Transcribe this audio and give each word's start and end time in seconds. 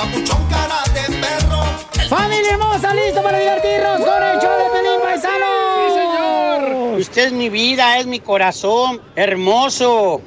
papuchón 0.00 0.42
cara 0.48 0.82
de 0.94 1.16
perro. 1.18 1.62
¡Familia 2.08 2.52
hermosa! 2.52 2.94
¿Listo 2.94 3.22
para 3.22 3.38
divertirnos 3.38 4.00
con 4.00 4.22
el 4.22 4.38
show 4.40 4.56
de 4.58 4.70
Pelín 4.72 5.00
Paisano? 5.02 5.46
¡Sí, 5.88 5.94
señor! 5.94 6.98
Usted 6.98 7.26
es 7.26 7.32
mi 7.32 7.48
vida, 7.50 7.98
es 7.98 8.06
mi 8.06 8.20
corazón, 8.20 9.00
hermoso. 9.14 10.22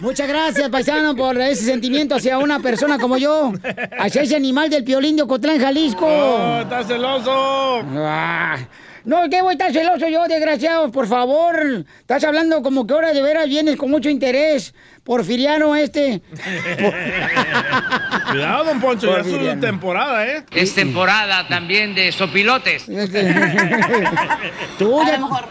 Muchas 0.00 0.26
gracias, 0.26 0.68
paisano, 0.68 1.14
por 1.14 1.40
ese 1.40 1.64
sentimiento 1.64 2.16
hacia 2.16 2.38
una 2.38 2.58
persona 2.58 2.98
como 2.98 3.16
yo. 3.16 3.52
Hacia 3.98 4.22
ese 4.22 4.34
animal 4.34 4.68
del 4.68 4.82
piolín 4.82 5.16
de 5.16 5.22
Ocotlán, 5.22 5.60
Jalisco. 5.60 6.06
¡Oh, 6.06 6.60
estás 6.62 6.86
celoso! 6.88 7.82
Ah, 7.96 8.56
No, 9.04 9.28
¿qué 9.28 9.42
voy 9.42 9.50
a 9.50 9.52
estar 9.52 9.70
celoso 9.72 10.08
yo, 10.08 10.24
desgraciado? 10.26 10.90
Por 10.90 11.06
favor. 11.06 11.84
Estás 12.00 12.24
hablando 12.24 12.62
como 12.62 12.86
que 12.86 12.94
ahora 12.94 13.12
de 13.12 13.20
veras 13.20 13.46
vienes 13.48 13.76
con 13.76 13.90
mucho 13.90 14.08
interés. 14.08 14.74
Porfiriano 15.02 15.76
este. 15.76 16.22
Cuidado, 18.30 18.64
don 18.64 18.80
Poncho, 18.80 19.14
ya 19.42 19.52
es 19.52 19.60
temporada, 19.60 20.26
¿eh? 20.26 20.44
Es 20.52 20.74
temporada 20.74 21.46
también 21.48 21.94
de 21.94 22.10
sopilotes. 22.12 22.86
Tú 24.78 25.00
A 25.00 25.06
ya- 25.06 25.18
lo 25.18 25.26
mejor 25.28 25.44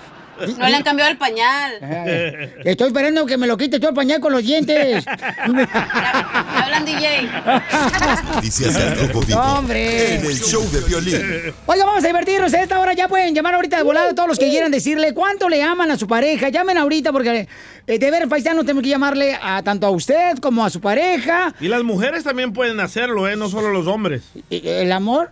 no 0.58 0.68
le 0.70 0.76
han 0.76 0.84
cambiado 0.84 1.12
el 1.12 1.18
pañal. 1.18 1.74
Ay, 1.82 2.52
Estoy 2.66 2.88
esperando 2.88 3.26
que 3.26 3.38
me 3.38 3.48
lo 3.48 3.58
quite 3.58 3.80
todo 3.80 3.90
el 3.90 3.96
pañal 3.96 4.20
con 4.20 4.32
los 4.34 4.44
dientes. 4.44 5.06
Hablan 5.08 6.86
DJ. 6.86 7.30
Noticias 8.36 8.74
del 8.74 9.08
Rojo 9.08 9.22
Vivo 9.26 9.40
hombre. 9.40 10.16
en 10.16 10.26
el 10.26 10.40
show 10.40 10.64
de 10.72 10.82
violín. 10.82 11.54
Oiga, 11.66 11.86
vamos 11.86 12.04
a 12.04 12.08
divertirnos 12.08 12.54
a 12.54 12.62
esta 12.62 12.80
hora. 12.80 12.94
Ya 12.94 13.08
pueden 13.08 13.34
llamar 13.36 13.56
ahorita 13.56 13.78
de 13.78 13.84
volada 13.84 14.14
todos 14.16 14.30
los 14.30 14.40
que 14.40 14.50
quieran 14.50 14.72
decirle 14.72 15.14
cuánto 15.14 15.50
le 15.50 15.62
aman 15.64 15.92
a 15.92 15.98
su 15.98 16.08
pareja. 16.08 16.50
Llamen 16.50 16.78
ahorita 16.78 17.12
porque 17.12 17.48
eh, 17.88 18.00
de 18.00 18.12
ver, 18.12 18.28
paisanos, 18.28 18.66
tenemos 18.66 18.84
que 18.84 18.90
llamarle 18.90 19.38
a 19.42 19.62
tanto 19.64 19.88
a 19.88 19.90
usted 19.92 20.38
como 20.40 20.64
a 20.66 20.70
su 20.70 20.80
pareja. 20.82 21.54
Y 21.60 21.68
las 21.68 21.84
mujeres 21.84 22.24
también 22.24 22.54
pueden 22.54 22.80
hacerlo, 22.80 23.28
¿eh? 23.28 23.36
No 23.36 23.50
solo 23.50 23.70
los 23.72 23.88
hombres. 23.88 24.24
¿El 24.50 24.92
amor? 24.92 25.32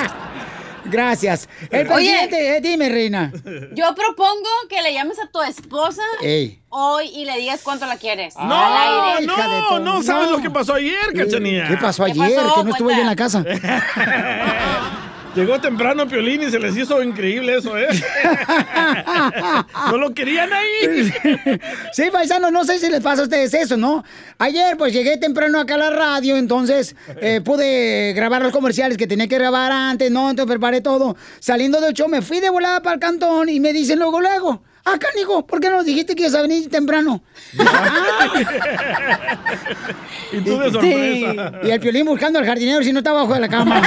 Gracias. 0.90 1.48
El 1.70 1.88
Oye. 1.92 1.96
presidente, 1.96 2.58
eh, 2.58 2.62
dime, 2.62 2.90
reina. 2.90 3.32
Yo 3.74 3.94
propongo 3.96 4.50
que 4.70 4.82
le 4.82 4.94
llames 4.94 5.18
a 5.20 5.28
tu 5.30 5.42
esposa 5.42 6.02
Ey. 6.22 6.60
hoy 6.70 7.08
y 7.10 7.26
le 7.26 7.38
digas 7.38 7.62
cuánto 7.64 7.86
la 7.86 7.98
quieres. 7.98 8.36
No, 8.36 8.56
Al 8.56 9.18
aire. 9.18 9.28
no, 9.28 9.36
tu- 9.70 9.80
no 9.84 10.04
sabes 10.04 10.30
no. 10.30 10.38
lo 10.38 10.42
que 10.42 10.50
pasó 10.50 10.74
ayer, 10.76 11.14
cachanía. 11.16 11.68
¿Qué 11.68 11.78
pasó 11.78 12.06
¿Qué 12.06 12.12
ayer? 12.12 12.36
pasó? 12.42 12.56
Que 12.56 12.64
no 12.64 12.70
estuve 12.72 12.94
yo 12.96 13.02
en 13.02 13.08
la 13.08 13.16
casa. 13.16 13.44
Llegó 15.38 15.62
temprano 15.62 16.08
Piolín 16.08 16.42
y 16.42 16.50
se 16.50 16.58
les 16.58 16.76
hizo 16.76 17.04
increíble 17.04 17.58
eso, 17.58 17.78
¿eh? 17.78 17.90
no 19.92 19.98
lo 20.00 20.12
querían 20.12 20.50
ahí. 20.52 21.12
Sí, 21.94 22.06
paisanos, 22.12 22.52
no 22.52 22.64
sé 22.64 22.80
si 22.80 22.90
les 22.90 23.02
pasa 23.02 23.22
a 23.22 23.26
ustedes 23.26 23.54
eso, 23.54 23.78
¿no? 23.78 24.04
Ayer, 24.40 24.76
pues 24.78 24.94
llegué 24.94 25.18
temprano 25.18 25.60
acá 25.60 25.76
a 25.76 25.78
la 25.78 25.90
radio, 25.92 26.38
entonces 26.38 26.96
eh, 27.22 27.42
pude 27.46 28.14
grabar 28.14 28.42
los 28.42 28.52
comerciales 28.52 28.98
que 28.98 29.06
tenía 29.06 29.28
que 29.28 29.38
grabar 29.38 29.72
antes, 29.72 30.10
¿no? 30.10 30.32
Entonces 30.32 30.52
preparé 30.52 30.82
todo. 30.82 31.16
Saliendo 31.40 31.82
del 31.82 31.94
show, 31.94 32.08
me 32.08 32.24
fui 32.24 32.40
de 32.40 32.50
volada 32.50 32.82
para 32.82 32.96
el 32.96 33.00
cantón 33.00 33.48
y 33.48 33.60
me 33.60 33.74
dicen 33.74 34.00
luego, 34.00 34.20
luego, 34.20 34.64
ah, 34.94 35.00
canijo, 35.00 35.46
¿por 35.46 35.60
qué 35.60 35.70
no 35.70 35.78
nos 35.78 35.86
dijiste 35.86 36.16
que 36.16 36.24
ibas 36.24 36.36
a 36.36 36.42
venir 36.42 36.70
temprano? 36.70 37.22
Y 40.32 40.42
tú 40.42 40.58
de 40.58 40.72
sorpresa. 40.72 41.54
Y 41.64 41.70
el 41.70 41.80
piolín 41.80 42.06
buscando 42.06 42.38
al 42.38 42.46
jardinero 42.46 42.84
si 42.84 42.92
no 42.92 43.00
está 43.00 43.12
abajo 43.12 43.34
de 43.34 43.40
la 43.40 43.48
cama. 43.48 43.82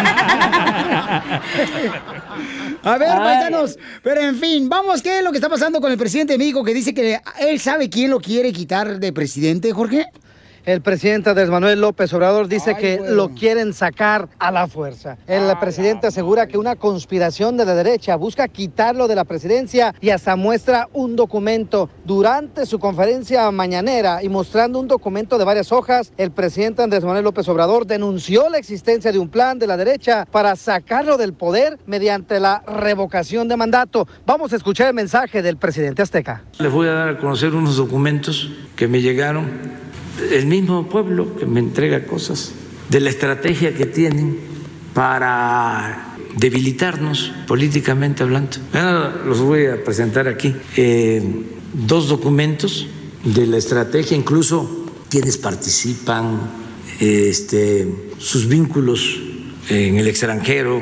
A 2.82 2.96
ver, 2.96 3.08
paisanos, 3.08 3.78
pero 4.02 4.22
en 4.22 4.36
fin, 4.36 4.68
vamos, 4.68 5.02
¿qué 5.02 5.18
es 5.18 5.24
lo 5.24 5.32
que 5.32 5.36
está 5.36 5.50
pasando 5.50 5.80
con 5.82 5.92
el 5.92 5.98
presidente 5.98 6.32
de 6.32 6.38
México 6.38 6.64
que 6.64 6.72
dice 6.72 6.94
que 6.94 7.20
él 7.40 7.60
sabe 7.60 7.90
quién 7.90 8.10
lo 8.10 8.20
quiere 8.20 8.52
quitar 8.52 8.98
de 8.98 9.12
presidente, 9.12 9.70
Jorge? 9.72 10.06
El 10.64 10.82
presidente 10.82 11.30
Andrés 11.30 11.48
Manuel 11.48 11.80
López 11.80 12.12
Obrador 12.12 12.46
dice 12.46 12.74
Ay, 12.76 12.76
que 12.76 13.00
lo 13.08 13.30
quieren 13.30 13.72
sacar 13.72 14.28
a 14.38 14.50
la 14.50 14.66
fuerza. 14.66 15.16
El 15.26 15.50
presidente 15.58 16.06
asegura 16.06 16.46
que 16.46 16.58
una 16.58 16.76
conspiración 16.76 17.56
de 17.56 17.64
la 17.64 17.74
derecha 17.74 18.16
busca 18.16 18.46
quitarlo 18.48 19.08
de 19.08 19.14
la 19.14 19.24
presidencia 19.24 19.94
y 20.00 20.10
hasta 20.10 20.36
muestra 20.36 20.88
un 20.92 21.16
documento. 21.16 21.88
Durante 22.04 22.66
su 22.66 22.78
conferencia 22.78 23.50
mañanera 23.50 24.22
y 24.22 24.28
mostrando 24.28 24.78
un 24.78 24.88
documento 24.88 25.38
de 25.38 25.44
varias 25.44 25.72
hojas, 25.72 26.12
el 26.18 26.30
presidente 26.30 26.82
Andrés 26.82 27.04
Manuel 27.04 27.24
López 27.24 27.48
Obrador 27.48 27.86
denunció 27.86 28.48
la 28.50 28.58
existencia 28.58 29.12
de 29.12 29.18
un 29.18 29.28
plan 29.28 29.58
de 29.58 29.66
la 29.66 29.76
derecha 29.76 30.26
para 30.30 30.56
sacarlo 30.56 31.16
del 31.16 31.32
poder 31.32 31.78
mediante 31.86 32.38
la 32.38 32.62
revocación 32.66 33.48
de 33.48 33.56
mandato. 33.56 34.06
Vamos 34.26 34.52
a 34.52 34.56
escuchar 34.56 34.88
el 34.88 34.94
mensaje 34.94 35.42
del 35.42 35.56
presidente 35.56 36.02
azteca. 36.02 36.42
Les 36.58 36.70
voy 36.70 36.88
a 36.88 36.92
dar 36.92 37.08
a 37.08 37.18
conocer 37.18 37.54
unos 37.54 37.76
documentos 37.76 38.50
que 38.76 38.88
me 38.88 39.00
llegaron, 39.00 39.48
el 40.32 40.46
mismo 40.46 40.88
pueblo 40.88 41.36
que 41.36 41.46
me 41.46 41.60
entrega 41.60 42.06
cosas, 42.06 42.52
de 42.88 43.00
la 43.00 43.10
estrategia 43.10 43.74
que 43.74 43.86
tienen 43.86 44.38
para 44.94 46.16
debilitarnos 46.36 47.32
políticamente 47.46 48.22
hablando. 48.22 48.56
Bueno, 48.72 49.10
los 49.26 49.40
voy 49.40 49.66
a 49.66 49.82
presentar 49.82 50.28
aquí. 50.28 50.54
Eh, 50.76 51.22
dos 51.72 52.08
documentos 52.08 52.86
de 53.24 53.46
la 53.46 53.58
estrategia, 53.58 54.16
incluso 54.16 54.86
quienes 55.08 55.36
participan, 55.36 56.40
este, 57.00 57.88
sus 58.18 58.48
vínculos 58.48 59.20
en 59.68 59.96
el 59.96 60.08
extranjero, 60.08 60.80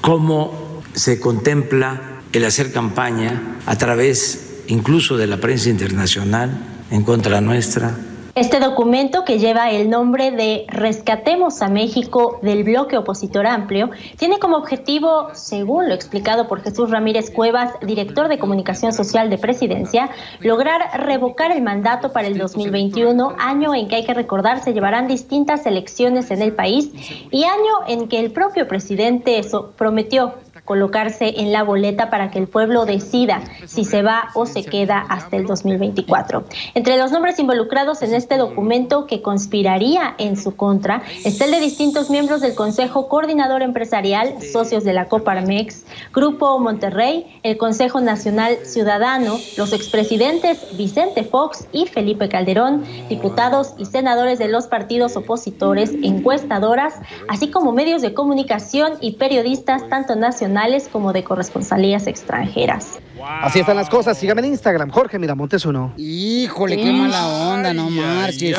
cómo 0.00 0.82
se 0.94 1.20
contempla 1.20 2.20
el 2.32 2.44
hacer 2.44 2.72
campaña 2.72 3.58
a 3.66 3.76
través 3.76 4.62
incluso 4.68 5.16
de 5.16 5.26
la 5.26 5.38
prensa 5.38 5.68
internacional, 5.70 6.84
en 6.90 7.02
contra 7.02 7.40
nuestra. 7.40 7.96
Este 8.34 8.60
documento, 8.60 9.26
que 9.26 9.38
lleva 9.38 9.70
el 9.70 9.90
nombre 9.90 10.30
de 10.30 10.64
Rescatemos 10.68 11.60
a 11.60 11.68
México 11.68 12.38
del 12.40 12.64
bloque 12.64 12.96
opositor 12.96 13.46
amplio, 13.46 13.90
tiene 14.16 14.38
como 14.38 14.56
objetivo, 14.56 15.28
según 15.34 15.90
lo 15.90 15.94
explicado 15.94 16.48
por 16.48 16.62
Jesús 16.62 16.90
Ramírez 16.90 17.30
Cuevas, 17.30 17.74
director 17.82 18.28
de 18.28 18.38
comunicación 18.38 18.94
social 18.94 19.28
de 19.28 19.36
presidencia, 19.36 20.08
lograr 20.40 20.80
revocar 20.98 21.52
el 21.52 21.60
mandato 21.60 22.14
para 22.14 22.26
el 22.26 22.38
2021, 22.38 23.36
año 23.38 23.74
en 23.74 23.88
que 23.88 23.96
hay 23.96 24.06
que 24.06 24.14
recordar 24.14 24.64
se 24.64 24.72
llevarán 24.72 25.08
distintas 25.08 25.66
elecciones 25.66 26.30
en 26.30 26.40
el 26.40 26.54
país 26.54 26.90
y 27.30 27.44
año 27.44 27.86
en 27.86 28.08
que 28.08 28.18
el 28.18 28.32
propio 28.32 28.66
presidente 28.66 29.42
prometió 29.76 30.32
colocarse 30.64 31.40
en 31.40 31.52
la 31.52 31.64
boleta 31.64 32.08
para 32.08 32.30
que 32.30 32.38
el 32.38 32.46
pueblo 32.46 32.86
decida 32.86 33.42
si 33.66 33.84
se 33.84 34.02
va 34.02 34.28
o 34.34 34.46
se 34.46 34.64
queda 34.64 35.04
hasta 35.08 35.36
el 35.36 35.46
2024. 35.46 36.44
Entre 36.74 36.96
los 36.98 37.10
nombres 37.10 37.38
involucrados 37.38 38.02
en 38.02 38.14
este 38.14 38.36
documento 38.36 39.06
que 39.06 39.22
conspiraría 39.22 40.14
en 40.18 40.36
su 40.36 40.54
contra 40.54 41.02
está 41.24 41.46
el 41.46 41.50
de 41.50 41.60
distintos 41.60 42.10
miembros 42.10 42.40
del 42.40 42.54
Consejo 42.54 43.08
Coordinador 43.08 43.62
Empresarial, 43.62 44.40
socios 44.40 44.84
de 44.84 44.92
la 44.92 45.06
Coparmex, 45.06 45.84
Grupo 46.12 46.58
Monterrey, 46.60 47.40
el 47.42 47.56
Consejo 47.56 48.00
Nacional 48.00 48.58
Ciudadano, 48.64 49.38
los 49.56 49.72
expresidentes 49.72 50.76
Vicente 50.76 51.24
Fox 51.24 51.66
y 51.72 51.86
Felipe 51.86 52.28
Calderón, 52.28 52.84
diputados 53.08 53.74
y 53.78 53.86
senadores 53.86 54.38
de 54.38 54.48
los 54.48 54.68
partidos 54.68 55.16
opositores, 55.16 55.92
encuestadoras, 56.02 56.94
así 57.28 57.50
como 57.50 57.72
medios 57.72 58.00
de 58.00 58.14
comunicación 58.14 58.94
y 59.00 59.12
periodistas 59.12 59.88
tanto 59.88 60.14
nacionales 60.14 60.51
como 60.90 61.12
de 61.12 61.24
corresponsalías 61.24 62.06
extranjeras. 62.06 62.98
Así 63.24 63.60
están 63.60 63.76
las 63.76 63.88
cosas. 63.88 64.18
Sígame 64.18 64.40
en 64.40 64.48
Instagram, 64.48 64.90
Jorge 64.90 65.18
Miramontes 65.18 65.64
uno. 65.64 65.94
Híjole, 65.96 66.76
qué 66.76 66.92
mala 66.92 67.26
onda, 67.26 67.72
no 67.72 67.88
marches. 67.90 68.56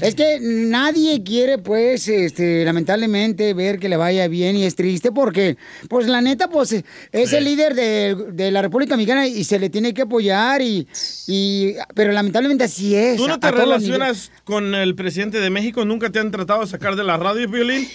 Es 0.00 0.14
que 0.14 0.38
nadie 0.40 1.22
quiere, 1.22 1.58
pues, 1.58 2.08
este, 2.08 2.64
lamentablemente, 2.64 3.52
ver 3.54 3.78
que 3.78 3.88
le 3.88 3.96
vaya 3.96 4.26
bien 4.28 4.56
y 4.56 4.64
es 4.64 4.74
triste 4.74 5.12
porque, 5.12 5.56
pues, 5.88 6.06
la 6.06 6.20
neta, 6.20 6.48
pues, 6.48 6.84
es 7.12 7.32
el 7.32 7.44
líder 7.44 7.74
de, 7.74 8.14
de 8.32 8.50
la 8.50 8.62
República 8.62 8.96
Mexicana 8.96 9.26
y 9.26 9.44
se 9.44 9.58
le 9.58 9.70
tiene 9.70 9.92
que 9.92 10.02
apoyar 10.02 10.62
y, 10.62 10.86
y 11.26 11.74
pero 11.94 12.12
lamentablemente 12.12 12.64
así 12.64 12.94
es. 12.94 13.16
¿Tú 13.16 13.28
no 13.28 13.38
te 13.38 13.50
relacionas 13.50 14.30
con 14.44 14.74
el 14.74 14.94
presidente 14.94 15.40
de 15.40 15.50
México? 15.50 15.84
¿Nunca 15.84 16.10
te 16.10 16.18
han 16.18 16.30
tratado 16.30 16.60
de 16.60 16.66
sacar 16.66 16.96
de 16.96 17.04
la 17.04 17.16
radio, 17.16 17.48
Violín? 17.48 17.88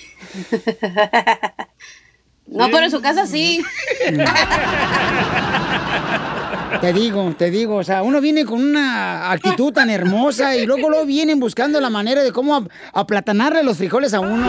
No, 2.51 2.65
pero 2.69 2.83
en 2.85 2.91
su 2.91 3.01
casa 3.01 3.25
sí. 3.25 3.63
Te 6.79 6.93
digo, 6.93 7.33
te 7.37 7.51
digo, 7.51 7.75
o 7.75 7.83
sea, 7.83 8.01
uno 8.01 8.21
viene 8.21 8.43
con 8.45 8.59
una 8.61 9.29
actitud 9.31 9.71
tan 9.71 9.89
hermosa 9.89 10.55
y 10.55 10.65
luego 10.65 10.89
lo 10.89 11.05
vienen 11.05 11.39
buscando 11.39 11.79
la 11.79 11.89
manera 11.91 12.23
de 12.23 12.31
cómo 12.31 12.55
ap- 12.55 12.69
aplatanarle 12.93 13.61
los 13.61 13.77
frijoles 13.77 14.13
a 14.15 14.19
uno. 14.21 14.47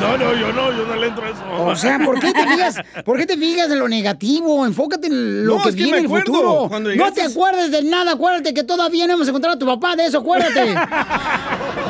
no, 0.00 0.16
no, 0.18 0.34
yo 0.34 0.52
no, 0.52 0.70
yo 0.70 0.86
no 0.86 0.94
le 0.96 1.08
entro 1.08 1.24
a 1.24 1.30
eso. 1.30 1.42
O 1.66 1.74
sea, 1.74 1.98
¿por 1.98 2.20
qué 2.20 2.32
te 2.32 2.46
fijas, 2.46 2.76
por 3.04 3.18
qué 3.18 3.26
te 3.26 3.36
fijas 3.36 3.70
en 3.70 3.78
lo 3.80 3.88
negativo? 3.88 4.64
Enfócate 4.64 5.08
en 5.08 5.44
lo 5.46 5.56
No, 5.56 5.62
que 5.62 5.70
es 5.70 5.74
que 5.74 5.82
viene 5.82 6.02
me 6.02 6.06
en 6.06 6.12
el 6.14 6.20
futuro. 6.20 6.66
cuando 6.68 6.94
No 6.94 7.12
te 7.12 7.22
acuerdes 7.22 7.70
de 7.72 7.82
nada, 7.82 8.12
acuérdate 8.12 8.54
que 8.54 8.62
todavía 8.62 9.06
no 9.08 9.14
hemos 9.14 9.26
encontrado 9.26 9.56
a 9.56 9.58
tu 9.58 9.66
papá, 9.66 9.96
de 9.96 10.06
eso 10.06 10.18
acuérdate. 10.18 10.74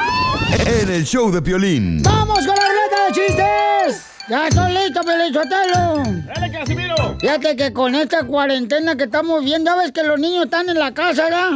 En 0.51 0.89
el 0.91 1.05
show 1.05 1.31
de 1.31 1.39
violín. 1.39 2.01
¡Vamos 2.03 2.39
con 2.39 2.55
la 2.55 2.67
ruleta 2.67 3.05
de 3.07 3.13
chistes! 3.13 4.07
¡Ya 4.29 4.47
estoy 4.47 4.73
listo, 4.73 5.01
Pelichotelo! 5.01 6.03
¡Dale, 6.25 6.51
Casimiro! 6.51 6.95
Fíjate 7.19 7.55
que 7.55 7.73
con 7.73 7.95
esta 7.95 8.23
cuarentena 8.23 8.95
que 8.95 9.05
estamos 9.05 9.43
viendo, 9.43 9.71
ya 9.71 9.77
ves 9.77 9.91
que 9.91 10.03
los 10.03 10.19
niños 10.19 10.45
están 10.45 10.69
en 10.69 10.79
la 10.79 10.93
casa, 10.93 11.23
¿verdad? 11.23 11.51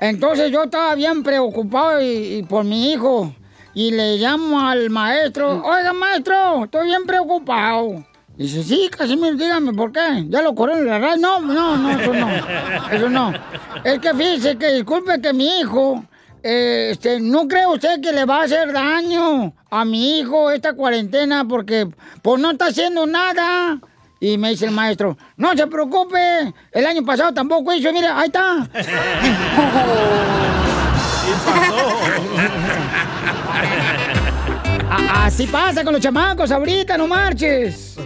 Entonces 0.00 0.50
yo 0.50 0.64
estaba 0.64 0.94
bien 0.94 1.22
preocupado 1.22 2.00
y, 2.00 2.38
y 2.38 2.42
por 2.42 2.64
mi 2.64 2.92
hijo. 2.92 3.34
Y 3.74 3.90
le 3.92 4.16
llamo 4.16 4.66
al 4.66 4.90
maestro, 4.90 5.62
oiga 5.62 5.92
maestro, 5.92 6.64
estoy 6.64 6.86
bien 6.86 7.04
preocupado. 7.06 8.04
Dice, 8.36 8.62
sí, 8.62 8.88
Casimiro, 8.96 9.36
dígame, 9.36 9.72
¿por 9.72 9.92
qué? 9.92 10.24
¿Ya 10.28 10.42
lo 10.42 10.54
corrieron 10.54 10.86
la 10.86 10.98
radio? 10.98 11.16
No, 11.20 11.40
no, 11.40 11.76
no, 11.76 11.90
eso 11.90 12.14
no, 12.14 12.28
eso 12.92 13.08
no. 13.08 13.32
Es 13.84 13.98
que 13.98 14.14
fíjese 14.14 14.56
que 14.56 14.72
disculpe 14.74 15.20
que 15.20 15.32
mi 15.32 15.60
hijo, 15.60 16.04
este, 16.42 17.20
¿no 17.20 17.46
cree 17.48 17.66
usted 17.66 18.00
que 18.00 18.12
le 18.12 18.24
va 18.24 18.40
a 18.40 18.44
hacer 18.44 18.72
daño 18.72 19.52
a 19.70 19.84
mi 19.84 20.18
hijo 20.18 20.50
esta 20.50 20.72
cuarentena? 20.74 21.44
Porque, 21.46 21.88
pues, 22.22 22.40
no 22.40 22.50
está 22.50 22.66
haciendo 22.66 23.06
nada. 23.06 23.78
Y 24.20 24.36
me 24.38 24.50
dice 24.50 24.64
el 24.66 24.72
maestro, 24.72 25.16
no 25.36 25.52
se 25.56 25.66
preocupe, 25.68 26.52
el 26.72 26.86
año 26.86 27.04
pasado 27.04 27.32
tampoco 27.32 27.72
hizo, 27.72 27.92
mira, 27.92 28.18
ahí 28.18 28.26
está. 28.26 28.68
A- 34.90 35.26
Así 35.26 35.46
pasa 35.46 35.84
con 35.84 35.92
los 35.92 36.02
chamacos 36.02 36.50
ahorita, 36.50 36.96
no 36.96 37.06
marches. 37.06 37.96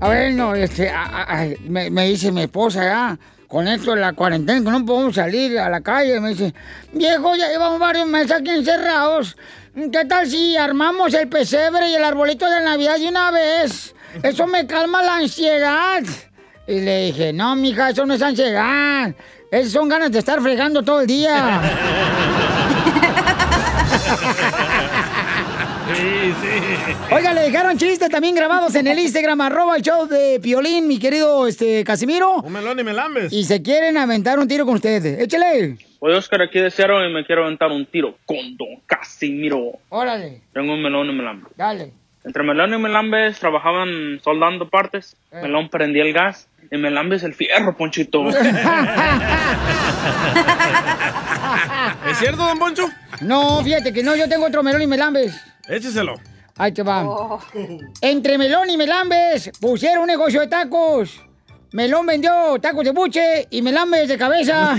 A 0.00 0.08
ver, 0.08 0.32
no, 0.34 0.54
este, 0.54 0.90
a- 0.90 1.24
a- 1.26 1.46
me, 1.66 1.90
me 1.90 2.06
dice 2.08 2.30
mi 2.30 2.42
esposa 2.42 2.84
ya, 2.84 3.18
con 3.48 3.66
esto 3.66 3.94
de 3.94 4.00
la 4.00 4.12
cuarentena, 4.12 4.62
que 4.62 4.70
no 4.70 4.84
podemos 4.84 5.14
salir 5.14 5.58
a 5.58 5.70
la 5.70 5.80
calle, 5.80 6.20
me 6.20 6.30
dice, 6.30 6.54
viejo, 6.92 7.34
ya 7.34 7.48
llevamos 7.48 7.80
varios 7.80 8.06
meses 8.06 8.32
aquí 8.32 8.50
encerrados. 8.50 9.36
¿Qué 9.74 10.04
tal 10.04 10.28
si 10.28 10.56
armamos 10.56 11.14
el 11.14 11.28
pesebre 11.28 11.88
y 11.88 11.94
el 11.94 12.04
arbolito 12.04 12.48
de 12.48 12.60
Navidad 12.60 12.98
de 12.98 13.08
una 13.08 13.30
vez? 13.30 13.94
Eso 14.22 14.46
me 14.46 14.66
calma 14.66 15.02
la 15.02 15.16
ansiedad. 15.16 16.02
Y 16.66 16.80
le 16.80 17.06
dije, 17.06 17.32
no, 17.32 17.56
mija, 17.56 17.90
eso 17.90 18.04
no 18.04 18.14
es 18.14 18.22
ansiedad. 18.22 19.14
Esas 19.50 19.72
son 19.72 19.88
ganas 19.88 20.12
de 20.12 20.18
estar 20.18 20.42
fregando 20.42 20.82
todo 20.82 21.00
el 21.00 21.06
día. 21.06 21.62
Sí, 25.98 26.32
sí. 26.40 26.92
Oiga, 27.14 27.32
le 27.34 27.40
dejaron 27.42 27.76
chistes 27.76 28.08
también 28.08 28.34
grabados 28.36 28.74
en 28.76 28.86
el 28.86 28.98
Instagram, 28.98 29.40
arroba 29.40 29.76
el 29.76 29.82
show 29.82 30.06
de 30.06 30.38
Piolín, 30.40 30.86
mi 30.86 30.98
querido 31.00 31.46
este, 31.48 31.82
Casimiro. 31.82 32.34
Un 32.36 32.52
melón 32.52 32.78
y 32.78 32.84
melambes. 32.84 33.32
Y 33.32 33.42
se 33.44 33.60
quieren 33.62 33.96
aventar 33.98 34.38
un 34.38 34.46
tiro 34.46 34.64
con 34.64 34.74
ustedes. 34.76 35.18
Échale. 35.18 35.76
Soy 35.98 36.12
Oscar 36.14 36.42
aquí 36.42 36.60
de 36.60 36.70
Seattle 36.70 37.08
y 37.10 37.12
me 37.12 37.24
quiero 37.26 37.42
aventar 37.44 37.72
un 37.72 37.84
tiro 37.86 38.16
con 38.24 38.56
Don 38.56 38.68
Casimiro. 38.86 39.72
Órale, 39.88 40.42
Tengo 40.52 40.74
un 40.74 40.82
melón 40.82 41.10
y 41.10 41.12
melambe. 41.14 41.48
dale. 41.56 41.92
Entre 42.24 42.42
Melón 42.42 42.74
y 42.74 42.78
Melambes 42.78 43.38
trabajaban 43.38 44.20
soldando 44.22 44.68
partes. 44.68 45.16
Eh. 45.32 45.38
Melón 45.42 45.70
prendía 45.70 46.02
el 46.02 46.12
gas 46.12 46.46
y 46.70 46.76
Melambes 46.76 47.22
el 47.22 47.32
fierro, 47.32 47.74
Ponchito. 47.74 48.28
¿Es 52.10 52.18
cierto, 52.18 52.44
don 52.44 52.58
Poncho? 52.58 52.86
No, 53.22 53.62
fíjate 53.64 53.92
que 53.94 54.02
no, 54.02 54.14
yo 54.14 54.28
tengo 54.28 54.46
otro 54.46 54.62
melón 54.62 54.82
y 54.82 54.86
melambes. 54.86 55.34
Écheselo. 55.68 56.14
Ahí 56.56 56.72
te 56.72 56.82
va. 56.82 57.04
Entre 58.00 58.36
melón 58.38 58.68
y 58.70 58.76
melambes 58.76 59.50
pusieron 59.60 60.02
un 60.02 60.06
negocio 60.08 60.40
de 60.40 60.48
tacos. 60.48 61.20
Melón 61.72 62.06
vendió 62.06 62.58
tacos 62.60 62.84
de 62.84 62.90
buche 62.92 63.46
y 63.50 63.62
melambes 63.62 64.08
de 64.08 64.16
cabeza. 64.18 64.76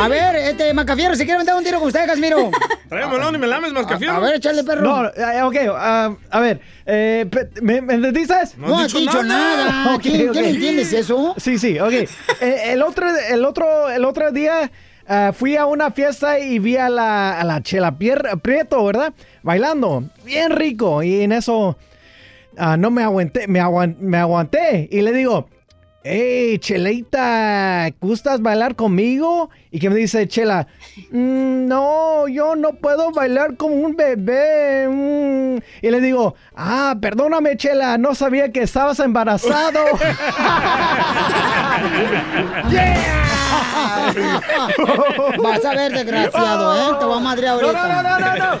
A 0.00 0.08
ver, 0.08 0.36
este 0.36 0.72
Macafiero, 0.72 1.14
¿se 1.14 1.24
quiere 1.24 1.34
aventar 1.34 1.56
un 1.56 1.64
tiro 1.64 1.78
con 1.78 1.88
usted, 1.88 2.06
Casimiro? 2.06 2.50
Trae 2.88 3.06
melón 3.06 3.34
y 3.34 3.38
melambes, 3.38 3.72
Mascafiero. 3.72 4.14
A 4.14 4.20
ver, 4.20 4.36
échale, 4.36 4.64
perro. 4.64 4.82
No, 4.82 5.06
eh, 5.08 5.42
ok, 5.42 5.56
ah, 5.76 6.14
a 6.30 6.40
ver, 6.40 6.60
eh, 6.86 7.26
¿me, 7.62 7.80
me 7.80 7.94
entendiste? 7.94 8.34
No 8.56 8.78
has 8.78 8.92
dicho 8.92 9.22
nada. 9.22 9.94
Ok, 9.94 10.02
¿Quién- 10.02 10.28
ok. 10.28 10.32
quién 10.32 10.44
entiendes 10.46 10.92
eso? 10.92 11.34
Sí, 11.38 11.58
sí, 11.58 11.78
ok. 11.78 11.92
Eh, 11.92 12.08
el, 12.72 12.82
otro, 12.82 13.06
el, 13.08 13.44
otro, 13.44 13.90
el 13.90 14.04
otro 14.04 14.30
día 14.32 14.70
ah, 15.08 15.32
fui 15.34 15.56
a 15.56 15.66
una 15.66 15.90
fiesta 15.90 16.38
y 16.38 16.58
vi 16.58 16.76
a 16.76 16.88
la, 16.88 17.38
a 17.40 17.44
la 17.44 17.62
Chela 17.62 17.92
Pier- 17.98 18.40
Prieto, 18.40 18.84
¿verdad? 18.84 19.12
Bailando, 19.42 20.04
bien 20.24 20.50
rico. 20.52 21.02
Y 21.02 21.22
en 21.22 21.32
eso 21.32 21.76
ah, 22.56 22.76
no 22.76 22.90
me 22.90 23.02
aguanté, 23.02 23.46
me, 23.48 23.60
aguan- 23.60 23.96
me 23.98 24.18
aguanté. 24.18 24.88
Y 24.90 25.00
le 25.02 25.12
digo, 25.12 25.48
hey, 26.04 26.58
Cheleita, 26.58 27.88
¿gustas 28.00 28.40
bailar 28.42 28.74
conmigo? 28.76 29.50
Y 29.70 29.78
que 29.80 29.88
me 29.90 29.96
dice 29.96 30.28
Chela, 30.28 30.66
"Mm, 31.10 31.66
no, 31.66 32.28
yo 32.28 32.54
no 32.56 32.74
puedo 32.74 33.10
bailar 33.10 33.56
como 33.56 33.74
un 33.74 33.96
bebé. 33.96 34.86
mm". 34.88 35.56
Y 35.82 35.90
le 35.90 36.00
digo, 36.00 36.34
ah, 36.54 36.94
perdóname, 37.00 37.56
Chela, 37.56 37.96
no 37.98 38.14
sabía 38.14 38.52
que 38.52 38.62
estabas 38.62 39.00
embarazado. 39.00 39.80
Vas 45.42 45.64
a 45.64 45.74
ver, 45.74 45.92
desgraciado, 45.92 46.76
¿eh? 46.76 46.96
Te 46.98 47.04
voy 47.04 47.16
a 47.16 47.20
madrear 47.20 47.54
ahorita. 47.54 47.72
No, 47.72 48.02
no, 48.02 48.02
no, 48.02 48.18
no, 48.18 48.36
no. 48.54 48.58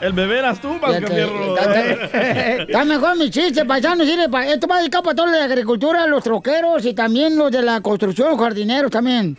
El 0.00 0.12
bebé 0.12 0.38
eras 0.38 0.60
tú, 0.60 0.74
Mascafierro. 0.80 1.56
está- 1.58 2.84
mejor 2.84 3.16
mi 3.18 3.30
chiste, 3.30 3.64
paisano. 3.64 4.04
sirve 4.04 4.28
pa- 4.28 4.46
Esto 4.46 4.66
va 4.66 4.78
dedicado 4.78 5.02
para 5.04 5.16
todos 5.16 5.30
los 5.30 5.38
de 5.38 5.44
agricultura, 5.44 6.06
los 6.06 6.22
troqueros 6.22 6.84
y 6.84 6.94
también 6.94 7.36
los 7.36 7.50
de 7.50 7.62
la 7.62 7.80
construcción, 7.80 8.28
los 8.30 8.38
jardineros 8.38 8.90
también. 8.90 9.36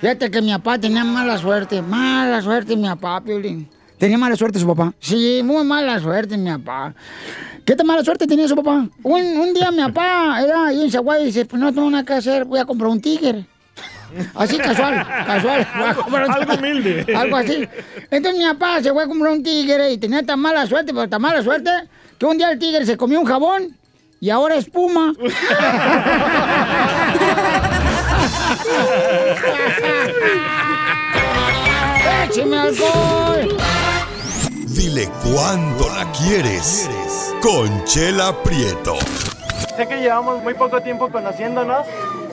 Fíjate 0.00 0.30
que 0.30 0.40
mi 0.40 0.50
papá 0.52 0.78
tenía 0.78 1.04
mala 1.04 1.36
suerte, 1.36 1.82
mala 1.82 2.40
suerte 2.40 2.74
mi 2.76 2.88
papá, 2.88 3.20
Piolín. 3.20 3.68
¿Tenía 3.98 4.16
mala 4.16 4.34
suerte 4.34 4.58
su 4.58 4.66
papá? 4.66 4.94
Sí, 4.98 5.42
muy 5.44 5.62
mala 5.64 6.00
suerte 6.00 6.38
mi 6.38 6.50
papá. 6.50 6.94
¿Qué 7.66 7.76
tan 7.76 7.86
mala 7.86 8.02
suerte 8.02 8.26
tenía 8.26 8.48
su 8.48 8.56
papá? 8.56 8.86
Un, 9.02 9.22
un 9.38 9.52
día 9.52 9.70
mi 9.70 9.82
papá 9.82 10.40
era 10.42 10.68
ahí 10.68 10.82
en 10.84 10.90
Zaguay 10.90 11.22
y 11.22 11.26
dice, 11.26 11.44
pues 11.44 11.60
no 11.60 11.70
tengo 11.72 11.90
nada 11.90 12.02
que 12.04 12.14
hacer, 12.14 12.46
voy 12.46 12.58
a 12.58 12.64
comprar 12.64 12.88
un 12.90 13.00
tigre. 13.00 13.44
Así 14.34 14.58
casual, 14.58 15.06
casual. 15.26 15.66
Algo 16.30 16.54
humilde. 16.54 17.06
Algo 17.14 17.36
así. 17.36 17.68
Entonces 18.10 18.38
mi 18.38 18.46
papá 18.46 18.82
se 18.82 18.92
fue 18.92 19.04
a 19.04 19.06
comprar 19.06 19.32
un 19.32 19.42
tigre 19.42 19.92
y 19.92 19.98
tenía 19.98 20.22
tan 20.22 20.40
mala 20.40 20.66
suerte, 20.66 20.92
pero 20.92 21.08
tan 21.08 21.22
mala 21.22 21.42
suerte, 21.42 21.70
que 22.18 22.26
un 22.26 22.36
día 22.38 22.50
el 22.50 22.58
tigre 22.58 22.84
se 22.86 22.96
comió 22.96 23.20
un 23.20 23.26
jabón 23.26 23.76
y 24.20 24.30
ahora 24.30 24.56
es 24.56 24.68
puma. 24.68 25.12
¡Écheme 32.26 32.58
alcohol! 32.58 33.56
Dile 34.66 35.10
cuándo 35.24 35.88
la 35.88 36.10
quieres. 36.12 36.88
Conchela 37.42 38.34
Prieto. 38.42 38.96
Sé 39.76 39.86
que 39.88 39.96
llevamos 40.00 40.42
muy 40.42 40.54
poco 40.54 40.80
tiempo 40.80 41.10
conociéndonos. 41.10 41.86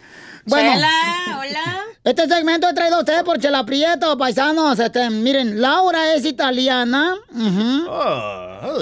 Bueno. 0.45 0.73
Chela, 0.73 0.89
hola. 1.39 1.75
Este 2.03 2.27
segmento 2.27 2.67
he 2.69 2.73
traído 2.73 2.97
a 2.97 2.99
ustedes 2.99 3.23
por 3.23 3.39
Chela 3.39 3.65
Prieto, 3.65 4.15
paisanos. 4.17 4.77
Este, 4.79 5.09
miren, 5.09 5.59
Laura 5.59 6.13
es 6.13 6.23
italiana. 6.25 7.15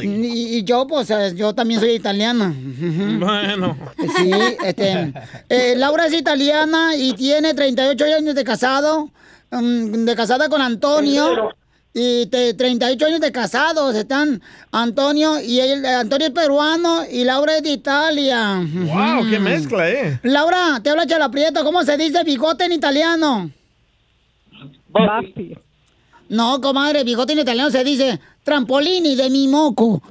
y, 0.01 0.57
y 0.57 0.63
yo, 0.63 0.85
pues, 0.87 1.09
eh, 1.09 1.33
yo 1.35 1.53
también 1.53 1.79
soy 1.79 1.91
italiana. 1.91 2.53
Bueno. 3.19 3.77
Sí, 4.17 4.31
este. 4.65 5.13
eh, 5.49 5.75
Laura 5.77 6.07
es 6.07 6.13
italiana 6.13 6.95
y 6.97 7.13
tiene 7.13 7.53
38 7.53 8.05
años 8.17 8.35
de 8.35 8.43
casado. 8.43 9.09
mm, 9.51 10.03
de 10.05 10.15
casada 10.15 10.49
con 10.49 10.61
Antonio. 10.61 11.53
Y 11.95 12.25
te- 12.25 12.55
38 12.55 13.05
años 13.05 13.19
de 13.19 13.31
casados 13.31 13.93
están 13.95 14.41
Antonio 14.71 15.39
y 15.39 15.59
él, 15.59 15.85
eh, 15.85 15.89
Antonio 15.89 16.27
es 16.27 16.33
peruano 16.33 17.03
y 17.09 17.23
Laura 17.23 17.57
es 17.57 17.63
de 17.63 17.69
Italia. 17.69 18.61
Wow, 18.65 19.29
qué 19.29 19.37
mezcla, 19.39 19.87
eh. 19.89 20.19
Laura, 20.23 20.79
te 20.81 20.89
habla 20.89 21.05
Chela 21.05 21.29
Prieto. 21.29 21.63
¿Cómo 21.63 21.83
se 21.83 21.95
dice 21.97 22.23
bigote 22.23 22.65
en 22.65 22.71
italiano? 22.71 23.51
No, 26.29 26.59
comadre, 26.61 27.03
bigote 27.03 27.33
en 27.33 27.39
italiano 27.39 27.69
se 27.69 27.83
dice 27.83 28.19
trampolini 28.43 29.15
de 29.15 29.29
mi 29.29 29.47
moco. 29.47 30.01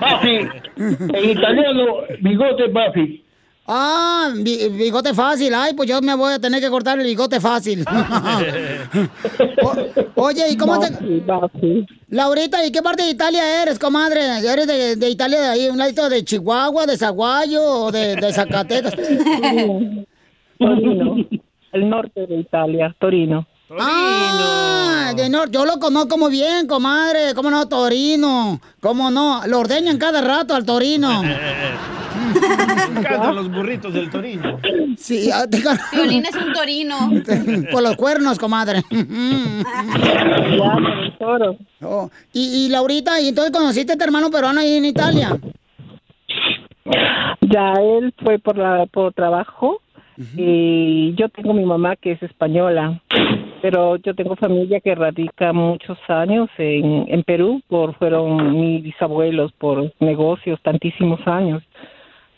Buffy. 0.00 0.48
En 0.76 1.30
italiano, 1.30 1.84
bigote 2.20 2.64
Buffy. 2.68 3.21
Ah, 3.66 4.30
bi- 4.34 4.68
bigote 4.70 5.14
fácil. 5.14 5.54
Ay, 5.54 5.72
pues 5.74 5.88
yo 5.88 6.00
me 6.02 6.14
voy 6.14 6.32
a 6.32 6.38
tener 6.40 6.60
que 6.60 6.68
cortar 6.68 6.98
el 6.98 7.06
bigote 7.06 7.40
fácil. 7.40 7.84
O- 9.64 10.22
oye, 10.24 10.48
¿y 10.50 10.56
cómo 10.56 10.78
te...? 10.80 10.88
Laurita, 12.08 12.64
¿y 12.66 12.72
qué 12.72 12.82
parte 12.82 13.04
de 13.04 13.10
Italia 13.10 13.62
eres, 13.62 13.78
comadre? 13.78 14.20
¿Eres 14.38 14.66
de, 14.66 14.96
de 14.96 15.08
Italia 15.10 15.40
de 15.40 15.46
ahí, 15.48 15.68
un 15.68 15.78
ladito 15.78 16.08
de 16.08 16.24
Chihuahua, 16.24 16.86
de 16.86 16.96
Zaguayo 16.98 17.62
o 17.62 17.92
de, 17.92 18.16
de 18.16 18.32
Zacatecas? 18.32 18.94
Torino, 20.58 21.16
el 21.72 21.88
norte 21.88 22.26
de 22.26 22.36
Italia, 22.40 22.94
Torino. 22.98 23.46
Ah, 23.80 25.12
de 25.16 25.28
nor- 25.30 25.50
yo 25.50 25.64
lo 25.64 25.78
conozco 25.78 26.18
muy 26.18 26.30
bien, 26.30 26.66
comadre. 26.66 27.34
¿Cómo 27.34 27.50
no? 27.50 27.66
Torino. 27.68 28.60
¿Cómo 28.80 29.10
no? 29.10 29.46
Lo 29.46 29.60
ordeñan 29.60 29.96
cada 29.98 30.20
rato 30.20 30.54
al 30.54 30.66
torino. 30.66 31.22
Me 32.92 33.00
encantan 33.00 33.34
los 33.36 33.50
burritos 33.50 33.92
del 33.94 34.10
Torino. 34.10 34.58
Sí, 34.96 35.30
te- 35.50 35.62
Violín 35.96 36.24
es 36.26 36.34
un 36.36 36.52
torino. 36.52 36.96
Por 37.72 37.82
los 37.82 37.96
cuernos, 37.96 38.38
comadre. 38.38 38.82
Oh, 41.84 42.10
Y, 42.32 42.66
y 42.66 42.68
Laurita, 42.68 43.20
¿y 43.20 43.28
entonces 43.28 43.52
conociste 43.52 43.92
a 43.92 43.96
tu 43.96 44.04
hermano 44.04 44.30
peruano 44.30 44.60
ahí 44.60 44.76
en 44.76 44.84
Italia? 44.84 45.38
Ya 47.40 47.72
él 47.74 48.12
fue 48.22 48.38
por 48.38 48.56
la 48.58 48.86
por 48.86 49.12
trabajo 49.12 49.80
y 50.36 51.14
yo 51.16 51.28
tengo 51.30 51.54
mi 51.54 51.64
mamá 51.64 51.96
que 51.96 52.12
es 52.12 52.22
española, 52.22 53.00
pero 53.62 53.96
yo 53.96 54.14
tengo 54.14 54.36
familia 54.36 54.80
que 54.80 54.94
radica 54.94 55.52
muchos 55.52 55.98
años 56.08 56.48
en, 56.58 57.06
en 57.08 57.22
Perú, 57.24 57.62
por 57.68 57.96
fueron 57.98 58.60
mis 58.60 58.82
bisabuelos 58.82 59.52
por 59.52 59.92
negocios 60.00 60.60
tantísimos 60.62 61.20
años. 61.26 61.62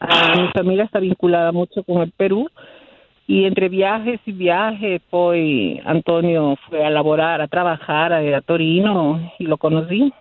Ah, 0.09 0.35
mi 0.37 0.49
familia 0.49 0.85
está 0.85 0.99
vinculada 1.01 1.53
mucho 1.53 1.83
con 1.85 2.03
el 2.03 2.11
Perú 2.13 2.49
y 3.27 3.45
entre 3.45 3.69
viajes 3.69 4.21
y 4.27 4.33
viajes, 4.33 5.01
pues 5.11 5.81
Antonio 5.87 6.57
fue 6.69 6.85
a 6.85 6.91
laborar, 6.91 7.41
a 7.41 7.49
trabajar 7.49 8.13
a, 8.13 8.19
a 8.37 8.41
Torino 8.43 9.33
y 9.39 9.45
lo 9.45 9.57
conocí. 9.57 10.13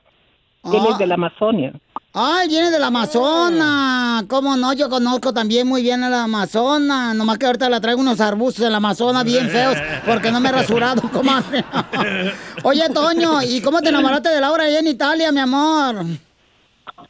Él 0.63 0.81
es 0.89 0.97
de 0.97 1.07
la 1.07 1.15
Amazonia. 1.15 1.73
Ay, 2.13 2.47
viene 2.47 2.69
del 2.69 2.83
Amazonas. 2.83 4.23
¿Cómo 4.29 4.55
no? 4.55 4.71
Yo 4.73 4.87
conozco 4.87 5.33
también 5.33 5.67
muy 5.67 5.81
bien 5.81 6.03
a 6.03 6.09
la 6.09 6.23
Amazonas. 6.23 7.15
Nomás 7.15 7.37
que 7.37 7.47
ahorita 7.47 7.67
la 7.69 7.81
traigo 7.81 7.99
unos 7.99 8.21
arbustos 8.21 8.63
del 8.63 8.75
Amazonas 8.75 9.25
bien 9.25 9.49
feos 9.49 9.75
porque 10.05 10.31
no 10.31 10.39
me 10.39 10.49
he 10.49 10.51
rasurado, 10.51 11.01
comadre. 11.11 11.65
Oye, 12.63 12.87
Toño, 12.93 13.41
¿y 13.41 13.61
cómo 13.61 13.81
te 13.81 13.89
enamoraste 13.89 14.29
de 14.29 14.39
Laura 14.39 14.63
allá 14.63 14.79
en 14.79 14.87
Italia, 14.87 15.31
mi 15.31 15.39
amor? 15.39 16.05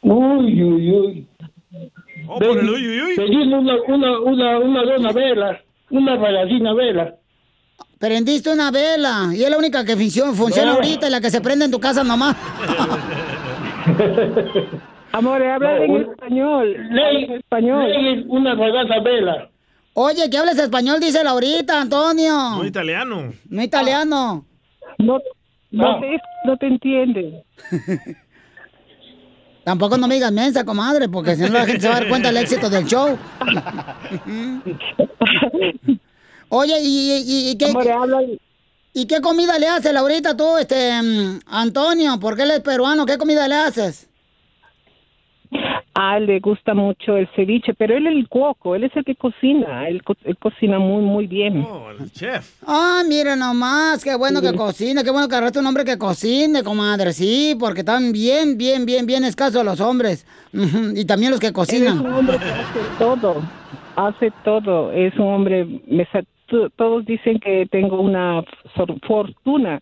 Uy, 0.02 0.64
uy, 0.64 0.90
uy. 0.90 1.26
Oh, 2.26 2.38
por 2.38 2.58
el 2.58 2.68
uy, 2.70 2.88
uy, 2.88 3.02
uy. 3.02 3.16
Pedimos 3.16 3.62
una, 3.62 3.74
una, 3.88 4.18
una, 4.20 4.58
una 4.58 4.82
dona 4.82 5.12
vela, 5.12 5.60
una 5.90 6.16
bailarina 6.16 6.72
vela. 6.74 7.14
Prendiste 7.98 8.50
una 8.52 8.70
vela 8.70 9.30
y 9.34 9.42
es 9.44 9.50
la 9.50 9.56
única 9.58 9.84
que 9.84 9.96
funcio- 9.96 10.32
funciona 10.34 10.70
No. 10.72 10.76
ahorita 10.76 11.06
y 11.06 11.10
la 11.10 11.20
que 11.20 11.30
se 11.30 11.40
prende 11.40 11.64
en 11.66 11.70
tu 11.70 11.80
casa 11.80 12.02
nomás. 12.04 12.36
Amor, 15.12 15.42
habla 15.42 15.76
No, 15.78 15.84
en 15.84 15.90
un- 15.90 16.00
español. 16.10 16.76
Ley, 16.90 17.24
en 17.24 17.32
español. 17.34 17.90
ley, 17.90 18.24
una 18.28 18.54
bailarina 18.54 19.00
vela. 19.00 19.48
Oye, 19.94 20.28
que 20.28 20.36
hables 20.38 20.58
español, 20.58 20.98
dice 21.00 21.22
Laurita, 21.22 21.80
Antonio. 21.80 22.34
No 22.56 22.64
italiano. 22.64 23.32
No 23.48 23.62
italiano. 23.62 24.44
No, 24.98 25.20
No. 25.70 26.00
te, 26.00 26.20
no 26.46 26.56
te 26.56 26.66
entiende. 26.66 27.44
Tampoco 29.64 29.96
no 29.96 30.06
me 30.06 30.14
digas 30.14 30.30
mensa, 30.30 30.64
comadre, 30.64 31.08
porque 31.08 31.36
si 31.36 31.42
no 31.42 31.48
la 31.48 31.64
gente 31.64 31.80
se 31.80 31.88
va 31.88 31.96
a 31.96 32.00
dar 32.00 32.08
cuenta 32.08 32.28
del 32.28 32.36
éxito 32.36 32.68
del 32.68 32.84
show. 32.84 33.18
Oye, 36.50 36.80
¿y, 36.82 37.12
y, 37.12 37.50
y 37.50 37.56
qué, 37.56 37.72
¿y 38.92 39.06
qué 39.06 39.20
comida 39.20 39.58
le 39.58 39.68
haces, 39.68 39.92
Laurita, 39.92 40.36
tú, 40.36 40.58
este, 40.58 41.00
mm, 41.02 41.40
Antonio? 41.46 42.18
Porque 42.20 42.42
él 42.42 42.50
es 42.50 42.60
peruano, 42.60 43.06
¿qué 43.06 43.16
comida 43.16 43.48
le 43.48 43.54
haces? 43.54 44.06
A 45.96 46.16
él 46.16 46.26
le 46.26 46.40
gusta 46.40 46.74
mucho 46.74 47.16
el 47.16 47.28
ceviche, 47.36 47.72
pero 47.74 47.96
él 47.96 48.08
es 48.08 48.14
el 48.16 48.28
cuoco, 48.28 48.74
él 48.74 48.82
es 48.82 48.96
el 48.96 49.04
que 49.04 49.14
cocina, 49.14 49.88
él, 49.88 50.02
co- 50.02 50.16
él 50.24 50.36
cocina 50.38 50.80
muy, 50.80 51.02
muy 51.02 51.28
bien. 51.28 51.64
Chef. 52.12 52.60
Ah, 52.66 53.02
mira 53.08 53.36
nomás, 53.36 54.02
qué 54.02 54.16
bueno 54.16 54.40
que 54.42 54.52
cocina, 54.54 55.04
qué 55.04 55.10
bueno 55.12 55.28
que 55.28 55.36
agarraste 55.36 55.60
un 55.60 55.66
hombre 55.66 55.84
que 55.84 55.96
cocine, 55.96 56.64
comadre, 56.64 57.12
sí, 57.12 57.56
porque 57.60 57.80
están 57.80 58.10
bien, 58.10 58.58
bien, 58.58 58.84
bien, 58.86 59.06
bien 59.06 59.22
escasos 59.24 59.64
los 59.64 59.80
hombres. 59.80 60.26
Y 60.96 61.04
también 61.04 61.30
los 61.30 61.38
que 61.38 61.46
Él 61.46 61.52
es 61.52 61.54
cocinan. 61.54 62.00
un 62.00 62.12
hombre 62.12 62.38
que 62.38 62.44
hace 62.50 62.80
todo, 62.98 63.42
hace 63.94 64.32
todo. 64.44 64.90
Es 64.92 65.14
un 65.16 65.28
hombre, 65.32 65.64
me 65.86 66.08
todos 66.76 67.04
dicen 67.06 67.38
que 67.38 67.66
tengo 67.70 68.00
una 68.00 68.42
fortuna 69.06 69.80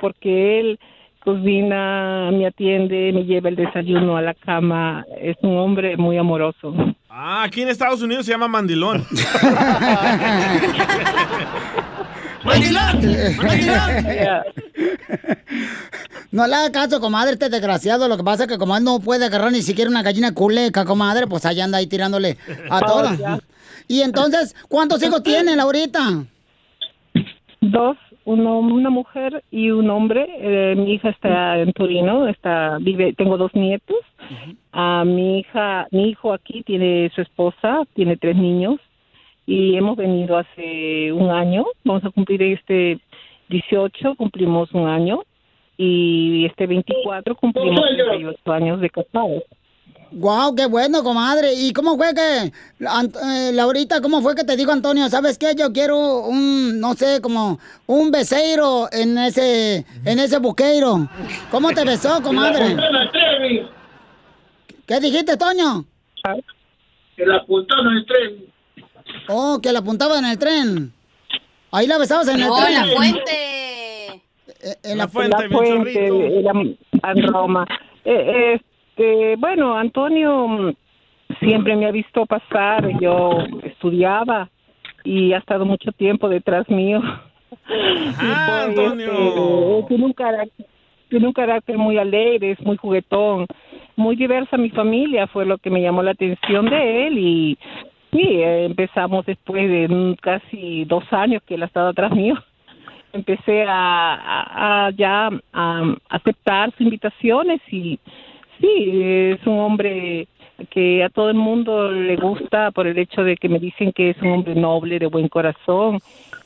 porque 0.00 0.58
él 0.60 0.80
cocina, 1.24 2.30
me 2.32 2.46
atiende, 2.46 3.12
me 3.12 3.24
lleva 3.24 3.48
el 3.48 3.56
desayuno 3.56 4.16
a 4.16 4.22
la 4.22 4.34
cama. 4.34 5.04
Es 5.20 5.36
un 5.42 5.56
hombre 5.56 5.96
muy 5.96 6.16
amoroso. 6.18 6.74
Ah, 7.08 7.42
aquí 7.44 7.62
en 7.62 7.68
Estados 7.68 8.02
Unidos 8.02 8.26
se 8.26 8.32
llama 8.32 8.48
mandilón. 8.48 9.04
No 16.30 16.46
le 16.46 16.54
haga 16.54 16.72
caso, 16.72 17.00
comadre, 17.00 17.32
este 17.32 17.48
desgraciado. 17.50 18.08
Lo 18.08 18.16
que 18.16 18.24
pasa 18.24 18.44
es 18.44 18.48
que 18.48 18.58
como 18.58 18.76
él 18.76 18.84
no 18.84 19.00
puede 19.00 19.26
agarrar 19.26 19.52
ni 19.52 19.62
siquiera 19.62 19.90
una 19.90 20.02
gallina 20.02 20.32
culeca, 20.32 20.84
comadre, 20.84 21.26
pues 21.26 21.44
allá 21.44 21.64
anda 21.64 21.78
ahí 21.78 21.86
tirándole 21.86 22.38
a 22.70 22.78
Oh, 22.78 22.86
todas. 22.86 23.20
Y 23.88 24.00
entonces, 24.00 24.54
¿cuántos 24.68 25.02
hijos 25.02 25.22
tiene, 25.22 25.54
Laurita? 25.56 26.24
Dos, 27.60 27.96
uno, 28.24 28.58
una 28.58 28.90
mujer 28.90 29.42
y 29.50 29.70
un 29.70 29.90
hombre. 29.90 30.26
Eh, 30.38 30.74
mi 30.76 30.94
hija 30.94 31.10
está 31.10 31.58
en 31.58 31.72
Torino, 31.72 32.28
está, 32.28 32.78
vive, 32.80 33.12
tengo 33.14 33.36
dos 33.36 33.54
nietos. 33.54 33.98
Ah, 34.72 35.04
mi 35.06 35.40
hija, 35.40 35.86
mi 35.90 36.10
hijo 36.10 36.32
aquí 36.32 36.62
tiene 36.62 37.10
su 37.14 37.22
esposa, 37.22 37.82
tiene 37.94 38.16
tres 38.16 38.36
niños 38.36 38.80
y 39.46 39.76
hemos 39.76 39.96
venido 39.96 40.38
hace 40.38 41.12
un 41.12 41.30
año. 41.30 41.64
Vamos 41.84 42.04
a 42.04 42.10
cumplir 42.10 42.42
este 42.42 42.98
18, 43.48 44.14
cumplimos 44.16 44.72
un 44.72 44.88
año 44.88 45.22
y 45.76 46.46
este 46.46 46.66
24 46.66 47.34
cumplimos 47.34 47.80
38 47.96 48.52
años 48.52 48.80
de 48.80 48.90
casados. 48.90 49.42
Guau, 50.14 50.54
qué 50.54 50.66
bueno, 50.66 51.02
comadre. 51.02 51.54
¿Y 51.54 51.72
cómo 51.72 51.96
fue 51.96 52.14
que, 52.14 52.52
Ant- 52.84 53.16
eh, 53.24 53.52
Laurita, 53.52 54.00
cómo 54.00 54.20
fue 54.20 54.34
que 54.34 54.44
te 54.44 54.56
dijo 54.56 54.70
Antonio, 54.72 55.08
sabes 55.08 55.38
qué, 55.38 55.54
yo 55.56 55.72
quiero 55.72 56.20
un, 56.26 56.78
no 56.80 56.94
sé, 56.94 57.20
como 57.22 57.58
un 57.86 58.10
beseiro 58.10 58.88
en 58.92 59.16
ese, 59.18 59.86
en 60.04 60.18
ese 60.18 60.38
buqueiro? 60.38 61.08
¿Cómo 61.50 61.70
te 61.70 61.84
besó, 61.84 62.22
comadre? 62.22 62.76
¿Qué 64.86 65.00
dijiste, 65.00 65.36
Toño? 65.36 65.84
Que 67.16 67.24
la 67.26 67.36
apuntaron 67.36 67.86
en 67.92 67.96
el 67.98 68.06
tren. 68.06 68.46
Oh, 69.28 69.58
que 69.62 69.72
la 69.72 69.78
apuntaba 69.78 70.18
en 70.18 70.24
el 70.26 70.38
tren. 70.38 70.92
Ahí 71.70 71.86
la 71.86 71.98
besabas 71.98 72.28
en 72.28 72.40
el 72.40 72.48
No, 72.48 72.56
tren. 72.56 72.74
la 72.74 72.96
fuente. 72.96 74.22
en 74.82 74.98
la 74.98 75.08
fuente, 75.08 75.36
era 76.40 76.52
en 77.12 77.22
Roma. 77.32 77.66
Eh, 78.04 78.60
este, 78.96 79.36
bueno, 79.36 79.76
Antonio 79.76 80.46
mm, 80.48 80.72
siempre 81.40 81.76
me 81.76 81.86
ha 81.86 81.90
visto 81.90 82.26
pasar, 82.26 82.88
yo 83.00 83.30
estudiaba 83.62 84.48
y 85.04 85.32
ha 85.32 85.38
estado 85.38 85.64
mucho 85.64 85.92
tiempo 85.92 86.28
detrás 86.28 86.68
mío. 86.68 87.00
Ah, 87.02 87.28
Y, 88.22 88.34
pues, 88.46 88.68
Antonio. 88.68 89.08
este, 89.08 89.82
tiene 89.88 90.04
un 90.04 90.12
carácter 90.12 90.66
tiene 91.08 91.26
un 91.26 91.34
carácter 91.34 91.76
muy 91.76 91.98
alegre, 91.98 92.52
es 92.52 92.60
muy 92.62 92.78
juguetón, 92.78 93.46
muy 93.96 94.16
diversa 94.16 94.56
mi 94.56 94.70
familia, 94.70 95.26
fue 95.26 95.44
lo 95.44 95.58
que 95.58 95.68
me 95.68 95.82
llamó 95.82 96.02
la 96.02 96.12
atención 96.12 96.70
de 96.70 97.06
él 97.06 97.18
y 97.18 97.58
sí, 98.10 98.22
eh, 98.22 98.64
empezamos 98.64 99.26
después 99.26 99.68
de 99.68 99.88
mm, 99.88 100.14
casi 100.22 100.86
dos 100.86 101.04
años 101.12 101.42
que 101.46 101.56
él 101.56 101.62
ha 101.64 101.66
estado 101.66 101.88
atrás 101.88 102.12
mío 102.12 102.34
empecé 103.12 103.62
a, 103.68 104.14
a- 104.14 104.86
a 104.86 104.90
ya 104.92 105.28
a 105.52 105.82
aceptar 106.08 106.70
sus 106.70 106.80
invitaciones 106.80 107.60
y 107.70 108.00
sí, 108.62 109.02
es 109.02 109.46
un 109.46 109.58
hombre 109.58 110.28
que 110.70 111.02
a 111.02 111.08
todo 111.08 111.28
el 111.28 111.36
mundo 111.36 111.90
le 111.90 112.16
gusta 112.16 112.70
por 112.70 112.86
el 112.86 112.96
hecho 112.98 113.24
de 113.24 113.36
que 113.36 113.48
me 113.48 113.58
dicen 113.58 113.92
que 113.92 114.10
es 114.10 114.22
un 114.22 114.30
hombre 114.30 114.54
noble, 114.54 114.98
de 114.98 115.06
buen 115.06 115.28
corazón, 115.28 115.98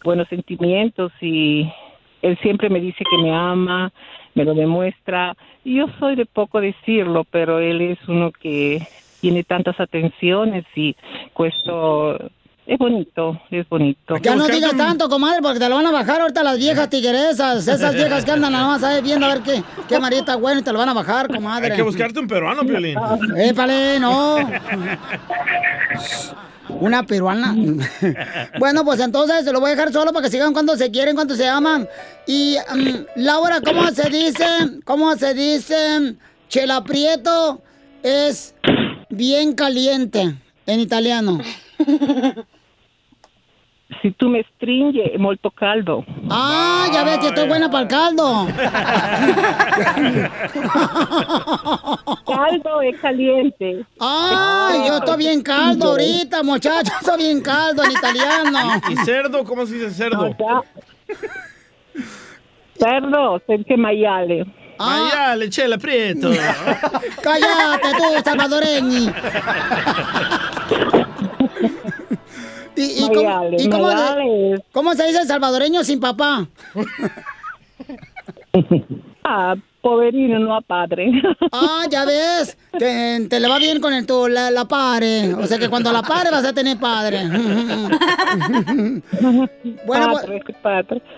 buenos 0.02 0.26
sentimientos 0.28 1.12
y 1.20 1.70
él 2.22 2.38
siempre 2.42 2.70
me 2.70 2.80
dice 2.80 3.04
que 3.08 3.18
me 3.18 3.32
ama, 3.32 3.92
me 4.34 4.44
lo 4.44 4.54
demuestra. 4.54 5.36
Yo 5.64 5.86
soy 5.98 6.16
de 6.16 6.26
poco 6.26 6.60
decirlo, 6.60 7.24
pero 7.30 7.58
él 7.58 7.80
es 7.82 7.98
uno 8.08 8.32
que 8.32 8.80
tiene 9.20 9.44
tantas 9.44 9.78
atenciones 9.78 10.64
y 10.74 10.96
cuesto 11.32 12.18
es 12.66 12.78
bonito, 12.78 13.40
es 13.50 13.68
bonito. 13.68 14.16
Ya 14.18 14.34
no 14.34 14.48
digas 14.48 14.76
tanto, 14.76 15.08
comadre, 15.08 15.40
porque 15.40 15.60
te 15.60 15.68
lo 15.68 15.76
van 15.76 15.86
a 15.86 15.92
bajar 15.92 16.20
ahorita 16.20 16.42
las 16.42 16.58
viejas 16.58 16.90
tigueresas. 16.90 17.66
Esas 17.68 17.94
viejas 17.94 18.24
que 18.24 18.32
andan 18.32 18.52
nada 18.52 18.66
más 18.66 18.82
ahí 18.82 19.00
viendo 19.02 19.26
a 19.26 19.34
ver 19.34 19.42
qué, 19.42 19.62
qué 19.88 20.00
marido 20.00 20.20
está 20.20 20.34
bueno 20.34 20.60
y 20.60 20.64
te 20.64 20.72
lo 20.72 20.80
van 20.80 20.88
a 20.88 20.92
bajar, 20.92 21.28
comadre. 21.28 21.70
Hay 21.70 21.76
que 21.76 21.82
buscarte 21.82 22.18
un 22.18 22.26
peruano, 22.26 22.64
Piolín. 22.64 22.98
Épale, 23.36 24.00
no. 24.00 24.38
Una 26.68 27.04
peruana. 27.04 27.54
bueno, 28.58 28.84
pues 28.84 28.98
entonces 28.98 29.44
se 29.44 29.52
lo 29.52 29.60
voy 29.60 29.68
a 29.70 29.76
dejar 29.76 29.92
solo 29.92 30.12
para 30.12 30.24
que 30.24 30.30
sigan 30.30 30.52
cuando 30.52 30.76
se 30.76 30.90
quieren, 30.90 31.14
cuando 31.14 31.36
se 31.36 31.48
aman. 31.48 31.88
Y 32.26 32.56
mm, 32.74 33.20
Laura, 33.22 33.60
¿cómo 33.60 33.86
se 33.92 34.10
dice? 34.10 34.44
¿Cómo 34.84 35.14
se 35.14 35.34
dice? 35.34 36.16
Chela 36.48 36.82
Prieto 36.82 37.62
es 38.02 38.56
bien 39.08 39.54
caliente 39.54 40.34
en 40.66 40.80
italiano. 40.80 41.40
Si 44.02 44.10
tú 44.12 44.28
me 44.28 44.42
stringe, 44.42 45.16
molto 45.18 45.50
caldo. 45.50 46.04
Ah, 46.30 46.86
ya 46.92 47.04
ves 47.04 47.18
que 47.18 47.28
estoy 47.28 47.48
buena 47.48 47.70
para 47.70 47.82
el 47.82 47.88
caldo. 47.88 48.46
caldo 52.26 52.82
es 52.82 53.00
caliente. 53.00 53.84
Ay, 53.98 54.88
yo 54.88 54.98
estoy 54.98 55.18
bien 55.18 55.42
caldo 55.42 55.90
ahorita, 55.90 56.42
muchachos. 56.42 56.92
Estoy 57.00 57.18
bien 57.18 57.40
caldo 57.40 57.84
en 57.84 57.92
italiano. 57.92 58.58
¿Y 58.90 58.96
cerdo? 59.04 59.44
¿Cómo 59.44 59.66
se 59.66 59.74
dice 59.74 59.90
cerdo? 59.90 60.36
Cerdo, 62.78 63.42
se 63.46 63.58
dice 63.58 63.76
maiale. 63.76 64.46
Maiale, 64.78 65.48
chela 65.48 65.78
prieto. 65.78 66.30
Cállate 67.22 67.88
tú, 67.96 68.22
salvadoreño. 68.24 69.12
¿Y, 72.76 73.04
y 73.04 73.08
cómo, 73.08 73.22
Maiale, 73.22 73.56
y 73.62 73.68
cómo 73.70 73.88
de- 73.88 73.94
maiale. 73.94 74.64
cómo 74.72 74.94
se 74.94 75.06
dice 75.06 75.24
salvadoreño 75.24 75.82
sin 75.84 76.00
papá? 76.00 76.46
Ah, 79.28 79.54
poverino, 79.82 80.38
no 80.38 80.54
a 80.56 80.60
padre. 80.60 81.10
Ah, 81.52 81.82
ya 81.90 82.04
ves. 82.04 82.56
Te, 82.78 83.26
te 83.28 83.40
le 83.40 83.48
va 83.48 83.58
bien 83.58 83.80
con 83.80 83.92
el 83.92 84.06
tu, 84.06 84.28
la, 84.28 84.50
la 84.52 84.66
pare. 84.66 85.34
O 85.34 85.46
sea 85.48 85.58
que 85.58 85.68
cuando 85.68 85.90
la 85.92 86.00
pare 86.02 86.30
vas 86.30 86.44
a 86.44 86.52
tener 86.52 86.78
padre. 86.78 87.24
bueno, 89.84 90.12
pues, 90.12 90.42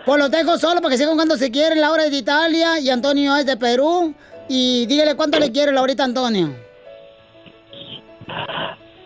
pues 0.07 0.19
los 0.19 0.31
dejo 0.31 0.57
solo 0.59 0.81
para 0.81 0.91
que 0.93 0.99
sigan 0.99 1.17
cuando 1.17 1.37
se 1.37 1.51
quieren. 1.51 1.81
Laura 1.83 2.07
es 2.07 2.11
de 2.11 2.17
Italia 2.19 2.81
y 2.81 2.89
Antonio 2.89 3.37
es 3.37 3.45
de 3.47 3.57
Perú. 3.59 4.15
Y 4.49 4.87
dígale 4.87 5.15
cuánto 5.15 5.39
le 5.39 5.53
quiere 5.53 5.71
Laurita 5.73 6.03
Antonio. 6.05 6.55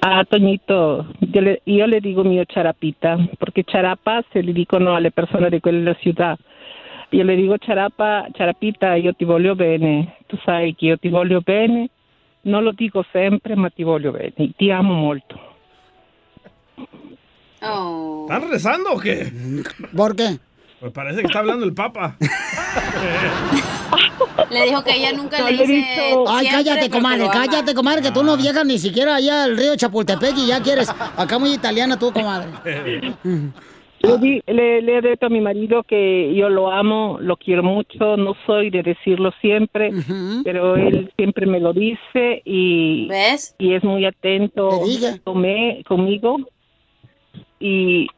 Ah, 0.05 0.25
Toñito, 0.25 1.07
yo 1.21 1.41
le, 1.41 1.63
yo 1.65 1.87
le 1.87 2.01
digo 2.01 2.25
mio 2.25 2.45
charapita, 2.45 3.17
porque 3.39 3.63
charapa 3.63 4.25
se 4.33 4.43
le 4.43 4.53
dicono 4.53 4.97
alle 4.97 5.13
persone 5.13 5.49
di 5.49 5.61
quella 5.61 5.95
città. 5.95 6.37
Io 7.11 7.23
le 7.23 7.37
dico 7.37 7.55
charapa, 7.57 8.27
charapita, 8.33 8.97
io 8.97 9.15
ti 9.15 9.25
voglio 9.25 9.55
bene, 9.55 10.17
tu 10.27 10.37
sai 10.45 10.75
che 10.75 10.87
io 10.87 10.99
ti 10.99 11.09
voglio 11.09 11.41
bene, 11.41 11.89
non 12.43 12.65
lo 12.65 12.73
dico 12.73 13.05
sempre, 13.13 13.55
ma 13.55 13.71
ti 13.71 13.85
voglio 13.85 14.11
bene, 14.11 14.51
ti 14.57 14.73
amo 14.73 14.93
molto. 14.93 15.39
¿Están 17.61 18.51
rezando 18.51 18.95
o 18.95 18.99
qué? 18.99 19.31
¿Por 19.95 20.17
qué? 20.17 20.37
Pues 20.81 20.93
parece 20.93 21.21
que 21.21 21.27
está 21.27 21.39
hablando 21.39 21.65
el 21.65 21.75
Papa. 21.75 22.17
Le 24.51 24.65
dijo 24.67 24.83
que 24.85 24.97
ella 24.97 25.13
nunca 25.13 25.39
No, 25.39 25.51
le 25.51 25.67
dice. 25.67 25.73
dicho- 25.75 26.25
Ay, 26.29 26.47
cállate, 26.49 26.91
comadre, 26.91 27.27
cállate, 27.33 27.75
comadre, 27.75 28.03
que 28.03 28.11
tú 28.11 28.23
no 28.23 28.37
viajas 28.37 28.65
ni 28.67 28.79
siquiera 28.79 29.17
allá 29.17 29.45
al 29.45 29.57
río 29.57 29.77
Chapultepec 29.77 30.37
y 30.37 30.47
ya 30.49 30.61
quieres. 30.63 30.89
Acá 31.17 31.39
muy 31.39 31.53
italiana 31.53 31.99
tú, 31.99 32.13
comadre. 32.13 32.49
Le, 34.05 34.19
di- 34.19 34.43
le- 34.49 34.83
le 34.83 34.99
he 34.99 35.01
detto 35.01 35.27
a 35.27 35.29
mi 35.29 35.41
marido 35.41 35.85
que 35.85 36.35
yo 36.35 36.49
lo 36.49 36.73
amo, 36.73 37.19
lo 37.21 37.37
quiero 37.37 37.63
mucho, 37.63 38.17
no 38.17 38.35
soy 38.47 38.69
de 38.69 38.83
decirlo 38.83 39.33
siempre, 39.41 39.93
pero 40.43 40.75
él 40.75 41.13
siempre 41.17 41.47
me 41.47 41.61
lo 41.61 41.73
dice 41.73 42.43
y, 42.45 43.07
y 43.59 43.75
es 43.75 43.85
muy 43.85 44.05
atento 44.05 44.81
come- 45.23 45.85
conmigo 45.87 46.37
y, 47.61 48.09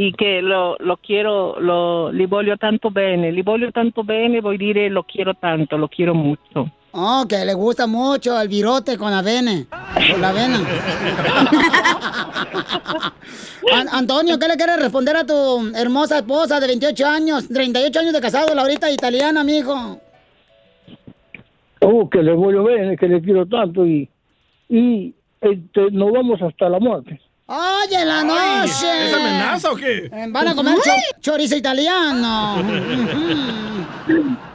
y 0.00 0.14
che 0.14 0.40
lo, 0.40 0.76
lo 0.78 0.96
quiero, 0.96 1.60
lo, 1.60 2.08
li 2.08 2.24
voglio 2.24 2.56
tanto 2.56 2.90
bene, 2.90 3.30
li 3.30 3.42
voglio 3.42 3.70
tanto 3.70 4.02
bene, 4.02 4.40
vuol 4.40 4.56
dire 4.56 4.88
lo 4.88 5.02
quiero 5.02 5.34
tanto, 5.34 5.76
lo 5.76 5.88
quiero 5.88 6.14
mucho. 6.14 6.70
Oh, 6.92 7.26
que 7.28 7.44
le 7.44 7.52
gusta 7.52 7.86
mucho 7.86 8.40
el 8.40 8.48
virote 8.48 8.96
con 8.96 9.12
avena. 9.12 9.66
Con 10.10 10.20
la 10.22 10.30
avena. 10.30 10.58
An- 13.74 13.88
Antonio, 13.92 14.38
¿qué 14.38 14.48
le 14.48 14.56
quieres 14.56 14.80
responder 14.80 15.16
a 15.16 15.26
tu 15.26 15.34
hermosa 15.76 16.16
esposa 16.16 16.58
de 16.60 16.66
28 16.66 17.06
años, 17.06 17.46
38 17.48 18.00
años 18.00 18.14
de 18.14 18.20
casado, 18.22 18.54
Laurita 18.54 18.90
italiana, 18.90 19.44
mijo? 19.44 20.00
Oh, 21.82 22.08
que 22.08 22.22
le 22.22 22.32
voy 22.32 22.56
a 22.56 22.62
ver, 22.62 22.98
que 22.98 23.06
le 23.06 23.20
quiero 23.20 23.44
tanto 23.44 23.86
y, 23.86 24.08
y 24.70 25.14
este, 25.42 25.90
nos 25.92 26.10
vamos 26.10 26.40
hasta 26.40 26.70
la 26.70 26.80
muerte. 26.80 27.20
¡Oye, 27.52 28.00
en 28.02 28.06
la 28.08 28.22
noche! 28.22 29.06
¿Es 29.06 29.12
amenaza 29.12 29.72
o 29.72 29.74
qué? 29.76 30.06
Eh, 30.06 30.26
Van 30.30 30.46
a 30.48 30.54
comer 30.54 30.76
cho- 30.84 31.20
chorizo 31.20 31.56
italiano. 31.56 32.62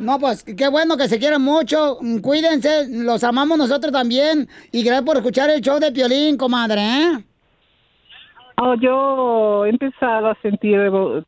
No, 0.00 0.16
pues 0.20 0.44
qué 0.44 0.68
bueno 0.68 0.96
que 0.96 1.08
se 1.08 1.18
quieren 1.18 1.42
mucho. 1.42 1.98
Mm, 2.00 2.18
Cuídense, 2.18 2.86
los 2.88 3.24
amamos 3.24 3.58
nosotros 3.58 3.92
también. 3.92 4.48
Y 4.70 4.84
gracias 4.84 5.04
por 5.04 5.16
escuchar 5.16 5.50
el 5.50 5.60
show 5.60 5.80
de 5.80 5.90
Piolín, 5.90 6.36
comadre, 6.36 6.80
¿eh? 6.80 7.24
Oh, 8.62 8.74
yo 8.76 9.66
he 9.66 9.70
empezado 9.70 10.28
a 10.28 10.36
sentir 10.40 10.78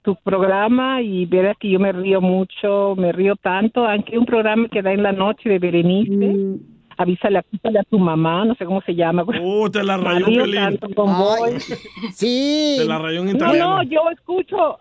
tu 0.02 0.14
programa 0.22 1.02
y 1.02 1.26
verás 1.26 1.56
que 1.58 1.68
yo 1.70 1.80
me 1.80 1.90
río 1.90 2.20
mucho, 2.20 2.94
me 2.96 3.10
río 3.10 3.34
tanto, 3.34 3.86
aunque 3.88 4.12
hay 4.12 4.18
un 4.18 4.26
programa 4.26 4.68
que 4.68 4.82
da 4.82 4.92
en 4.92 5.02
la 5.02 5.10
noche 5.12 5.48
de 5.48 5.58
Berenice, 5.58 6.60
avísale, 7.00 7.38
avísale 7.38 7.78
a 7.78 7.84
tu 7.84 7.98
mamá, 7.98 8.44
no 8.44 8.54
sé 8.54 8.64
cómo 8.64 8.82
se 8.82 8.94
llama. 8.94 9.22
Uh, 9.24 9.70
te 9.70 9.82
la 9.82 9.96
rayó. 9.96 10.26
Sí. 12.12 12.76
Te 12.78 12.84
la 12.84 12.98
rayó 12.98 13.20
en 13.20 13.26
No, 13.26 13.30
italiano. 13.32 13.76
no, 13.76 13.82
yo 13.84 14.10
escucho, 14.10 14.78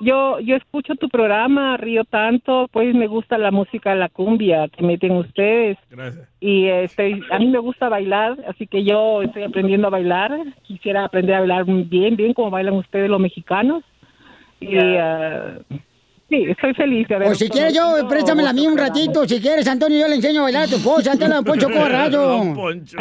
yo 0.00 0.40
yo 0.40 0.56
escucho 0.56 0.96
tu 0.96 1.08
programa, 1.08 1.76
río 1.76 2.04
tanto, 2.04 2.68
pues 2.72 2.92
me 2.94 3.06
gusta 3.06 3.38
la 3.38 3.52
música, 3.52 3.94
la 3.94 4.08
cumbia 4.08 4.68
que 4.68 4.82
meten 4.82 5.12
ustedes. 5.12 5.78
Gracias. 5.90 6.28
Y 6.40 6.66
este, 6.66 7.20
a 7.30 7.38
mí 7.38 7.46
me 7.46 7.58
gusta 7.58 7.88
bailar, 7.88 8.36
así 8.48 8.66
que 8.66 8.82
yo 8.84 9.22
estoy 9.22 9.44
aprendiendo 9.44 9.86
a 9.86 9.90
bailar. 9.90 10.36
Quisiera 10.62 11.04
aprender 11.04 11.36
a 11.36 11.40
bailar 11.40 11.64
bien, 11.66 12.16
bien 12.16 12.34
como 12.34 12.50
bailan 12.50 12.74
ustedes 12.74 13.08
los 13.08 13.20
mexicanos. 13.20 13.84
Y 14.60 14.76
ah, 14.76 15.58
sí, 16.34 16.50
estoy 16.50 16.74
feliz 16.74 17.08
de 17.08 17.16
O 17.16 17.34
si 17.34 17.48
quieres 17.48 17.74
yo, 17.74 17.82
conocido 17.82 18.08
préstamela 18.08 18.50
a 18.50 18.52
mí 18.52 18.66
un 18.66 18.76
ratito. 18.78 19.26
Si 19.26 19.40
quieres, 19.40 19.66
Antonio, 19.68 19.98
yo 20.00 20.08
le 20.08 20.16
enseño 20.16 20.40
a 20.40 20.44
bailar 20.44 20.64
a 20.64 20.66
tu 20.68 20.76
esposa. 20.76 21.12
Antonio 21.12 21.42
Poncho 21.42 21.68
Corrado. 21.70 22.26
Don 22.28 22.54
Poncho. 22.54 22.98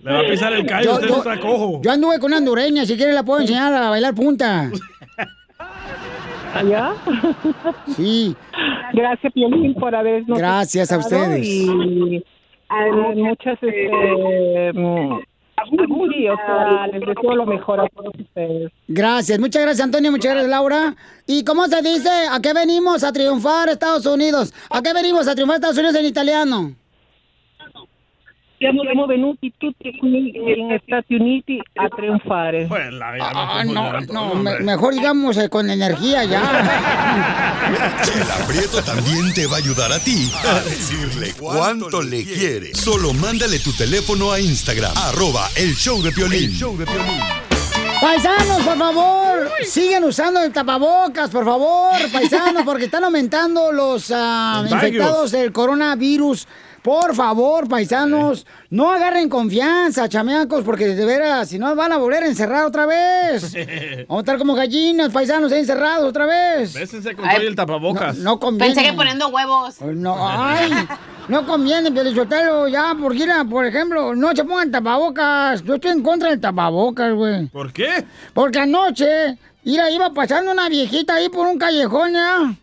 Le 0.00 0.12
va 0.12 0.20
a 0.20 0.24
pisar 0.26 0.52
el 0.52 0.66
callo, 0.66 0.84
Yo- 0.84 0.94
usted 0.94 1.08
yo- 1.08 1.16
está 1.18 1.40
cojo. 1.40 1.80
Yo 1.82 1.90
anduve 1.90 2.18
con 2.18 2.26
una 2.30 2.38
hondureña, 2.38 2.84
si 2.84 2.96
quieres 2.96 3.14
la 3.14 3.22
puedo 3.22 3.40
enseñar 3.40 3.72
a 3.72 3.88
bailar 3.90 4.14
punta. 4.14 4.70
¿Allá? 6.54 6.92
Sí. 7.96 8.36
Gracias, 8.92 9.32
Piolín, 9.32 9.74
por 9.74 9.94
habernos 9.94 10.38
Gracias 10.38 10.92
a 10.92 10.98
ustedes. 10.98 11.44
Y 11.46 12.24
hay 12.68 12.90
muchas, 13.16 13.58
este, 13.60 14.72
sí, 16.12 16.28
o 16.28 16.36
sea, 16.36 16.86
les 16.88 17.00
deseo 17.00 17.34
lo 17.34 17.46
mejor 17.46 17.80
a 17.80 17.88
todos 17.88 18.12
ustedes. 18.18 18.72
Gracias, 18.88 19.38
muchas 19.38 19.62
gracias 19.62 19.84
Antonio, 19.84 20.10
muchas 20.10 20.32
gracias 20.32 20.50
Laura. 20.50 20.94
¿Y 21.26 21.44
cómo 21.44 21.66
se 21.66 21.82
dice? 21.82 22.10
¿A 22.30 22.40
qué 22.40 22.52
venimos 22.52 23.04
a 23.04 23.12
triunfar 23.12 23.68
Estados 23.68 24.06
Unidos? 24.06 24.52
¿A 24.70 24.82
qué 24.82 24.92
venimos 24.92 25.28
a 25.28 25.34
triunfar 25.34 25.56
Estados 25.56 25.78
Unidos 25.78 25.96
en 25.96 26.06
italiano? 26.06 26.74
Siamo, 28.64 28.80
siamo 28.82 29.04
venuti 29.04 29.52
tutti 29.58 29.94
qui 29.98 30.32
in 30.34 30.80
Stati 30.86 31.16
Uniti 31.16 31.60
a 31.74 31.86
triunfare. 31.94 32.66
Ah, 33.20 33.62
no, 33.62 34.00
no, 34.10 34.34
me- 34.36 34.60
mejor 34.60 34.94
digamos 34.94 35.36
eh, 35.36 35.50
con 35.50 35.68
energía 35.68 36.24
ya. 36.24 36.40
Chela 38.02 38.36
Prieto 38.48 38.82
también 38.82 39.34
te 39.34 39.46
va 39.46 39.56
a 39.56 39.58
ayudar 39.58 39.92
a 39.92 39.98
ti 39.98 40.32
a 40.46 40.60
decirle 40.60 41.34
cuánto 41.38 42.00
le 42.00 42.24
quiere. 42.24 42.74
Solo 42.74 43.12
mándale 43.12 43.58
tu 43.58 43.74
teléfono 43.74 44.32
a 44.32 44.40
Instagram, 44.40 44.96
arroba 44.96 45.46
el 45.56 45.74
show 45.74 46.00
de 46.02 46.10
Piolín. 46.12 46.58
Paisanos, 48.00 48.62
por 48.64 48.78
favor, 48.78 49.50
sigan 49.62 50.04
usando 50.04 50.40
el 50.42 50.50
tapabocas, 50.54 51.28
por 51.28 51.44
favor, 51.44 51.90
paisanos, 52.10 52.62
porque 52.64 52.86
están 52.86 53.04
aumentando 53.04 53.72
los 53.72 54.10
ah, 54.10 54.62
Contagios. 54.62 54.88
infectados 54.94 55.30
del 55.32 55.52
coronavirus. 55.52 56.48
Por 56.84 57.14
favor, 57.14 57.66
paisanos, 57.66 58.46
no 58.68 58.92
agarren 58.92 59.30
confianza, 59.30 60.06
chamacos, 60.06 60.62
porque 60.64 60.88
de 60.88 61.06
veras, 61.06 61.48
si 61.48 61.58
no 61.58 61.74
van 61.74 61.92
a 61.92 61.96
volver 61.96 62.24
a 62.24 62.26
encerrar 62.26 62.66
otra 62.66 62.84
vez. 62.84 63.54
Vamos 64.06 64.18
a 64.18 64.20
estar 64.20 64.36
como 64.36 64.54
gallinas, 64.54 65.10
paisanos, 65.10 65.50
ahí 65.50 65.60
encerrados 65.60 66.06
otra 66.06 66.26
vez. 66.26 66.74
Bésense 66.74 67.14
con 67.14 67.26
todo 67.26 67.42
y 67.42 67.46
el 67.46 67.56
tapabocas. 67.56 68.18
No, 68.18 68.32
no 68.32 68.38
conviene. 68.38 68.74
Pensé 68.74 68.90
que 68.90 68.94
poniendo 68.94 69.28
huevos. 69.28 69.80
No, 69.80 70.14
ay, 70.28 70.86
no 71.28 71.46
conviene, 71.46 71.90
Pielichotelo, 71.90 72.68
ya, 72.68 72.94
porque 73.00 73.20
mira, 73.20 73.46
por 73.46 73.64
ejemplo, 73.64 74.14
no 74.14 74.36
se 74.36 74.44
pongan 74.44 74.70
tapabocas. 74.70 75.64
Yo 75.64 75.76
estoy 75.76 75.92
en 75.92 76.02
contra 76.02 76.28
del 76.28 76.40
tapabocas, 76.40 77.14
güey. 77.14 77.46
¿Por 77.46 77.72
qué? 77.72 78.04
Porque 78.34 78.58
anoche, 78.58 79.38
mira, 79.64 79.90
iba 79.90 80.12
pasando 80.12 80.52
una 80.52 80.68
viejita 80.68 81.14
ahí 81.14 81.30
por 81.30 81.46
un 81.46 81.56
callejón, 81.56 82.12
¿ya? 82.12 82.54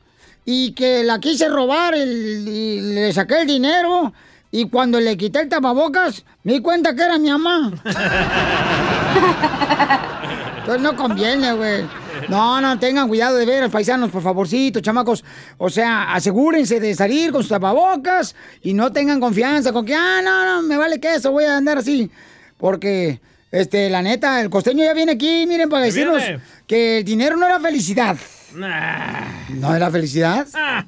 Y 0.45 0.71
que 0.73 1.04
la 1.04 1.19
quise 1.19 1.47
robar 1.49 1.93
el- 1.95 2.47
y 2.47 2.82
le 2.82 3.13
saqué 3.13 3.41
el 3.41 3.47
dinero. 3.47 4.13
Y 4.51 4.67
cuando 4.69 4.99
le 4.99 5.15
quité 5.15 5.41
el 5.41 5.49
tapabocas, 5.49 6.25
me 6.43 6.54
di 6.54 6.62
cuenta 6.62 6.93
que 6.95 7.04
era 7.04 7.17
mi 7.17 7.30
mamá. 7.30 7.71
Entonces 10.60 10.82
no 10.82 10.95
conviene, 10.95 11.54
güey. 11.54 11.86
No, 12.27 12.62
no, 12.62 12.77
tengan 12.77 13.08
cuidado 13.08 13.38
de 13.38 13.45
ver 13.45 13.60
a 13.60 13.62
los 13.63 13.71
paisanos, 13.71 14.12
por 14.12 14.21
favorcito, 14.21 14.80
chamacos. 14.80 15.23
O 15.58 15.69
sea, 15.69 16.13
asegúrense 16.13 16.80
de 16.80 16.93
salir 16.95 17.32
con 17.32 17.41
sus 17.41 17.49
tapabocas 17.49 18.36
y 18.62 18.73
no 18.73 18.91
tengan 18.91 19.19
confianza 19.19 19.71
con 19.73 19.86
que, 19.86 19.95
ah, 19.95 20.21
no, 20.23 20.45
no, 20.45 20.62
me 20.67 20.77
vale 20.77 20.99
que 20.99 21.15
eso, 21.15 21.32
voy 21.32 21.45
a 21.45 21.58
andar 21.58 21.77
así. 21.80 22.12
Porque, 22.58 23.19
este, 23.51 23.89
la 23.89 24.01
neta, 24.04 24.39
el 24.41 24.49
costeño 24.49 24.84
ya 24.84 24.93
viene 24.93 25.13
aquí, 25.13 25.45
miren, 25.47 25.67
para 25.69 25.86
decirnos 25.86 26.17
viene. 26.21 26.39
que 26.67 26.99
el 26.99 27.04
dinero 27.06 27.38
no 27.38 27.45
era 27.47 27.60
felicidad. 27.60 28.15
¿No 28.56 29.76
era 29.76 29.90
felicidad? 29.92 30.48
Ah. 30.54 30.86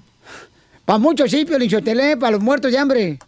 Para 0.86 1.00
muchos 1.00 1.32
sí, 1.32 1.46
Piolichotele, 1.46 2.18
para 2.18 2.32
los 2.34 2.42
muertos 2.42 2.72
de 2.72 2.78
hambre. 2.78 3.20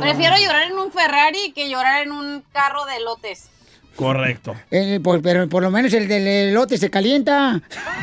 Prefiero 0.00 0.36
llorar 0.36 0.64
en 0.70 0.78
un 0.78 0.90
Ferrari 0.92 1.52
que 1.54 1.68
llorar 1.70 2.02
en 2.02 2.12
un 2.12 2.42
carro 2.52 2.84
de 2.86 3.00
lotes. 3.04 3.48
Correcto. 3.96 4.54
Eh, 4.70 4.98
por- 5.02 5.22
pero 5.22 5.48
por 5.48 5.62
lo 5.62 5.70
menos 5.70 5.92
el 5.92 6.08
del 6.08 6.26
elote 6.26 6.76
se 6.78 6.90
calienta. 6.90 7.60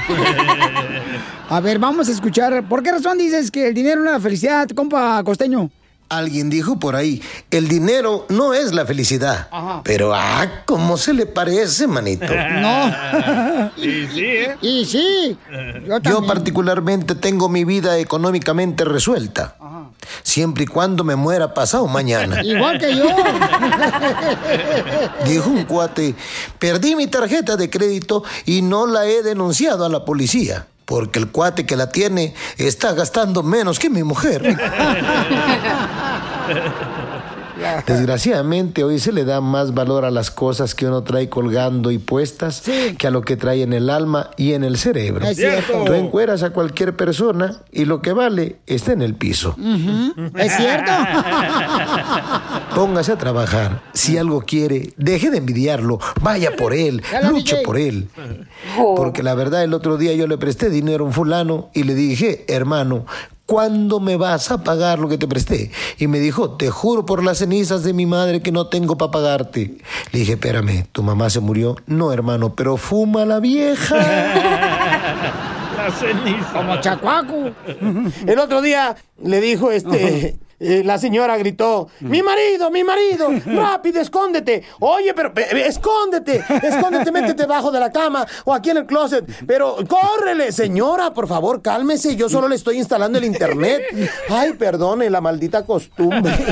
A 1.50 1.60
ver, 1.60 1.80
vamos 1.80 2.08
a 2.08 2.12
escuchar. 2.14 2.64
¿Por 2.68 2.82
qué 2.82 2.92
razón 2.94 3.18
dices 3.18 3.52
que 3.52 3.68
el 3.68 3.74
dinero 3.74 4.00
no 4.02 4.08
es 4.08 4.14
la 4.14 4.20
felicidad, 4.22 4.70
compa 4.70 5.22
costeño? 5.24 5.70
Alguien 6.12 6.50
dijo 6.50 6.78
por 6.78 6.98
ahí, 6.98 7.22
el 7.52 7.70
dinero 7.70 8.26
no 8.28 8.54
es 8.54 8.74
la 8.74 8.86
felicidad. 8.86 9.48
Ajá. 9.50 9.82
Pero, 9.86 10.14
ah, 10.14 10.64
¿cómo 10.66 10.98
se 10.98 11.14
le 11.14 11.26
parece, 11.26 11.88
manito? 11.88 12.26
No. 12.62 13.72
Y 13.78 14.08
sí, 14.08 14.26
¿eh? 14.26 14.58
Y 14.62 14.86
sí. 14.86 15.38
Yo 16.04 16.26
particularmente 16.28 17.16
tengo 17.16 17.48
mi 17.48 17.64
vida 17.64 17.98
económicamente 17.98 18.84
resuelta. 18.84 19.56
Siempre 20.22 20.66
y 20.66 20.68
cuando 20.68 21.06
me 21.06 21.16
muera 21.16 21.54
pasado 21.54 21.88
mañana. 21.88 22.42
Igual 22.44 22.78
que 22.78 22.94
yo. 22.94 23.06
Dijo 25.26 25.50
un 25.50 25.64
cuate, 25.64 26.14
perdí 26.60 26.98
mi 26.98 27.08
tarjeta 27.08 27.56
de 27.56 27.70
crédito 27.70 28.24
y 28.46 28.62
no 28.62 28.86
la 28.86 29.06
he 29.06 29.24
denunciado 29.24 29.86
a 29.86 29.90
la 29.90 30.04
policía. 30.04 30.68
Porque 30.86 31.20
el 31.20 31.30
cuate 31.30 31.66
que 31.66 31.76
la 31.76 31.90
tiene 31.90 32.34
está 32.58 32.94
gastando 32.94 33.44
menos 33.44 33.80
que 33.80 33.90
mi 33.90 34.04
mujer. 34.04 34.44
Desgraciadamente 37.86 38.84
hoy 38.84 39.00
se 39.00 39.12
le 39.12 39.26
da 39.26 39.42
más 39.42 39.74
valor 39.74 40.06
a 40.06 40.12
las 40.12 40.32
cosas 40.32 40.76
que 40.76 40.88
uno 40.88 41.04
trae 41.04 41.30
colgando 41.30 41.92
y 41.92 41.98
puestas 41.98 42.64
que 42.98 43.08
a 43.08 43.12
lo 43.12 43.22
que 43.22 43.38
trae 43.38 43.64
en 43.64 43.74
el 43.74 43.90
alma 43.90 44.32
y 44.38 44.54
en 44.54 44.64
el 44.64 44.78
cerebro. 44.78 45.26
Es 45.26 45.38
cierto. 45.38 45.84
Tú 45.86 45.94
encueras 45.94 46.44
a 46.44 46.52
cualquier 46.52 46.96
persona 46.96 47.62
y 47.72 47.86
lo 47.86 48.02
que 48.02 48.14
vale 48.14 48.58
está 48.68 48.94
en 48.94 49.02
el 49.02 49.16
piso. 49.16 49.56
¿Es 50.36 50.56
cierto? 50.56 50.92
Póngase 52.76 53.12
a 53.12 53.18
trabajar. 53.18 53.82
Si 53.94 54.18
algo 54.18 54.42
quiere, 54.42 54.94
deje 54.98 55.30
de 55.30 55.38
envidiarlo. 55.38 56.00
Vaya 56.22 56.56
por 56.56 56.74
él. 56.74 57.02
Luche 57.30 57.58
por 57.64 57.78
él. 57.78 58.08
Porque 58.96 59.24
la 59.24 59.36
verdad, 59.36 59.64
el 59.64 59.74
otro 59.74 59.98
día 59.98 60.14
yo 60.14 60.28
le 60.28 60.38
presté 60.38 60.70
dinero 60.70 61.04
a 61.04 61.08
un 61.08 61.14
fulano 61.14 61.70
y 61.74 61.84
le 61.84 61.96
dije, 61.96 62.46
hermano, 62.48 63.06
¿cuándo 63.52 64.00
me 64.00 64.16
vas 64.16 64.50
a 64.50 64.64
pagar 64.64 65.00
lo 65.00 65.10
que 65.10 65.18
te 65.18 65.28
presté? 65.28 65.72
Y 65.98 66.08
me 66.08 66.22
dijo, 66.22 66.52
te 66.52 66.70
juro 66.70 67.06
por 67.06 67.22
las 67.22 67.40
cenizas 67.40 67.84
de 67.84 67.92
mi 67.92 68.06
madre 68.06 68.42
que 68.42 68.54
no 68.54 68.68
tengo 68.68 68.98
para 68.98 69.12
pagarte. 69.12 69.76
Le 70.14 70.20
dije, 70.20 70.34
espérame, 70.34 70.86
¿tu 70.94 71.04
mamá 71.04 71.30
se 71.30 71.42
murió? 71.42 71.76
No, 71.86 72.14
hermano, 72.14 72.56
pero 72.56 72.78
fuma 72.78 73.26
la 73.26 73.42
vieja. 73.42 73.98
La 75.76 75.92
ceniza. 75.92 76.54
Como 76.54 76.80
chacuaco. 76.80 77.52
El 78.26 78.40
otro 78.40 78.62
día 78.62 78.96
le 79.22 79.42
dijo 79.42 79.70
este 79.70 80.38
eh, 80.64 80.84
la 80.86 81.00
señora 81.00 81.38
gritó, 81.38 81.90
mi 82.02 82.22
marido, 82.22 82.70
mi 82.70 82.84
marido, 82.84 83.30
rápido, 83.48 84.00
escóndete. 84.00 84.64
Oye, 84.80 85.12
pero 85.16 85.34
escóndete, 85.36 86.44
escóndete, 86.62 87.12
métete 87.12 87.42
debajo 87.42 87.72
de 87.72 87.80
la 87.80 87.92
cama 87.92 88.28
o 88.46 88.54
aquí 88.54 88.70
en 88.70 88.78
el 88.78 88.86
closet. 88.86 89.26
Pero 89.48 89.78
córrele, 89.88 90.52
señora, 90.52 91.16
por 91.16 91.28
favor, 91.28 91.64
cálmese, 91.64 92.16
yo 92.16 92.30
solo 92.30 92.48
le 92.48 92.58
estoy 92.58 92.78
instalando 92.78 93.18
el 93.18 93.24
internet. 93.24 93.82
Ay, 94.30 94.54
perdone, 94.54 95.10
la 95.10 95.20
maldita 95.20 95.66
costumbre. 95.66 96.32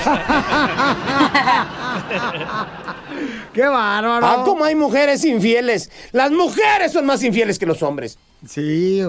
¡Qué 3.53 3.67
bárbaro! 3.67 4.25
Ah, 4.25 4.41
cómo 4.43 4.63
hay 4.63 4.73
mujeres 4.73 5.23
infieles. 5.23 5.91
Las 6.13 6.31
mujeres 6.31 6.91
son 6.91 7.05
más 7.05 7.23
infieles 7.23 7.59
que 7.59 7.67
los 7.67 7.83
hombres. 7.83 8.17
Sí, 8.47 9.01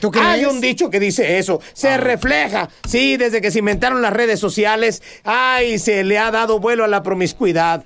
¿tú 0.00 0.10
crees? 0.10 0.26
Hay 0.26 0.44
un 0.44 0.60
dicho 0.60 0.90
que 0.90 1.00
dice 1.00 1.38
eso. 1.38 1.60
Se 1.72 1.96
refleja. 1.96 2.68
Sí, 2.86 3.16
desde 3.16 3.40
que 3.40 3.50
se 3.50 3.60
inventaron 3.60 4.02
las 4.02 4.12
redes 4.12 4.38
sociales, 4.38 5.02
ay, 5.24 5.78
se 5.78 6.04
le 6.04 6.18
ha 6.18 6.30
dado 6.30 6.60
vuelo 6.60 6.84
a 6.84 6.88
la 6.88 7.02
promiscuidad. 7.02 7.84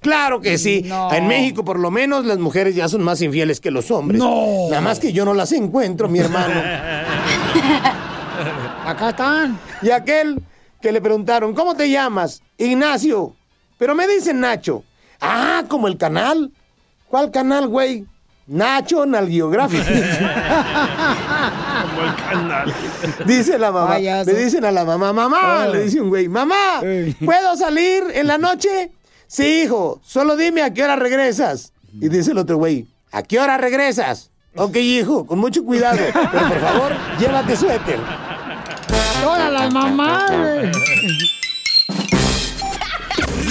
Claro 0.00 0.40
que 0.40 0.58
sí. 0.58 0.84
En 1.12 1.28
México, 1.28 1.64
por 1.64 1.78
lo 1.78 1.90
menos, 1.92 2.24
las 2.24 2.38
mujeres 2.38 2.74
ya 2.74 2.88
son 2.88 3.02
más 3.04 3.22
infieles 3.22 3.60
que 3.60 3.70
los 3.70 3.90
hombres. 3.92 4.18
No. 4.18 4.68
Nada 4.68 4.80
más 4.80 4.98
que 4.98 5.12
yo 5.12 5.24
no 5.24 5.34
las 5.34 5.52
encuentro, 5.52 6.08
mi 6.08 6.18
hermano. 6.18 6.60
Acá 8.84 9.10
están. 9.10 9.58
Y 9.82 9.90
aquel 9.90 10.42
que 10.82 10.90
le 10.90 11.00
preguntaron, 11.00 11.54
¿cómo 11.54 11.76
te 11.76 11.88
llamas? 11.88 12.42
Ignacio. 12.58 13.34
Pero 13.78 13.94
me 13.94 14.08
dicen 14.08 14.40
Nacho. 14.40 14.82
Ah, 15.20 15.62
como 15.68 15.86
el 15.88 15.96
canal. 15.96 16.50
¿Cuál 17.08 17.30
canal, 17.30 17.68
güey? 17.68 18.04
Nacho 18.46 19.06
Nalgiográfico. 19.06 19.84
Como 21.84 22.02
el 22.04 22.14
canal. 22.16 22.74
Dice 23.26 23.58
la 23.58 23.72
mamá. 23.72 23.88
Payaso. 23.94 24.30
Le 24.30 24.44
dicen 24.44 24.64
a 24.64 24.70
la 24.70 24.84
mamá, 24.84 25.12
mamá, 25.12 25.62
Ah. 25.64 25.68
le 25.68 25.84
dice 25.84 26.00
un 26.00 26.08
güey, 26.10 26.28
mamá, 26.28 26.80
¿puedo 27.24 27.56
salir 27.56 28.04
en 28.14 28.26
la 28.26 28.36
noche? 28.38 28.92
Sí, 29.26 29.62
hijo, 29.64 30.00
solo 30.04 30.36
dime 30.36 30.62
a 30.62 30.72
qué 30.74 30.84
hora 30.84 30.96
regresas. 30.96 31.72
Y 32.00 32.08
dice 32.08 32.32
el 32.32 32.38
otro 32.38 32.56
güey, 32.58 32.86
¿a 33.12 33.22
qué 33.22 33.38
hora 33.40 33.56
regresas? 33.56 34.30
Ok, 34.56 34.76
hijo, 34.76 35.26
con 35.26 35.38
mucho 35.38 35.64
cuidado, 35.64 35.98
pero 36.12 36.48
por 36.48 36.60
favor, 36.60 36.92
llévate 37.18 37.56
suéter. 37.56 37.98
Todas 39.22 39.50
las 39.52 39.72
mamás. 39.72 40.30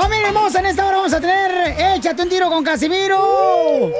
Familia 0.00 0.28
hermosa, 0.28 0.60
en 0.60 0.66
esta 0.66 0.86
hora 0.86 0.98
vamos 0.98 1.12
a 1.12 1.20
tener 1.20 1.96
Échate 1.96 2.22
un 2.22 2.28
tiro 2.28 2.48
con 2.48 2.62
Casimiro. 2.62 3.90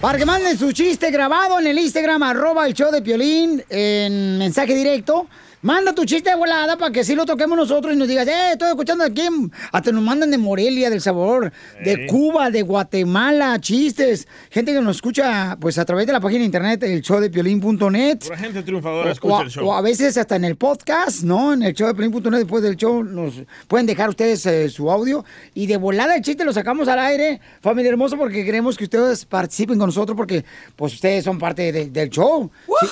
Para 0.00 0.18
que 0.18 0.24
manden 0.24 0.56
su 0.56 0.70
chiste 0.70 1.10
grabado 1.10 1.58
en 1.58 1.66
el 1.66 1.76
Instagram, 1.80 2.22
arroba 2.22 2.64
el 2.64 2.74
show 2.74 2.92
de 2.92 3.02
Piolín, 3.02 3.60
en 3.68 4.38
mensaje 4.38 4.72
directo. 4.72 5.26
Manda 5.62 5.92
tu 5.94 6.04
chiste 6.04 6.30
de 6.30 6.36
volada 6.36 6.76
para 6.76 6.92
que 6.92 7.00
así 7.00 7.14
lo 7.16 7.24
toquemos 7.26 7.56
nosotros 7.58 7.92
y 7.92 7.96
nos 7.96 8.06
digas, 8.06 8.28
eh, 8.28 8.52
estoy 8.52 8.68
escuchando 8.68 9.02
aquí. 9.02 9.22
Hasta 9.72 9.90
nos 9.90 10.02
mandan 10.02 10.30
de 10.30 10.38
Morelia, 10.38 10.90
del 10.90 11.00
Sabor, 11.00 11.50
de 11.82 12.06
Cuba, 12.06 12.50
de 12.50 12.62
Guatemala, 12.62 13.58
chistes. 13.60 14.28
Gente 14.50 14.72
que 14.72 14.80
nos 14.80 14.96
escucha 14.96 15.56
pues 15.60 15.78
a 15.78 15.84
través 15.84 16.06
de 16.06 16.12
la 16.12 16.20
página 16.20 16.40
de 16.40 16.44
internet, 16.46 16.82
el 16.84 17.00
show 17.02 17.18
de 17.20 17.30
Piolín.net. 17.30 18.18
Gente 18.36 18.62
triunfadora 18.62 19.08
O, 19.08 19.12
escucha 19.12 19.38
a- 19.38 19.42
el 19.42 19.50
show. 19.50 19.66
o 19.68 19.74
a 19.74 19.80
veces 19.80 20.16
hasta 20.16 20.36
en 20.36 20.44
el 20.44 20.56
podcast, 20.56 21.22
¿no? 21.24 21.52
En 21.54 21.62
el 21.64 21.74
show 21.74 21.88
de 21.88 21.94
Pelín.net, 21.94 22.38
después 22.38 22.62
del 22.62 22.76
show, 22.76 23.02
nos 23.02 23.34
pueden 23.66 23.86
dejar 23.86 24.10
ustedes 24.10 24.46
eh, 24.46 24.68
su 24.68 24.88
audio. 24.90 25.24
Y 25.54 25.66
de 25.66 25.78
volada 25.78 26.14
el 26.14 26.22
chiste 26.22 26.44
lo 26.44 26.52
sacamos 26.52 26.86
al 26.86 27.00
aire, 27.00 27.40
familia 27.60 27.90
hermosa, 27.90 28.16
porque 28.16 28.44
queremos 28.44 28.76
que 28.76 28.84
ustedes 28.84 29.24
participen 29.24 29.78
con 29.78 29.88
nosotros, 29.88 30.16
porque 30.16 30.44
pues 30.76 30.94
ustedes 30.94 31.24
son 31.24 31.38
parte 31.38 31.72
de- 31.72 31.86
del 31.90 32.10
show. 32.10 32.50
Sí. 32.80 32.86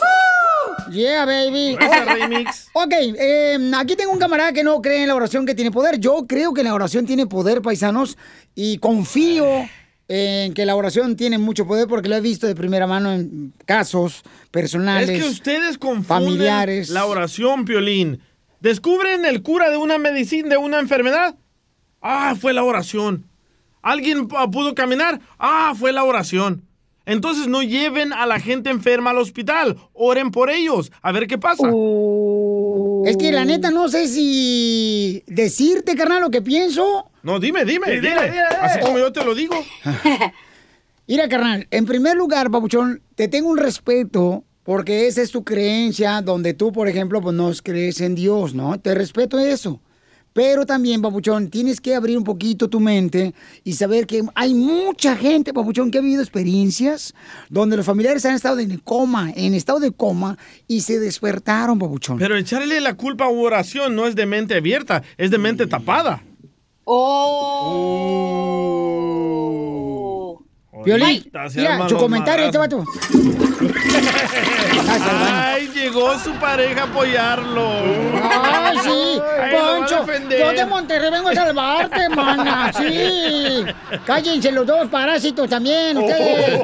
Yeah, 0.91 1.25
baby. 1.25 1.77
Remix. 1.77 2.69
Ok, 2.73 2.93
eh, 2.93 3.71
aquí 3.77 3.97
tengo 3.97 4.13
un 4.13 4.19
camarada 4.19 4.53
que 4.53 4.63
no 4.63 4.81
cree 4.81 5.03
en 5.03 5.09
la 5.09 5.15
oración 5.15 5.47
que 5.47 5.55
tiene 5.55 5.71
poder. 5.71 5.99
Yo 5.99 6.27
creo 6.27 6.53
que 6.53 6.63
la 6.63 6.75
oración 6.75 7.07
tiene 7.07 7.27
poder, 7.27 7.63
paisanos, 7.63 8.17
y 8.55 8.79
confío 8.79 9.47
en 10.09 10.53
que 10.53 10.67
la 10.67 10.77
oración 10.77 11.17
tiene 11.17 11.39
mucho 11.39 11.67
poder 11.67 11.89
porque 11.89 12.09
lo 12.09 12.17
he 12.17 12.21
visto 12.21 12.47
de 12.47 12.55
primera 12.55 12.87
mano 12.87 13.13
en 13.13 13.53
casos 13.65 14.23
personales. 14.51 15.09
Es 15.09 15.23
que 15.23 15.29
ustedes 15.29 15.79
confunden 15.79 16.25
familiares. 16.25 16.91
la 16.91 17.07
oración, 17.07 17.65
Piolín. 17.65 18.21
¿Descubren 18.61 19.25
el 19.25 19.43
cura 19.43 19.71
de 19.71 19.77
una 19.77 19.99
medicina, 19.99 20.49
de 20.49 20.57
una 20.57 20.79
enfermedad? 20.79 21.37
Ah, 22.01 22.35
fue 22.39 22.53
la 22.53 22.65
oración. 22.65 23.25
¿Alguien 23.83 24.29
ah, 24.37 24.51
pudo 24.51 24.75
caminar? 24.75 25.21
Ah, 25.39 25.75
fue 25.79 25.93
la 25.93 26.05
oración. 26.05 26.65
Entonces 27.07 27.49
no 27.49 27.63
lleven 27.63 28.13
a 28.13 28.25
la 28.27 28.41
gente 28.41 28.71
enferma 28.71 29.11
al 29.11 29.19
hospital. 29.19 29.77
Oren 29.93 30.31
por 30.31 30.49
ellos. 30.51 30.91
A 31.03 31.13
ver 31.13 31.27
qué 31.27 31.37
pasa. 31.39 31.69
Es 33.07 33.17
que 33.19 33.31
la 33.31 33.45
neta 33.45 33.71
no 33.71 33.89
sé 33.89 34.09
si 34.09 35.23
decirte, 35.27 35.95
carnal, 35.97 36.23
lo 36.23 36.31
que 36.31 36.41
pienso. 36.41 37.11
No, 37.23 37.39
dime, 37.41 37.65
dime, 37.65 37.87
Sí, 37.87 37.93
dime. 38.01 38.23
dile. 38.23 38.41
Así 38.61 38.81
como 38.81 38.99
yo 38.99 39.13
te 39.13 39.23
lo 39.25 39.35
digo. 39.35 39.55
Mira, 41.07 41.29
carnal, 41.29 41.67
en 41.71 41.85
primer 41.85 42.17
lugar, 42.17 42.51
papuchón, 42.51 43.03
te 43.15 43.29
tengo 43.29 43.51
un 43.51 43.59
respeto 43.59 44.45
porque 44.63 45.07
esa 45.07 45.21
es 45.21 45.31
tu 45.31 45.45
creencia 45.45 46.23
donde 46.23 46.55
tú, 46.55 46.73
por 46.73 46.89
ejemplo, 46.89 47.21
pues 47.21 47.37
no 47.37 47.51
crees 47.63 48.01
en 48.01 48.15
Dios, 48.15 48.55
¿no? 48.55 48.81
Te 48.81 48.95
respeto 48.95 49.39
eso. 49.39 49.81
Pero 50.35 50.67
también, 50.67 51.01
papuchón, 51.01 51.49
tienes 51.49 51.81
que 51.81 51.95
abrir 51.95 52.19
un 52.19 52.25
poquito 52.25 52.69
tu 52.69 52.81
mente 52.81 53.33
y 53.63 53.75
saber 53.75 54.07
que 54.07 54.25
hay 54.35 54.53
mucha 54.53 55.17
gente, 55.17 55.55
papuchón, 55.55 55.93
que 55.93 55.99
ha 55.99 56.01
vivido 56.01 56.23
experiencias 56.23 57.15
donde 57.49 57.77
los 57.77 57.87
familiares 57.87 58.27
han 58.27 58.35
estado 58.35 58.59
en 58.59 58.77
coma, 58.79 59.33
en 59.37 59.55
estado 59.55 59.79
de 59.79 59.93
coma, 59.93 60.37
y 60.67 60.81
se 60.81 60.99
despertaron, 60.99 61.79
papuchón. 61.79 62.19
Pero 62.19 62.37
echarle 62.37 62.81
la 62.81 62.95
culpa 62.95 63.27
a 63.27 63.29
oración 63.29 63.95
no 63.95 64.07
es 64.07 64.17
de 64.17 64.27
mente 64.27 64.57
abierta, 64.57 65.05
es 65.17 65.31
de 65.31 65.39
mente 65.39 65.69
tapada. 65.69 66.25
Oh. 66.85 68.25
Violín, 70.85 71.31
mira, 71.55 71.89
su 71.89 71.97
comentario, 71.97 72.47
este 72.47 72.59
vato. 72.59 72.85
Ay, 75.33 75.69
llegó 75.75 76.19
su 76.19 76.33
pareja 76.35 76.83
a 76.83 76.85
apoyarlo. 76.85 77.71
Ay, 78.43 78.79
sí, 78.83 79.21
Ay, 79.41 79.55
Poncho, 79.55 80.07
yo 80.31 80.53
de 80.53 80.67
Monterrey 80.67 81.11
vengo 81.11 81.29
a 81.29 81.35
salvarte, 81.35 82.09
mana, 82.11 82.73
sí. 82.73 83.65
Cállense 84.07 84.53
los 84.53 84.67
dos 84.67 84.89
parásitos 84.89 85.49
también, 85.49 85.97
ustedes. 85.97 86.61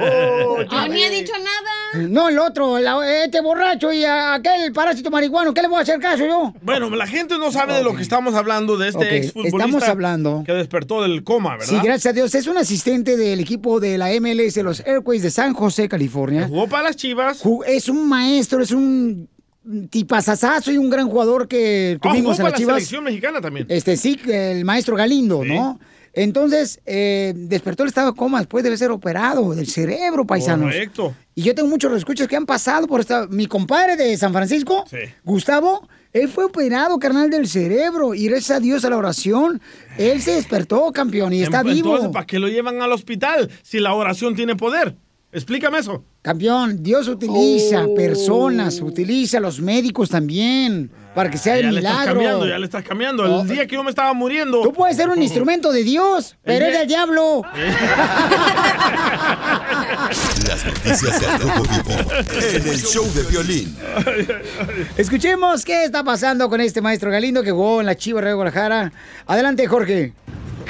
Yo 0.71 0.89
ni 0.89 1.03
he 1.03 1.11
dicho 1.11 1.33
nada. 1.39 1.80
No, 1.95 2.29
el 2.29 2.39
otro, 2.39 2.79
la- 2.79 3.25
este 3.25 3.41
borracho 3.41 3.93
y 3.93 4.05
a- 4.05 4.35
aquel 4.35 4.73
parásito 4.73 5.11
marihuano, 5.11 5.53
¿qué 5.53 5.63
le 5.63 5.69
voy 5.69 5.79
a 5.79 5.83
hacer 5.83 5.99
caso 5.99 6.25
yo? 6.27 6.55
Bueno, 6.63 6.89
la 6.91 7.07
gente 7.07 7.37
no 7.39 7.51
sabe 7.51 7.75
de 7.75 7.83
lo 7.83 7.95
que 7.97 8.03
estamos 8.03 8.35
hablando, 8.35 8.77
de 8.77 8.89
este 8.89 8.99
Ok, 9.05 9.13
exfutbolista 9.13 9.59
estamos 9.59 9.83
hablando. 9.89 10.43
que 10.47 10.53
despertó 10.53 11.03
del 11.03 11.25
coma, 11.25 11.57
¿verdad? 11.57 11.67
Sí, 11.67 11.77
gracias 11.83 12.07
a 12.07 12.13
Dios. 12.13 12.35
Es 12.35 12.47
un 12.47 12.57
asistente 12.59 13.17
del 13.17 13.41
equipo 13.41 13.81
de 13.81 13.99
la 13.99 14.11
MLS, 14.13 14.63
los 14.63 14.81
Airways 14.87 15.23
de 15.23 15.31
San 15.31 15.53
José, 15.55 15.89
California. 15.89 16.47
Jugó 16.49 16.69
para 16.69 16.85
las 16.85 16.97
chivas. 16.97 17.43
Es 17.67 17.89
un 17.89 18.09
maestro, 18.09 18.63
es 18.63 18.71
un 18.71 19.29
tipazazazo 19.91 20.73
y 20.73 20.79
un 20.79 20.91
gran 20.91 21.09
jugador 21.09 21.47
que 21.49 21.97
Ah, 21.97 21.99
jugó 22.03 22.15
tuvimos 22.15 22.39
en 22.39 22.43
para 22.45 22.51
las 22.51 22.53
la 22.53 22.59
chivas. 22.59 22.75
selección 22.77 23.05
mexicana 23.05 23.41
también. 23.41 23.67
Este 23.69 23.97
sí, 23.97 24.19
el 24.29 24.65
maestro 24.65 24.97
Galindo, 24.97 25.45
¿no? 25.45 25.79
Entonces, 26.13 26.81
eh, 26.87 27.33
despertó 27.37 27.85
el 27.85 27.89
estado 27.89 28.13
de 28.13 28.17
coma 28.17 28.39
después 28.39 28.65
de 28.65 28.77
ser 28.77 28.91
operado 28.91 29.55
del 29.55 29.67
cerebro, 29.67 30.27
paisanos. 30.27 30.73
Correcto. 30.73 31.15
Y 31.35 31.43
yo 31.43 31.55
tengo 31.55 31.69
muchos 31.69 31.97
escuchos 31.97 32.27
que 32.27 32.37
han 32.37 32.47
pasado 32.47 32.87
por 32.87 33.01
esta. 33.01 33.27
Mi 33.29 33.47
compadre 33.47 33.97
de 33.97 34.17
San 34.17 34.33
Francisco, 34.33 34.85
Gustavo, 35.25 35.89
él 36.13 36.29
fue 36.29 36.45
operado, 36.45 36.99
carnal, 36.99 37.31
del 37.31 37.47
cerebro. 37.47 38.15
Y 38.15 38.27
gracias 38.29 38.59
a 38.59 38.61
Dios 38.61 38.85
a 38.85 38.91
la 38.91 38.97
oración, 38.97 39.61
él 39.97 40.21
se 40.21 40.33
despertó, 40.33 40.91
campeón, 40.93 41.33
y 41.33 41.43
está 41.43 41.63
vivo. 41.63 41.91
Entonces, 41.91 42.13
¿para 42.13 42.27
qué 42.27 42.39
lo 42.39 42.49
llevan 42.49 42.83
al 42.83 42.93
hospital 42.93 43.49
si 43.63 43.79
la 43.79 43.95
oración 43.95 44.35
tiene 44.35 44.57
poder? 44.57 44.97
Explícame 45.33 45.79
eso. 45.79 46.03
Campeón, 46.23 46.83
Dios 46.83 47.07
utiliza 47.07 47.87
personas, 47.95 48.81
utiliza 48.81 49.39
a 49.39 49.41
los 49.41 49.61
médicos 49.61 50.09
también. 50.11 50.91
Para 51.15 51.31
que 51.31 51.39
sea 51.39 51.57
el 51.57 51.63
ya 51.67 51.71
le 51.73 51.79
estás 51.81 51.93
milagro. 51.93 52.15
cambiando, 52.15 52.47
ya 52.47 52.59
le 52.59 52.65
estás 52.67 52.85
cambiando. 52.85 53.25
El 53.25 53.31
Oh. 53.33 53.45
día 53.45 53.67
que 53.67 53.75
yo 53.75 53.83
me 53.83 53.91
estaba 53.91 54.13
muriendo. 54.13 54.63
Tú 54.63 54.73
puedes 54.73 54.97
ser 54.97 55.09
un 55.09 55.21
instrumento 55.23 55.73
de 55.73 55.83
Dios, 55.85 56.37
pero 56.45 56.57
El 56.59 56.63
eres 56.63 56.73
de- 56.75 56.79
del 56.81 56.89
diablo. 56.89 57.43
Las 60.49 60.65
noticias 60.65 61.43
Rojo 61.43 61.63
Vivo 61.63 62.01
en 62.53 62.69
el 62.69 62.79
show 62.83 63.07
de 63.15 63.23
violín. 63.25 63.77
Escuchemos 64.97 65.65
qué 65.65 65.85
está 65.85 66.03
pasando 66.03 66.49
con 66.49 66.61
este 66.61 66.81
maestro 66.81 67.11
Galindo 67.11 67.43
que 67.43 67.51
jugó 67.53 67.81
en 67.81 67.87
la 67.87 67.95
Chivas 67.95 68.25
de 68.25 68.33
Guadalajara. 68.33 68.93
Adelante, 69.27 69.67
Jorge. 69.67 70.13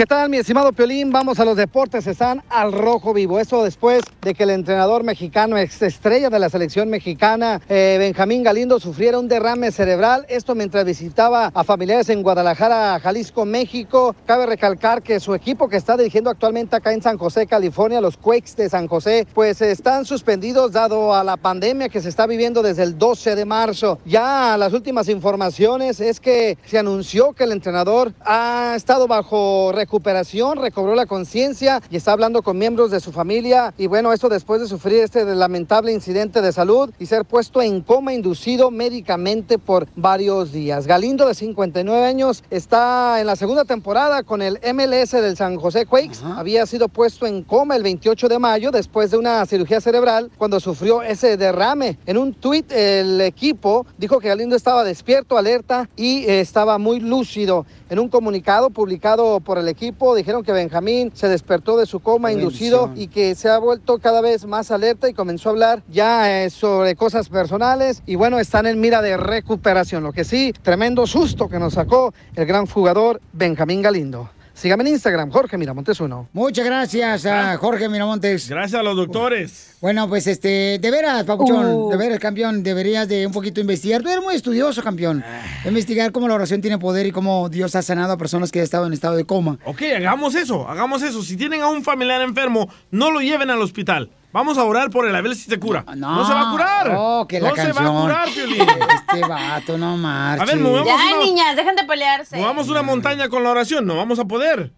¿Qué 0.00 0.06
tal, 0.06 0.30
mi 0.30 0.38
estimado 0.38 0.72
Piolín? 0.72 1.12
Vamos 1.12 1.40
a 1.40 1.44
los 1.44 1.58
deportes. 1.58 2.06
Están 2.06 2.42
al 2.48 2.72
rojo 2.72 3.12
vivo. 3.12 3.38
Eso 3.38 3.62
después 3.62 4.00
de 4.22 4.32
que 4.32 4.44
el 4.44 4.48
entrenador 4.48 5.04
mexicano, 5.04 5.58
ex 5.58 5.82
estrella 5.82 6.30
de 6.30 6.38
la 6.38 6.48
selección 6.48 6.88
mexicana, 6.88 7.60
eh, 7.68 7.96
Benjamín 7.98 8.42
Galindo, 8.42 8.80
sufriera 8.80 9.18
un 9.18 9.28
derrame 9.28 9.70
cerebral. 9.70 10.24
Esto 10.30 10.54
mientras 10.54 10.86
visitaba 10.86 11.50
a 11.52 11.64
familiares 11.64 12.08
en 12.08 12.22
Guadalajara, 12.22 12.98
Jalisco, 12.98 13.44
México. 13.44 14.16
Cabe 14.24 14.46
recalcar 14.46 15.02
que 15.02 15.20
su 15.20 15.34
equipo 15.34 15.68
que 15.68 15.76
está 15.76 15.98
dirigiendo 15.98 16.30
actualmente 16.30 16.76
acá 16.76 16.94
en 16.94 17.02
San 17.02 17.18
José, 17.18 17.46
California, 17.46 18.00
los 18.00 18.16
Quakes 18.16 18.54
de 18.56 18.70
San 18.70 18.88
José, 18.88 19.26
pues 19.34 19.60
están 19.60 20.06
suspendidos 20.06 20.72
dado 20.72 21.14
a 21.14 21.22
la 21.22 21.36
pandemia 21.36 21.90
que 21.90 22.00
se 22.00 22.08
está 22.08 22.26
viviendo 22.26 22.62
desde 22.62 22.84
el 22.84 22.96
12 22.96 23.36
de 23.36 23.44
marzo. 23.44 23.98
Ya 24.06 24.56
las 24.56 24.72
últimas 24.72 25.10
informaciones 25.10 26.00
es 26.00 26.20
que 26.20 26.56
se 26.64 26.78
anunció 26.78 27.34
que 27.34 27.44
el 27.44 27.52
entrenador 27.52 28.14
ha 28.24 28.72
estado 28.74 29.06
bajo 29.06 29.72
recuperación, 29.90 30.58
recobró 30.58 30.94
la 30.94 31.06
conciencia 31.06 31.82
y 31.90 31.96
está 31.96 32.12
hablando 32.12 32.42
con 32.42 32.56
miembros 32.56 32.92
de 32.92 33.00
su 33.00 33.10
familia. 33.10 33.74
Y 33.76 33.88
bueno, 33.88 34.12
esto 34.12 34.28
después 34.28 34.60
de 34.60 34.68
sufrir 34.68 35.02
este 35.02 35.24
lamentable 35.34 35.92
incidente 35.92 36.40
de 36.42 36.52
salud 36.52 36.92
y 37.00 37.06
ser 37.06 37.24
puesto 37.24 37.60
en 37.60 37.80
coma 37.80 38.14
inducido 38.14 38.70
médicamente 38.70 39.58
por 39.58 39.88
varios 39.96 40.52
días. 40.52 40.86
Galindo, 40.86 41.26
de 41.26 41.34
59 41.34 42.06
años, 42.06 42.44
está 42.50 43.20
en 43.20 43.26
la 43.26 43.34
segunda 43.34 43.64
temporada 43.64 44.22
con 44.22 44.42
el 44.42 44.60
MLS 44.72 45.10
del 45.10 45.36
San 45.36 45.56
José 45.56 45.86
Quakes. 45.86 46.18
Había 46.36 46.66
sido 46.66 46.86
puesto 46.86 47.26
en 47.26 47.42
coma 47.42 47.74
el 47.74 47.82
28 47.82 48.28
de 48.28 48.38
mayo 48.38 48.70
después 48.70 49.10
de 49.10 49.16
una 49.16 49.44
cirugía 49.44 49.80
cerebral 49.80 50.30
cuando 50.38 50.60
sufrió 50.60 51.02
ese 51.02 51.36
derrame. 51.36 51.98
En 52.06 52.16
un 52.16 52.32
tuit, 52.32 52.70
el 52.70 53.20
equipo 53.22 53.86
dijo 53.98 54.20
que 54.20 54.28
Galindo 54.28 54.54
estaba 54.54 54.84
despierto, 54.84 55.36
alerta 55.36 55.90
y 55.96 56.26
estaba 56.28 56.78
muy 56.78 57.00
lúcido. 57.00 57.66
En 57.88 57.98
un 57.98 58.08
comunicado 58.08 58.70
publicado 58.70 59.40
por 59.40 59.58
el 59.58 59.66
equipo 59.70 60.14
dijeron 60.14 60.42
que 60.42 60.52
Benjamín 60.52 61.10
se 61.14 61.28
despertó 61.28 61.76
de 61.76 61.86
su 61.86 62.00
coma 62.00 62.32
inducido 62.32 62.92
y 62.94 63.08
que 63.08 63.34
se 63.34 63.48
ha 63.48 63.58
vuelto 63.58 63.98
cada 63.98 64.20
vez 64.20 64.44
más 64.44 64.70
alerta 64.70 65.08
y 65.08 65.14
comenzó 65.14 65.48
a 65.48 65.52
hablar 65.52 65.82
ya 65.88 66.44
eh, 66.44 66.50
sobre 66.50 66.96
cosas 66.96 67.28
personales 67.28 68.02
y 68.06 68.16
bueno, 68.16 68.38
están 68.38 68.66
en 68.66 68.80
mira 68.80 69.02
de 69.02 69.16
recuperación. 69.16 70.02
Lo 70.02 70.12
que 70.12 70.24
sí, 70.24 70.52
tremendo 70.62 71.06
susto 71.06 71.48
que 71.48 71.58
nos 71.58 71.74
sacó 71.74 72.12
el 72.34 72.46
gran 72.46 72.66
jugador 72.66 73.20
Benjamín 73.32 73.82
Galindo. 73.82 74.30
Sígame 74.60 74.82
en 74.82 74.88
Instagram, 74.88 75.30
Jorge 75.30 75.56
Miramontes 75.56 75.98
uno. 76.00 76.28
Muchas 76.34 76.66
gracias 76.66 77.24
a 77.24 77.56
Jorge 77.56 77.88
Miramontes. 77.88 78.46
Gracias 78.50 78.78
a 78.78 78.82
los 78.82 78.94
doctores. 78.94 79.74
Bueno, 79.80 80.06
pues 80.06 80.26
este, 80.26 80.78
de 80.78 80.90
veras, 80.90 81.24
Papuchón, 81.24 81.64
Uh. 81.66 81.88
de 81.88 81.96
veras, 81.96 82.18
campeón, 82.18 82.62
deberías 82.62 83.08
de 83.08 83.26
un 83.26 83.32
poquito 83.32 83.62
investigar. 83.62 84.02
Tú 84.02 84.10
eres 84.10 84.22
muy 84.22 84.34
estudioso, 84.34 84.82
campeón. 84.82 85.24
Investigar 85.64 86.12
cómo 86.12 86.28
la 86.28 86.34
oración 86.34 86.60
tiene 86.60 86.76
poder 86.76 87.06
y 87.06 87.10
cómo 87.10 87.48
Dios 87.48 87.74
ha 87.74 87.80
sanado 87.80 88.12
a 88.12 88.18
personas 88.18 88.52
que 88.52 88.58
han 88.58 88.64
estado 88.64 88.86
en 88.86 88.92
estado 88.92 89.16
de 89.16 89.24
coma. 89.24 89.58
Ok, 89.64 89.80
hagamos 89.96 90.34
eso, 90.34 90.68
hagamos 90.68 91.00
eso. 91.02 91.22
Si 91.22 91.38
tienen 91.38 91.62
a 91.62 91.68
un 91.68 91.82
familiar 91.82 92.20
enfermo, 92.20 92.68
no 92.90 93.10
lo 93.10 93.20
lleven 93.20 93.48
al 93.48 93.62
hospital. 93.62 94.10
Vamos 94.32 94.58
a 94.58 94.64
orar 94.64 94.90
por 94.90 95.06
él, 95.06 95.14
a 95.14 95.20
ver 95.20 95.34
si 95.34 95.50
se 95.50 95.58
cura. 95.58 95.84
No, 95.96 96.24
se 96.26 96.32
va 96.32 96.48
a 96.48 96.52
curar. 96.52 96.94
Oh, 96.96 97.26
que 97.28 97.40
la 97.40 97.50
no 97.50 97.56
se 97.56 97.72
va 97.72 97.86
a 97.86 98.02
curar, 98.02 98.28
Piolín. 98.34 98.60
Este 98.60 99.20
vato, 99.28 99.76
no 99.78 99.96
marches. 99.96 100.48
A 100.48 100.52
ver, 100.52 100.62
movemos 100.62 100.86
Ya, 100.86 100.94
una- 101.16 101.24
niñas, 101.24 101.56
dejen 101.56 101.74
de 101.76 101.84
pelearse. 101.84 102.36
Movamos 102.36 102.68
una 102.68 102.82
montaña 102.82 103.28
con 103.28 103.42
la 103.42 103.50
oración, 103.50 103.86
no 103.86 103.96
vamos 103.96 104.18
a 104.18 104.24
poder. 104.26 104.72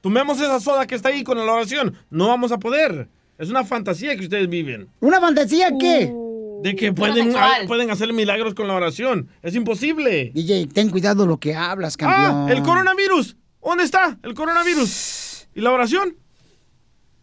Tomemos 0.00 0.40
esa 0.40 0.58
soda 0.60 0.86
que 0.86 0.94
está 0.94 1.10
ahí 1.10 1.22
con 1.22 1.36
la 1.38 1.44
oración, 1.52 1.96
no 2.10 2.28
vamos 2.28 2.52
a 2.52 2.58
poder. 2.58 3.08
Es 3.38 3.48
una 3.50 3.64
fantasía 3.64 4.16
que 4.16 4.24
ustedes 4.24 4.48
viven. 4.48 4.88
¿Una 5.00 5.20
fantasía 5.20 5.70
qué? 5.78 6.12
De 6.62 6.76
que 6.76 6.92
pueden, 6.92 7.34
ah, 7.36 7.58
pueden 7.66 7.90
hacer 7.90 8.12
milagros 8.12 8.54
con 8.54 8.66
la 8.68 8.74
oración. 8.74 9.28
Es 9.42 9.54
imposible. 9.54 10.30
DJ, 10.34 10.66
ten 10.66 10.90
cuidado 10.90 11.24
lo 11.26 11.38
que 11.38 11.54
hablas, 11.54 11.96
campeón. 11.96 12.48
Ah, 12.48 12.52
el 12.52 12.62
coronavirus. 12.62 13.36
¿Dónde 13.64 13.84
está 13.84 14.18
el 14.22 14.34
coronavirus? 14.34 15.48
¿Y 15.54 15.60
la 15.62 15.70
oración? 15.72 16.16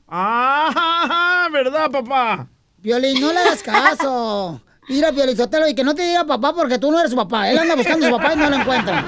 Ah, 0.07 1.49
¿verdad, 1.51 1.91
papá? 1.91 2.47
Violín, 2.77 3.19
no 3.21 3.33
le 3.33 3.39
hagas 3.39 3.61
caso. 3.63 4.61
Mira, 4.87 5.11
Violín 5.11 5.35
y 5.69 5.75
que 5.75 5.83
no 5.83 5.93
te 5.93 6.03
diga 6.03 6.25
papá 6.25 6.53
porque 6.53 6.79
tú 6.79 6.89
no 6.91 6.99
eres 6.99 7.11
su 7.11 7.17
papá. 7.17 7.49
Él 7.51 7.57
anda 7.59 7.75
buscando 7.75 8.05
a 8.05 8.09
su 8.09 8.17
papá 8.17 8.33
y 8.33 8.37
no 8.37 8.49
lo 8.49 8.55
encuentra. 8.55 9.03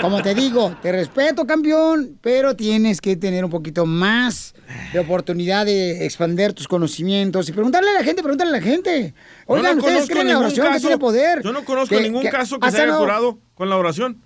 Como 0.00 0.22
te 0.22 0.34
digo, 0.34 0.74
te 0.80 0.90
respeto, 0.92 1.46
campeón, 1.46 2.18
pero 2.22 2.56
tienes 2.56 3.02
que 3.02 3.16
tener 3.16 3.44
un 3.44 3.50
poquito 3.50 3.84
más 3.84 4.54
de 4.94 4.98
oportunidad 4.98 5.66
de 5.66 6.06
expandir 6.06 6.54
tus 6.54 6.66
conocimientos 6.66 7.46
y 7.50 7.52
preguntarle 7.52 7.90
a 7.90 7.94
la 7.94 8.02
gente, 8.04 8.22
preguntarle 8.22 8.56
a 8.56 8.60
la 8.60 8.64
gente. 8.66 9.12
Oigan, 9.44 9.76
no 9.76 9.82
¿ustedes 9.84 10.06
creen 10.08 10.28
en 10.28 10.32
la 10.34 10.38
oración 10.38 10.66
que 10.68 10.72
caso- 10.72 10.80
tiene 10.86 10.98
poder? 10.98 11.42
Yo 11.42 11.52
no 11.52 11.62
conozco 11.66 11.94
Que- 11.94 12.00
ningún 12.02 12.22
que 12.22 12.30
caso 12.30 12.58
que 12.58 12.70
se 12.70 12.80
haya 12.80 12.96
curado 12.96 13.38
con 13.54 13.68
la 13.68 13.76
oración. 13.76 14.22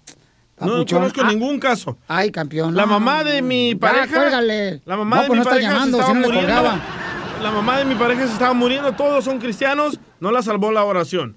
No 0.61 0.85
conozco 0.87 1.21
ah. 1.23 1.29
ningún 1.29 1.59
caso. 1.59 1.99
Ay, 2.09 2.31
campeón. 2.31 2.75
La 2.75 2.87
mamá 2.87 3.25
de 3.25 3.43
mi 3.43 3.73
Ya, 3.73 3.79
pareja. 3.79 4.17
cuélgale. 4.17 4.81
La 4.85 4.97
mamá 4.97 5.17
No, 5.17 5.23
de 5.23 5.29
pues 5.29 5.39
mi 5.41 5.45
no 5.45 5.51
pareja 5.51 5.69
llamando, 5.73 5.97
se 5.99 6.03
estaba 6.03 6.15
si 6.15 6.21
no 6.21 6.29
le 6.35 6.41
muriendo. 6.43 6.81
La 7.43 7.51
mamá 7.51 7.79
de 7.79 7.85
mi 7.85 7.95
pareja 7.97 8.27
se 8.27 8.33
estaba 8.33 8.53
muriendo, 8.55 8.93
todos 8.95 9.25
son 9.25 9.39
cristianos, 9.39 9.99
no 10.21 10.31
la 10.31 10.43
salvó 10.43 10.71
la 10.73 10.85
oración. 10.85 11.37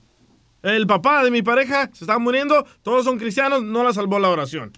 El 0.63 0.87
papá 0.87 1.23
de 1.23 1.31
mi 1.31 1.41
pareja 1.41 1.89
se 1.93 2.03
estaba 2.03 2.19
muriendo, 2.19 2.65
todos 2.83 3.03
son 3.05 3.17
cristianos, 3.17 3.63
no 3.63 3.83
la 3.83 3.93
salvó 3.93 4.19
la 4.19 4.29
oración. 4.29 4.71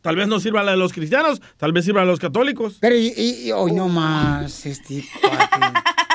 Tal 0.00 0.16
vez 0.16 0.28
no 0.28 0.40
sirva 0.40 0.62
la 0.62 0.70
de 0.70 0.78
los 0.78 0.92
cristianos, 0.94 1.42
tal 1.58 1.72
vez 1.72 1.84
sirva 1.84 2.02
a 2.02 2.04
los 2.06 2.18
católicos. 2.18 2.78
Pero, 2.80 2.94
y, 2.96 3.12
y- 3.16 3.48
y- 3.48 3.52
hoy 3.52 3.72
no 3.72 3.88
más, 3.88 4.64
este. 4.64 5.04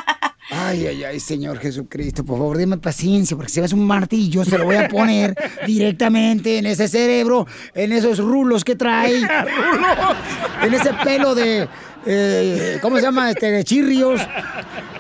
Ay, 0.52 0.86
ay, 0.86 1.04
ay, 1.04 1.20
Señor 1.20 1.58
Jesucristo, 1.58 2.24
por 2.24 2.38
favor, 2.38 2.58
dime 2.58 2.78
paciencia, 2.78 3.36
porque 3.36 3.52
si 3.52 3.62
ves 3.62 3.74
un 3.74 3.86
martillo, 3.86 4.46
se 4.46 4.58
lo 4.58 4.66
voy 4.66 4.76
a 4.76 4.88
poner 4.88 5.36
directamente 5.66 6.60
en 6.60 6.68
ese 6.68 6.88
cerebro, 6.88 7.48
en 7.74 7.92
esos 7.92 8.20
rulos 8.20 8.64
que 8.64 8.76
trae, 8.76 9.22
en 10.62 10.74
ese 10.74 10.94
pelo 11.04 11.34
de, 11.34 11.68
eh, 12.06 12.78
¿cómo 12.82 12.98
se 12.98 13.02
llama? 13.02 13.32
Este, 13.32 13.50
de 13.50 13.64
chirrios. 13.64 14.22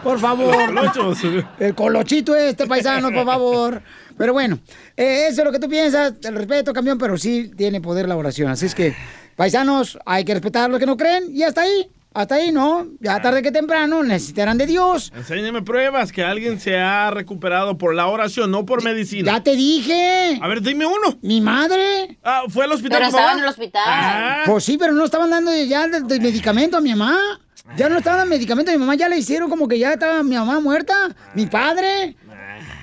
Por 0.03 0.19
favor. 0.19 0.55
Colochos. 0.65 1.19
El 1.59 1.75
colochito 1.75 2.35
este, 2.35 2.65
paisano, 2.65 3.11
por 3.11 3.25
favor. 3.25 3.81
Pero 4.17 4.33
bueno, 4.33 4.59
eh, 4.95 5.27
eso 5.29 5.41
es 5.41 5.45
lo 5.45 5.51
que 5.51 5.59
tú 5.59 5.69
piensas, 5.69 6.19
te 6.19 6.31
lo 6.31 6.37
respeto, 6.37 6.73
campeón, 6.73 6.97
pero 6.97 7.17
sí 7.17 7.51
tiene 7.55 7.81
poder 7.81 8.07
la 8.07 8.15
oración. 8.15 8.49
Así 8.49 8.65
es 8.65 8.73
que, 8.73 8.95
paisanos, 9.35 9.99
hay 10.05 10.23
que 10.23 10.33
respetar 10.33 10.65
a 10.65 10.67
los 10.69 10.79
que 10.79 10.85
no 10.85 10.95
creen 10.95 11.25
y 11.29 11.43
hasta 11.43 11.61
ahí, 11.61 11.89
hasta 12.15 12.35
ahí, 12.35 12.51
¿no? 12.51 12.87
Ya 13.01 13.21
tarde 13.21 13.41
que 13.41 13.51
temprano 13.51 14.01
necesitarán 14.01 14.57
de 14.57 14.65
Dios. 14.65 15.11
Enséñame 15.13 15.61
pruebas 15.61 16.13
que 16.13 16.23
alguien 16.23 16.61
se 16.61 16.77
ha 16.77 17.11
recuperado 17.11 17.77
por 17.77 17.93
la 17.93 18.07
oración, 18.07 18.51
no 18.51 18.65
por 18.65 18.83
medicina. 18.83 19.33
Ya 19.33 19.43
te 19.43 19.55
dije. 19.55 20.39
A 20.41 20.47
ver, 20.47 20.61
dime 20.61 20.85
uno. 20.85 21.17
Mi 21.21 21.41
madre. 21.41 22.17
Ah, 22.23 22.43
¿fue 22.47 22.63
al 22.63 22.71
hospital 22.71 22.99
Pero 22.99 23.09
estaba 23.09 23.33
en 23.33 23.39
el 23.39 23.45
hospital. 23.45 23.83
Ah. 23.85 24.43
Pues 24.45 24.63
sí, 24.63 24.77
pero 24.77 24.93
no 24.93 25.03
estaban 25.03 25.29
dando 25.29 25.51
ya 25.53 25.87
de, 25.89 26.01
de 26.01 26.19
medicamento 26.21 26.77
a 26.77 26.81
mi 26.81 26.91
mamá. 26.91 27.17
Ya 27.75 27.89
no 27.89 27.97
estaban 27.97 28.19
dando 28.19 28.33
medicamento 28.33 28.71
a 28.71 28.73
mi 28.75 28.79
mamá, 28.79 28.95
ya 28.95 29.09
le 29.09 29.17
hicieron 29.17 29.49
como 29.49 29.67
que 29.67 29.77
ya 29.77 29.91
estaba 29.91 30.23
mi 30.23 30.35
mamá 30.35 30.61
muerta. 30.61 30.93
Mi 31.33 31.47
padre. 31.47 32.15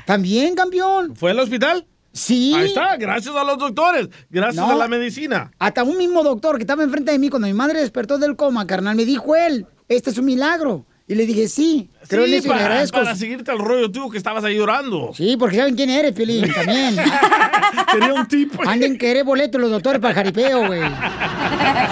También, 0.05 0.55
campeón. 0.55 1.17
¿Fue 1.17 1.31
al 1.31 1.39
hospital? 1.39 1.87
Sí. 2.13 2.53
Ahí 2.55 2.67
está, 2.67 2.97
gracias 2.97 3.35
a 3.35 3.43
los 3.45 3.59
doctores, 3.59 4.09
gracias 4.31 4.65
No. 4.67 4.73
a 4.73 4.77
la 4.77 4.89
medicina. 4.89 5.51
Hasta 5.59 5.83
un 5.83 5.97
mismo 5.97 6.23
doctor 6.23 6.57
que 6.57 6.63
estaba 6.63 6.83
enfrente 6.83 7.11
de 7.13 7.19
mí 7.19 7.31
cuando 7.31 7.49
mi 7.49 7.55
madre 7.55 7.81
despertó 7.81 8.19
del 8.19 8.37
coma, 8.37 8.67
carnal, 8.67 8.97
me 8.97 9.05
dijo 9.05 9.35
él, 9.35 9.67
este 9.89 10.11
es 10.11 10.19
un 10.19 10.27
milagro. 10.27 10.85
Y 11.13 11.15
le 11.15 11.27
dije, 11.27 11.47
sí, 11.47 11.91
creo 12.09 12.25
en 12.25 12.31
Sí, 12.31 12.37
eso 12.37 12.45
y 12.47 12.49
le 12.49 12.55
para, 12.55 12.65
agradezco. 12.67 12.97
para 12.99 13.15
seguirte 13.15 13.51
al 13.51 13.59
rollo 13.59 13.91
tú 13.91 14.09
que 14.09 14.17
estabas 14.17 14.43
ahí 14.45 14.57
llorando. 14.57 15.13
Sí, 15.15 15.37
porque 15.37 15.59
saben 15.59 15.77
quién 15.77 15.91
eres, 15.91 16.13
Pelín, 16.13 16.51
también. 16.55 16.97
Quería 17.93 18.15
un 18.15 18.27
tipo. 18.27 18.67
Anden 18.67 18.97
querer 18.97 19.25
boletos 19.25 19.61
los 19.61 19.71
doctores 19.71 20.01
para 20.01 20.11
el 20.11 20.15
jaripeo, 20.17 20.67
güey. 20.69 20.81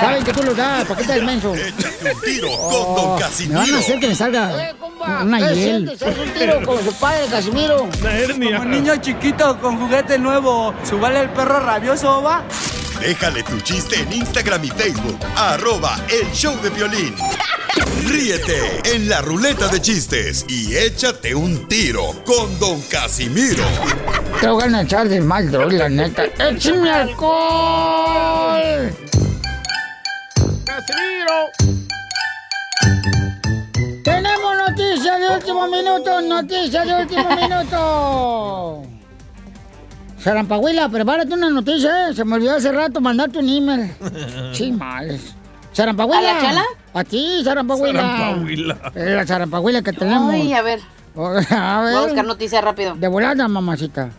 Saben 0.01 0.25
que 0.25 0.33
tú 0.33 0.43
los 0.43 0.57
das, 0.57 0.85
¿para 0.85 0.97
qué 0.97 1.03
estás 1.03 1.23
menso? 1.23 1.55
Échate 1.55 2.15
un 2.15 2.21
tiro 2.23 2.49
con 2.49 2.57
Oh, 2.61 2.95
Don 2.97 3.05
me 3.05 3.11
van 3.11 3.19
Casimiro. 3.21 3.77
a 3.77 3.79
hacer 3.79 4.01
que 4.01 4.09
me 4.09 4.15
salga 4.15 4.75
una 5.23 5.53
hiel. 5.53 5.91
un 5.91 6.31
tiro 6.33 6.63
con 6.65 6.83
su 6.85 6.95
padre, 6.95 7.27
Casimiro? 7.31 7.89
Como 8.57 8.65
niño 8.65 8.97
chiquito 9.03 9.59
con 9.61 9.79
juguete 9.79 10.19
nuevo, 10.19 10.73
¿subale 10.89 11.21
el 11.21 11.29
perro 11.31 11.61
rabioso, 11.61 12.23
va? 12.23 12.43
Déjale 13.01 13.43
tu 13.43 13.61
chiste 13.61 13.97
en 14.01 14.13
Instagram 14.15 14.65
y 14.65 14.69
Facebook. 14.69 15.19
Arroba 15.37 15.99
El 16.09 16.31
Show 16.33 16.55
de 16.63 16.71
Violín. 16.71 17.15
Ríete 18.07 18.81
en 18.95 19.09
la 19.09 19.21
ruleta 19.21 19.69
de 19.69 19.81
chistes 19.81 20.45
y 20.49 20.75
échate 20.77 21.35
un 21.35 21.67
tiro 21.69 22.13
con 22.25 22.59
Don 22.59 22.81
Casimiro. 22.83 23.65
Te 24.41 24.49
voy 24.49 24.63
a 24.73 24.83
echar 24.83 25.09
de 25.09 25.21
mal, 25.21 25.51
droga, 25.51 25.77
la 25.77 25.89
neta. 25.89 26.25
¡Échame 26.25 26.91
alcohol! 26.91 28.95
¡Casimiro! 30.65 31.51
Tenemos 34.05 34.57
noticias 34.69 35.21
de 35.21 35.37
último 35.37 35.67
minuto, 35.69 36.21
noticias 36.23 36.87
de 36.87 37.03
último 37.03 37.37
minuto. 37.41 38.83
Sarampahuila, 40.23 40.89
prepárate 40.89 41.33
una 41.35 41.51
noticia, 41.51 42.09
¿eh? 42.11 42.15
Se 42.15 42.25
me 42.25 42.37
olvidó 42.37 42.57
hace 42.57 42.73
rato 42.73 43.01
mandarte 43.01 43.39
un 43.39 43.49
email. 43.49 43.93
Sí, 44.55 44.73
males. 44.73 45.35
Sarampahuila. 45.73 46.19
¿A 46.19 46.23
la 46.35 46.41
chala? 46.41 46.65
A 46.95 47.05
ti, 47.05 47.43
Sarampahuila. 47.45 48.01
Sarampahuila. 48.01 48.77
Es 48.95 49.11
la 49.11 49.27
Sarampahuila 49.27 49.83
que 49.83 49.93
tenemos. 49.93 50.33
Ay, 50.35 50.53
a 50.53 50.63
ver. 50.63 50.81
A 51.17 51.81
ver. 51.83 51.93
Voy 51.95 52.03
a 52.03 52.07
buscar 52.07 52.25
noticias 52.25 52.63
rápido. 52.63 52.95
De 52.95 53.09
volada, 53.09 53.49
mamacita. 53.49 54.11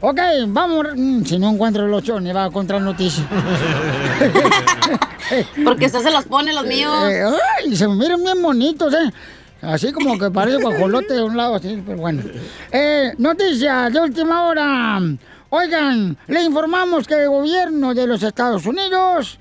Ok, 0.00 0.18
vamos. 0.48 0.86
Mm, 0.94 1.24
Si 1.24 1.38
no 1.38 1.50
encuentro 1.50 1.86
los 1.88 2.02
chones, 2.04 2.34
va 2.34 2.44
a 2.44 2.46
encontrar 2.46 2.80
noticias. 2.80 3.26
Porque 5.64 5.86
usted 5.86 6.00
se 6.00 6.10
los 6.10 6.24
pone 6.24 6.52
los 6.52 6.64
míos. 6.66 6.94
Eh, 7.10 7.22
ay, 7.58 7.76
se 7.76 7.86
me 7.88 7.94
miran 7.96 8.22
bien 8.22 8.40
bonitos, 8.42 8.92
¿eh? 8.94 9.12
Así 9.60 9.92
como 9.92 10.16
que 10.18 10.30
parece 10.30 10.62
guajolote 10.62 11.14
de 11.14 11.22
un 11.22 11.36
lado, 11.36 11.56
así, 11.56 11.82
pero 11.84 11.98
bueno. 11.98 12.22
Eh, 12.70 13.12
noticias 13.18 13.92
de 13.92 14.00
última 14.00 14.44
hora. 14.46 15.00
Oigan, 15.50 16.16
le 16.28 16.42
informamos 16.44 17.06
que 17.06 17.14
el 17.14 17.28
gobierno 17.28 17.92
de 17.94 18.06
los 18.06 18.22
Estados 18.22 18.64
Unidos 18.66 19.38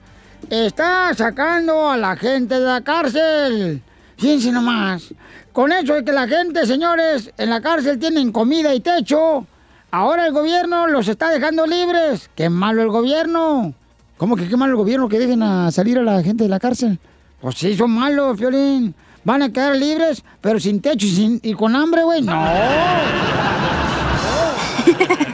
está 0.50 1.14
sacando 1.14 1.90
a 1.90 1.98
la 1.98 2.16
gente 2.16 2.60
de 2.60 2.66
la 2.66 2.82
cárcel. 2.82 3.82
Fíjense 4.18 4.52
nomás. 4.52 5.14
Con 5.52 5.72
eso 5.72 5.96
de 5.96 6.04
que 6.04 6.12
la 6.12 6.28
gente, 6.28 6.66
señores, 6.66 7.32
en 7.38 7.50
la 7.50 7.62
cárcel 7.62 8.00
tienen 8.00 8.32
comida 8.32 8.74
y 8.74 8.80
techo, 8.80 9.46
ahora 9.92 10.28
el 10.28 10.34
gobierno 10.34 10.88
los 10.88 11.08
está 11.08 11.30
dejando 11.30 11.66
libres. 11.66 12.30
¡Qué 12.36 12.50
malo 12.50 12.82
el 12.82 12.90
gobierno! 12.90 13.74
¿Cómo 14.18 14.36
que 14.36 14.48
qué 14.48 14.58
malo 14.58 14.72
el 14.72 14.78
gobierno 14.78 15.10
que 15.10 15.20
dejen 15.20 15.44
a 15.44 15.72
salir 15.72 16.00
a 16.00 16.04
la 16.04 16.24
gente 16.24 16.44
de 16.44 16.50
la 16.50 16.60
cárcel? 16.60 17.00
Pues 17.42 17.56
sí, 17.56 17.76
son 17.76 17.92
malos, 17.92 18.38
Fiolín. 18.38 18.96
Van 19.24 19.44
a 19.44 19.52
quedar 19.52 19.76
libres, 19.76 20.24
pero 20.42 20.60
sin 20.60 20.82
techo 20.82 21.06
y, 21.06 21.40
y 21.44 21.54
con 21.54 21.76
hambre, 21.76 22.04
güey. 22.04 22.22
No. 22.22 22.34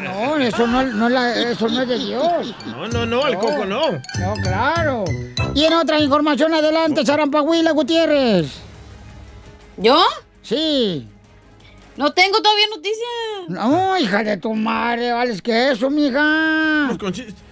No, 0.43 0.47
eso 0.49 0.67
no, 0.67 0.83
no 0.83 1.07
es 1.07 1.13
la- 1.13 1.51
eso 1.51 1.67
no 1.67 1.81
es 1.81 1.87
de 1.87 1.97
Dios. 1.99 2.55
No, 2.67 2.87
no, 2.87 3.05
no, 3.05 3.27
el 3.27 3.35
coco 3.37 3.65
no. 3.65 3.91
No, 3.91 4.33
claro. 4.43 5.05
Y 5.55 5.63
en 5.65 5.73
otra 5.73 5.99
información, 5.99 6.53
adelante, 6.53 7.05
Sarampahuila 7.05 7.71
Gutiérrez. 7.71 8.47
¿Yo? 9.77 10.03
Sí. 10.41 11.07
No 11.95 12.11
tengo 12.11 12.41
todavía 12.41 12.65
noticias. 12.75 13.07
No, 13.49 13.97
hija 13.99 14.23
de 14.23 14.37
tu 14.37 14.53
madre, 14.55 15.11
vales 15.11 15.41
que 15.41 15.71
eso, 15.71 15.89
mija. 15.89 16.89
Ok. 16.91 17.03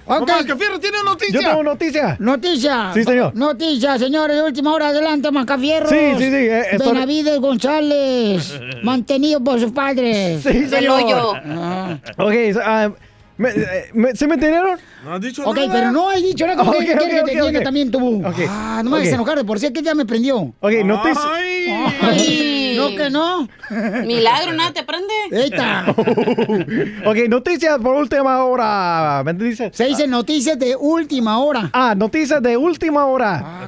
Mamá, 0.08 0.26
Mascafierro 0.26 0.80
tiene 0.80 0.98
noticia. 1.06 1.40
Yo 1.40 1.48
tengo 1.48 1.64
noticia. 1.64 2.18
Noticia. 2.20 2.92
Sí, 2.94 3.04
señor. 3.04 3.36
Noticia, 3.36 3.98
señores, 4.00 4.36
de 4.36 4.44
última 4.44 4.74
hora, 4.74 4.88
adelante, 4.90 5.30
Macafierros. 5.32 5.90
Sí, 5.90 5.98
sí, 6.18 6.24
sí, 6.24 6.36
eh, 6.36 6.64
Benavides 6.80 7.40
González, 7.40 8.60
mantenido 8.84 9.40
por 9.42 9.60
sus 9.60 9.72
padres. 9.72 10.42
Sí, 10.44 10.68
señor. 10.68 11.38
Ah. 11.46 11.98
Ok, 12.18 12.34
ah, 12.64 12.90
me- 13.38 13.50
eh, 13.52 13.90
me- 13.94 14.16
¿se 14.16 14.28
me 14.28 14.34
entendieron? 14.34 14.78
No 15.06 15.14
has 15.14 15.22
dicho 15.22 15.44
Ok, 15.46 15.56
nada. 15.56 15.72
pero 15.72 15.92
no 15.92 16.10
has 16.10 16.22
dicho 16.22 16.46
nada 16.46 16.58
como 16.58 16.72
Ok, 16.72 16.80
que 16.80 16.86
quieres 16.86 17.04
ok, 17.22 17.26
que 17.30 17.36
te 17.36 17.42
ok, 17.44 17.56
ok. 17.58 17.64
también 17.64 17.92
tú. 17.92 18.26
Ok, 18.28 18.36
Ah, 18.50 18.82
no 18.84 18.90
me 18.90 18.96
ok. 18.98 19.00
vayas 19.00 19.14
a 19.14 19.16
enojar, 19.16 19.38
de 19.38 19.44
por 19.46 19.60
sí 19.60 19.72
que 19.72 19.82
ya 19.82 19.94
me 19.96 20.06
prendió. 20.06 20.38
Ok, 20.60 20.72
noticia. 20.84 21.22
Ay. 21.32 22.61
No, 22.90 22.96
que 22.98 23.10
no. 23.10 23.48
Milagro, 24.06 24.54
nada 24.54 24.72
te 24.74 24.84
prende. 24.84 25.14
Eita. 25.32 25.86
ok, 27.06 27.18
noticias 27.30 27.78
por 27.80 27.96
última 27.96 28.44
hora. 28.44 29.22
¿Me 29.26 29.34
dice? 29.34 29.70
Se 29.74 29.86
dice 29.86 30.08
noticias 30.08 30.58
de 30.58 30.76
última 30.76 31.40
hora. 31.40 31.70
Ah, 31.74 31.94
noticias 31.96 32.42
de 32.42 32.58
última 32.58 33.06
hora. 33.06 33.42
Ah, 33.44 33.68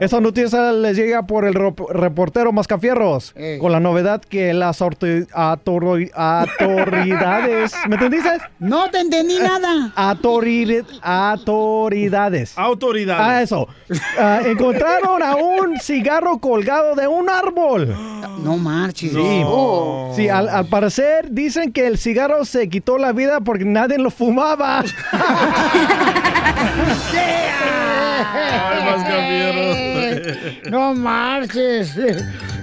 Esa 0.00 0.20
noticia 0.20 0.72
les 0.72 0.96
llega 0.96 1.26
por 1.26 1.44
el 1.44 1.54
rep- 1.54 1.88
reportero 1.90 2.52
Mascafierros. 2.52 3.32
Eh. 3.36 3.58
Con 3.60 3.72
la 3.72 3.80
novedad 3.80 4.20
que 4.22 4.52
las 4.54 4.80
autoridades. 4.82 5.32
¿Me 7.88 7.94
entendiste? 7.96 8.30
No 8.58 8.90
te 8.90 9.00
entendí 9.00 9.38
nada. 9.38 9.92
Autori- 9.96 10.84
autoridades. 11.02 12.56
Autoridades. 12.58 13.26
Ah, 13.26 13.42
eso. 13.42 13.68
Ah, 14.18 14.40
encontraron 14.44 15.22
a 15.22 15.36
un 15.36 15.78
cigarro 15.80 16.38
colgado 16.38 16.94
de 16.94 17.06
un 17.08 17.28
árbol. 17.28 17.94
No 18.42 18.51
marches. 18.56 19.12
Sí, 19.12 19.44
sí 20.16 20.28
al, 20.28 20.48
al 20.48 20.66
parecer 20.66 21.30
dicen 21.30 21.72
que 21.72 21.86
el 21.86 21.98
cigarro 21.98 22.44
se 22.44 22.68
quitó 22.68 22.98
la 22.98 23.12
vida 23.12 23.40
porque 23.40 23.64
nadie 23.64 23.98
lo 23.98 24.10
fumaba. 24.10 24.84
No 30.70 30.94
marches. 30.94 31.96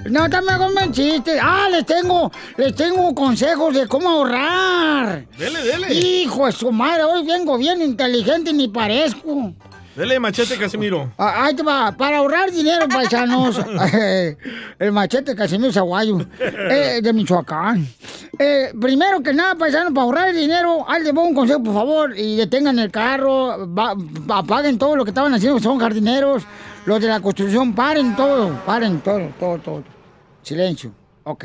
No 0.08 0.28
te 0.28 0.40
me 0.42 0.56
convenciste. 0.56 1.38
Ah, 1.40 1.68
les 1.70 1.84
tengo, 1.84 2.30
les 2.56 2.74
tengo 2.74 3.14
consejos 3.14 3.74
de 3.74 3.86
cómo 3.86 4.08
ahorrar. 4.08 5.26
Dele, 5.38 5.62
dele. 5.62 5.94
Hijo 5.94 6.46
de 6.46 6.52
su 6.52 6.72
madre, 6.72 7.04
hoy 7.04 7.26
vengo 7.26 7.58
bien 7.58 7.82
inteligente 7.82 8.52
ni 8.52 8.68
parezco. 8.68 9.52
Dele 9.96 10.20
machete, 10.20 10.56
Casimiro. 10.56 11.12
Ah, 11.18 11.44
Ahí 11.44 11.54
te 11.54 11.62
va, 11.62 11.92
para 11.96 12.18
ahorrar 12.18 12.50
dinero, 12.52 12.88
paisanos. 12.88 13.58
eh, 13.94 14.36
el 14.78 14.92
machete 14.92 15.34
Casimiro 15.34 15.72
Zaguayo, 15.72 16.18
eh, 16.38 17.00
de 17.02 17.12
Michoacán. 17.12 17.86
Eh, 18.38 18.72
primero 18.80 19.20
que 19.20 19.32
nada, 19.34 19.56
paisanos, 19.56 19.92
para 19.92 20.02
ahorrar 20.04 20.28
el 20.30 20.36
dinero, 20.36 20.86
les 21.02 21.12
voy 21.12 21.28
un 21.28 21.34
consejo, 21.34 21.62
por 21.62 21.74
favor, 21.74 22.16
y 22.16 22.36
detengan 22.36 22.78
el 22.78 22.90
carro, 22.90 23.66
va- 23.74 23.96
apaguen 24.38 24.78
todo 24.78 24.94
lo 24.96 25.04
que 25.04 25.10
estaban 25.10 25.34
haciendo, 25.34 25.56
que 25.58 25.64
son 25.64 25.78
jardineros, 25.78 26.44
los 26.86 27.00
de 27.00 27.08
la 27.08 27.20
construcción, 27.20 27.74
paren 27.74 28.14
todo, 28.16 28.50
paren 28.64 29.00
todo, 29.00 29.28
todo, 29.40 29.58
todo. 29.58 29.84
Silencio. 30.42 30.92
Ok. 31.24 31.44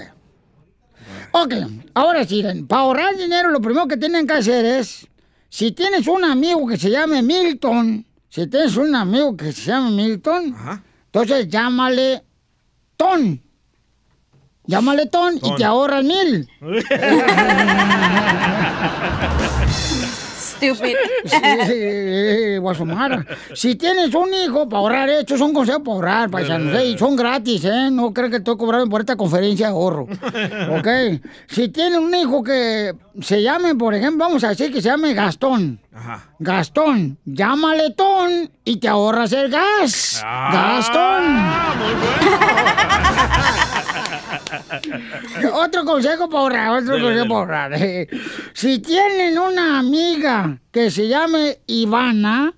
Ok, 1.31 1.53
ahora 1.95 2.23
sí, 2.25 2.43
para 2.67 2.81
ahorrar 2.83 3.17
dinero, 3.17 3.49
lo 3.49 3.59
primero 3.59 3.87
que 3.87 3.97
tienen 3.97 4.25
que 4.25 4.33
hacer 4.33 4.63
es, 4.65 5.05
si 5.49 5.71
tienes 5.71 6.07
un 6.07 6.23
amigo 6.23 6.65
que 6.67 6.77
se 6.77 6.89
llame 6.89 7.21
Milton, 7.21 8.05
si 8.35 8.47
tienes 8.47 8.75
un 8.75 8.93
amigo 8.93 9.37
que 9.37 9.53
se 9.53 9.71
llame 9.71 9.91
Milton, 9.91 10.53
entonces 11.05 11.47
llámale 11.47 12.21
Ton. 12.97 13.41
Llámale 14.65 15.05
Ton, 15.05 15.39
y 15.41 15.55
te 15.55 15.63
ahorras 15.63 16.03
mil. 16.03 16.49
Stupid. 20.57 20.95
Sí, 21.67 22.57
Guasomara. 22.57 23.25
Si 23.53 23.75
tienes 23.75 24.13
un 24.13 24.33
hijo 24.33 24.67
para 24.69 24.79
ahorrar, 24.79 25.09
estos 25.09 25.39
son 25.39 25.53
consejos 25.53 25.81
para 25.83 25.95
ahorrar, 25.95 26.29
paisanos. 26.29 26.75
¿eh? 26.75 26.87
Y 26.87 26.97
son 26.97 27.15
gratis, 27.15 27.65
¿eh? 27.65 27.89
No 27.91 28.13
creen 28.13 28.31
que 28.31 28.37
estoy 28.37 28.57
cobrando 28.57 28.89
por 28.89 29.01
esta 29.01 29.15
conferencia 29.15 29.67
de 29.67 29.73
ahorro. 29.73 30.03
¿Ok? 30.77 30.87
Si 31.47 31.69
tienes 31.69 31.99
un 31.99 32.13
hijo 32.13 32.43
que 32.43 32.93
se 33.21 33.41
llame, 33.41 33.75
por 33.75 33.93
ejemplo, 33.93 34.25
vamos 34.25 34.43
a 34.43 34.49
decir 34.49 34.71
que 34.71 34.81
se 34.81 34.89
llame 34.89 35.13
Gastón. 35.13 35.79
Gastón, 36.39 37.17
llámale 37.25 37.91
Ton 37.91 38.51
y 38.63 38.77
te 38.77 38.87
ahorras 38.87 39.31
el 39.31 39.49
gas. 39.49 40.21
Gastón. 40.23 41.23
Otro 45.53 45.85
consejo 45.85 46.29
para 46.29 46.41
ahorrar, 46.41 46.69
otro 46.69 46.93
Dele, 46.95 47.03
consejo 47.03 47.23
dele. 47.23 47.29
para 47.29 47.63
ahorrar. 47.65 47.79
Si 48.53 48.79
tienen 48.79 49.37
una 49.37 49.79
amiga 49.79 50.57
que 50.71 50.89
se 50.91 51.07
llame 51.07 51.59
Ivana, 51.67 52.53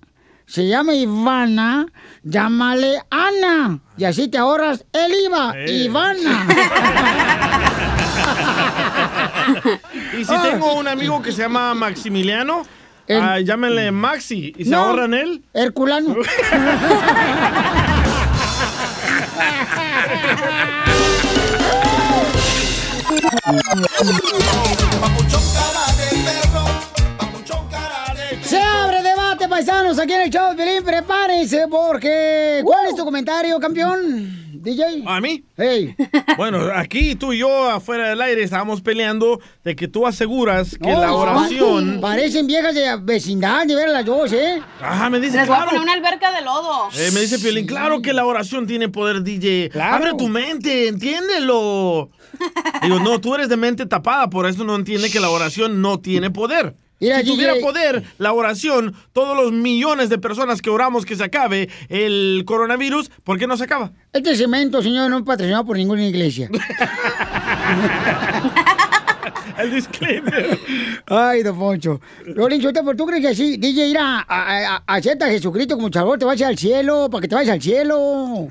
se 0.46 0.68
llama 0.68 0.94
Ivana, 0.94 1.86
llámale 2.24 3.02
Ana. 3.10 3.80
Y 3.98 4.06
así 4.06 4.28
te 4.28 4.38
ahorras 4.38 4.86
el 4.94 5.12
IVA, 5.26 5.54
Eh. 5.58 5.72
Ivana. 5.86 6.48
Y 10.18 10.26
si 10.26 10.34
tengo 10.42 10.74
un 10.76 10.88
amigo 10.88 11.22
que 11.22 11.32
se 11.32 11.42
llama 11.44 11.74
Maximiliano, 11.74 12.64
ah, 13.10 13.40
llámenle 13.40 13.92
Maxi 13.92 14.54
y 14.58 14.66
se 14.66 14.72
No. 14.72 14.80
ahorran 14.80 15.14
él. 15.14 15.44
Herculano. 15.54 16.16
Se 28.44 28.60
abre 28.60 29.02
debate, 29.02 29.48
paisanos, 29.48 30.00
aquí 30.00 30.14
en 30.14 30.22
el 30.22 30.30
show 30.30 30.50
de 30.50 30.56
Pelín. 30.56 30.84
Prepárense 30.84 31.68
porque... 31.70 32.62
¿Cuál 32.64 32.88
es 32.88 32.96
tu 32.96 33.06
comentario, 33.06 33.58
campeón? 33.60 34.36
DJ. 34.54 35.04
¿A 35.06 35.22
mí? 35.22 35.46
Hey. 35.56 35.96
Bueno, 36.38 36.60
aquí 36.76 37.16
tú 37.16 37.32
y 37.34 37.40
yo 37.40 37.70
afuera 37.70 38.10
del 38.10 38.22
aire 38.22 38.44
estábamos 38.44 38.82
peleando 38.82 39.40
de 39.64 39.76
que 39.76 39.88
tú 39.88 40.06
aseguras 40.06 40.78
que 40.78 40.94
Oh, 40.94 41.00
la 41.02 41.14
oración... 41.14 42.00
Parecen 42.02 42.48
viejas 42.48 42.76
de 42.76 42.98
vecindad, 43.02 43.66
de 43.66 43.76
ver 43.76 43.90
las 43.90 44.06
dos, 44.06 44.32
¿eh? 44.34 44.62
Ajá, 44.82 45.10
me 45.10 45.20
dice 45.20 45.38
Les 45.38 45.48
voy 45.48 45.56
a 45.56 45.60
claro. 45.60 45.72
poner 45.72 45.84
una 45.84 45.94
alberca 45.94 46.32
de 46.32 46.42
lodo. 46.42 46.90
Eh, 46.96 47.12
me 47.14 47.22
dice 47.22 47.40
Piolín, 47.40 47.66
claro 47.66 48.02
que 48.02 48.14
la 48.14 48.26
oración 48.26 48.68
tiene 48.68 48.90
poder, 48.90 49.24
DJ. 49.24 49.70
Claro. 49.70 49.96
Abre 49.96 50.12
tu 50.18 50.28
mente, 50.28 50.90
entiéndelo. 50.90 52.10
Digo, 52.84 53.00
no, 53.00 53.20
tú 53.22 53.36
eres 53.36 53.50
de 53.50 53.58
mente 53.58 53.86
tapada, 53.86 54.30
por 54.30 54.46
eso 54.48 54.64
no 54.64 54.76
entiende 54.76 55.10
que 55.10 55.20
la 55.20 55.30
oración 55.30 55.82
no 55.82 56.00
tiene 56.00 56.30
poder. 56.32 56.76
Mira, 57.00 57.20
si 57.20 57.26
tuviera 57.28 57.54
poder 57.62 58.04
la 58.18 58.34
oración, 58.34 58.96
todos 59.14 59.38
los 59.38 59.52
millones 59.52 60.10
de 60.10 60.18
personas 60.18 60.64
que 60.64 60.72
oramos 60.72 61.06
que 61.06 61.16
se 61.16 61.24
acabe 61.24 61.70
el 61.90 62.42
coronavirus, 62.48 63.12
¿por 63.24 63.38
qué 63.38 63.46
no 63.46 63.56
se 63.56 63.66
acaba? 63.66 63.92
Este 64.14 64.36
cemento, 64.36 64.82
señor, 64.82 65.08
no 65.12 65.18
es 65.20 65.24
patrocinado 65.24 65.64
por 65.66 65.78
ninguna 65.78 66.04
iglesia. 66.08 66.50
El 69.58 69.72
disclaimer. 69.74 70.58
Ay, 71.08 71.42
don 71.44 71.58
Poncho. 71.58 72.00
Violín, 72.36 72.62
Sotelo, 72.62 72.96
¿tú 72.96 73.06
crees 73.08 73.26
que 73.26 73.36
sí? 73.36 73.58
DJ, 73.58 73.88
ir 73.88 73.98
a, 73.98 74.20
a- 74.28 74.76
a- 74.78 74.84
acepta 74.88 75.26
a 75.26 75.30
Jesucristo 75.30 75.76
como 75.76 75.92
Salvador, 75.92 76.20
te 76.20 76.26
vayas 76.26 76.50
al 76.50 76.58
cielo, 76.58 77.10
para 77.12 77.22
que 77.22 77.28
te 77.28 77.36
vayas 77.36 77.54
al 77.56 77.62
cielo. 77.62 78.48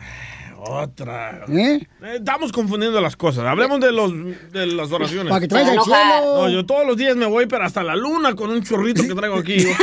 Otra. 0.68 1.44
¿Eh? 1.48 1.80
Eh, 2.02 2.16
Estamos 2.16 2.52
confundiendo 2.52 3.00
las 3.00 3.16
cosas. 3.16 3.44
Hablemos 3.44 3.80
de, 3.80 3.92
los, 3.92 4.12
de 4.52 4.66
las 4.66 4.90
oraciones. 4.92 5.30
Para 5.30 5.46
que 5.46 5.54
vayas 5.54 5.76
al 5.76 5.84
cielo. 5.84 6.36
No, 6.36 6.48
yo 6.48 6.66
todos 6.66 6.86
los 6.86 6.96
días 6.96 7.16
me 7.16 7.26
voy, 7.26 7.46
pero 7.46 7.64
hasta 7.64 7.82
la 7.82 7.96
luna 7.96 8.34
con 8.34 8.50
un 8.50 8.62
chorrito 8.62 9.02
que 9.02 9.14
traigo 9.14 9.36
aquí. 9.36 9.64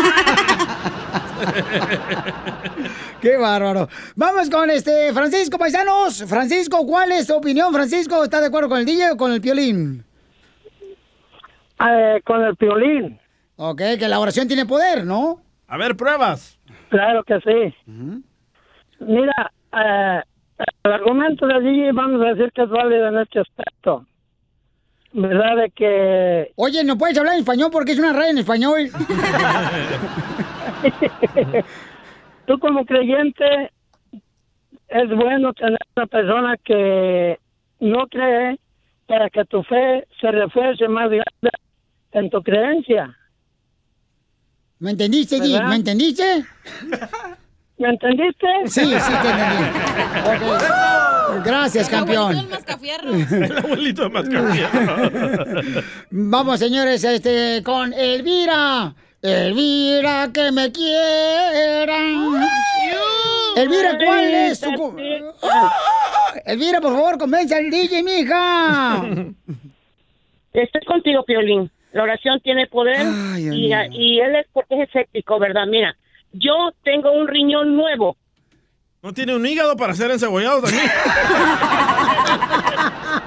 Qué 3.21 3.37
bárbaro. 3.37 3.87
Vamos 4.15 4.49
con 4.49 4.69
este 4.69 5.13
Francisco 5.13 5.57
Paisanos. 5.57 6.23
Francisco, 6.27 6.85
¿cuál 6.85 7.11
es 7.11 7.27
tu 7.27 7.35
opinión, 7.35 7.73
Francisco? 7.73 8.23
¿Estás 8.23 8.41
de 8.41 8.47
acuerdo 8.47 8.69
con 8.69 8.79
el 8.79 8.85
DJ 8.85 9.11
o 9.11 9.17
con 9.17 9.31
el 9.31 9.41
piolín? 9.41 10.03
Eh, 11.79 12.21
con 12.25 12.43
el 12.43 12.55
piolín. 12.55 13.19
Ok, 13.55 13.81
que 13.99 14.07
la 14.07 14.19
oración 14.19 14.47
tiene 14.47 14.65
poder, 14.65 15.05
¿no? 15.05 15.41
A 15.67 15.77
ver, 15.77 15.95
pruebas. 15.95 16.59
Claro 16.89 17.23
que 17.23 17.39
sí. 17.39 17.75
Mira, 18.99 19.51
eh, 19.73 20.21
el 20.57 20.91
argumento 20.91 21.47
de 21.47 21.53
allí 21.53 21.91
vamos 21.91 22.21
a 22.21 22.33
decir 22.33 22.51
que 22.51 22.63
es 22.63 22.69
válido 22.69 23.07
en 23.07 23.19
este 23.19 23.39
aspecto. 23.39 24.05
¿Verdad? 25.13 25.57
De 25.57 25.69
que 25.69 26.51
Oye, 26.55 26.83
¿no 26.83 26.97
puedes 26.97 27.17
hablar 27.17 27.35
en 27.35 27.41
español 27.41 27.69
porque 27.71 27.91
es 27.91 27.99
una 27.99 28.13
radio 28.13 28.31
en 28.31 28.37
español? 28.39 28.89
tú 32.47 32.59
como 32.59 32.85
creyente 32.85 33.71
es 34.87 35.09
bueno 35.09 35.53
tener 35.53 35.77
una 35.95 36.07
persona 36.07 36.57
que 36.57 37.39
no 37.79 38.07
cree 38.07 38.59
para 39.07 39.29
que 39.29 39.45
tu 39.45 39.63
fe 39.63 40.07
se 40.19 40.31
refuerce 40.31 40.87
más 40.87 41.09
grande 41.09 41.51
en 42.11 42.29
tu 42.29 42.41
creencia. 42.41 43.17
¿Me 44.79 44.91
entendiste, 44.91 45.39
Di? 45.39 45.53
¿Verdad? 45.53 45.69
¿Me 45.69 45.75
entendiste? 45.75 46.45
¿Me 47.77 47.89
entendiste? 47.89 48.47
Sí, 48.65 48.81
sí, 48.81 49.13
te 49.21 49.29
entendí. 49.29 49.65
Gracias, 51.43 51.89
campeón. 51.89 52.47
El 53.31 53.57
abuelito 53.57 54.03
de 54.03 54.09
Mascafierro. 54.13 55.61
Vamos, 56.11 56.59
señores, 56.59 57.03
este, 57.03 57.61
con 57.63 57.93
Elvira. 57.93 58.93
Elvira, 59.21 60.29
que 60.33 60.51
me 60.51 60.71
quiera. 60.71 61.97
Elvira, 63.55 63.97
¿cuál 64.03 64.25
es 64.25 64.59
tu... 64.61 64.95
¡Ah! 65.43 65.71
Elvira, 66.45 66.81
por 66.81 66.93
favor, 66.93 67.17
convence 67.17 67.55
al 67.55 67.69
DJ, 67.69 68.03
mija. 68.03 69.05
Estoy 70.53 70.81
contigo, 70.85 71.23
Piolín. 71.23 71.71
La 71.93 72.03
oración 72.03 72.39
tiene 72.41 72.67
poder 72.67 73.05
y 73.37 74.19
él 74.19 74.35
es 74.35 74.47
porque 74.51 74.75
es 74.75 74.89
escéptico, 74.89 75.39
¿verdad? 75.39 75.67
Mira, 75.67 75.95
yo 76.33 76.71
tengo 76.83 77.11
un 77.11 77.27
riñón 77.27 77.75
nuevo. 77.75 78.17
¿No 79.01 79.13
tiene 79.13 79.35
un 79.35 79.45
hígado 79.45 79.75
para 79.75 79.93
ser 79.93 80.11
encebollado 80.11 80.61
también? 80.61 80.85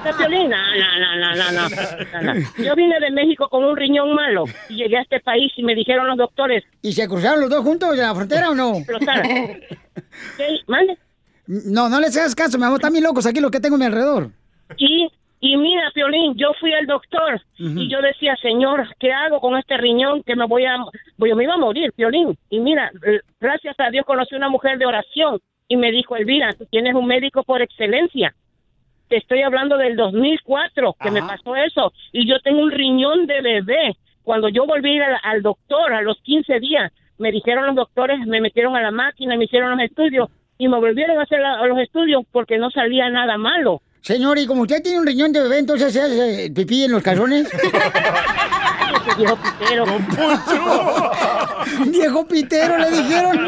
No, 0.07 0.13
no, 0.29 0.37
no, 0.99 1.15
no, 1.15 1.35
no, 1.35 1.51
no, 1.51 1.69
no, 2.21 2.33
no. 2.33 2.63
Yo 2.63 2.75
vine 2.75 2.99
de 2.99 3.11
México 3.11 3.47
con 3.49 3.63
un 3.63 3.75
riñón 3.75 4.13
malo 4.13 4.45
y 4.69 4.75
llegué 4.75 4.97
a 4.97 5.01
este 5.01 5.19
país 5.19 5.51
y 5.57 5.63
me 5.63 5.75
dijeron 5.75 6.07
los 6.07 6.17
doctores, 6.17 6.63
¿Y 6.81 6.93
se 6.93 7.07
cruzaron 7.07 7.41
los 7.41 7.49
dos 7.49 7.63
juntos 7.63 7.91
de 7.91 8.03
la 8.03 8.15
frontera 8.15 8.49
o 8.49 8.55
no? 8.55 8.73
¿Mande? 10.67 10.97
No, 11.47 11.89
no 11.89 11.99
les 11.99 12.15
hagas 12.17 12.35
caso, 12.35 12.57
mi 12.57 12.65
amor. 12.65 12.77
Están 12.77 12.93
bien 12.93 13.03
locos 13.03 13.25
aquí 13.25 13.39
los 13.39 13.51
que 13.51 13.59
tengo 13.59 13.75
a 13.75 13.79
mi 13.79 13.85
alrededor. 13.85 14.31
Y, 14.77 15.09
y 15.39 15.57
mira, 15.57 15.91
Piolín, 15.93 16.35
yo 16.35 16.49
fui 16.59 16.73
al 16.73 16.85
doctor 16.85 17.41
y 17.57 17.89
yo 17.89 18.01
decía, 18.01 18.35
señor, 18.41 18.87
¿qué 18.99 19.11
hago 19.13 19.39
con 19.39 19.57
este 19.57 19.77
riñón 19.77 20.23
que 20.23 20.35
me 20.35 20.45
voy 20.45 20.65
a, 20.65 20.77
voy, 21.17 21.33
me 21.35 21.43
iba 21.43 21.53
a 21.55 21.57
morir, 21.57 21.91
Piolín? 21.93 22.37
Y 22.49 22.59
mira, 22.59 22.91
eh, 23.05 23.19
gracias 23.39 23.75
a 23.79 23.89
Dios 23.89 24.05
conocí 24.05 24.35
una 24.35 24.49
mujer 24.49 24.77
de 24.77 24.85
oración 24.85 25.39
y 25.67 25.75
me 25.77 25.91
dijo, 25.91 26.15
Elvira, 26.15 26.53
tú 26.53 26.65
tienes 26.65 26.93
un 26.95 27.05
médico 27.07 27.43
por 27.43 27.61
excelencia. 27.61 28.33
Te 29.09 29.17
estoy 29.17 29.41
hablando 29.41 29.77
del 29.77 29.95
2004 29.95 30.95
que 31.01 31.11
me 31.11 31.21
pasó 31.27 31.55
eso 31.55 31.93
y 32.11 32.27
yo 32.27 32.39
tengo 32.41 32.61
un 32.61 32.71
riñón 32.71 33.25
de 33.25 33.41
bebé. 33.41 33.95
Cuando 34.23 34.49
yo 34.49 34.65
volví 34.65 34.99
a 34.99 35.05
al, 35.07 35.17
al 35.23 35.41
doctor 35.41 35.93
a 35.93 36.01
los 36.01 36.21
15 36.21 36.59
días, 36.59 36.91
me 37.17 37.31
dijeron 37.31 37.65
los 37.65 37.75
doctores, 37.75 38.19
me 38.27 38.41
metieron 38.41 38.75
a 38.75 38.81
la 38.81 38.91
máquina, 38.91 39.35
me 39.37 39.45
hicieron 39.45 39.71
los 39.71 39.79
estudios 39.79 40.29
y 40.57 40.67
me 40.67 40.77
volvieron 40.77 41.17
a 41.19 41.23
hacer 41.23 41.39
la- 41.39 41.65
los 41.65 41.79
estudios 41.79 42.23
porque 42.31 42.57
no 42.57 42.69
salía 42.69 43.09
nada 43.09 43.37
malo. 43.37 43.81
Señor, 44.07 44.39
y 44.39 44.47
como 44.47 44.61
usted 44.61 44.81
tiene 44.81 44.99
un 44.99 45.05
riñón 45.05 45.33
de 45.33 45.41
bebé, 45.41 45.59
entonces 45.59 45.91
se 45.91 46.01
hace 46.01 46.49
pipí 46.55 46.85
en 46.85 46.93
los 46.93 47.03
calzones. 47.03 47.45
Viejo 49.17 49.35
pitero. 49.35 49.85
Viejo 51.87 52.25
pitero, 52.25 52.77
le 52.77 52.89
dijeron. 52.89 53.37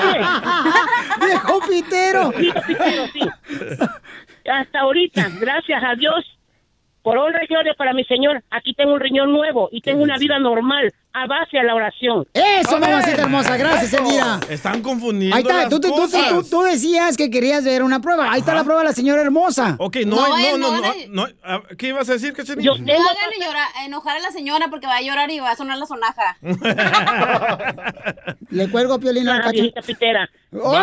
Viejo 1.22 1.62
pitero. 1.62 2.32
Viejo 2.32 2.62
pitero, 2.68 3.08
sí. 3.14 3.22
Hasta 4.52 4.80
ahorita, 4.82 5.30
gracias 5.40 5.82
a 5.82 5.96
Dios, 5.96 6.26
por 7.04 7.18
honra 7.18 7.44
y 7.44 7.48
gloria 7.48 7.74
para 7.78 7.94
mi 7.94 8.04
Señor, 8.06 8.44
aquí 8.52 8.74
tengo 8.74 8.94
un 8.94 9.00
riñón 9.00 9.32
nuevo 9.32 9.70
y 9.72 9.82
tengo 9.82 10.04
una 10.04 10.18
vida 10.18 10.38
normal 10.40 10.94
a 11.14 11.26
base 11.26 11.58
a 11.58 11.64
la 11.64 11.74
oración. 11.74 12.28
Eso, 12.34 12.78
mamacita 12.80 13.22
hermosa. 13.24 13.58
Gracias, 13.58 13.94
Elvira. 13.94 14.40
Están 14.50 14.82
confundiendo 14.82 15.36
Ahí 15.36 15.42
está, 15.42 15.56
las 15.62 15.70
tú, 15.70 15.80
tú, 15.80 15.88
tú, 15.90 15.96
cosas. 15.96 16.30
tú- 16.30 16.44
tú 16.44 16.62
decías 16.64 17.18
que 17.18 17.32
querías 17.32 17.64
ver 17.64 17.82
una 17.84 18.00
prueba. 18.00 18.32
Ahí 18.32 18.40
está 18.42 18.54
la 18.54 18.64
prueba 18.64 18.82
de 18.82 18.88
la 18.90 18.94
señora 18.94 19.22
hermosa. 19.22 19.76
Ok, 19.80 19.98
no, 20.06 20.16
no, 20.18 20.58
no, 20.58 20.72
no, 20.72 20.82
no, 20.82 20.94
no. 21.10 21.26
¿Qué 21.78 21.88
ibas 21.88 22.08
a 22.10 22.14
decir, 22.14 22.34
Cachanilla? 22.34 22.72
No 22.78 22.94
hagan 22.94 23.32
llorar- 23.42 23.86
enojar 23.86 24.18
a 24.18 24.20
la 24.20 24.32
señora 24.32 24.68
porque 24.70 24.86
va 24.88 24.98
a 24.98 25.02
llorar 25.02 25.32
y 25.32 25.40
va 25.40 25.52
a 25.52 25.56
sonar 25.56 25.78
la 25.80 25.86
sonaja. 25.88 26.38
Le 28.50 28.70
cuelgo 28.70 29.00
piolín 29.00 29.28
a 29.30 29.36
la 29.38 29.42
cacha. 29.42 29.52
viejita 29.54 29.82
pitera. 29.82 30.30
¡Oh! 30.54 30.78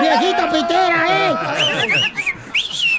¡Viejita 0.00 0.50
pitera, 0.50 1.06
eh! 1.08 1.34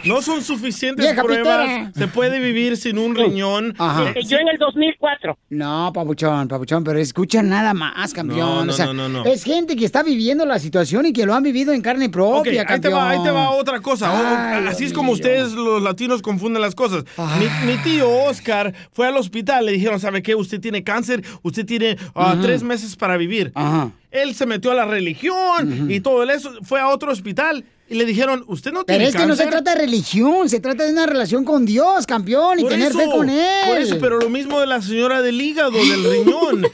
No 0.06 0.22
son 0.22 0.42
suficientes 0.44 1.06
Vieja 1.06 1.24
pruebas. 1.24 1.68
pitera. 1.68 1.92
Se 1.96 2.08
puede 2.08 2.40
vivir 2.40 2.78
sin 2.78 2.98
un 2.98 3.16
riñón. 3.16 3.74
Ajá. 3.78 4.12
Eh, 4.16 4.24
Yo 4.28 4.38
en 4.38 4.48
el 4.48 4.58
2004. 4.58 5.38
No, 5.50 5.92
papuchón, 5.94 6.48
papuchón, 6.48 6.84
pero 6.84 7.00
escucha 7.00 7.42
nada 7.42 7.74
más, 7.74 8.14
campeón. 8.14 8.40
No, 8.40 8.66
no, 8.66 8.72
o 8.72 8.76
sea, 8.76 8.86
no, 8.88 8.94
no, 8.94 9.10
no. 9.10 9.26
Es 9.26 9.44
gente 9.44 9.76
que 9.76 9.86
está 9.86 10.04
viviendo 10.04 10.46
la 10.46 10.60
situación 10.60 11.06
y 11.06 11.14
que 11.14 11.26
lo 11.26 11.34
han 11.34 11.44
vivido 11.44 11.74
en 11.74 11.82
carne 11.82 12.06
Ok, 12.06 12.12
propia, 12.12 12.62
ahí 12.62 12.68
te, 12.68 12.74
campeón. 12.74 12.94
va, 12.94 13.10
ahí 13.10 13.24
te 13.24 13.32
va 13.32 13.50
otra 13.52 13.80
cosa. 13.82 14.12
O- 14.12 14.16
Ay, 14.26 14.66
Así 14.68 14.80
Dios 14.80 14.92
es 14.92 14.94
como 14.94 15.08
mío. 15.08 15.16
ustedes 15.16 15.54
los 15.54 15.82
latinos 15.82 16.22
confunden 16.22 16.62
las 16.62 16.76
cosas. 16.76 17.04
Mi, 17.40 17.72
mi 17.72 17.78
tío 17.80 18.10
Oscar 18.10 18.74
fue 18.92 19.08
al 19.08 19.18
hospital, 19.18 19.66
le 19.66 19.72
dijeron, 19.72 20.00
¿sabe 20.00 20.22
qué? 20.22 20.36
Usted 20.36 20.60
tiene 20.60 20.84
cáncer, 20.84 21.24
usted 21.42 21.66
tiene 21.66 21.98
ah, 22.14 22.34
Ujú. 22.34 22.44
tres 22.44 22.64
meses 22.64 22.96
para 22.96 23.18
vivir. 23.18 23.52
Ajá. 23.56 23.92
Él 24.12 24.34
se 24.34 24.46
metió 24.46 24.72
a 24.72 24.76
la 24.76 24.86
religión 24.86 25.92
y 25.92 26.00
todo 26.00 26.24
eso, 26.24 26.52
fue 26.64 26.80
a 26.80 26.88
otro 26.88 27.12
hospital 27.12 27.66
y 27.88 27.96
le 27.96 28.06
dijeron, 28.06 28.44
¿usted 28.48 28.72
no 28.72 28.86
Pero 28.86 28.98
tiene 28.98 29.10
es 29.10 29.16
que 29.16 29.26
no 29.26 29.36
se 29.36 29.44
cáncer?" 29.44 29.64
trata 29.64 29.76
de 29.76 29.86
religión, 29.86 30.50
se 30.50 30.60
trata 30.60 30.84
de 30.84 30.92
una 30.92 31.06
relación 31.06 31.46
con 31.46 31.66
Dios, 31.66 32.06
campeón, 32.08 32.60
y 32.60 32.64
Por 32.64 32.72
tener 32.72 32.90
eso, 32.90 33.00
fe 33.00 33.06
con 33.06 33.30
él. 33.30 33.68
Por 33.68 33.78
eso, 33.78 33.98
pero 34.00 34.20
lo 34.20 34.30
mismo 34.30 34.60
de 34.60 34.68
la 34.68 34.82
señora 34.82 35.22
del 35.22 35.40
hígado, 35.40 35.72
del 35.72 36.04
riñón. 36.12 36.66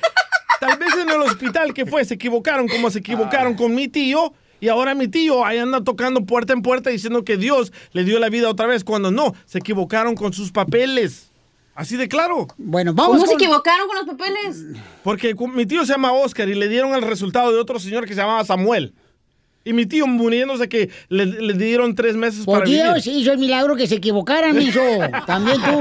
Tal 0.60 0.78
vez 0.78 0.94
en 0.96 1.10
el 1.10 1.22
hospital 1.22 1.74
que 1.74 1.86
fue, 1.86 2.06
se 2.06 2.14
equivocaron 2.14 2.68
como 2.68 2.90
se 2.92 3.00
equivocaron 3.00 3.56
con 3.56 3.74
mi 3.74 3.88
tío. 3.88 4.34
Y 4.60 4.68
ahora 4.68 4.94
mi 4.94 5.08
tío 5.08 5.44
ahí 5.44 5.58
anda 5.58 5.84
tocando 5.84 6.24
puerta 6.24 6.54
en 6.54 6.62
puerta 6.62 6.92
diciendo 6.92 7.24
que 7.26 7.36
Dios 7.36 7.74
le 7.94 8.04
dio 8.04 8.20
la 8.20 8.30
vida 8.30 8.48
otra 8.48 8.68
vez, 8.68 8.84
cuando 8.84 9.10
no, 9.10 9.34
se 9.46 9.58
equivocaron 9.58 10.14
con 10.14 10.34
sus 10.34 10.52
papeles. 10.52 11.32
Así 11.74 11.98
de 11.98 12.08
claro. 12.08 12.48
Bueno, 12.58 12.94
¿Cómo 12.96 13.26
se 13.26 13.34
equivocaron 13.34 13.88
con 13.88 13.98
los 13.98 14.06
papeles? 14.06 14.66
Porque 15.04 15.34
mi 15.52 15.66
tío 15.66 15.84
se 15.84 15.94
llama 15.94 16.12
Oscar 16.12 16.48
y 16.48 16.54
le 16.54 16.68
dieron 16.68 16.94
el 16.94 17.02
resultado 17.02 17.52
de 17.52 17.60
otro 17.60 17.80
señor 17.80 18.06
que 18.06 18.14
se 18.14 18.22
llamaba 18.22 18.46
Samuel. 18.46 18.94
Y 19.64 19.74
mi 19.74 19.86
tío 19.86 20.08
muriéndose 20.08 20.68
que 20.68 20.90
le, 21.10 21.26
le 21.28 21.54
dieron 21.54 21.94
tres 21.94 22.16
meses 22.16 22.46
Por 22.46 22.60
para 22.60 22.66
Dios 22.70 23.06
vivir. 23.06 23.22
hizo 23.22 23.32
el 23.32 23.38
milagro 23.38 23.76
que 23.76 23.86
se 23.86 23.96
equivocaran, 23.96 24.56
mijo. 24.58 24.80
También 25.28 25.58
tú. 25.62 25.72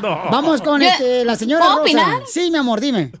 No. 0.00 0.22
Vamos 0.30 0.62
con 0.62 0.80
Yo- 0.80 0.88
este, 0.88 1.22
la 1.24 1.36
señora 1.36 1.64
¿Puedo 1.64 1.78
Rosa. 1.80 1.82
opinar? 1.82 2.22
Sí, 2.26 2.50
mi 2.50 2.56
amor, 2.56 2.80
dime. 2.80 3.12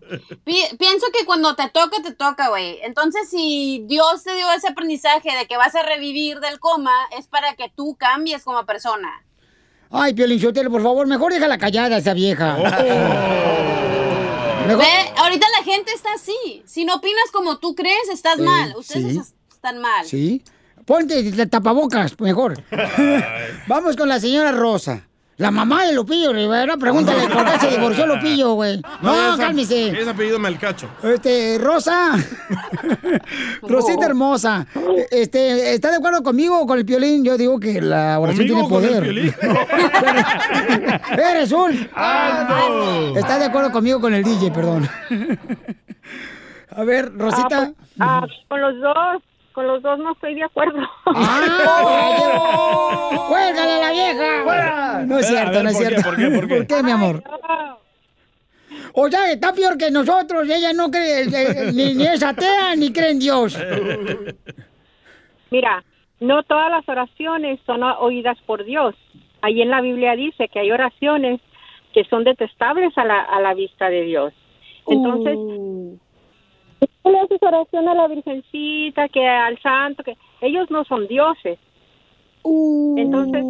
Pi- 0.44 0.76
pienso 0.78 1.06
que 1.12 1.26
cuando 1.26 1.54
te 1.54 1.68
toca, 1.68 2.02
te 2.02 2.12
toca, 2.14 2.48
güey. 2.48 2.78
Entonces, 2.82 3.28
si 3.28 3.84
Dios 3.86 4.22
te 4.24 4.34
dio 4.34 4.50
ese 4.52 4.68
aprendizaje 4.68 5.36
de 5.36 5.46
que 5.46 5.58
vas 5.58 5.74
a 5.74 5.82
revivir 5.82 6.40
del 6.40 6.58
coma, 6.60 6.94
es 7.18 7.26
para 7.26 7.54
que 7.54 7.70
tú 7.76 7.94
cambies 7.96 8.42
como 8.42 8.64
persona. 8.64 9.10
Ay, 9.90 10.14
Piolín 10.14 10.40
Sotelo, 10.40 10.70
por 10.70 10.82
favor, 10.82 11.06
mejor 11.06 11.30
déjala 11.32 11.58
callada 11.58 11.98
esa 11.98 12.14
vieja. 12.14 12.56
Mejor- 14.66 14.82
Ve, 14.82 15.12
ahorita 15.18 15.46
la 15.58 15.62
gente 15.64 15.92
está 15.92 16.14
así. 16.14 16.62
Si 16.64 16.84
no 16.86 16.94
opinas 16.94 17.30
como 17.32 17.58
tú 17.58 17.74
crees, 17.74 18.08
estás 18.10 18.38
Eh, 18.38 18.42
mal. 18.42 18.74
Ustedes 18.78 19.12
sí. 19.26 19.34
Están 19.64 19.80
mal. 19.80 20.04
Sí. 20.04 20.42
Ponte 20.84 21.18
el 21.18 21.48
tapabocas, 21.48 22.20
mejor. 22.20 22.54
Vamos 23.66 23.96
con 23.96 24.08
la 24.10 24.20
señora 24.20 24.52
Rosa. 24.52 25.08
La 25.36 25.50
mamá 25.50 25.84
de 25.84 25.92
Lupillo 25.94 26.32
Rivera, 26.32 26.76
pregúntale 26.76 27.26
por 27.26 27.44
qué 27.44 27.58
se 27.58 27.70
divorció 27.70 28.06
Lupillo, 28.06 28.52
güey. 28.52 28.80
No, 29.02 29.32
es- 29.34 29.40
cálmese. 29.40 29.88
Es 30.00 30.06
apellido 30.06 30.38
Melcacho. 30.38 30.88
Este, 31.02 31.58
Rosa. 31.58 32.12
Rosita 33.62 34.06
hermosa. 34.06 34.64
Este, 35.10 35.74
¿está 35.74 35.90
de 35.90 35.96
acuerdo 35.96 36.22
conmigo 36.22 36.60
o 36.60 36.66
con 36.66 36.78
el 36.78 36.84
piolín? 36.84 37.24
Yo 37.24 37.36
digo 37.36 37.58
que 37.58 37.80
la 37.80 38.20
oración 38.20 38.46
¿Conmigo 38.46 38.68
tiene 38.68 38.68
o 38.68 38.68
con 38.68 38.84
el 38.84 38.90
poder. 38.90 39.02
Piolín? 39.02 39.34
Eres 41.18 41.50
un. 41.50 41.88
Ah, 41.96 42.46
no. 42.48 43.18
¿Está 43.18 43.38
de 43.38 43.46
acuerdo 43.46 43.72
conmigo 43.72 43.96
o 43.98 44.00
con 44.02 44.14
el 44.14 44.22
DJ, 44.22 44.52
perdón? 44.52 44.88
A 46.70 46.84
ver, 46.84 47.12
Rosita. 47.16 47.72
Ah, 47.98 48.20
pues, 48.20 48.32
con 48.48 48.60
los 48.60 48.80
dos, 48.80 49.22
con 49.54 49.66
los 49.66 49.80
dos 49.82 49.98
no 50.00 50.12
estoy 50.12 50.34
de 50.34 50.44
acuerdo. 50.44 50.78
¡Ah! 51.06 53.08
¡Cuélgale 53.28 53.72
a 53.72 53.78
la 53.78 53.90
vieja! 53.92 55.02
No 55.06 55.18
es 55.18 55.26
A 55.26 55.28
cierto, 55.30 55.52
ver, 55.52 55.64
no 55.64 55.70
es 55.70 55.76
¿por 55.76 55.84
qué, 55.84 55.88
cierto. 55.88 56.10
por 56.10 56.16
qué, 56.18 56.30
por 56.56 56.66
qué? 56.66 56.82
mi 56.82 56.90
amor? 56.90 57.22
O 58.92 59.08
sea, 59.08 59.30
está 59.32 59.52
peor 59.52 59.78
que 59.78 59.90
nosotros. 59.90 60.48
Ella 60.48 60.72
no 60.72 60.90
cree, 60.90 61.26
ni, 61.72 61.94
ni 61.94 62.06
es 62.06 62.22
atea 62.22 62.76
ni 62.76 62.92
cree 62.92 63.10
en 63.10 63.18
Dios. 63.20 63.58
Mira, 65.50 65.84
no 66.20 66.42
todas 66.42 66.70
las 66.70 66.88
oraciones 66.88 67.60
son 67.64 67.82
oídas 67.82 68.38
por 68.46 68.64
Dios. 68.64 68.94
Ahí 69.42 69.62
en 69.62 69.70
la 69.70 69.80
Biblia 69.80 70.16
dice 70.16 70.48
que 70.48 70.60
hay 70.60 70.72
oraciones 70.72 71.40
que 71.92 72.04
son 72.04 72.24
detestables 72.24 72.96
a 72.98 73.04
la, 73.04 73.20
a 73.20 73.40
la 73.40 73.54
vista 73.54 73.88
de 73.88 74.02
Dios. 74.02 74.32
Entonces, 74.86 75.34
tú 75.34 75.98
le 77.10 77.20
haces 77.20 77.42
oración 77.42 77.88
a 77.88 77.94
la 77.94 78.08
Virgencita, 78.08 79.08
que 79.08 79.26
al 79.26 79.58
Santo, 79.60 80.02
que 80.02 80.16
ellos 80.40 80.70
no 80.70 80.84
son 80.84 81.06
dioses. 81.06 81.58
Entonces, 82.44 83.44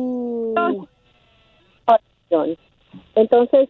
oración. 1.87 2.57
Entonces, 3.15 3.69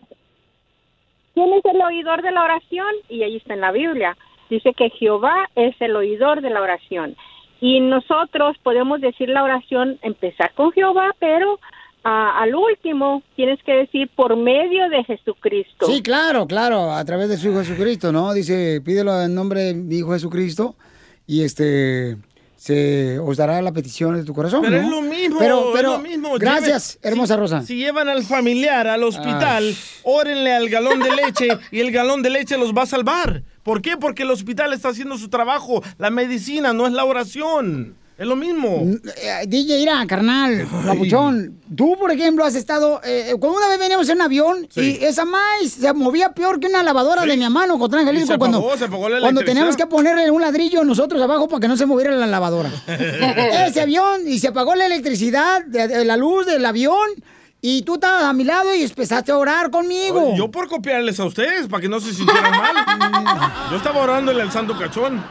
¿quién 1.34 1.52
es 1.52 1.64
el 1.64 1.80
oidor 1.80 2.22
de 2.22 2.32
la 2.32 2.44
oración? 2.44 2.94
Y 3.08 3.22
ahí 3.22 3.36
está 3.36 3.54
en 3.54 3.60
la 3.60 3.72
Biblia. 3.72 4.16
Dice 4.50 4.74
que 4.74 4.90
Jehová 4.90 5.48
es 5.54 5.74
el 5.80 5.96
oidor 5.96 6.40
de 6.40 6.50
la 6.50 6.60
oración. 6.60 7.16
Y 7.60 7.80
nosotros 7.80 8.58
podemos 8.62 9.00
decir 9.00 9.28
la 9.28 9.42
oración, 9.42 9.98
empezar 10.02 10.52
con 10.54 10.72
Jehová, 10.72 11.14
pero 11.18 11.58
ah, 12.04 12.40
al 12.40 12.54
último 12.54 13.22
tienes 13.36 13.58
que 13.64 13.72
decir 13.72 14.10
por 14.14 14.36
medio 14.36 14.88
de 14.90 15.02
Jesucristo. 15.04 15.86
Sí, 15.86 16.02
claro, 16.02 16.46
claro, 16.46 16.92
a 16.92 17.04
través 17.04 17.28
de 17.28 17.36
su 17.36 17.48
Hijo 17.48 17.58
Jesucristo, 17.60 18.12
¿no? 18.12 18.32
Dice, 18.32 18.80
pídelo 18.84 19.20
en 19.22 19.34
nombre 19.34 19.60
de 19.62 19.74
mi 19.74 19.96
Hijo 19.96 20.12
Jesucristo 20.12 20.76
y 21.26 21.42
este 21.42 22.16
se 22.56 23.18
os 23.18 23.36
dará 23.36 23.60
la 23.60 23.72
petición 23.72 24.16
de 24.16 24.24
tu 24.24 24.32
corazón. 24.32 24.62
Pero 24.62 24.76
¿no? 24.78 24.82
es 24.84 24.88
lo 24.88 25.02
mismo, 25.02 25.38
Pero, 25.38 25.76
es 25.76 25.82
lo 25.82 25.98
mismo. 25.98 26.34
gracias, 26.38 26.98
hermosa 27.02 27.34
si- 27.34 27.40
Rosa. 27.40 27.62
Si 27.62 27.76
llevan 27.76 28.08
al 28.08 28.24
familiar 28.24 28.86
al 28.86 29.02
hospital, 29.02 29.74
órenle 30.02 30.54
al 30.54 30.70
galón 30.70 31.00
de 31.00 31.10
leche 31.16 31.48
y 31.70 31.80
el 31.80 31.90
galón 31.92 32.22
de 32.22 32.30
leche 32.30 32.56
los 32.56 32.72
va 32.72 32.82
a 32.82 32.86
salvar. 32.86 33.42
¿Por 33.62 33.82
qué? 33.82 33.98
Porque 33.98 34.22
el 34.22 34.30
hospital 34.30 34.72
está 34.72 34.88
haciendo 34.88 35.18
su 35.18 35.28
trabajo. 35.28 35.82
La 35.98 36.08
medicina 36.08 36.72
no 36.72 36.86
es 36.86 36.94
la 36.94 37.04
oración. 37.04 37.96
Es 38.16 38.26
lo 38.28 38.36
mismo. 38.36 38.82
Eh, 39.16 39.44
DJ, 39.48 39.78
mira, 39.78 40.06
carnal, 40.06 40.68
papuchón. 40.86 41.58
Tú, 41.74 41.96
por 41.98 42.12
ejemplo, 42.12 42.44
has 42.44 42.54
estado. 42.54 43.00
Eh, 43.04 43.34
cuando 43.40 43.58
una 43.58 43.68
vez 43.68 43.78
veníamos 43.80 44.08
en 44.08 44.16
un 44.16 44.22
avión 44.22 44.68
Sí. 44.70 44.98
y 45.00 45.04
esa 45.04 45.24
maíz 45.24 45.72
se 45.80 45.92
movía 45.92 46.32
peor 46.32 46.60
que 46.60 46.68
una 46.68 46.84
lavadora 46.84 47.22
de 47.22 47.36
mi 47.36 47.44
Cotlán 47.78 48.02
Y 48.02 48.06
Jalisco, 48.06 48.32
se 48.34 48.38
cuando, 48.38 48.58
apagó, 48.58 48.76
se 48.78 48.84
apagó 48.84 49.08
la 49.08 49.18
cuando 49.20 49.42
teníamos 49.42 49.76
que 49.76 49.86
ponerle 49.86 50.30
un 50.30 50.40
ladrillo 50.40 50.84
nosotros 50.84 51.20
abajo 51.20 51.48
para 51.48 51.60
que 51.60 51.68
no 51.68 51.76
se 51.76 51.86
moviera 51.86 52.12
la 52.12 52.26
lavadora. 52.26 52.70
Ese 53.66 53.80
avión 53.80 54.20
y 54.26 54.38
se 54.38 54.48
apagó 54.48 54.76
la 54.76 54.86
electricidad, 54.86 55.64
de, 55.64 55.88
de 55.88 56.04
la 56.04 56.16
luz 56.16 56.46
del 56.46 56.64
avión. 56.64 57.08
Y 57.66 57.80
tú 57.80 57.94
estabas 57.94 58.24
a 58.24 58.32
mi 58.34 58.44
lado 58.44 58.74
y 58.74 58.82
empezaste 58.82 59.32
a 59.32 59.38
orar 59.38 59.70
conmigo. 59.70 60.34
Yo 60.36 60.50
por 60.50 60.68
copiarles 60.68 61.18
a 61.18 61.24
ustedes, 61.24 61.66
para 61.66 61.80
que 61.80 61.88
no 61.88 61.98
se 61.98 62.12
sintieran 62.12 62.50
mal. 62.52 62.76
Yo 63.70 63.78
estaba 63.78 64.00
orándole 64.00 64.42
al 64.42 64.52
santo 64.52 64.78
cachón. 64.78 65.24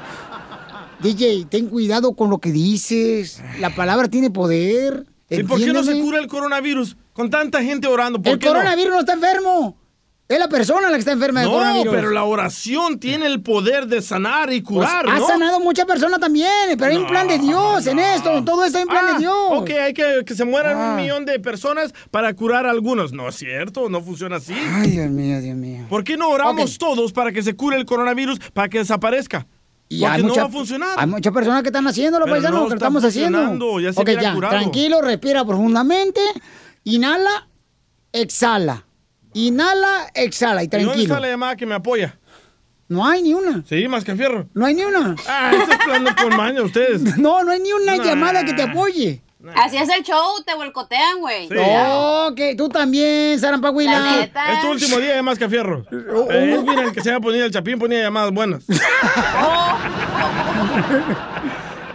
DJ, 1.04 1.46
ten 1.50 1.68
cuidado 1.68 2.16
con 2.16 2.30
lo 2.30 2.40
que 2.40 2.52
dices. 2.52 3.42
La 3.60 3.76
palabra 3.76 4.08
tiene 4.08 4.32
poder. 4.32 5.06
¿Y 5.30 5.44
por 5.44 5.60
qué 5.60 5.74
no 5.74 5.84
se 5.84 6.00
cura 6.00 6.20
el 6.20 6.28
coronavirus? 6.28 6.96
Con 7.14 7.30
tanta 7.30 7.62
gente 7.64 7.88
orando. 7.88 8.22
¿por 8.22 8.34
El 8.34 8.40
qué 8.40 8.48
no? 8.48 8.54
coronavirus 8.54 8.94
no? 8.94 9.00
está 9.00 9.14
enfermo. 9.14 9.78
Es 10.30 10.40
la 10.40 10.48
persona 10.48 10.88
la 10.90 10.94
que 10.94 11.00
está 11.00 11.12
enferma 11.12 11.42
del 11.42 11.50
No, 11.50 11.56
coronavirus. 11.56 11.94
pero 11.94 12.10
la 12.12 12.24
oración 12.24 12.98
tiene 13.00 13.26
el 13.26 13.42
poder 13.42 13.88
de 13.88 14.02
sanar 14.02 14.52
y 14.54 14.62
Pues, 14.62 14.88
curar, 14.90 15.06
ha 15.08 15.20
¿no? 15.20 15.28
sanado 15.28 15.60
mucha 15.60 15.86
persona 15.86 16.18
también, 16.18 16.50
pero 16.78 16.92
hay 16.92 16.98
un 16.98 17.08
plan 17.08 17.28
de 17.28 17.38
Dios 17.40 17.86
en 17.88 18.00
esto, 18.00 18.42
todo 18.44 18.64
esto 18.64 18.78
hay 18.78 18.84
un 18.86 18.90
plan 18.90 19.06
Ah, 19.10 19.14
de 19.14 19.20
Dios. 19.20 19.36
Ok, 19.52 19.70
hay 19.72 19.94
que 19.94 20.24
que 20.26 20.34
se 20.34 20.46
mueran 20.46 20.78
Ah. 20.78 20.90
un 20.92 20.96
millón 20.96 21.26
de 21.26 21.40
personas 21.40 21.94
para 22.10 22.34
curar 22.34 22.66
a 22.66 22.72
algunos. 22.72 23.12
No 23.12 23.28
es 23.28 23.36
cierto, 23.36 23.90
no 23.90 24.02
funciona 24.02 24.38
así. 24.38 24.54
Ay, 24.56 24.92
Dios 24.92 25.10
mío, 25.10 25.42
Dios 25.42 25.58
mío. 25.58 25.86
¿Por 25.90 26.04
qué 26.06 26.16
no 26.16 26.30
oramos 26.30 26.78
todos 26.78 27.12
para 27.12 27.32
que 27.34 27.44
se 27.44 27.54
cure 27.56 27.76
el 27.76 27.86
coronavirus, 27.86 28.40
para 28.54 28.70
que 28.70 28.78
desaparezca? 28.80 29.46
Porque 29.90 30.24
no 30.24 30.36
va 30.36 30.44
a 30.44 30.50
funcionar. 30.50 30.90
Hay 30.98 31.08
muchas 31.08 31.34
personas 31.34 31.62
que 31.62 31.70
están 31.70 31.86
haciéndolo, 31.88 32.26
Pero 32.26 32.36
paisanos, 32.36 32.62
no 32.64 32.68
que 32.68 32.74
estamos 32.76 33.04
haciendo. 33.04 33.80
ya 33.80 33.94
se 33.94 34.02
ok, 34.02 34.10
ya, 34.22 34.34
curado. 34.34 34.54
tranquilo, 34.56 35.02
respira 35.02 35.46
profundamente, 35.46 36.22
inhala, 36.84 37.48
exhala. 38.12 38.86
Inhala, 39.34 40.12
exhala 40.14 40.64
y 40.64 40.66
¿Y 40.66 40.70
dónde 40.70 40.86
tranquilo. 40.86 41.04
está 41.14 41.20
la 41.20 41.28
llamada 41.30 41.56
que 41.56 41.66
me 41.66 41.76
apoya? 41.76 42.18
No 42.88 43.06
hay 43.06 43.24
ni 43.24 43.34
una. 43.34 43.64
Sí, 43.68 43.88
más 43.88 44.04
que 44.04 44.16
fierro. 44.16 44.48
No 44.54 44.66
hay 44.66 44.76
ni 44.76 44.84
una. 44.84 45.16
Ah, 45.28 45.52
estás 45.60 45.80
hablando 45.82 46.12
con 46.16 46.36
maña 46.38 46.62
ustedes. 46.62 47.02
No, 47.18 47.44
no 47.44 47.52
hay 47.52 47.60
ni 47.60 47.72
una 47.74 47.98
Nah. 47.98 48.04
llamada 48.04 48.46
que 48.46 48.54
te 48.54 48.62
apoye. 48.64 49.22
Así 49.56 49.78
es 49.78 49.90
el 49.90 50.04
show, 50.04 50.42
te 50.46 50.56
boicotean, 50.56 51.20
güey. 51.20 51.50
No, 51.50 52.34
que 52.36 52.56
tú 52.56 52.70
también, 52.70 53.34
La 53.34 53.40
Sarampahuila. 53.40 54.18
neta. 54.20 54.54
Es 54.54 54.62
tu 54.62 54.72
último 54.72 54.98
día 54.98 55.16
de 55.16 55.22
más 55.22 55.38
que 55.38 55.50
fierro. 55.50 55.86
Oh, 56.16 56.32
Eh, 56.32 56.54
es 56.56 56.64
mira 56.64 56.84
el 56.84 56.92
que 56.94 57.02
se 57.02 57.10
había 57.10 57.20
ponido 57.20 57.46
el 57.46 57.52
chapín, 57.52 57.78
ponía 57.78 58.02
llamadas 58.02 58.32
buenas. 58.32 58.64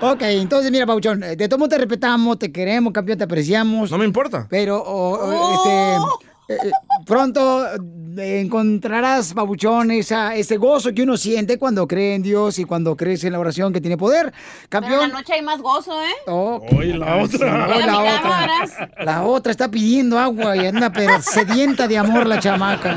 Ok, 0.01 0.23
entonces 0.23 0.71
mira, 0.71 0.87
Pauchón, 0.87 1.19
de 1.21 1.49
todo 1.49 1.59
modo 1.59 1.71
te 1.71 1.79
respetamos, 1.79 2.39
te 2.39 2.53
queremos, 2.53 2.93
campeón, 2.93 3.19
te 3.19 3.25
apreciamos. 3.25 3.91
No 3.91 3.99
me 3.99 4.05
importa. 4.05 4.47
Pero, 4.49 4.79
o- 4.81 5.19
o, 5.19 5.55
este, 5.55 6.55
eh, 6.55 6.59
eh, 6.69 6.71
pronto 7.05 7.67
eh, 7.67 7.79
encontrarás, 8.19 9.33
Pabuchón, 9.35 9.91
esa, 9.91 10.35
ese 10.35 10.57
gozo 10.57 10.93
que 10.93 11.03
uno 11.03 11.16
siente 11.16 11.59
cuando 11.59 11.87
cree 11.87 12.14
en 12.14 12.23
Dios 12.23 12.59
y 12.59 12.64
cuando 12.64 12.97
crees 12.97 13.25
en 13.25 13.33
la 13.33 13.39
oración 13.39 13.73
que 13.73 13.81
tiene 13.81 13.97
poder. 13.97 14.33
Pero 14.33 14.62
en 14.62 14.69
Campeón. 14.69 15.01
la 15.11 15.19
noche 15.19 15.33
hay 15.35 15.43
más 15.43 15.61
gozo, 15.61 16.03
¿eh? 16.03 16.14
Oh, 16.27 16.61
Oye, 16.77 16.95
la 16.97 17.16
otra. 17.23 17.69
la 17.79 17.99
otra. 18.01 18.91
La 19.05 19.25
otra 19.25 19.53
está 19.53 19.71
pidiendo 19.71 20.19
agua 20.19 20.57
y 20.57 20.66
anda 20.66 20.91
pero 20.93 21.21
sedienta 21.23 21.87
de 21.89 21.99
amor 21.99 22.27
la 22.27 22.41
chamaca. 22.41 22.97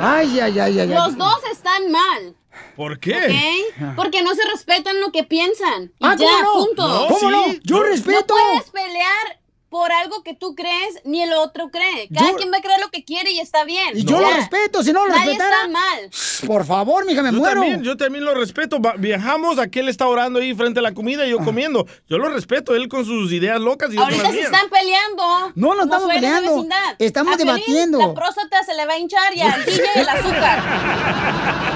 Ay, 0.00 0.40
ay, 0.40 0.58
ay, 0.58 0.80
ay. 0.80 0.80
ay. 0.80 0.88
Los 0.88 1.16
dos 1.16 1.38
están 1.52 1.90
mal, 1.90 2.36
¿Por 2.76 2.98
qué? 3.00 3.64
Porque 3.96 4.22
no 4.22 4.34
se 4.34 4.42
respetan 4.50 5.00
lo 5.00 5.10
que 5.10 5.24
piensan. 5.24 5.84
Y 5.98 6.04
Ah, 6.06 6.14
ya, 6.18 6.26
¿cómo 6.44 6.60
no? 6.60 6.66
punto. 6.66 6.88
No, 6.88 7.06
¿Cómo 7.08 7.30
no? 7.30 7.44
Yo 7.62 7.82
respeto. 7.82 8.34
No 8.34 8.60
puedes 8.60 8.70
pelear 8.70 9.40
por 9.72 9.90
algo 9.90 10.22
que 10.22 10.34
tú 10.34 10.54
crees 10.54 11.00
ni 11.04 11.22
el 11.22 11.32
otro 11.32 11.70
cree. 11.70 12.08
Cada 12.14 12.30
Yo- 12.30 12.36
quien 12.36 12.52
va 12.52 12.58
a 12.58 12.60
creer 12.60 12.78
lo 12.78 12.90
que 12.90 13.02
quiere 13.04 13.32
y 13.32 13.40
está 13.40 13.64
bien. 13.64 13.96
Y 13.96 14.04
yo 14.04 14.20
lo 14.20 14.28
respeto, 14.30 14.82
si 14.84 14.92
no 14.92 15.06
lo 15.06 15.12
Nadie 15.14 15.30
respetara. 15.30 15.56
está 15.56 15.68
mal. 15.68 16.10
Por 16.46 16.64
favor, 16.66 17.06
mija, 17.06 17.22
me 17.22 17.32
Yo 17.32 17.38
muero. 17.38 17.54
también, 17.60 17.82
yo 17.82 17.96
también 17.96 18.24
lo 18.24 18.34
respeto. 18.34 18.78
Viajamos, 18.98 19.58
aquel 19.58 19.88
está 19.88 20.06
orando 20.06 20.38
ahí 20.40 20.54
frente 20.54 20.80
a 20.80 20.82
la 20.82 20.92
comida 20.92 21.26
y 21.26 21.30
yo 21.30 21.38
comiendo. 21.38 21.86
Yo 22.08 22.18
lo 22.18 22.28
respeto, 22.28 22.74
él 22.74 22.88
con 22.88 23.04
sus 23.06 23.32
ideas 23.32 23.58
locas 23.60 23.92
y 23.94 23.96
Ahorita 23.96 24.30
se 24.30 24.40
están 24.40 24.68
peleando. 24.68 25.52
No, 25.54 25.74
no 25.74 25.84
estamos 25.84 26.08
peleando. 26.12 26.50
vecindad. 26.54 26.96
Estamos 26.98 27.34
A 27.34 27.36
debatiendo. 27.38 27.98
La 27.98 28.12
próstata 28.14 28.62
se 28.64 28.74
le 28.74 28.84
va 28.84 28.92
a 28.92 28.98
hinchar 28.98 29.34
y 29.34 29.40
al 29.40 29.64
DJ 29.64 29.82
el 29.96 30.08
azúcar. 30.08 31.71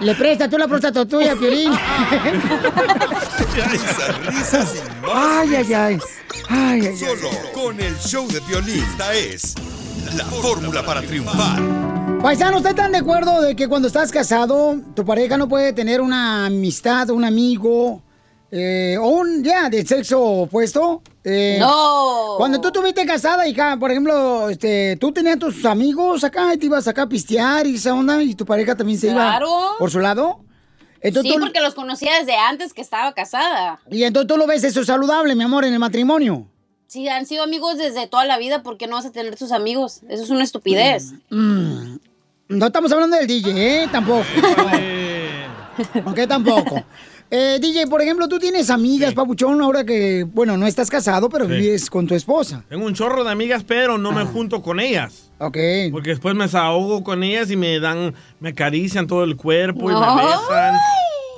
Le, 0.00 0.14
presta 0.14 0.48
tú 0.48 0.56
la 0.58 0.68
próstata 0.68 1.04
tuya, 1.04 1.34
Piolín. 1.34 1.72
Risas, 3.70 4.26
risas 4.26 4.74
y 4.76 5.06
más. 5.06 5.10
Ay, 5.14 5.54
ay, 5.56 5.72
ay. 5.74 5.98
Ay, 6.48 6.80
ay, 6.80 6.86
ay. 6.86 6.96
Solo 6.96 7.30
con 7.52 7.80
el 7.80 7.96
show 7.98 8.26
de 8.28 8.40
violín. 8.40 8.84
Esta 8.84 9.14
es 9.14 9.54
la 10.16 10.24
fórmula 10.24 10.84
para 10.84 11.02
triunfar. 11.02 11.60
Paisanos, 12.22 12.58
¿ustedes 12.58 12.76
están 12.76 12.92
de 12.92 12.98
acuerdo 12.98 13.40
de 13.42 13.54
que 13.56 13.68
cuando 13.68 13.88
estás 13.88 14.10
casado, 14.10 14.76
tu 14.94 15.04
pareja 15.04 15.36
no 15.36 15.48
puede 15.48 15.72
tener 15.72 16.00
una 16.00 16.46
amistad, 16.46 17.10
un 17.10 17.24
amigo, 17.24 18.02
eh, 18.50 18.96
o 19.00 19.08
un, 19.08 19.44
ya, 19.44 19.68
de 19.68 19.84
sexo 19.84 20.20
opuesto? 20.22 21.02
Eh, 21.30 21.56
No. 21.58 22.34
Cuando 22.38 22.58
tú 22.60 22.68
estuviste 22.68 23.04
casada, 23.04 23.46
hija, 23.46 23.76
por 23.78 23.90
ejemplo, 23.90 24.48
este, 24.48 24.96
tú 24.96 25.12
tenías 25.12 25.38
tus 25.38 25.64
amigos 25.66 26.24
acá 26.24 26.54
y 26.54 26.56
te 26.56 26.66
ibas 26.66 26.88
acá 26.88 27.02
a 27.02 27.08
pistear 27.08 27.66
y 27.66 27.74
esa 27.74 27.92
onda, 27.92 28.22
y 28.22 28.34
tu 28.34 28.46
pareja 28.46 28.74
también 28.74 28.98
se 28.98 29.10
Claro. 29.12 29.46
iba 29.46 29.78
por 29.78 29.90
su 29.90 29.98
lado. 30.00 30.40
Entonces, 31.00 31.30
sí, 31.30 31.36
tú- 31.38 31.44
porque 31.44 31.60
los 31.60 31.74
conocía 31.74 32.18
desde 32.18 32.34
antes 32.36 32.72
que 32.72 32.80
estaba 32.80 33.12
casada. 33.12 33.78
Y 33.90 34.04
entonces 34.04 34.26
tú 34.28 34.36
lo 34.38 34.46
ves 34.46 34.64
eso 34.64 34.82
saludable, 34.84 35.34
mi 35.34 35.44
amor, 35.44 35.64
en 35.64 35.74
el 35.74 35.78
matrimonio. 35.78 36.46
Sí, 36.86 37.06
han 37.08 37.26
sido 37.26 37.44
amigos 37.44 37.76
desde 37.76 38.06
toda 38.06 38.24
la 38.24 38.38
vida, 38.38 38.62
¿por 38.62 38.78
qué 38.78 38.86
no 38.86 38.96
vas 38.96 39.04
a 39.04 39.12
tener 39.12 39.36
tus 39.36 39.52
amigos? 39.52 40.00
Eso 40.08 40.22
es 40.24 40.30
una 40.30 40.42
estupidez. 40.44 41.12
Mm, 41.30 41.96
No 42.48 42.66
estamos 42.66 42.90
hablando 42.92 43.16
del 43.18 43.26
DJ, 43.26 43.82
¿eh? 43.84 43.88
Tampoco. 43.92 44.24
ok, 46.06 46.20
tampoco. 46.26 46.82
Eh, 47.30 47.58
DJ, 47.60 47.86
por 47.88 48.00
ejemplo, 48.00 48.26
tú 48.26 48.38
tienes 48.38 48.70
amigas, 48.70 49.12
papuchón, 49.12 49.60
ahora 49.60 49.84
que, 49.84 50.24
bueno, 50.24 50.56
no 50.56 50.66
estás 50.66 50.88
casado, 50.88 51.28
pero 51.28 51.46
Sí. 51.46 51.52
vives 51.52 51.90
con 51.90 52.06
tu 52.06 52.14
esposa. 52.14 52.64
Tengo 52.70 52.86
un 52.86 52.94
chorro 52.94 53.22
de 53.22 53.30
amigas, 53.30 53.64
pero 53.64 53.98
no 53.98 54.12
me 54.12 54.24
junto 54.24 54.62
con 54.62 54.80
ellas. 54.80 55.30
Ok. 55.38 55.58
Porque 55.92 56.10
después 56.10 56.34
me 56.34 56.44
desahogo 56.44 57.04
con 57.04 57.22
ellas 57.22 57.50
y 57.50 57.56
me 57.56 57.78
dan, 57.80 58.14
me 58.40 58.50
acarician 58.50 59.06
todo 59.06 59.24
el 59.24 59.36
cuerpo 59.36 59.90
y 59.90 59.94
me 59.94 60.00
besan. 60.00 60.74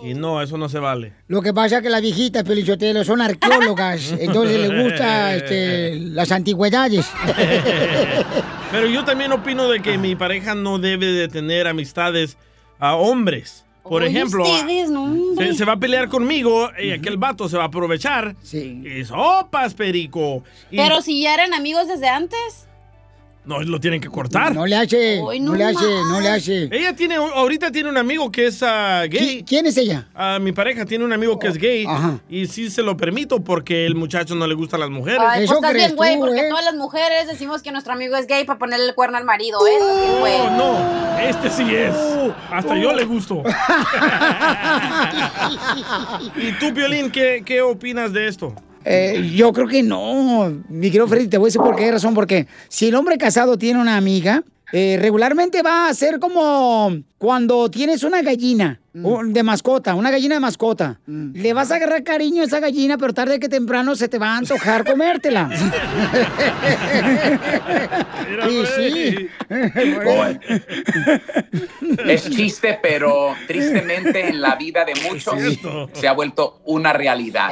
Y 0.03 0.14
no, 0.14 0.41
eso 0.41 0.57
no 0.57 0.68
se 0.68 0.78
vale. 0.78 1.12
Lo 1.28 1.43
que 1.43 1.53
pasa 1.53 1.78
es 1.78 1.82
que 1.82 1.91
las 1.91 2.01
viejitas, 2.01 2.43
Pelichotelo, 2.45 3.05
son 3.05 3.20
arqueólogas, 3.20 4.12
entonces 4.18 4.59
les 4.61 4.82
gusta 4.84 5.34
este, 5.34 5.97
las 5.97 6.30
antigüedades. 6.32 7.05
Pero 8.70 8.86
yo 8.86 9.05
también 9.05 9.32
opino 9.32 9.68
de 9.68 9.80
que 9.80 9.99
mi 9.99 10.14
pareja 10.14 10.55
no 10.55 10.78
debe 10.78 11.07
de 11.07 11.28
tener 11.28 11.66
amistades 11.66 12.36
a 12.78 12.95
hombres. 12.95 13.64
Por 13.82 14.02
Oye, 14.02 14.10
ejemplo, 14.10 14.42
ustedes, 14.44 14.90
no, 14.90 15.04
hombre. 15.04 15.48
se, 15.52 15.58
se 15.58 15.64
va 15.64 15.72
a 15.72 15.76
pelear 15.78 16.08
conmigo 16.08 16.70
y 16.80 16.90
aquel 16.92 17.16
vato 17.16 17.48
se 17.48 17.56
va 17.56 17.64
a 17.64 17.66
aprovechar. 17.66 18.36
Y 18.52 19.04
sopas, 19.04 19.74
perico. 19.74 20.44
Y- 20.70 20.76
Pero 20.76 21.00
si 21.02 21.22
ya 21.22 21.34
eran 21.34 21.54
amigos 21.54 21.88
desde 21.88 22.08
antes. 22.08 22.66
No, 23.43 23.62
lo 23.62 23.80
tienen 23.80 24.03
que 24.03 24.09
cortar. 24.09 24.55
No 24.55 24.66
le 24.66 24.76
hace, 24.76 25.18
Ay, 25.28 25.41
no, 25.41 25.53
no 25.53 25.59
le 25.59 25.64
hace, 25.64 25.84
no 25.84 26.20
le 26.20 26.28
hace. 26.28 26.68
Ella 26.70 26.95
tiene, 26.95 27.14
ahorita 27.14 27.72
tiene 27.72 27.88
un 27.88 27.97
amigo 27.97 28.30
que 28.30 28.47
es 28.47 28.62
ah, 28.62 29.05
gay. 29.09 29.43
¿Quién 29.45 29.64
es 29.64 29.78
ella? 29.78 30.09
Ah, 30.14 30.38
mi 30.38 30.53
pareja 30.53 30.84
tiene 30.84 31.07
un 31.07 31.12
amigo 31.12 31.38
que 31.38 31.49
es 31.49 31.57
gay. 31.57 31.86
Y 32.28 32.47
sí 32.47 32.70
se 32.70 32.82
lo 32.82 32.99
permito 32.99 33.43
porque 33.43 33.86
el 33.86 33.95
muchacho 33.95 34.34
no 34.34 34.47
le 34.47 34.55
gustan 34.55 34.80
las 34.80 34.91
mujeres. 34.91 35.22
Ay, 35.26 35.47
pues 35.47 35.57
estás 35.57 35.72
bien, 35.72 35.97
güey, 35.97 36.18
porque 36.18 36.41
¿eh? 36.41 36.49
todas 36.51 36.64
las 36.64 36.74
mujeres 36.74 37.28
decimos 37.28 37.62
que 37.62 37.72
nuestro 37.72 37.95
amigo 37.95 38.14
es 38.16 38.26
gay 38.26 38.45
para 38.45 38.59
ponerle 38.59 38.86
el 38.86 38.95
cuerno 38.95 39.16
al 39.16 39.24
marido, 39.24 39.59
¿eh? 39.66 39.78
Güey. 40.20 40.38
No, 40.38 40.74
no, 40.74 41.18
este 41.18 41.49
sí 41.49 41.74
es. 41.74 41.95
Hasta 42.51 42.76
yo 42.76 42.93
le 42.93 43.05
gusto. 43.05 43.43
¿Y 46.36 46.53
tú, 46.59 46.72
Violín, 46.72 47.11
qué, 47.11 47.43
qué 47.45 47.62
opinas 47.62 48.12
de 48.12 48.28
esto? 48.28 48.55
Eh, 48.84 49.30
yo 49.34 49.52
creo 49.52 49.66
que 49.68 49.82
no, 49.82 50.52
mi 50.68 50.86
querido 50.88 51.06
Freddy, 51.08 51.28
te 51.28 51.38
voy 51.38 51.46
a 51.46 51.48
decir 51.48 51.60
por 51.60 51.76
qué 51.76 51.90
razón. 51.90 52.14
Porque 52.14 52.46
si 52.68 52.88
el 52.88 52.94
hombre 52.94 53.18
casado 53.18 53.58
tiene 53.58 53.80
una 53.80 53.96
amiga, 53.96 54.42
eh, 54.72 54.96
regularmente 55.00 55.62
va 55.62 55.88
a 55.88 55.94
ser 55.94 56.18
como 56.20 56.96
cuando 57.18 57.68
tienes 57.70 58.02
una 58.04 58.22
gallina 58.22 58.80
o- 59.02 59.22
de 59.24 59.42
mascota, 59.42 59.94
una 59.94 60.10
gallina 60.10 60.36
de 60.36 60.40
mascota. 60.40 61.00
Le 61.06 61.52
vas 61.52 61.70
a 61.72 61.76
agarrar 61.76 62.02
cariño 62.04 62.42
a 62.42 62.46
esa 62.46 62.60
gallina, 62.60 62.96
pero 62.96 63.12
tarde 63.12 63.38
que 63.40 63.48
temprano 63.48 63.94
se 63.96 64.08
te 64.08 64.18
va 64.18 64.34
a 64.34 64.36
antojar 64.38 64.84
comértela. 64.84 65.50
sí, 68.48 68.62
sí. 68.76 69.28
Es 72.06 72.28
chiste, 72.30 72.78
pero 72.82 73.34
tristemente 73.46 74.28
en 74.28 74.40
la 74.40 74.54
vida 74.56 74.84
de 74.84 74.94
muchos 75.08 75.34
se 75.92 76.08
ha 76.08 76.12
vuelto 76.12 76.60
una 76.64 76.92
realidad. 76.92 77.50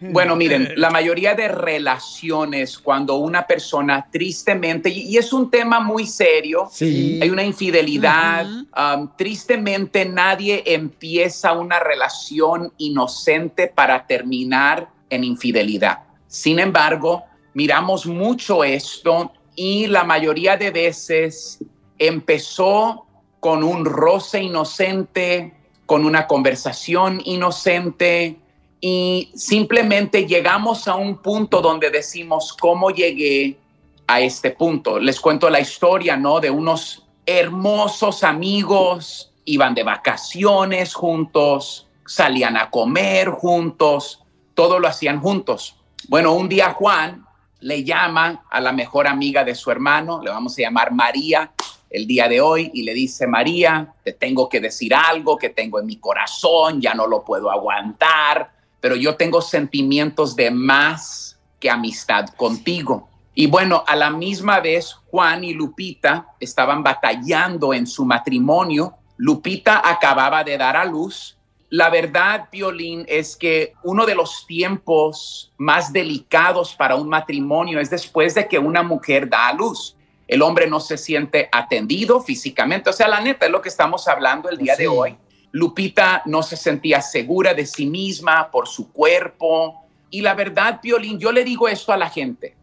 Bueno, 0.00 0.36
miren, 0.36 0.72
la 0.76 0.90
mayoría 0.90 1.34
de 1.34 1.48
relaciones, 1.48 2.78
cuando 2.78 3.16
una 3.16 3.46
persona 3.46 4.06
tristemente, 4.10 4.88
y 4.90 5.08
y 5.08 5.16
es 5.16 5.32
un 5.32 5.50
tema 5.50 5.80
muy 5.80 6.06
serio, 6.06 6.68
Sí. 6.70 7.18
hay 7.22 7.30
una 7.30 7.42
infidelidad, 7.44 8.46
um, 8.46 9.10
tristemente 9.16 10.04
nadie 10.04 10.62
empieza 10.66 11.52
una 11.52 11.80
relación 11.80 12.72
inocente 12.78 13.68
para 13.68 14.06
terminar 14.06 14.88
en 15.10 15.24
infidelidad. 15.24 16.00
Sin 16.26 16.58
embargo, 16.58 17.24
miramos 17.54 18.06
mucho 18.06 18.62
esto 18.64 19.32
y 19.56 19.86
la 19.86 20.04
mayoría 20.04 20.56
de 20.56 20.70
veces 20.70 21.58
empezó 21.98 23.06
con 23.40 23.64
un 23.64 23.84
roce 23.84 24.42
inocente, 24.42 25.54
con 25.86 26.04
una 26.04 26.26
conversación 26.26 27.20
inocente 27.24 28.38
y 28.80 29.30
simplemente 29.34 30.26
llegamos 30.26 30.86
a 30.86 30.94
un 30.94 31.18
punto 31.18 31.60
donde 31.60 31.90
decimos 31.90 32.52
cómo 32.52 32.90
llegué 32.90 33.58
a 34.06 34.20
este 34.20 34.50
punto. 34.50 34.98
Les 34.98 35.20
cuento 35.20 35.50
la 35.50 35.60
historia, 35.60 36.16
¿no? 36.16 36.40
De 36.40 36.50
unos 36.50 37.04
hermosos 37.26 38.24
amigos, 38.24 39.32
iban 39.44 39.74
de 39.74 39.82
vacaciones 39.82 40.94
juntos, 40.94 41.88
salían 42.06 42.56
a 42.56 42.70
comer 42.70 43.30
juntos, 43.30 44.22
todo 44.54 44.78
lo 44.78 44.88
hacían 44.88 45.20
juntos. 45.20 45.76
Bueno, 46.08 46.32
un 46.32 46.48
día 46.48 46.72
Juan 46.72 47.26
le 47.60 47.84
llama 47.84 48.44
a 48.50 48.60
la 48.60 48.72
mejor 48.72 49.06
amiga 49.06 49.44
de 49.44 49.54
su 49.54 49.70
hermano, 49.70 50.22
le 50.22 50.30
vamos 50.30 50.56
a 50.56 50.62
llamar 50.62 50.92
María 50.92 51.52
el 51.90 52.06
día 52.06 52.28
de 52.28 52.40
hoy, 52.40 52.70
y 52.74 52.82
le 52.82 52.92
dice, 52.92 53.26
María, 53.26 53.94
te 54.04 54.12
tengo 54.12 54.48
que 54.48 54.60
decir 54.60 54.94
algo 54.94 55.38
que 55.38 55.48
tengo 55.48 55.80
en 55.80 55.86
mi 55.86 55.96
corazón, 55.96 56.80
ya 56.80 56.92
no 56.92 57.06
lo 57.06 57.24
puedo 57.24 57.50
aguantar, 57.50 58.57
pero 58.80 58.96
yo 58.96 59.16
tengo 59.16 59.40
sentimientos 59.40 60.36
de 60.36 60.50
más 60.50 61.38
que 61.60 61.70
amistad 61.70 62.26
contigo. 62.36 63.08
Y 63.34 63.46
bueno, 63.46 63.84
a 63.86 63.94
la 63.94 64.10
misma 64.10 64.60
vez, 64.60 64.94
Juan 65.10 65.44
y 65.44 65.54
Lupita 65.54 66.26
estaban 66.40 66.82
batallando 66.82 67.72
en 67.72 67.86
su 67.86 68.04
matrimonio. 68.04 68.94
Lupita 69.16 69.88
acababa 69.88 70.42
de 70.42 70.58
dar 70.58 70.76
a 70.76 70.84
luz. 70.84 71.38
La 71.70 71.90
verdad, 71.90 72.48
Violín, 72.50 73.04
es 73.06 73.36
que 73.36 73.74
uno 73.84 74.06
de 74.06 74.14
los 74.14 74.46
tiempos 74.46 75.52
más 75.56 75.92
delicados 75.92 76.74
para 76.74 76.96
un 76.96 77.08
matrimonio 77.08 77.78
es 77.78 77.90
después 77.90 78.34
de 78.34 78.48
que 78.48 78.58
una 78.58 78.82
mujer 78.82 79.28
da 79.28 79.48
a 79.48 79.52
luz. 79.52 79.94
El 80.26 80.42
hombre 80.42 80.66
no 80.68 80.80
se 80.80 80.98
siente 80.98 81.48
atendido 81.52 82.20
físicamente. 82.20 82.90
O 82.90 82.92
sea, 82.92 83.06
la 83.06 83.20
neta 83.20 83.46
es 83.46 83.52
lo 83.52 83.62
que 83.62 83.68
estamos 83.68 84.08
hablando 84.08 84.48
el 84.48 84.58
día 84.58 84.76
de 84.76 84.88
hoy. 84.88 85.16
Lupita 85.52 86.22
no 86.26 86.42
se 86.42 86.56
sentía 86.56 87.00
segura 87.00 87.54
de 87.54 87.66
sí 87.66 87.86
misma 87.86 88.50
por 88.50 88.68
su 88.68 88.92
cuerpo. 88.92 89.84
Y 90.10 90.20
la 90.20 90.34
verdad, 90.34 90.80
Violín, 90.82 91.18
yo 91.18 91.32
le 91.32 91.44
digo 91.44 91.68
esto 91.68 91.92
a 91.92 91.96
la 91.96 92.10
gente 92.10 92.58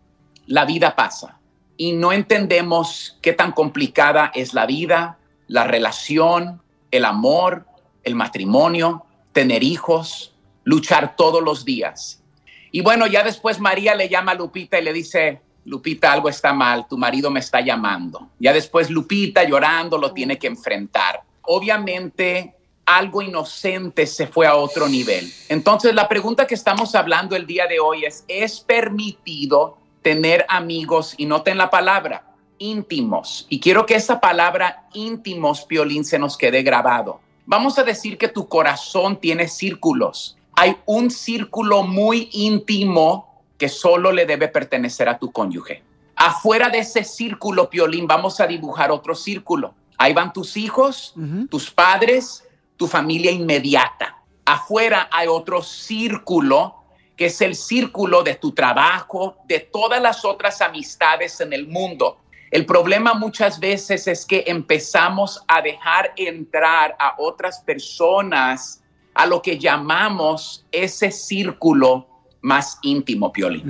la 0.47 0.65
vida 0.65 0.95
pasa 0.95 1.39
y 1.77 1.93
no 1.93 2.11
entendemos 2.13 3.17
qué 3.21 3.33
tan 3.33 3.51
complicada 3.51 4.31
es 4.33 4.53
la 4.53 4.65
vida, 4.65 5.17
la 5.47 5.65
relación, 5.65 6.61
el 6.91 7.05
amor, 7.05 7.65
el 8.03 8.15
matrimonio, 8.15 9.05
tener 9.33 9.63
hijos, 9.63 10.33
luchar 10.63 11.15
todos 11.15 11.43
los 11.43 11.65
días. 11.65 12.23
Y 12.71 12.81
bueno, 12.81 13.07
ya 13.07 13.23
después 13.23 13.59
María 13.59 13.95
le 13.95 14.09
llama 14.09 14.33
a 14.33 14.35
Lupita 14.35 14.79
y 14.79 14.83
le 14.83 14.93
dice, 14.93 15.41
Lupita, 15.65 16.13
algo 16.13 16.29
está 16.29 16.53
mal, 16.53 16.87
tu 16.87 16.97
marido 16.97 17.29
me 17.29 17.39
está 17.39 17.61
llamando. 17.61 18.29
Ya 18.39 18.53
después 18.53 18.89
Lupita 18.89 19.43
llorando 19.43 19.97
lo 19.97 20.13
tiene 20.13 20.37
que 20.37 20.47
enfrentar. 20.47 21.23
Obviamente 21.41 22.55
algo 22.85 23.21
inocente 23.21 24.05
se 24.05 24.27
fue 24.27 24.47
a 24.47 24.55
otro 24.55 24.87
nivel. 24.87 25.31
Entonces 25.49 25.93
la 25.95 26.07
pregunta 26.07 26.47
que 26.47 26.55
estamos 26.55 26.95
hablando 26.95 27.35
el 27.35 27.47
día 27.47 27.67
de 27.67 27.79
hoy 27.79 28.05
es, 28.05 28.23
¿es 28.27 28.59
permitido 28.59 29.77
tener 30.01 30.45
amigos, 30.49 31.15
y 31.17 31.25
noten 31.25 31.57
la 31.57 31.69
palabra, 31.69 32.35
íntimos? 32.59 33.47
Y 33.49 33.59
quiero 33.59 33.85
que 33.85 33.95
esa 33.95 34.19
palabra 34.19 34.87
íntimos, 34.93 35.65
Piolín, 35.65 36.05
se 36.05 36.19
nos 36.19 36.37
quede 36.37 36.61
grabado. 36.61 37.19
Vamos 37.47 37.77
a 37.79 37.83
decir 37.83 38.17
que 38.17 38.27
tu 38.27 38.47
corazón 38.47 39.19
tiene 39.19 39.47
círculos. 39.47 40.37
Hay 40.55 40.77
un 40.85 41.09
círculo 41.11 41.83
muy 41.83 42.29
íntimo 42.31 43.41
que 43.57 43.67
solo 43.67 44.11
le 44.11 44.25
debe 44.25 44.47
pertenecer 44.47 45.09
a 45.09 45.17
tu 45.17 45.31
cónyuge. 45.31 45.83
Afuera 46.15 46.69
de 46.69 46.79
ese 46.79 47.03
círculo, 47.03 47.69
Piolín, 47.69 48.07
vamos 48.07 48.39
a 48.39 48.47
dibujar 48.47 48.91
otro 48.91 49.15
círculo. 49.15 49.73
Ahí 49.97 50.13
van 50.13 50.33
tus 50.33 50.55
hijos, 50.57 51.13
tus 51.49 51.71
padres, 51.71 52.44
tu 52.77 52.87
familia 52.87 53.31
inmediata. 53.31 54.17
Afuera 54.45 55.09
hay 55.11 55.27
otro 55.27 55.61
círculo 55.61 56.75
que 57.15 57.27
es 57.27 57.41
el 57.41 57.55
círculo 57.55 58.23
de 58.23 58.35
tu 58.35 58.51
trabajo, 58.51 59.37
de 59.47 59.59
todas 59.59 60.01
las 60.01 60.25
otras 60.25 60.61
amistades 60.61 61.39
en 61.39 61.53
el 61.53 61.67
mundo. 61.67 62.17
El 62.51 62.65
problema 62.65 63.13
muchas 63.13 63.59
veces 63.59 64.07
es 64.07 64.25
que 64.25 64.43
empezamos 64.47 65.43
a 65.47 65.61
dejar 65.61 66.13
entrar 66.15 66.95
a 66.99 67.15
otras 67.17 67.59
personas 67.59 68.83
a 69.13 69.25
lo 69.25 69.41
que 69.41 69.57
llamamos 69.57 70.65
ese 70.71 71.09
círculo 71.11 72.07
más 72.41 72.77
íntimo, 72.83 73.31
Pioli. 73.31 73.63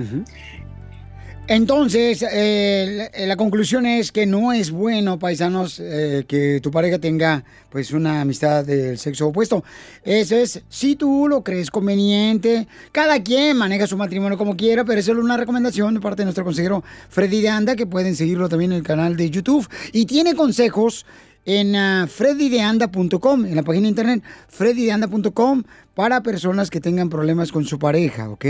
Entonces, 1.47 2.25
eh, 2.31 3.11
la, 3.27 3.35
conclusión 3.35 3.85
es 3.85 4.11
que 4.11 4.25
no 4.25 4.51
es 4.51 4.71
bueno, 4.71 5.19
paisanos, 5.19 5.79
eh, 5.79 6.25
que 6.27 6.59
tu 6.59 6.71
pareja 6.71 6.97
tenga 6.97 7.43
pues 7.69 7.91
una 7.91 8.21
amistad 8.21 8.65
del 8.65 8.97
sexo 8.97 9.27
opuesto. 9.27 9.63
Eso 10.03 10.35
es, 10.35 10.63
si 10.69 10.95
tú 10.95 11.27
lo 11.27 11.43
crees 11.43 11.69
conveniente, 11.69 12.67
cada 12.91 13.21
quien 13.21 13.57
maneja 13.57 13.85
su 13.85 13.95
matrimonio 13.95 14.39
como 14.39 14.57
quiera, 14.57 14.85
pero 14.85 14.99
eso 14.99 15.11
es 15.11 15.19
una 15.19 15.37
recomendación 15.37 15.93
de 15.93 15.99
parte 15.99 16.23
de 16.23 16.25
nuestro 16.25 16.43
consejero 16.43 16.83
Freddy 17.09 17.41
de 17.41 17.49
Anda, 17.49 17.75
que 17.75 17.85
pueden 17.85 18.15
seguirlo 18.15 18.49
también 18.49 18.71
en 18.71 18.79
el 18.79 18.83
canal 18.83 19.15
de 19.15 19.29
YouTube. 19.29 19.69
Y 19.91 20.07
tiene 20.07 20.33
consejos 20.33 21.05
en 21.45 21.75
ah, 21.75 22.07
freddydeanda.com, 22.07 23.45
en 23.45 23.55
la 23.55 23.63
página 23.63 23.83
de 23.83 23.89
internet 23.89 24.23
freddydeanda.com 24.49 25.63
para 25.93 26.21
personas 26.21 26.69
que 26.69 26.81
tengan 26.81 27.09
problemas 27.09 27.51
con 27.51 27.63
su 27.63 27.79
pareja, 27.79 28.29
¿ok? 28.29 28.45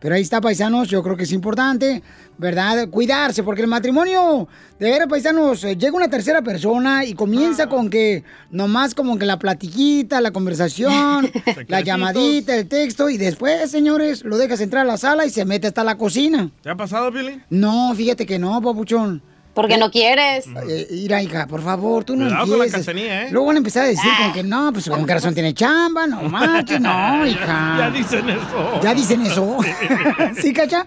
Pero 0.00 0.14
ahí 0.14 0.20
está, 0.20 0.40
paisanos, 0.42 0.88
yo 0.88 1.02
creo 1.02 1.16
que 1.16 1.22
es 1.22 1.32
importante, 1.32 2.02
¿verdad? 2.36 2.90
Cuidarse, 2.90 3.42
porque 3.42 3.62
el 3.62 3.68
matrimonio, 3.68 4.46
de 4.78 4.90
veras, 4.90 5.08
paisanos, 5.08 5.64
eh, 5.64 5.76
llega 5.76 5.96
una 5.96 6.10
tercera 6.10 6.42
persona 6.42 7.06
y 7.06 7.14
comienza 7.14 7.68
con 7.68 7.88
que 7.88 8.22
nomás 8.50 8.94
como 8.94 9.16
que 9.18 9.24
la 9.24 9.38
platiquita, 9.38 10.20
la 10.20 10.30
conversación, 10.30 11.30
la 11.68 11.80
llamadita, 11.80 12.54
el 12.54 12.68
texto, 12.68 13.08
y 13.08 13.16
después, 13.16 13.70
señores, 13.70 14.22
lo 14.22 14.36
dejas 14.36 14.60
entrar 14.60 14.82
a 14.82 14.90
la 14.90 14.98
sala 14.98 15.24
y 15.24 15.30
se 15.30 15.46
mete 15.46 15.68
hasta 15.68 15.84
la 15.84 15.96
cocina. 15.96 16.50
¿Te 16.62 16.68
ha 16.68 16.76
pasado, 16.76 17.10
Billy? 17.10 17.40
No, 17.48 17.94
fíjate 17.94 18.26
que 18.26 18.38
no, 18.38 18.60
papuchón. 18.60 19.22
Porque 19.54 19.78
no 19.78 19.90
quieres. 19.90 20.46
Eh, 20.68 20.88
Mira, 20.90 21.22
hija, 21.22 21.46
por 21.46 21.62
favor, 21.62 22.04
tú 22.04 22.16
no 22.16 22.24
Cuidado 22.26 22.46
con 22.46 22.58
la 22.58 23.24
¿eh? 23.24 23.28
Luego 23.30 23.46
van 23.46 23.56
a 23.56 23.58
empezar 23.58 23.84
a 23.84 23.86
decir 23.86 24.10
como 24.18 24.32
que 24.32 24.42
no, 24.42 24.72
pues 24.72 24.88
con 24.88 25.06
qué 25.06 25.14
razón 25.14 25.32
tiene 25.34 25.54
chamba, 25.54 26.06
no 26.06 26.22
manches, 26.22 26.80
no, 26.80 27.26
hija. 27.26 27.76
Ya 27.78 27.90
dicen 27.90 28.28
eso. 28.28 28.80
¿Ya 28.82 28.94
dicen 28.94 29.22
eso? 29.26 29.58
¿Sí, 30.40 30.52
cacha? 30.52 30.86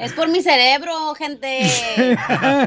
Es 0.00 0.12
por 0.12 0.28
mi 0.28 0.42
cerebro, 0.42 1.14
gente. 1.14 1.70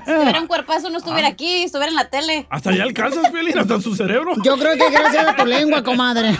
Si 0.09 0.11
tuviera 0.13 0.39
un 0.39 0.47
cuerpazo 0.47 0.89
no 0.89 0.97
estuviera 0.97 1.27
aquí, 1.27 1.63
estuviera 1.63 1.89
en 1.89 1.95
la 1.95 2.09
tele. 2.09 2.45
Hasta 2.49 2.69
allá 2.71 2.83
alcanzas, 2.83 3.31
Billy, 3.31 3.53
hasta 3.57 3.81
su 3.81 3.95
cerebro. 3.95 4.33
Yo 4.43 4.57
creo 4.57 4.73
que 4.73 4.89
gracias 4.89 5.27
a 5.27 5.35
tu 5.35 5.45
lengua, 5.45 5.83
comadre. 5.83 6.37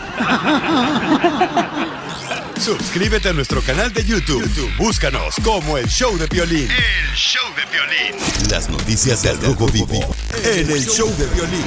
Suscríbete 2.60 3.30
a 3.30 3.34
nuestro 3.34 3.62
canal 3.62 3.94
de 3.94 4.04
YouTube. 4.04 4.44
YouTube, 4.44 4.76
Búscanos 4.78 5.36
como 5.46 5.78
el 5.78 5.88
show 5.88 6.18
de 6.18 6.28
violín. 6.28 6.68
El 6.70 7.16
show 7.16 7.42
de 7.56 7.64
violín. 7.72 8.50
Las 8.52 8.70
noticias 8.70 9.24
del 9.24 9.40
Rojo 9.42 9.68
Vivo 9.68 10.14
en 10.44 10.70
el 10.70 10.86
show 10.86 11.08
de 11.18 11.26
violín. 11.28 11.64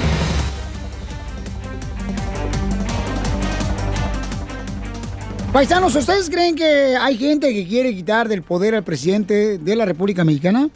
Paisanos, 5.51 5.95
¿ustedes 5.95 6.29
creen 6.29 6.55
que 6.55 6.95
hay 6.97 7.17
gente 7.17 7.55
que 7.55 7.67
quiere 7.67 7.95
quitar 7.95 8.29
del 8.29 8.43
poder 8.43 8.75
al 8.75 8.85
presidente 8.85 9.57
de 9.59 9.77
la 9.77 9.87
República 9.87 10.25
Mexicana? 10.25 10.69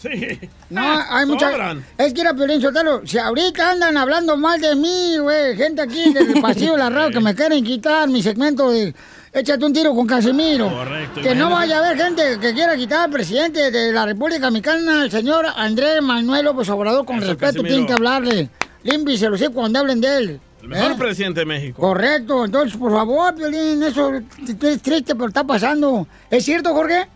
Sí. 0.00 0.40
No, 0.70 0.82
hay 0.82 1.26
mucha. 1.26 1.50
Sobran. 1.50 1.84
Es 1.98 2.14
que 2.14 2.22
era 2.22 2.34
Piolín 2.34 2.60
Sotelo. 2.60 3.02
Si 3.06 3.18
ahorita 3.18 3.72
andan 3.72 3.96
hablando 3.96 4.36
mal 4.36 4.60
de 4.60 4.74
mí, 4.74 5.18
güey, 5.18 5.56
gente 5.56 5.82
aquí 5.82 6.12
del 6.12 6.40
pasillo 6.42 6.72
de 6.72 6.78
la 6.78 6.90
radio 6.90 7.10
que 7.10 7.20
me 7.20 7.34
quieren 7.34 7.62
quitar 7.62 8.08
mi 8.08 8.22
segmento 8.22 8.70
de 8.70 8.94
Échate 9.32 9.64
un 9.64 9.72
tiro 9.72 9.94
con 9.94 10.06
Casimiro. 10.06 10.68
Correcto, 10.68 11.20
Que 11.20 11.34
no 11.36 11.50
vaya 11.50 11.76
a 11.76 11.86
haber 11.86 11.96
gente 11.96 12.38
que 12.40 12.52
quiera 12.52 12.76
quitar 12.76 13.02
al 13.04 13.10
presidente 13.10 13.70
de 13.70 13.92
la 13.92 14.04
República 14.04 14.50
Mexicana, 14.50 15.04
el 15.04 15.10
señor 15.10 15.46
Andrés 15.54 16.02
Manuel 16.02 16.46
López 16.46 16.68
Obrador, 16.68 17.04
con 17.04 17.18
Eso, 17.18 17.26
respeto 17.28 17.46
Casimiro. 17.46 17.68
tienen 17.68 17.86
que 17.86 17.92
hablarle. 17.92 18.48
Límpiese 18.82 19.28
los 19.28 19.40
hocico 19.40 19.54
cuando 19.54 19.78
hablen 19.78 20.00
de 20.00 20.16
él. 20.16 20.40
El 20.62 20.68
mejor 20.68 20.92
¿Eh? 20.92 20.94
presidente 20.98 21.40
de 21.40 21.46
México. 21.46 21.80
Correcto, 21.80 22.44
entonces, 22.44 22.76
por 22.76 22.90
favor, 22.92 23.34
Piolín, 23.36 23.82
eso 23.84 24.12
es 24.14 24.82
triste, 24.82 25.14
pero 25.14 25.28
está 25.28 25.44
pasando. 25.44 26.06
¿Es 26.28 26.44
cierto, 26.44 26.74
Jorge? 26.74 27.06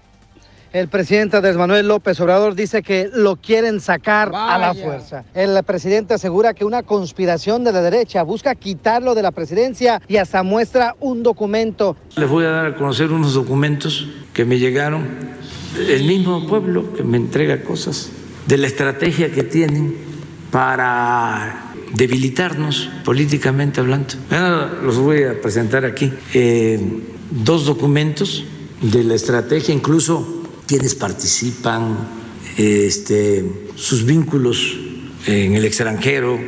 El 0.74 0.88
presidente 0.88 1.36
Andrés 1.36 1.56
Manuel 1.56 1.86
López 1.86 2.20
Obrador 2.20 2.56
dice 2.56 2.82
que 2.82 3.08
lo 3.14 3.36
quieren 3.36 3.80
sacar 3.80 4.32
a 4.34 4.58
la 4.58 4.74
fuerza. 4.74 5.24
El 5.32 5.62
presidente 5.62 6.14
asegura 6.14 6.52
que 6.52 6.64
una 6.64 6.82
conspiración 6.82 7.62
de 7.62 7.70
la 7.70 7.80
derecha 7.80 8.24
busca 8.24 8.56
quitarlo 8.56 9.14
de 9.14 9.22
la 9.22 9.30
presidencia 9.30 10.02
y 10.08 10.16
hasta 10.16 10.42
muestra 10.42 10.96
un 10.98 11.22
documento. 11.22 11.96
Les 12.16 12.28
voy 12.28 12.44
a 12.44 12.48
dar 12.48 12.66
a 12.66 12.74
conocer 12.74 13.12
unos 13.12 13.34
documentos 13.34 14.08
que 14.32 14.44
me 14.44 14.58
llegaron. 14.58 15.06
El 15.78 16.02
mismo 16.02 16.44
pueblo 16.48 16.92
que 16.92 17.04
me 17.04 17.18
entrega 17.18 17.62
cosas 17.62 18.10
de 18.48 18.58
la 18.58 18.66
estrategia 18.66 19.30
que 19.30 19.44
tienen 19.44 19.94
para 20.50 21.72
debilitarnos 21.94 22.90
políticamente 23.04 23.78
hablando. 23.78 24.14
Ahora 24.28 24.72
los 24.82 24.98
voy 24.98 25.22
a 25.22 25.40
presentar 25.40 25.84
aquí. 25.84 26.12
Eh, 26.34 26.80
dos 27.30 27.64
documentos 27.64 28.42
de 28.82 29.04
la 29.04 29.14
estrategia, 29.14 29.72
incluso 29.72 30.40
quienes 30.66 30.94
participan, 30.94 32.08
este, 32.56 33.44
sus 33.74 34.04
vínculos 34.04 34.76
en 35.26 35.54
el 35.54 35.64
extranjero, 35.64 36.38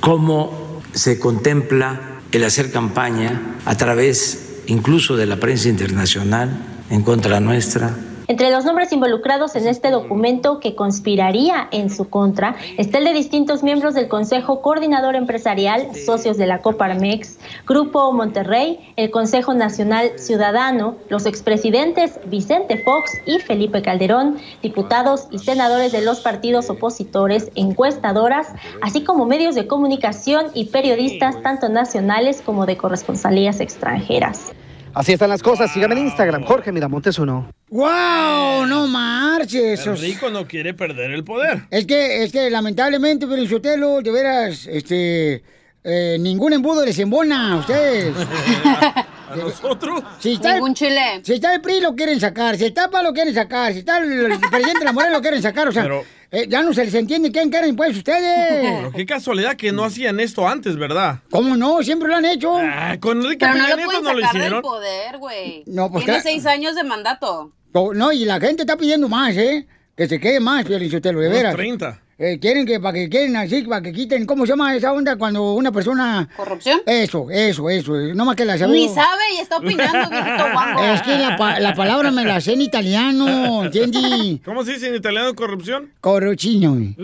cómo 0.00 0.82
se 0.92 1.18
contempla 1.18 2.20
el 2.32 2.44
hacer 2.44 2.70
campaña 2.70 3.58
a 3.64 3.76
través 3.76 4.62
incluso 4.66 5.16
de 5.16 5.26
la 5.26 5.40
prensa 5.40 5.68
internacional 5.68 6.82
en 6.90 7.02
contra 7.02 7.40
nuestra. 7.40 7.96
Entre 8.30 8.50
los 8.50 8.66
nombres 8.66 8.92
involucrados 8.92 9.56
en 9.56 9.66
este 9.66 9.90
documento 9.90 10.60
que 10.60 10.74
conspiraría 10.74 11.66
en 11.70 11.88
su 11.88 12.10
contra 12.10 12.56
está 12.76 12.98
el 12.98 13.06
de 13.06 13.14
distintos 13.14 13.62
miembros 13.62 13.94
del 13.94 14.06
Consejo 14.06 14.60
Coordinador 14.60 15.16
Empresarial, 15.16 15.96
socios 15.96 16.36
de 16.36 16.46
la 16.46 16.58
Coparmex, 16.58 17.38
Grupo 17.66 18.12
Monterrey, 18.12 18.92
el 18.96 19.10
Consejo 19.10 19.54
Nacional 19.54 20.18
Ciudadano, 20.18 20.96
los 21.08 21.24
expresidentes 21.24 22.20
Vicente 22.26 22.76
Fox 22.76 23.12
y 23.24 23.38
Felipe 23.38 23.80
Calderón, 23.80 24.36
diputados 24.62 25.28
y 25.30 25.38
senadores 25.38 25.92
de 25.92 26.02
los 26.02 26.20
partidos 26.20 26.68
opositores, 26.68 27.50
encuestadoras, 27.54 28.48
así 28.82 29.04
como 29.04 29.24
medios 29.24 29.54
de 29.54 29.66
comunicación 29.66 30.48
y 30.52 30.66
periodistas 30.66 31.40
tanto 31.40 31.70
nacionales 31.70 32.42
como 32.42 32.66
de 32.66 32.76
corresponsalías 32.76 33.60
extranjeras. 33.60 34.52
Así 34.98 35.12
están 35.12 35.30
las 35.30 35.44
cosas. 35.44 35.70
Síganme 35.70 35.94
en 35.94 36.06
Instagram, 36.08 36.42
Jorge 36.42 36.72
Miramontes 36.72 37.20
uno. 37.20 37.52
¡Wow! 37.68 38.66
No 38.66 38.88
marches. 38.88 39.86
El 39.86 39.96
rico 39.96 40.28
no 40.28 40.44
quiere 40.44 40.74
perder 40.74 41.12
el 41.12 41.22
poder. 41.22 41.62
Es 41.70 41.86
que, 41.86 42.24
es 42.24 42.32
que 42.32 42.50
lamentablemente, 42.50 43.24
Sotelo, 43.46 44.00
de 44.02 44.10
veras, 44.10 44.66
este, 44.66 45.44
eh, 45.84 46.16
ningún 46.18 46.52
embudo 46.52 46.84
les 46.84 46.98
embona 46.98 47.52
a 47.52 47.56
ustedes. 47.58 48.12
¿A 49.30 49.36
nosotros? 49.36 50.02
Si 50.18 50.32
está 50.32 50.54
Ningún 50.54 50.74
chile. 50.74 51.20
Si 51.22 51.34
está 51.34 51.54
el 51.54 51.60
PRI 51.60 51.80
lo 51.80 51.94
quieren 51.94 52.18
sacar, 52.18 52.56
si 52.56 52.64
está 52.64 52.90
PA 52.90 53.00
lo 53.00 53.12
quieren 53.12 53.32
sacar, 53.32 53.72
si 53.72 53.78
está 53.78 53.98
el, 53.98 54.10
el 54.32 54.40
presidente 54.40 54.80
de 54.80 54.84
la 54.84 54.92
Morena 54.92 55.12
lo 55.14 55.20
quieren 55.22 55.40
sacar, 55.40 55.68
o 55.68 55.72
sea, 55.72 55.84
Pero- 55.84 56.02
eh, 56.30 56.46
ya 56.48 56.62
no 56.62 56.72
se 56.74 56.84
les 56.84 56.94
entiende 56.94 57.32
quién 57.32 57.50
quieren 57.50 57.74
pues 57.76 57.96
ustedes. 57.96 58.60
Pero 58.80 58.92
qué 58.92 59.06
casualidad 59.06 59.56
que 59.56 59.72
no 59.72 59.84
hacían 59.84 60.20
esto 60.20 60.46
antes, 60.46 60.76
¿verdad? 60.76 61.20
¿Cómo 61.30 61.56
no? 61.56 61.82
Siempre 61.82 62.08
lo 62.08 62.16
han 62.16 62.24
hecho. 62.24 62.56
Ah, 62.56 62.96
con 63.00 63.18
Enrique 63.22 63.38
Pero 63.46 63.54
no 63.54 63.60
lo 63.68 63.76
Nieto 63.76 63.84
pueden 63.86 64.04
no 64.04 64.12
lo 64.12 64.20
sacar 64.20 64.32
del 64.32 64.42
hicieron. 64.42 64.62
poder, 64.62 65.18
güey. 65.18 65.62
No, 65.66 65.90
pues 65.90 66.04
Tiene 66.04 66.20
claro. 66.20 66.34
seis 66.34 66.46
años 66.46 66.74
de 66.74 66.84
mandato. 66.84 67.52
No, 67.94 68.12
y 68.12 68.24
la 68.24 68.40
gente 68.40 68.62
está 68.62 68.76
pidiendo 68.76 69.08
más, 69.08 69.36
¿eh? 69.36 69.66
Que 69.96 70.08
se 70.08 70.18
quede 70.20 70.40
más, 70.40 70.64
Sotelo, 70.64 71.20
de 71.20 71.26
Unos 71.28 71.38
veras. 71.38 71.54
30. 71.54 72.02
Eh, 72.20 72.40
quieren 72.40 72.66
que 72.66 72.80
para 72.80 72.94
que 72.94 73.08
quieren 73.08 73.36
así, 73.36 73.62
para 73.62 73.80
que 73.80 73.92
quiten, 73.92 74.26
¿cómo 74.26 74.44
se 74.44 74.50
llama 74.50 74.74
esa 74.74 74.92
onda 74.92 75.14
cuando 75.16 75.52
una 75.52 75.70
persona... 75.70 76.28
¿Corrupción? 76.36 76.80
Eso, 76.84 77.28
eso, 77.30 77.70
eso, 77.70 77.92
no 77.92 78.24
más 78.24 78.34
que 78.34 78.44
la 78.44 78.58
sabe. 78.58 78.72
Ni 78.72 78.88
sabe 78.88 79.22
y 79.36 79.40
está 79.40 79.58
opinando. 79.58 80.10
Es 80.92 81.02
que 81.02 81.16
la, 81.16 81.36
pa- 81.36 81.60
la 81.60 81.74
palabra 81.76 82.10
me 82.10 82.24
la 82.24 82.40
sé 82.40 82.54
en 82.54 82.62
italiano, 82.62 83.62
¿entiendes? 83.66 84.40
¿Cómo 84.44 84.64
se 84.64 84.72
dice 84.72 84.88
en 84.88 84.96
italiano 84.96 85.32
corrupción? 85.36 85.92
Corruchino. 86.00 86.74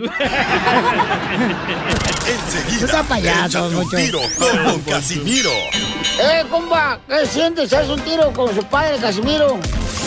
Enseguida, 2.27 2.85
Está 2.85 3.03
payaso, 3.03 3.67
un 3.67 3.75
mucho. 3.75 3.95
tiro 3.95 4.19
con 4.37 4.63
Don 4.65 4.81
Casimiro. 4.81 5.51
¡Eh, 6.21 6.43
compa! 6.49 6.99
¿Qué 7.07 7.25
sientes? 7.25 7.71
¿Haz 7.71 7.87
un 7.89 8.01
tiro 8.01 8.31
con 8.33 8.53
su 8.53 8.63
padre, 8.65 8.97
Casimiro? 8.97 9.57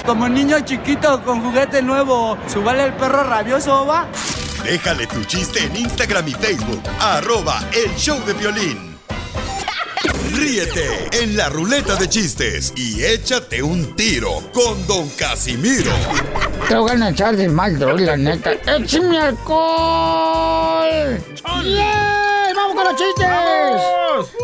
Como 0.05 0.29
niño 0.29 0.61
chiquito 0.61 1.23
con 1.25 1.41
juguete 1.43 1.81
nuevo, 1.83 2.37
¿subale 2.47 2.85
el 2.85 2.93
perro 2.95 3.23
rabioso, 3.25 3.87
va? 3.87 4.07
Déjale 4.65 5.07
tu 5.07 5.25
chiste 5.25 5.61
en 5.65 5.77
Instagram 5.77 6.29
y 6.29 6.33
Facebook. 6.33 6.83
Arroba 7.01 7.61
el 7.73 7.95
show 7.97 8.19
de 8.27 8.33
violín. 8.35 8.97
Ríete 10.35 11.09
en 11.23 11.37
la 11.37 11.49
ruleta 11.49 11.97
de 11.97 12.09
chistes 12.09 12.73
y 12.77 13.03
échate 13.03 13.63
un 13.63 13.97
tiro 13.97 14.43
con 14.53 14.87
Don 14.87 15.09
Casimiro. 15.11 15.91
Te 16.69 16.77
voy 16.77 16.91
a 17.01 17.09
echar 17.09 17.35
de 17.37 17.49
mal, 17.49 17.79
droga, 17.79 18.03
la 18.05 18.17
neta. 18.17 18.53
¡Échame 18.53 19.19
alcohol! 19.19 21.19
¡Yeah! 21.65 22.53
¡Vamos 22.55 22.75
con 22.77 22.85
los 22.85 22.97
chistes! 22.97 23.27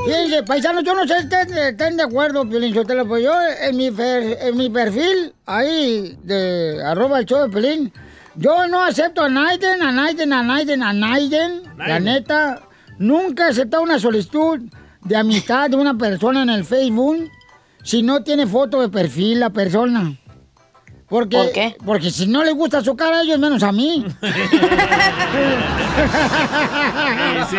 Fíjense, 0.06 0.42
paisanos, 0.44 0.84
yo 0.84 0.94
no 0.94 1.06
sé 1.06 1.14
si 1.20 1.28
estén, 1.34 1.96
de 1.96 2.02
acuerdo, 2.02 2.48
Piolín 2.48 2.74
Sotelo, 2.74 3.06
pues 3.06 3.22
yo 3.24 3.32
en 3.60 3.76
mi, 3.76 3.90
fer- 3.90 4.36
en 4.40 4.56
mi 4.56 4.70
perfil, 4.70 5.34
ahí, 5.46 6.16
de 6.22 6.82
arroba 6.84 7.18
el 7.20 7.26
show 7.26 7.42
de 7.42 7.48
Piolín, 7.48 7.92
yo 8.36 8.66
no 8.68 8.82
acepto 8.82 9.22
a 9.22 9.28
Naiden, 9.28 9.82
a 9.82 9.92
Naiden, 9.92 10.32
a 10.32 10.42
Naiden, 10.42 10.82
a 10.82 10.92
Naiden. 10.92 11.62
La 11.76 12.00
neta, 12.00 12.62
nunca 12.98 13.46
he 13.46 13.50
aceptado 13.50 13.82
una 13.82 13.98
solicitud 13.98 14.60
de 15.02 15.16
amistad 15.16 15.70
de 15.70 15.76
una 15.76 15.96
persona 15.96 16.42
en 16.42 16.50
el 16.50 16.64
Facebook 16.64 17.30
si 17.82 18.02
no 18.02 18.22
tiene 18.22 18.46
foto 18.46 18.80
de 18.80 18.88
perfil 18.88 19.40
la 19.40 19.50
persona. 19.50 20.18
Porque, 21.14 21.36
¿Por 21.36 21.52
qué? 21.52 21.76
Porque 21.86 22.10
si 22.10 22.26
no 22.26 22.42
les 22.42 22.54
gusta 22.54 22.82
su 22.82 22.96
cara 22.96 23.18
a 23.18 23.22
ellos, 23.22 23.38
menos 23.38 23.62
a 23.62 23.70
mí. 23.70 24.04
Sí. 27.50 27.56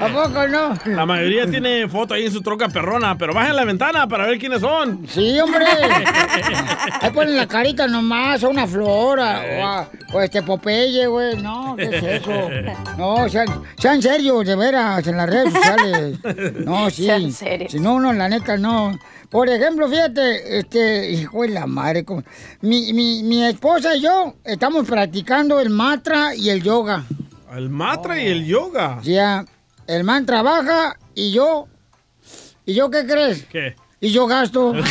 ¿A 0.00 0.08
poco 0.08 0.46
no? 0.48 0.74
La 0.86 1.06
mayoría 1.06 1.46
tiene 1.48 1.88
foto 1.88 2.14
ahí 2.14 2.26
en 2.26 2.32
su 2.32 2.40
troca 2.42 2.68
perrona, 2.68 3.16
pero 3.16 3.32
bajen 3.32 3.56
la 3.56 3.64
ventana 3.64 4.06
para 4.08 4.26
ver 4.26 4.38
quiénes 4.38 4.60
son. 4.60 5.06
Sí, 5.08 5.38
hombre. 5.40 5.64
Ahí 7.00 7.10
ponen 7.12 7.36
la 7.36 7.46
carita 7.46 7.86
nomás, 7.86 8.42
a 8.44 8.48
una 8.48 8.66
flora, 8.66 9.42
o, 9.58 9.64
a- 9.66 9.88
o 10.12 10.20
este 10.20 10.42
Popeye, 10.42 11.06
güey. 11.06 11.36
No, 11.42 11.76
¿qué 11.76 11.84
es 11.84 12.02
eso? 12.22 12.48
No, 12.98 13.28
sean, 13.28 13.46
sean 13.78 14.02
serios, 14.02 14.46
de 14.46 14.56
veras, 14.56 15.06
en 15.06 15.16
las 15.16 15.30
redes 15.30 15.52
sociales. 15.52 16.18
No, 16.64 16.90
sí. 16.90 17.04
Sean 17.06 17.32
serios. 17.32 17.72
Si 17.72 17.80
no, 17.80 17.94
uno, 17.94 18.12
la 18.12 18.28
neta, 18.28 18.56
no. 18.56 18.98
Por 19.30 19.48
ejemplo, 19.48 19.88
fíjate, 19.88 20.58
este, 20.58 21.10
hijo 21.12 21.42
de 21.42 21.48
la 21.50 21.66
madre, 21.66 22.04
como- 22.04 22.24
mi, 22.62 22.92
mi, 22.92 23.22
mi 23.22 23.44
esposa 23.44 23.94
y 23.94 24.00
yo 24.02 24.34
estamos 24.44 24.86
practicando 24.88 25.60
el 25.60 25.70
mantra 25.70 26.34
y 26.34 26.50
el 26.50 26.62
yoga. 26.62 27.04
El 27.56 27.68
matra 27.70 28.20
y 28.22 28.26
el 28.26 28.44
yoga. 28.46 28.98
Ya, 29.02 29.44
el 29.86 30.04
man 30.04 30.26
trabaja 30.26 30.96
y 31.14 31.32
yo, 31.32 31.66
¿y 32.66 32.74
yo 32.74 32.90
qué 32.90 33.06
crees? 33.06 33.44
¿Qué? 33.46 33.74
Y 34.00 34.10
yo 34.10 34.26
gasto. 34.26 34.72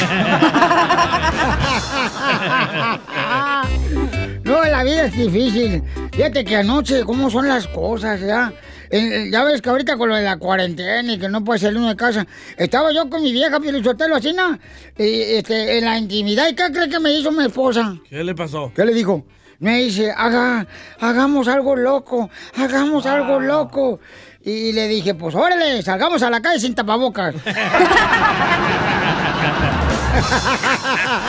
No, 4.44 4.64
la 4.64 4.84
vida 4.84 5.06
es 5.06 5.14
difícil. 5.16 5.84
Fíjate 6.12 6.44
que 6.44 6.56
anoche, 6.56 7.04
¿cómo 7.04 7.30
son 7.30 7.48
las 7.48 7.68
cosas, 7.68 8.20
ya? 8.22 8.52
Eh, 8.52 8.58
ya 8.92 9.44
ves 9.44 9.62
que 9.62 9.70
ahorita 9.70 9.98
con 9.98 10.10
lo 10.10 10.16
de 10.16 10.24
la 10.24 10.38
cuarentena 10.38 11.14
y 11.14 11.20
que 11.20 11.30
no 11.30 11.44
puede 11.44 11.60
salir 11.60 11.78
uno 11.78 11.90
de 11.90 11.96
casa. 11.96 12.26
Estaba 12.58 12.92
yo 12.92 13.10
con 13.10 13.22
mi 13.22 13.32
vieja 13.32 13.60
Pielichotelo 13.60 14.16
así, 14.16 14.34
¿no? 14.34 14.58
Y, 14.98 15.22
este, 15.38 15.78
en 15.78 15.86
la 15.86 15.98
intimidad. 15.98 16.48
¿Y 16.50 16.56
qué 16.56 16.72
cree 16.72 16.90
que 16.90 17.00
me 17.00 17.12
hizo 17.14 17.32
mi 17.32 17.46
esposa? 17.46 17.98
¿Qué 18.10 18.24
le 18.24 18.36
pasó? 18.36 18.72
¿Qué 18.76 18.86
le 18.86 18.94
dijo? 18.94 19.26
Me 19.60 19.80
dice, 19.80 20.12
haga, 20.16 20.66
hagamos 21.00 21.48
algo 21.50 21.76
loco, 21.76 22.30
hagamos 22.56 23.06
algo 23.06 23.40
loco. 23.40 24.00
Y 24.42 24.72
le 24.72 24.88
dije, 24.88 25.14
pues 25.16 25.36
órale, 25.36 25.82
salgamos 25.84 26.24
a 26.24 26.30
la 26.30 26.42
calle 26.42 26.60
sin 26.60 26.74
tapabocas. 26.74 27.36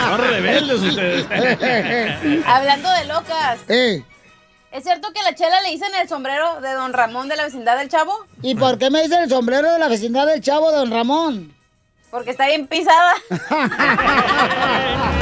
Son 0.08 0.20
rebeldes 0.20 0.80
ustedes. 0.80 1.26
Hablando 2.46 2.88
de 2.90 3.04
locas. 3.06 3.58
Eh. 3.68 4.02
¿Es 4.72 4.84
cierto 4.84 5.12
que 5.12 5.18
a 5.18 5.24
la 5.24 5.34
chela 5.34 5.60
le 5.62 5.70
dicen 5.70 5.92
el 6.00 6.08
sombrero 6.08 6.60
de 6.60 6.72
don 6.74 6.92
Ramón 6.92 7.28
de 7.28 7.34
la 7.36 7.44
vecindad 7.44 7.76
del 7.76 7.88
Chavo? 7.88 8.24
¿Y 8.40 8.54
por 8.54 8.78
qué 8.78 8.88
me 8.88 9.02
dicen 9.02 9.22
el 9.22 9.28
sombrero 9.28 9.72
de 9.72 9.80
la 9.80 9.88
vecindad 9.88 10.28
del 10.28 10.40
chavo, 10.40 10.70
don 10.70 10.92
Ramón? 10.92 11.52
Porque 12.10 12.30
está 12.30 12.46
bien 12.46 12.68
pisada. 12.68 13.14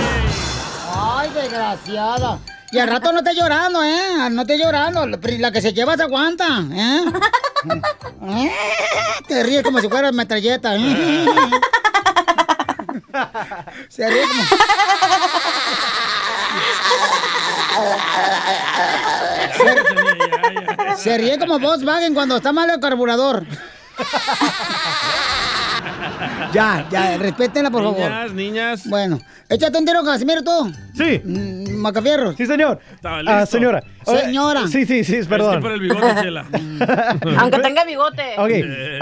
Ay, 0.94 1.30
desgraciada. 1.30 2.38
Y 2.72 2.78
al 2.78 2.88
rato 2.88 3.10
no 3.12 3.20
esté 3.20 3.34
llorando, 3.34 3.82
¿eh? 3.82 4.28
No 4.30 4.42
esté 4.42 4.58
llorando. 4.58 5.06
La 5.06 5.50
que 5.50 5.62
se 5.62 5.72
lleva 5.72 5.96
se 5.96 6.02
aguanta, 6.02 6.46
¿eh? 6.70 7.04
¿Eh? 8.28 8.52
Te 9.26 9.42
ríes 9.42 9.62
como 9.62 9.80
si 9.80 9.88
fuera 9.88 10.12
metralleta. 10.12 10.76
¿eh? 10.76 11.26
Se 13.88 14.08
ríe 14.08 14.22
como... 14.22 14.42
Se, 20.96 21.16
ríe 21.18 21.38
como 21.38 21.58
Volkswagen 21.58 22.14
cuando 22.14 22.36
está 22.36 22.52
mal 22.52 22.68
el 22.70 22.80
carburador. 22.80 23.44
Ya, 26.52 26.86
ya, 26.90 27.18
respétenla, 27.18 27.70
por 27.70 27.82
favor. 27.82 27.98
Niñas, 28.00 28.32
niñas. 28.32 28.88
Bueno, 28.88 29.20
échate 29.48 29.76
un 29.78 29.84
tiro, 29.84 30.02
Casimiro, 30.02 30.42
tú. 30.42 30.72
Sí. 30.94 31.20
Mm, 31.22 31.76
Macafierro. 31.76 32.32
Sí, 32.36 32.46
señor. 32.46 32.80
Ah, 33.04 33.44
señora. 33.46 33.82
Señora. 34.04 34.66
Sí, 34.66 34.86
sí, 34.86 35.04
sí, 35.04 35.20
perdón. 35.28 35.50
Es 35.50 35.56
que 35.56 35.62
por 35.62 35.72
el 35.72 35.80
bigote, 35.80 36.14
Chela. 36.22 36.46
Aunque 37.38 37.58
tenga 37.58 37.84
bigote. 37.84 38.22
Ok. 38.38 38.50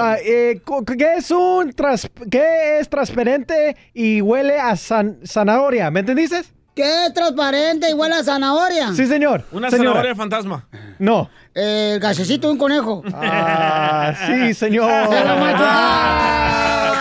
Ah, 0.01 0.17
eh, 0.25 0.61
¿Qué 0.99 1.15
es 1.19 1.31
un 1.31 1.73
tras- 1.73 2.11
qué 2.31 2.81
es 2.81 2.89
transparente 2.89 3.77
y 3.95 4.21
huele 4.21 4.59
a 4.59 4.75
san- 4.77 5.19
zanahoria? 5.25 5.91
¿Me 5.91 6.01
entendiste? 6.01 6.43
¿Qué 6.77 7.07
es 7.07 7.15
transparente 7.15 7.95
huele 7.95 8.17
a 8.17 8.23
zanahoria? 8.23 8.93
Sí, 8.95 9.07
señor. 9.07 9.45
Una 9.51 9.71
Señora. 9.71 9.89
zanahoria 9.93 10.15
fantasma. 10.15 10.67
No. 10.99 11.31
El 11.55 11.99
gasecito 11.99 12.49
de 12.49 12.53
un 12.53 12.59
conejo. 12.59 13.03
Ah, 13.15 14.13
sí, 14.27 14.53
señor. 14.55 15.09
¡Se 15.09 15.25
lo 15.25 15.37
machuca! 15.37 16.93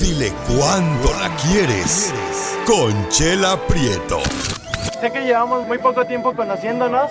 Dile 0.00 0.32
cuándo 0.48 1.12
la 1.20 1.28
quieres. 1.36 2.12
Conchela 2.66 3.56
Prieto. 3.68 4.20
Sé 5.00 5.10
que 5.12 5.20
llevamos 5.24 5.66
muy 5.66 5.78
poco 5.78 6.04
tiempo 6.04 6.34
conociéndonos. 6.34 7.10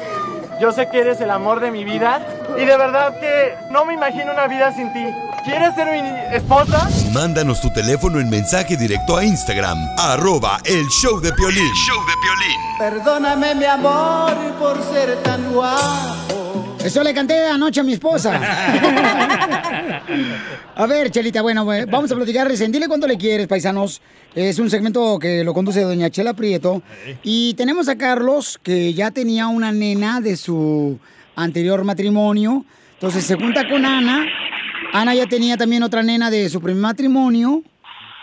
Yo 0.62 0.72
sé 0.72 0.88
que 0.90 1.00
eres 1.00 1.20
el 1.22 1.32
amor 1.32 1.60
de 1.60 1.72
mi 1.72 1.84
vida. 1.84 2.22
Y 2.56 2.66
de 2.66 2.78
verdad 2.78 3.20
que 3.20 3.56
no 3.72 3.84
me 3.84 3.96
imagino 3.96 4.32
una 4.32 4.46
vida 4.46 4.72
sin 4.72 4.94
ti. 4.94 5.04
¿Quieres 5.44 5.74
ser 5.74 5.88
mi 5.88 6.36
esposa? 6.36 6.88
Mándanos 7.12 7.60
tu 7.62 7.74
teléfono 7.74 8.20
en 8.20 8.30
mensaje 8.30 8.78
directo 8.78 9.18
a 9.18 9.26
Instagram, 9.26 9.80
arroba 9.98 10.60
el 10.66 10.86
show 10.90 11.20
de 11.20 11.34
Piolín. 11.34 11.72
Perdóname, 12.78 13.56
mi 13.56 13.66
amor, 13.66 14.34
por 14.60 14.80
ser 14.84 15.24
tan 15.24 15.52
guapo. 15.52 16.71
Eso 16.84 17.04
le 17.04 17.14
canté 17.14 17.46
anoche 17.46 17.80
a 17.80 17.84
mi 17.84 17.94
esposa. 17.94 18.40
A 20.76 20.86
ver, 20.88 21.12
Chelita, 21.12 21.42
bueno, 21.42 21.64
bueno, 21.64 21.86
vamos 21.92 22.12
a 22.12 22.16
platicar 22.16 22.48
recién. 22.48 22.72
Dile 22.72 22.88
cuánto 22.88 23.08
le 23.08 23.18
quieres, 23.18 23.48
paisanos. 23.48 24.02
Es 24.34 24.58
un 24.60 24.70
segmento 24.70 25.20
que 25.20 25.44
lo 25.44 25.54
conduce 25.54 25.82
doña 25.82 26.10
Chela 26.10 26.34
Prieto. 26.34 26.82
Y 27.24 27.54
tenemos 27.54 27.88
a 27.88 27.98
Carlos, 27.98 28.60
que 28.62 28.94
ya 28.94 29.12
tenía 29.12 29.48
una 29.48 29.72
nena 29.72 30.22
de 30.22 30.36
su 30.38 31.00
anterior 31.36 31.84
matrimonio. 31.84 32.66
Entonces 32.94 33.26
se 33.26 33.36
junta 33.36 33.68
con 33.70 33.86
Ana. 33.86 34.26
Ana 34.94 35.14
ya 35.14 35.28
tenía 35.28 35.58
también 35.58 35.84
otra 35.84 36.04
nena 36.04 36.30
de 36.32 36.50
su 36.50 36.62
primer 36.62 36.82
matrimonio. 36.82 37.64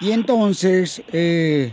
Y 0.01 0.13
entonces, 0.13 1.03
eh, 1.13 1.73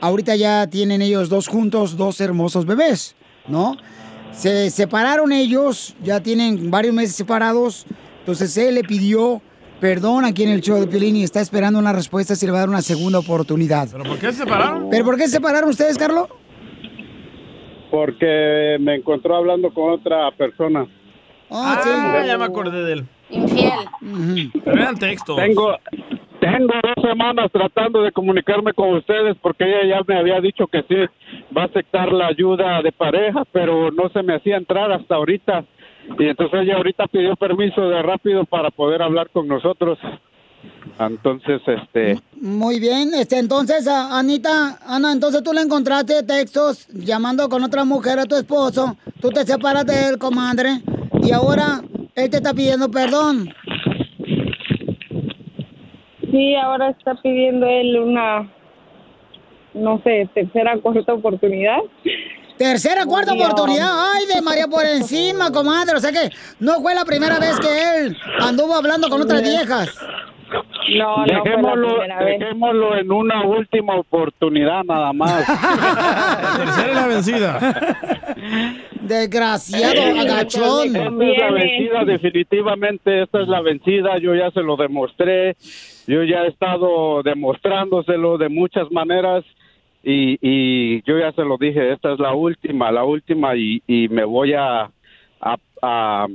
ahorita 0.00 0.36
ya 0.36 0.66
tienen 0.66 1.02
ellos 1.02 1.28
dos 1.28 1.48
juntos, 1.48 1.96
dos 1.96 2.20
hermosos 2.20 2.66
bebés, 2.66 3.14
¿no? 3.46 3.76
Se 4.32 4.70
separaron 4.70 5.32
ellos, 5.32 5.96
ya 6.02 6.20
tienen 6.20 6.70
varios 6.70 6.94
meses 6.94 7.16
separados. 7.16 7.86
Entonces 8.20 8.56
él 8.56 8.76
le 8.76 8.84
pidió 8.84 9.42
perdón 9.80 10.24
aquí 10.24 10.42
en 10.42 10.50
el 10.50 10.60
show 10.60 10.78
de 10.78 10.86
Piolín 10.86 11.16
y 11.16 11.22
está 11.22 11.40
esperando 11.40 11.78
una 11.78 11.92
respuesta 11.92 12.34
si 12.34 12.46
le 12.46 12.52
va 12.52 12.58
a 12.58 12.60
dar 12.62 12.68
una 12.68 12.82
segunda 12.82 13.18
oportunidad. 13.18 13.88
¿Pero 13.90 14.04
por 14.04 14.18
qué 14.18 14.32
se 14.32 14.38
separaron? 14.38 14.90
¿Pero 14.90 15.04
por 15.04 15.16
qué 15.16 15.24
se 15.24 15.32
separaron 15.32 15.70
ustedes, 15.70 15.98
Carlos? 15.98 16.28
Porque 17.90 18.76
me 18.80 18.96
encontró 18.96 19.36
hablando 19.36 19.72
con 19.72 19.90
otra 19.90 20.30
persona. 20.36 20.86
Ah, 21.50 22.22
ya 22.26 22.36
me 22.36 22.44
acordé 22.44 22.84
de 22.84 22.92
él. 22.92 23.08
Infiel. 23.30 23.72
Pero 24.64 24.76
eran 24.76 24.98
textos. 24.98 25.36
Tengo, 25.36 25.76
tengo 26.52 26.74
dos 26.82 27.04
semanas 27.08 27.50
tratando 27.52 28.02
de 28.02 28.12
comunicarme 28.12 28.72
con 28.72 28.94
ustedes 28.94 29.36
porque 29.40 29.64
ella 29.64 29.96
ya 29.96 30.02
me 30.06 30.18
había 30.18 30.40
dicho 30.40 30.66
que 30.66 30.82
sí 30.82 30.96
va 31.56 31.62
a 31.62 31.66
aceptar 31.66 32.12
la 32.12 32.28
ayuda 32.28 32.82
de 32.82 32.92
pareja, 32.92 33.44
pero 33.52 33.90
no 33.90 34.08
se 34.10 34.22
me 34.22 34.34
hacía 34.34 34.56
entrar 34.56 34.90
hasta 34.92 35.16
ahorita. 35.16 35.64
Y 36.18 36.24
entonces 36.24 36.60
ella 36.62 36.76
ahorita 36.76 37.06
pidió 37.06 37.36
permiso 37.36 37.88
de 37.88 38.02
rápido 38.02 38.44
para 38.44 38.70
poder 38.70 39.02
hablar 39.02 39.28
con 39.30 39.46
nosotros. 39.46 39.98
Entonces, 40.98 41.60
este, 41.66 42.18
Muy 42.40 42.80
bien, 42.80 43.14
este, 43.14 43.38
entonces, 43.38 43.86
Anita, 43.86 44.78
Ana, 44.84 45.12
entonces 45.12 45.42
tú 45.42 45.52
le 45.52 45.60
encontraste 45.60 46.24
textos 46.24 46.88
llamando 46.88 47.48
con 47.48 47.62
otra 47.62 47.84
mujer 47.84 48.18
a 48.18 48.26
tu 48.26 48.34
esposo, 48.34 48.96
tú 49.20 49.30
te 49.30 49.44
separas 49.44 49.86
de 49.86 50.08
él, 50.08 50.18
comadre, 50.18 50.80
y 51.22 51.30
ahora 51.30 51.82
él 52.16 52.30
te 52.30 52.38
está 52.38 52.52
pidiendo 52.52 52.90
perdón. 52.90 53.48
Sí, 56.30 56.54
ahora 56.56 56.90
está 56.90 57.14
pidiendo 57.14 57.66
él 57.66 57.98
una, 57.98 58.48
no 59.74 60.00
sé, 60.02 60.28
tercera, 60.34 60.76
cuarta 60.78 61.14
oportunidad. 61.14 61.78
Tercera, 62.56 63.06
cuarta 63.06 63.32
oportunidad. 63.32 63.88
Ay, 64.12 64.26
de 64.26 64.42
María 64.42 64.66
por 64.66 64.84
encima, 64.84 65.50
comadre. 65.52 65.96
O 65.96 66.00
sea 66.00 66.10
que 66.10 66.30
no 66.58 66.80
fue 66.80 66.94
la 66.94 67.04
primera 67.04 67.38
vez 67.38 67.58
que 67.60 67.96
él 67.96 68.16
anduvo 68.40 68.74
hablando 68.74 69.08
con 69.08 69.22
otras 69.22 69.42
viejas. 69.42 69.88
No, 70.96 71.24
dejémoslo, 71.44 71.98
dejémoslo 72.38 72.96
en 72.96 73.12
una 73.12 73.44
última 73.44 73.94
oportunidad 73.96 74.82
nada 74.84 75.12
más. 75.12 75.46
La 75.48 76.64
tercera 76.64 76.88
es 76.88 76.94
la 76.94 77.06
vencida. 77.06 77.58
Desgraciado, 79.00 80.20
agachón. 80.20 80.86
Esta 80.96 80.98
es 81.06 81.38
la 81.38 81.50
vencida, 81.50 82.04
definitivamente 82.04 83.22
esta 83.22 83.42
es 83.42 83.48
la 83.48 83.60
vencida, 83.60 84.18
yo 84.18 84.34
ya 84.34 84.50
se 84.50 84.60
lo 84.62 84.76
demostré, 84.76 85.56
yo 86.06 86.22
ya 86.24 86.44
he 86.44 86.48
estado 86.48 87.22
demostrándoselo 87.22 88.38
de 88.38 88.48
muchas 88.48 88.90
maneras 88.90 89.44
y, 90.02 90.38
y 90.40 91.02
yo 91.02 91.18
ya 91.18 91.32
se 91.32 91.42
lo 91.42 91.56
dije, 91.58 91.92
esta 91.92 92.12
es 92.12 92.18
la 92.18 92.32
última, 92.34 92.90
la 92.90 93.04
última 93.04 93.56
y, 93.56 93.82
y 93.86 94.08
me 94.08 94.24
voy 94.24 94.54
a, 94.54 94.90
a, 95.40 95.56
a- 95.82 96.26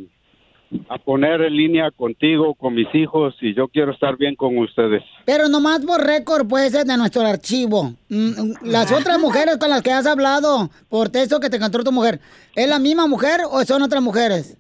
a 0.90 0.98
poner 0.98 1.42
en 1.42 1.56
línea 1.56 1.92
contigo, 1.92 2.54
con 2.56 2.74
mis 2.74 2.88
hijos, 2.94 3.36
y 3.42 3.54
yo 3.54 3.68
quiero 3.68 3.92
estar 3.92 4.18
bien 4.18 4.36
con 4.36 4.58
ustedes. 4.58 5.04
Pero 5.26 5.48
nomás 5.48 5.86
por 5.86 6.02
récord 6.06 6.48
puede 6.48 6.70
ser 6.70 6.86
de 6.86 6.98
nuestro 6.98 7.22
archivo. 7.22 7.94
Mm, 8.10 8.30
mm, 8.30 8.54
Las 8.64 8.92
otras 8.92 9.20
mujeres 9.20 9.58
con 9.58 9.70
las 9.70 9.82
que 9.82 9.92
has 9.92 10.06
hablado 10.06 10.70
por 10.90 11.10
texto 11.10 11.40
que 11.40 11.50
te 11.50 11.58
encontró 11.58 11.84
tu 11.84 11.92
mujer, 11.92 12.20
¿es 12.56 12.68
la 12.68 12.80
misma 12.80 13.08
mujer 13.08 13.42
o 13.50 13.64
son 13.64 13.82
otras 13.82 14.02
mujeres? 14.02 14.58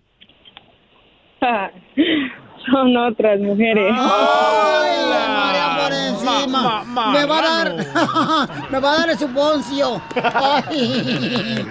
Son 2.72 2.96
otras 2.96 3.40
mujeres. 3.40 3.94
Me 6.48 7.26
va 7.26 7.40
a 7.40 7.42
dar, 7.42 7.76
me 8.72 8.80
va 8.80 8.94
a 8.94 8.98
dar 8.98 9.10
el 9.10 9.18
suponcio. 9.18 10.02
Ay. 10.16 11.66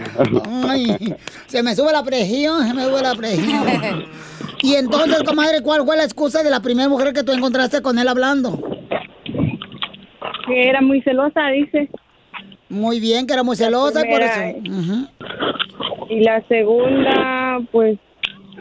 Ay, 0.69 1.15
se 1.47 1.63
me 1.63 1.75
sube 1.75 1.93
la 1.93 2.03
presión, 2.03 2.67
se 2.67 2.75
me 2.75 2.85
sube 2.85 3.03
la 3.03 3.15
presión. 3.15 3.65
Y 4.63 4.75
entonces, 4.77 5.23
comadre, 5.25 5.61
¿cuál 5.63 5.85
fue 5.85 5.97
la 5.97 6.05
excusa 6.05 6.43
de 6.43 6.51
la 6.51 6.61
primera 6.61 6.89
mujer 6.89 7.13
que 7.13 7.25
tú 7.25 7.33
encontraste 7.33 7.83
con 7.83 7.99
él 7.99 8.07
hablando? 8.09 8.59
Que 10.47 10.69
era 10.69 10.81
muy 10.81 11.03
celosa, 11.03 11.49
dice. 11.49 11.89
Muy 12.69 13.01
bien, 13.01 13.27
que 13.27 13.35
era 13.35 13.43
muy 13.43 13.57
celosa 13.57 14.07
y 14.07 14.11
por 14.11 14.23
eso. 14.23 14.41
Ujú. 14.59 15.09
Y 16.11 16.21
la 16.21 16.41
segunda, 16.47 17.59
pues, 17.71 17.99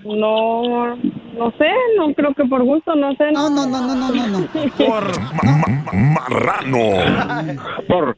no, 0.03 0.95
no 0.95 1.51
sé, 1.57 1.69
no 1.97 2.13
creo 2.13 2.33
que 2.33 2.45
por 2.45 2.63
gusto, 2.63 2.95
no 2.95 3.13
sé. 3.15 3.31
No, 3.31 3.49
no, 3.49 3.65
no, 3.67 3.81
no, 3.81 3.95
no, 3.95 4.09
no. 4.11 4.27
no. 4.39 4.47
Por 4.77 5.93
marrano. 5.93 7.57
Por, 7.87 8.17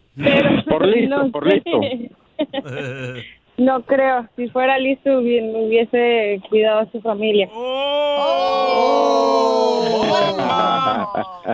por 0.70 0.88
listo, 0.88 1.18
no 1.26 1.32
por 1.32 1.50
sé. 1.50 1.62
listo. 1.66 1.80
No 3.56 3.84
creo, 3.84 4.28
si 4.36 4.50
fuera 4.50 4.80
listo 4.80 5.12
hubi- 5.22 5.54
hubiese 5.56 6.42
cuidado 6.50 6.80
a 6.80 6.92
su 6.92 7.00
familia. 7.02 7.48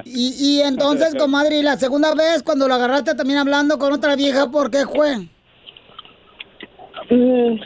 Y, 0.06 0.34
y 0.40 0.62
entonces, 0.62 1.14
comadre, 1.16 1.60
¿y 1.60 1.62
la 1.62 1.76
segunda 1.76 2.14
vez 2.16 2.42
cuando 2.44 2.68
lo 2.70 2.76
agarraste 2.76 3.16
también 3.16 3.40
hablando 3.40 3.78
con 3.78 3.92
otra 3.92 4.16
vieja, 4.16 4.50
por 4.50 4.72
qué 4.72 4.86
fue? 4.86 5.18
Mm, 7.10 7.60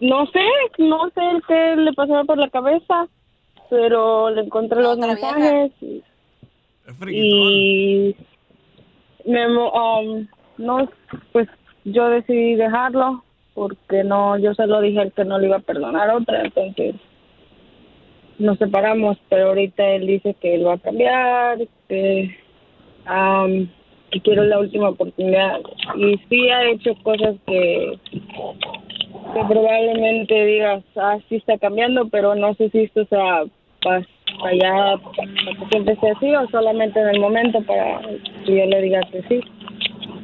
No 0.00 0.26
sé, 0.26 0.46
no 0.78 1.10
sé 1.10 1.20
qué 1.46 1.76
le 1.76 1.92
pasaba 1.92 2.24
por 2.24 2.38
la 2.38 2.48
cabeza, 2.48 3.06
pero 3.68 4.30
le 4.30 4.42
encontré 4.42 4.82
los 4.82 4.98
mensajes 4.98 5.72
y, 5.80 6.02
y 7.10 8.16
me, 9.26 9.46
um, 9.46 10.26
no, 10.58 10.88
pues 11.32 11.48
yo 11.84 12.08
decidí 12.08 12.54
dejarlo 12.54 13.22
porque 13.54 14.04
no, 14.04 14.38
yo 14.38 14.54
se 14.54 14.66
lo 14.66 14.80
dije 14.80 15.00
a 15.00 15.02
él 15.02 15.12
que 15.12 15.24
no 15.24 15.38
le 15.38 15.48
iba 15.48 15.56
a 15.56 15.60
perdonar 15.60 16.08
a 16.08 16.16
otra, 16.16 16.42
entonces 16.42 16.94
nos 18.38 18.58
separamos, 18.58 19.18
pero 19.28 19.48
ahorita 19.48 19.86
él 19.86 20.06
dice 20.06 20.34
que 20.40 20.54
él 20.54 20.66
va 20.66 20.74
a 20.74 20.78
cambiar, 20.78 21.58
que, 21.88 22.36
um, 23.06 23.68
que 24.10 24.20
quiero 24.20 24.44
la 24.44 24.58
última 24.58 24.88
oportunidad. 24.88 25.60
Y 25.96 26.16
sí 26.28 26.48
ha 26.48 26.70
hecho 26.70 26.94
cosas 27.02 27.36
que 27.46 27.98
que 29.32 29.44
probablemente 29.48 30.44
digas, 30.44 30.82
ah, 30.96 31.18
sí 31.28 31.36
está 31.36 31.58
cambiando, 31.58 32.08
pero 32.08 32.34
no 32.34 32.54
sé 32.54 32.70
si 32.70 32.84
esto 32.84 33.04
sea 33.06 33.44
para 33.82 33.98
allá, 34.44 34.96
para 34.98 35.58
que 35.58 35.66
siempre 35.70 35.96
sea 36.00 36.12
así 36.16 36.34
o 36.34 36.48
solamente 36.50 37.00
en 37.00 37.08
el 37.08 37.20
momento 37.20 37.62
para 37.64 38.00
que 38.44 38.56
yo 38.58 38.66
le 38.66 38.82
diga 38.82 39.00
que 39.10 39.22
sí. 39.28 39.40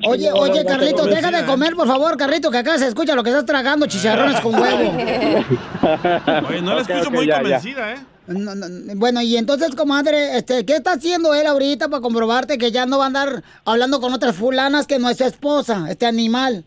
Oye, 0.09 0.29
No, 0.31 0.37
oye, 0.37 0.65
Carlito, 0.65 1.07
deja 1.07 1.31
de 1.31 1.47
comer, 1.47 1.75
por 1.75 1.87
favor, 1.87 2.17
Carlito, 2.17 2.51
que 2.51 2.59
acá 2.59 2.79
se 2.79 2.87
escucha 2.87 3.15
lo 3.15 3.23
que 3.23 3.31
estás 3.31 3.47
tragando, 3.47 3.87
chicharrones 3.87 4.41
con 4.41 4.55
huevo. 4.55 4.93
Oye, 6.49 6.63
no 6.63 6.75
la 6.75 6.83
escucho 6.83 7.11
muy 7.11 7.27
ya, 7.27 7.37
ya. 7.37 7.43
convencida, 7.43 7.93
¿eh? 7.95 7.97
No, 8.27 8.55
no, 8.55 8.67
Bueno, 8.97 9.23
y 9.23 9.37
entonces, 9.37 9.75
comadre, 9.75 10.37
este, 10.37 10.67
¿qué 10.67 10.75
está 10.77 10.93
haciendo 10.93 11.33
él 11.35 11.47
ahorita 11.47 11.89
para 11.89 12.03
comprobarte 12.03 12.59
que 12.59 12.73
ya 12.73 12.85
no 12.85 12.99
va 12.99 13.05
a 13.05 13.07
andar 13.07 13.43
hablando 13.65 14.01
con 14.01 14.13
otras 14.13 14.37
fulanas 14.37 14.87
que 14.87 14.99
no 14.99 15.09
es 15.09 15.17
su 15.17 15.25
esposa, 15.25 15.87
este 15.89 16.07
animal? 16.07 16.65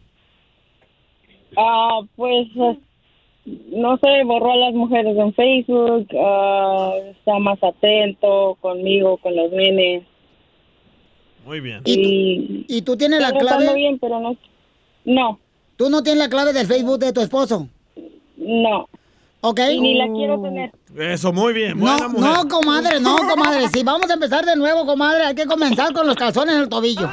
Ah, 1.58 2.00
pues 2.16 2.48
no 3.72 3.98
sé, 3.98 4.24
borró 4.26 4.52
a 4.52 4.58
las 4.58 4.74
mujeres 4.74 5.18
en 5.18 5.34
Facebook, 5.34 6.08
ah, 6.20 6.94
está 7.12 7.40
más 7.40 7.62
atento 7.64 8.58
conmigo, 8.62 9.18
con 9.18 9.36
los 9.36 9.52
nenes. 9.52 10.04
Muy 11.46 11.60
bien. 11.62 11.82
Y, 11.86 12.66
¿Y 12.68 12.82
tú 12.82 12.96
tienes 12.96 13.22
la 13.22 13.32
clave? 13.32 13.74
bien, 13.74 13.98
pero 14.00 14.20
no. 14.20 14.36
No. 15.06 15.40
¿Tú 15.78 15.90
no 15.90 16.04
tienes 16.04 16.20
la 16.20 16.30
clave 16.30 16.54
del 16.54 16.68
Facebook 16.68 17.00
de 17.00 17.14
tu 17.14 17.22
esposo? 17.22 17.68
No. 18.38 18.88
¿Ok? 19.42 19.60
Y 19.72 19.80
ni 19.80 19.96
la 19.96 20.08
quiero 20.10 20.42
tener. 20.42 20.72
Eso, 20.98 21.32
muy 21.32 21.54
bien. 21.54 21.80
No, 21.80 22.10
mujer. 22.10 22.20
no, 22.20 22.48
comadre, 22.50 23.00
no, 23.00 23.16
comadre. 23.16 23.70
Si 23.70 23.84
vamos 23.84 24.10
a 24.10 24.14
empezar 24.14 24.44
de 24.46 24.56
nuevo, 24.58 24.86
comadre, 24.86 25.24
hay 25.24 25.36
que 25.36 25.46
comenzar 25.46 25.94
con 25.94 26.06
los 26.06 26.16
calzones 26.18 26.56
en 26.56 26.62
el 26.64 26.70
tobillo. 26.70 27.10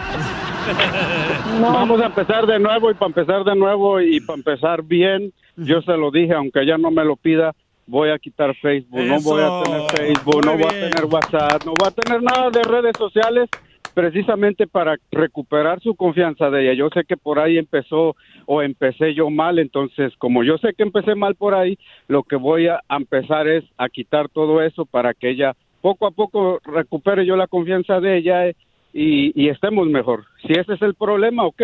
Vamos 1.60 2.00
a 2.00 2.06
empezar 2.06 2.46
de 2.46 2.58
nuevo 2.58 2.90
y 2.90 2.94
para 2.94 3.06
empezar 3.08 3.44
de 3.44 3.56
nuevo 3.56 4.00
y 4.00 4.20
para 4.20 4.38
empezar 4.38 4.82
bien, 4.82 5.32
yo 5.56 5.80
se 5.82 5.96
lo 5.96 6.10
dije, 6.10 6.34
aunque 6.34 6.62
ella 6.62 6.78
no 6.78 6.90
me 6.90 7.04
lo 7.04 7.16
pida, 7.16 7.54
voy 7.86 8.10
a 8.10 8.18
quitar 8.18 8.54
Facebook, 8.56 9.00
no 9.00 9.20
voy 9.20 9.42
a 9.42 9.62
tener. 9.62 9.90
Facebook, 9.90 10.44
no 10.44 10.52
voy 10.52 10.64
a 10.64 10.68
tener 10.68 11.04
WhatsApp, 11.04 11.64
no 11.64 11.72
voy 11.78 11.88
a 11.88 11.90
tener 11.90 12.22
nada 12.22 12.50
de 12.50 12.62
redes 12.62 12.96
sociales 12.98 13.48
precisamente 13.94 14.66
para 14.66 14.96
recuperar 15.10 15.80
su 15.80 15.94
confianza 15.94 16.50
de 16.50 16.64
ella. 16.64 16.74
Yo 16.74 16.90
sé 16.90 17.04
que 17.04 17.16
por 17.16 17.38
ahí 17.38 17.56
empezó 17.56 18.14
o 18.44 18.60
empecé 18.60 19.14
yo 19.14 19.30
mal, 19.30 19.58
entonces 19.58 20.12
como 20.18 20.44
yo 20.44 20.58
sé 20.58 20.74
que 20.74 20.82
empecé 20.82 21.14
mal 21.14 21.34
por 21.34 21.54
ahí, 21.54 21.78
lo 22.06 22.22
que 22.22 22.36
voy 22.36 22.68
a 22.68 22.82
a 22.88 22.96
empezar 22.96 23.48
es 23.48 23.64
a 23.78 23.88
quitar 23.88 24.28
todo 24.28 24.60
eso 24.62 24.84
para 24.84 25.14
que 25.14 25.30
ella 25.30 25.56
poco 25.80 26.06
a 26.06 26.10
poco 26.10 26.60
recupere 26.64 27.24
yo 27.24 27.36
la 27.36 27.46
confianza 27.46 28.00
de 28.00 28.18
ella 28.18 28.48
eh, 28.48 28.56
y, 28.98 29.32
y 29.34 29.48
estemos 29.50 29.86
mejor. 29.88 30.24
Si 30.46 30.52
ese 30.52 30.74
es 30.74 30.82
el 30.82 30.94
problema, 30.94 31.44
ok, 31.44 31.62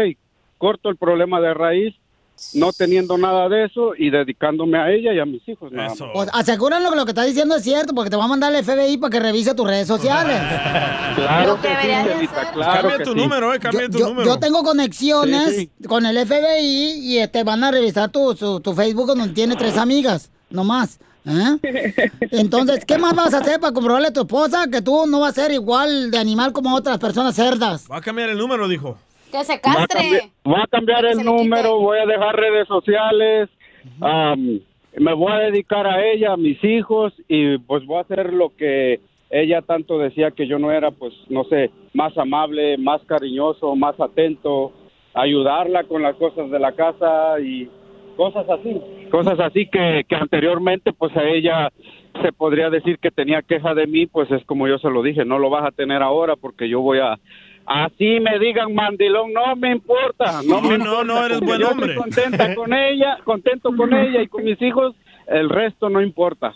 corto 0.59 0.89
el 0.91 0.97
problema 0.97 1.41
de 1.41 1.55
raíz, 1.55 1.95
no 2.55 2.73
teniendo 2.73 3.17
nada 3.19 3.49
de 3.49 3.67
eso 3.67 3.93
y 3.97 4.11
dedicándome 4.11 4.77
a 4.79 4.91
ella 4.91 5.13
y 5.15 5.19
a 5.21 5.25
mis 5.25 5.47
hijos. 5.49 5.71
nada 5.71 5.91
más. 5.91 5.99
Pues 6.13 6.29
asegúralo 6.33 6.91
que 6.91 6.97
lo 6.97 7.05
que 7.05 7.11
está 7.13 7.25
diciendo 7.25 7.55
es 7.57 7.63
cierto, 7.63 7.95
porque 7.95 8.11
te 8.11 8.17
va 8.17 8.25
a 8.25 8.29
mandar 8.29 8.53
el 8.55 8.65
FBI 8.65 8.97
para 8.97 9.11
que 9.11 9.21
revise 9.21 9.55
tus 9.55 9.67
redes 9.67 9.87
sociales. 9.87 10.37
Claro 11.15 11.61
que 11.61 11.69
sí, 11.69 12.29
claro 12.55 12.89
Cambia 12.89 12.99
que 12.99 13.05
tu 13.05 13.13
sí. 13.13 13.19
número, 13.19 13.53
eh, 13.55 13.59
cambia 13.59 13.89
tu 13.89 13.99
yo, 13.99 14.09
número. 14.09 14.27
yo 14.27 14.39
tengo 14.39 14.63
conexiones 14.63 15.55
Sí, 15.57 15.71
con 15.87 16.07
el 16.07 16.17
FBI 16.27 16.99
y 17.03 17.19
este 17.19 17.45
van 17.45 17.63
a 17.65 17.71
revisar 17.71 18.11
tu, 18.11 18.35
su- 18.35 18.61
tu 18.61 18.73
Facebook 18.73 19.09
donde 19.09 19.29
tiene 19.35 19.55
tres 19.55 19.77
amigas, 19.77 20.31
no 20.49 20.65
más. 20.65 20.99
¿Eh? 21.27 22.01
Entonces, 22.31 22.85
¿qué 22.85 22.99
más 22.99 23.15
vas 23.15 23.35
a 23.35 23.39
hacer 23.39 23.61
para 23.61 23.73
comprobarle 23.73 24.09
a 24.09 24.13
tu 24.13 24.21
esposa 24.21 24.67
que 24.71 24.83
tú 24.83 25.07
no 25.07 25.21
vas 25.21 25.39
a 25.39 25.43
ser 25.43 25.53
igual 25.53 26.11
de 26.11 26.19
animal 26.19 26.53
como 26.53 26.75
otras 26.75 26.99
personas 26.99 27.35
cerdas? 27.35 27.89
Va 27.91 27.99
a 27.99 28.01
cambiar 28.01 28.31
el 28.31 28.39
número, 28.39 28.69
dijo. 28.69 28.97
Que 29.31 29.45
se 29.45 29.61
Voy 29.65 29.75
a 29.77 29.87
cambiar, 29.87 30.23
voy 30.45 30.61
a 30.61 30.67
cambiar 30.67 31.05
el 31.07 31.25
número, 31.25 31.79
voy 31.79 31.99
a 31.99 32.07
dejar 32.07 32.37
redes 32.37 32.69
sociales, 32.69 33.49
am, 34.01 34.61
me 34.99 35.15
voy 35.15 35.33
a 35.33 35.37
dedicar 35.37 35.87
a 35.87 36.05
ella, 36.05 36.33
a 36.33 36.37
mis 36.37 36.63
hijos 36.63 37.15
y 37.29 37.57
pues 37.59 37.87
voy 37.87 37.99
a 37.99 38.03
hacer 38.03 38.33
lo 38.33 38.55
que 38.55 39.01
ella 39.31 39.63
tanto 39.63 39.99
decía 39.99 40.33
que 40.33 40.47
yo 40.47 40.59
no 40.59 40.71
era, 40.71 40.91
pues 40.91 41.15
no 41.31 41.45
sé, 41.45 41.71
más 41.95 42.17
amable, 42.19 42.77
más 42.77 43.01
cariñoso, 43.07 43.75
más 43.75 43.99
atento, 43.99 44.73
ayudarla 45.15 45.85
con 45.85 46.03
las 46.03 46.15
cosas 46.17 46.51
de 46.51 46.59
la 46.59 46.73
casa 46.73 47.41
y 47.41 47.71
cosas 48.17 48.49
así, 48.49 48.81
cosas 49.11 49.39
así 49.41 49.67
que, 49.67 50.05
que 50.09 50.15
anteriormente 50.17 50.93
pues 50.93 51.17
a 51.17 51.25
ella 51.25 51.71
se 52.23 52.33
podría 52.33 52.71
decir 52.71 52.99
que 52.99 53.11
tenía 53.11 53.43
queja 53.43 53.75
de 53.75 53.87
mí, 53.87 54.07
pues 54.07 54.31
es 54.31 54.45
como 54.45 54.69
yo 54.69 54.79
se 54.79 54.91
lo 54.91 55.03
dije, 55.03 55.25
no 55.25 55.39
lo 55.39 55.51
vas 55.51 55.65
a 55.67 55.71
tener 55.71 56.03
ahora 56.03 56.37
porque 56.37 56.69
yo 56.69 56.81
voy 56.81 56.99
a 56.99 57.19
Así 57.65 58.19
me 58.21 58.39
digan 58.41 58.75
mandilón, 58.75 59.33
no 59.33 59.55
me 59.57 59.71
importa, 59.71 60.43
no 60.45 60.61
me 60.61 60.79
No, 60.79 60.85
no, 60.85 61.05
no, 61.05 61.27
eres 61.27 61.41
buen 61.41 61.61
yo 61.61 61.71
hombre. 61.71 61.93
Estoy 61.93 62.03
contenta 62.03 62.55
con 62.55 62.73
ella, 62.73 63.19
contento 63.25 63.71
con 63.77 63.95
ella 63.95 64.23
y 64.23 64.27
con 64.27 64.45
mis 64.45 64.61
hijos, 64.63 64.95
el 65.29 65.49
resto 65.49 65.89
no 65.89 66.03
importa. 66.03 66.55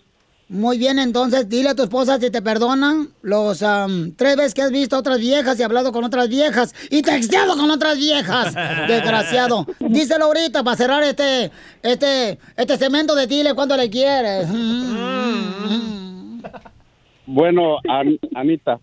Muy 0.48 0.78
bien, 0.78 1.00
entonces 1.00 1.48
dile 1.48 1.70
a 1.70 1.74
tu 1.74 1.82
esposa 1.82 2.20
si 2.20 2.30
te 2.30 2.40
perdonan 2.40 3.08
los 3.22 3.64
am, 3.64 4.12
tres 4.14 4.36
veces 4.36 4.54
que 4.54 4.62
has 4.62 4.70
visto 4.70 4.94
a 4.94 5.00
otras 5.00 5.18
viejas 5.18 5.58
y 5.58 5.64
hablado 5.64 5.90
con 5.90 6.04
otras 6.04 6.28
viejas 6.28 6.72
y 6.88 7.02
texteado 7.02 7.56
con 7.56 7.68
otras 7.68 7.98
viejas. 7.98 8.54
Desgraciado. 8.88 9.66
Díselo 9.80 10.26
ahorita 10.26 10.62
para 10.62 10.76
cerrar 10.76 11.02
este, 11.02 11.50
este, 11.82 12.38
este 12.56 12.76
cemento 12.76 13.16
de 13.16 13.26
dile 13.26 13.54
cuando 13.54 13.76
le 13.76 13.90
quieres. 13.90 14.46
Bueno, 17.26 17.78
An- 17.88 18.18
Anita, 18.36 18.78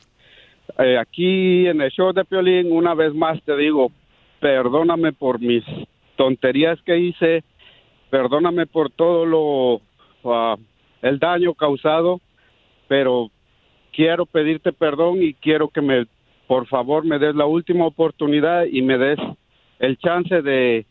eh, 0.79 0.97
aquí 0.97 1.65
en 1.67 1.79
el 1.79 1.91
show 1.91 2.11
de 2.11 2.25
Piolín, 2.25 2.73
una 2.73 2.93
vez 2.93 3.13
más 3.13 3.41
te 3.45 3.55
digo, 3.55 3.89
perdóname 4.41 5.13
por 5.13 5.39
mis 5.39 5.63
tonterías 6.17 6.77
que 6.85 6.97
hice, 6.97 7.43
perdóname 8.09 8.65
por 8.67 8.91
todo 8.91 9.25
lo, 9.25 9.81
ah, 10.25 10.57
el 11.03 11.19
daño 11.19 11.53
causado, 11.53 12.21
pero 12.87 13.29
quiero 13.91 14.25
pedirte 14.25 14.71
perdón 14.73 15.21
y 15.21 15.33
quiero 15.35 15.67
que 15.67 15.81
me, 15.81 16.07
por 16.47 16.65
favor, 16.67 17.05
me 17.05 17.19
des 17.19 17.35
la 17.35 17.45
última 17.45 17.85
oportunidad 17.85 18.65
y 18.65 18.81
me 18.81 18.97
des 18.97 19.19
el 19.79 19.97
chance 19.97 20.41
de, 20.41 20.85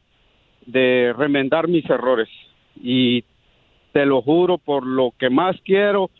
de 0.67 1.15
remendar 1.17 1.67
mis 1.67 1.89
errores. 1.89 2.29
Y 2.77 3.25
te 3.93 4.05
lo 4.05 4.21
juro 4.23 4.59
por 4.59 4.87
lo 4.87 5.13
que 5.19 5.31
más 5.31 5.57
quiero, 5.65 6.11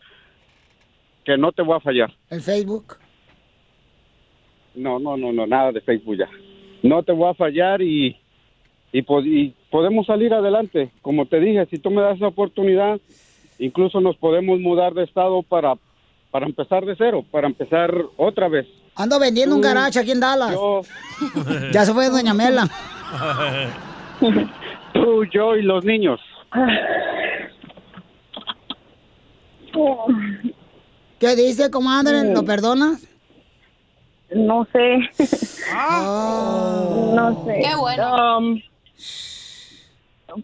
que 1.23 1.37
no 1.37 1.51
te 1.51 1.61
voy 1.61 1.77
a 1.77 1.79
fallar. 1.79 2.11
El 2.29 2.41
Facebook. 2.41 2.97
No, 4.75 4.97
no, 4.97 5.15
no, 5.15 5.31
no, 5.31 5.45
nada 5.45 5.71
de 5.71 5.81
Facebook 5.81 6.17
ya. 6.17 6.29
No 6.81 7.03
te 7.03 7.11
voy 7.11 7.29
a 7.29 7.35
fallar 7.35 7.83
y, 7.83 8.17
y, 8.91 9.05
y 9.07 9.55
podemos 9.69 10.07
salir 10.07 10.33
adelante. 10.33 10.91
Como 11.03 11.27
te 11.27 11.39
dije, 11.39 11.67
si 11.67 11.77
tú 11.77 11.91
me 11.91 12.01
das 12.01 12.17
esa 12.17 12.27
oportunidad, 12.27 12.99
incluso 13.65 14.01
nos 14.01 14.17
podemos 14.17 14.59
mudar 14.59 14.93
de 14.93 15.03
estado 15.03 15.41
para, 15.43 15.75
para 16.31 16.45
empezar 16.45 16.85
de 16.85 16.95
cero, 16.97 17.23
para 17.31 17.47
empezar 17.47 17.93
otra 18.17 18.47
vez. 18.47 18.67
Ando 18.95 19.19
vendiendo 19.19 19.55
un 19.55 19.61
Tú, 19.61 19.67
garage 19.67 19.99
aquí 19.99 20.11
en 20.11 20.19
Dallas. 20.19 20.55
Ya 21.71 21.85
se 21.85 21.93
fue 21.93 22.09
Doña 22.09 22.33
Mela. 22.33 22.67
Tú, 24.93 25.25
yo 25.33 25.55
y 25.55 25.63
los 25.63 25.83
niños. 25.83 26.19
¿Qué 31.19 31.35
dice, 31.35 31.71
comadre? 31.71 32.33
¿Lo 32.33 32.43
perdonas? 32.43 33.07
No 34.35 34.67
sé. 34.71 35.09
Oh. 35.75 37.13
No 37.15 37.45
sé. 37.45 37.61
Qué 37.63 37.75
bueno. 37.75 38.37
Um, 38.37 38.61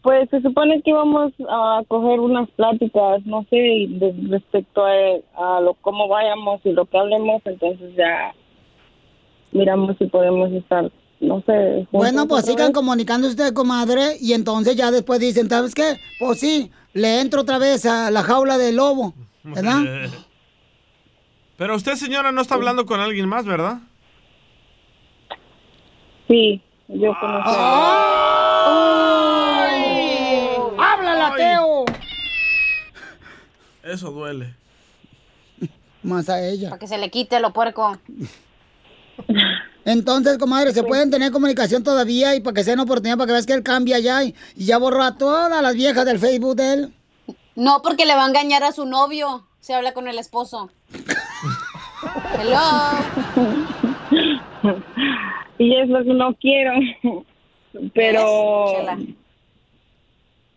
pues 0.01 0.29
se 0.29 0.41
supone 0.41 0.81
que 0.81 0.91
íbamos 0.91 1.31
a 1.49 1.81
coger 1.87 2.19
unas 2.19 2.49
pláticas, 2.51 3.25
no 3.25 3.45
sé, 3.49 3.55
de- 3.55 4.15
respecto 4.29 4.83
a, 4.85 5.55
a 5.57 5.61
lo 5.61 5.73
cómo 5.75 6.07
vayamos 6.07 6.61
y 6.63 6.71
lo 6.71 6.85
que 6.85 6.97
hablemos, 6.97 7.41
entonces 7.45 7.95
ya 7.95 8.33
miramos 9.51 9.95
si 9.97 10.05
podemos 10.05 10.51
estar, 10.51 10.91
no 11.19 11.41
sé. 11.45 11.87
Bueno, 11.91 12.27
pues 12.27 12.45
sigan 12.45 12.67
vez. 12.67 12.75
comunicando 12.75 13.27
usted, 13.27 13.53
comadre, 13.53 14.17
y 14.19 14.33
entonces 14.33 14.75
ya 14.75 14.91
después 14.91 15.19
dicen, 15.19 15.49
¿sabes 15.49 15.73
qué? 15.73 15.97
Pues 16.19 16.39
sí, 16.39 16.71
le 16.93 17.21
entro 17.21 17.41
otra 17.41 17.57
vez 17.57 17.85
a 17.85 18.11
la 18.11 18.23
jaula 18.23 18.57
del 18.57 18.75
lobo, 18.75 19.13
¿verdad? 19.43 19.81
Pero 21.57 21.75
usted, 21.75 21.95
señora, 21.95 22.31
no 22.31 22.41
está 22.41 22.55
hablando 22.55 22.85
con 22.85 22.99
alguien 23.01 23.27
más, 23.27 23.45
¿verdad? 23.45 23.79
Sí, 26.27 26.61
yo 26.87 27.11
conozco. 27.19 27.49
¡Háblala, 27.49 28.05
Eso 33.89 34.11
duele. 34.11 34.53
Más 36.03 36.29
a 36.29 36.45
ella. 36.45 36.69
Para 36.69 36.79
que 36.79 36.87
se 36.87 36.99
le 36.99 37.09
quite 37.09 37.39
lo 37.39 37.51
puerco. 37.51 37.97
Entonces, 39.83 40.37
comadre, 40.37 40.71
¿se 40.73 40.83
pueden 40.83 41.09
tener 41.09 41.31
comunicación 41.31 41.83
todavía 41.83 42.35
y 42.35 42.41
para 42.41 42.53
que 42.53 42.63
sea 42.63 42.75
una 42.75 42.83
oportunidad 42.83 43.17
para 43.17 43.27
que 43.27 43.33
veas 43.33 43.47
que 43.47 43.53
él 43.53 43.63
cambia 43.63 43.97
ya 43.97 44.23
y, 44.23 44.35
y 44.55 44.65
ya 44.65 44.77
borró 44.77 45.01
a 45.03 45.17
todas 45.17 45.61
las 45.61 45.73
viejas 45.73 46.05
del 46.05 46.19
Facebook 46.19 46.55
de 46.55 46.73
él? 46.73 46.93
No, 47.55 47.81
porque 47.81 48.05
le 48.05 48.13
va 48.13 48.25
a 48.25 48.27
engañar 48.27 48.63
a 48.63 48.71
su 48.71 48.85
novio. 48.85 49.47
Se 49.59 49.73
habla 49.73 49.93
con 49.93 50.07
el 50.07 50.19
esposo. 50.19 50.69
Hello. 52.39 52.59
y 55.57 55.75
es 55.75 55.89
lo 55.89 56.03
que 56.03 56.13
no 56.13 56.35
quiero. 56.35 56.73
Pero 57.93 58.83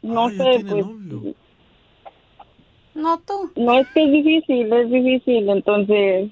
no 0.02 0.28
sé, 0.30 0.64
pues 0.68 0.84
No 2.94 3.18
tú. 3.26 3.50
no 3.56 3.78
es 3.78 3.86
que 3.94 4.04
es 4.04 4.12
difícil, 4.12 4.72
es 4.72 4.90
difícil. 4.90 5.48
Entonces, 5.48 6.30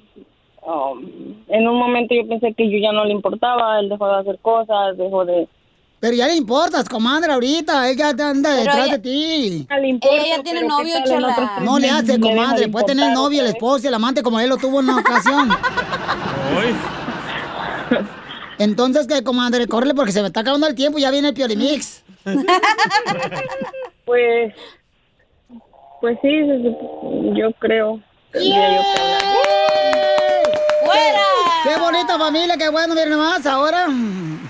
um, 0.66 1.01
en 1.49 1.69
un 1.69 1.78
momento 1.78 2.15
yo 2.15 2.27
pensé 2.28 2.53
que 2.55 2.70
yo 2.70 2.78
ya 2.78 2.93
no 2.93 3.05
le 3.05 3.12
importaba, 3.12 3.81
él 3.81 3.89
dejó 3.89 4.07
de 4.09 4.16
hacer 4.20 4.39
cosas, 4.41 4.97
dejó 4.97 5.24
de... 5.24 5.49
Pero 6.01 6.15
ya 6.16 6.27
le 6.28 6.35
importas, 6.37 6.89
comadre, 6.89 7.31
ahorita. 7.31 7.91
Ella 7.91 8.15
te 8.15 8.23
anda 8.23 8.49
Pero 8.51 8.62
detrás 8.62 8.87
ella- 8.87 8.97
de 8.97 8.99
ti. 9.01 9.66
le 9.69 9.89
importa, 9.89 10.16
Ella 10.16 10.37
ya 10.39 10.43
tiene 10.43 10.61
pero 10.61 10.77
¿qué 10.78 10.82
novio, 10.82 11.20
No 11.62 11.78
le 11.78 11.91
hace, 11.91 12.19
comadre. 12.19 12.69
Puede 12.69 12.87
tener 12.87 13.09
el 13.09 13.15
novio, 13.15 13.43
el 13.43 13.49
esposo 13.49 13.87
el 13.87 13.93
amante 13.95 14.23
como 14.23 14.41
él 14.41 14.49
lo 14.49 14.57
tuvo 14.57 14.81
en 14.81 14.89
una 14.89 15.01
ocasión. 15.01 15.51
Entonces, 18.59 19.07
¿qué, 19.07 19.23
comadre? 19.23 19.66
Córrele 19.66 19.95
porque 19.95 20.12
se 20.12 20.20
me 20.23 20.28
está 20.28 20.41
acabando 20.41 20.66
el 20.66 20.74
tiempo 20.74 20.99
y 20.99 21.03
ya 21.03 21.11
viene 21.11 21.28
el 21.28 21.35
Piolimix. 21.35 22.03
Pues, 24.05 24.55
pues 26.01 26.18
sí, 26.22 26.28
yo 27.35 27.52
creo. 27.59 28.01
yo 28.32 28.40
hablar. 28.40 29.22
¡Fuera! 30.85 31.22
¡Qué 31.64 31.77
bonita 31.78 32.18
familia! 32.18 32.56
¡Qué 32.56 32.68
bueno! 32.68 32.94
Miren 32.94 33.18
más 33.18 33.47
ahora. 33.47 33.86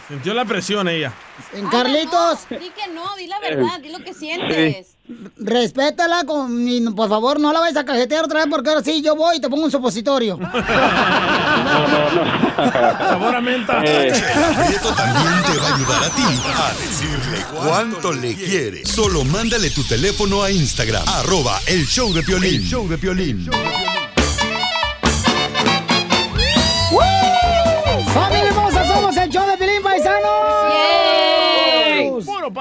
Sintió 0.09 0.35
la 0.35 0.45
presión 0.45 0.89
ella. 0.89 1.13
En 1.53 1.67
Carlitos. 1.69 2.49
Di 2.49 2.71
que 2.71 2.89
no, 2.93 3.17
di 3.17 3.27
la 3.27 3.41
verdad, 3.41 3.81
di 3.81 3.91
lo 3.91 3.99
que 3.99 4.15
sientes. 4.15 4.97
Respétala, 5.37 6.25
con, 6.25 6.69
y 6.69 6.81
por 6.91 7.09
favor, 7.09 7.41
no 7.41 7.53
la 7.53 7.61
vayas 7.61 7.77
a 7.79 7.85
cajetear 7.85 8.25
otra 8.25 8.41
vez 8.41 8.49
porque 8.51 8.69
ahora 8.69 8.83
sí 8.83 9.03
yo 9.03 9.17
voy 9.17 9.37
y 9.37 9.41
te 9.41 9.49
pongo 9.49 9.65
un 9.65 9.71
supositorio. 9.71 10.39
Sabor 12.99 13.35
a 13.35 13.41
menta. 13.41 13.81
Prieto 13.81 14.95
también 14.95 15.43
te 15.47 15.59
va 15.59 15.69
a 15.69 15.75
ayudar 15.75 16.05
a 16.05 16.11
ti 16.11 16.23
a 16.23 16.73
decirle 16.81 17.45
cuánto 17.53 18.13
le 18.13 18.35
quiere. 18.35 18.85
Solo 18.85 19.25
mándale 19.25 19.71
tu 19.71 19.83
teléfono 19.85 20.43
a 20.43 20.51
Instagram, 20.51 21.03
arroba 21.09 21.61
el 21.67 21.87
show 21.87 22.13
de 22.13 22.23
Piolín. 22.23 22.55
El 22.57 22.65
show 22.65 22.89
de 22.89 22.99
Piolín. 22.99 23.49
¡Familia 28.13 28.49
hermosa! 28.49 28.87
Somos 28.87 29.17
el 29.17 29.31
show 29.31 29.47
de 29.47 29.57
Pilín 29.57 29.83
Paisanos. 29.83 30.60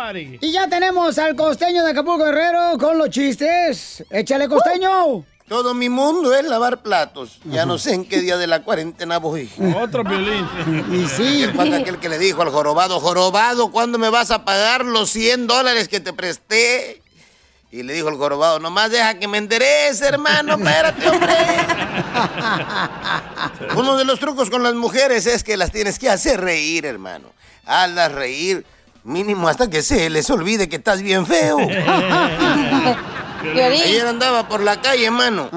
Party. 0.09 0.39
Y 0.41 0.51
ya 0.51 0.67
tenemos 0.67 1.17
al 1.17 1.35
costeño 1.35 1.83
de 1.83 1.91
Acapulco 1.91 2.25
Guerrero 2.25 2.77
con 2.79 2.97
los 2.97 3.09
chistes. 3.09 4.03
¡Échale, 4.09 4.47
costeño! 4.47 5.23
Todo 5.47 5.73
mi 5.73 5.89
mundo 5.89 6.33
es 6.35 6.45
lavar 6.45 6.81
platos. 6.81 7.39
Ya 7.45 7.65
no 7.65 7.77
sé 7.77 7.95
en 7.95 8.05
qué 8.05 8.19
día 8.19 8.37
de 8.37 8.47
la 8.47 8.63
cuarentena 8.63 9.17
voy. 9.17 9.49
Otro 9.75 10.03
violín. 10.03 10.47
Y 10.91 11.07
sí. 11.07 11.45
¿Qué 11.45 11.53
pasa 11.55 11.77
aquel 11.77 11.99
que 11.99 12.09
le 12.09 12.19
dijo 12.19 12.41
al 12.41 12.49
jorobado, 12.49 12.99
jorobado, 12.99 13.71
¿cuándo 13.71 13.97
me 13.97 14.09
vas 14.09 14.31
a 14.31 14.45
pagar 14.45 14.85
los 14.85 15.09
100 15.09 15.47
dólares 15.47 15.87
que 15.87 15.99
te 15.99 16.13
presté? 16.13 17.01
Y 17.71 17.83
le 17.83 17.93
dijo 17.93 18.09
el 18.09 18.15
jorobado, 18.15 18.59
nomás 18.59 18.89
deja 18.89 19.19
que 19.19 19.27
me 19.27 19.37
enderece, 19.37 20.07
hermano, 20.07 20.53
espérate, 20.53 21.07
hombre. 21.07 21.35
Uno 23.75 23.95
de 23.95 24.05
los 24.05 24.19
trucos 24.19 24.49
con 24.49 24.63
las 24.63 24.73
mujeres 24.73 25.27
es 25.27 25.43
que 25.43 25.55
las 25.55 25.71
tienes 25.71 25.99
que 25.99 26.09
hacer 26.09 26.41
reír, 26.41 26.87
hermano. 26.87 27.31
Hazlas 27.65 28.11
reír, 28.11 28.65
mínimo 29.03 29.47
hasta 29.47 29.69
que 29.69 29.81
se 29.81 30.09
les 30.09 30.29
olvide 30.29 30.69
que 30.69 30.77
estás 30.77 31.01
bien 31.01 31.25
feo. 31.25 31.57
Ayer 33.41 34.05
andaba 34.05 34.47
por 34.47 34.61
la 34.61 34.81
calle, 34.81 35.05
hermano. 35.05 35.49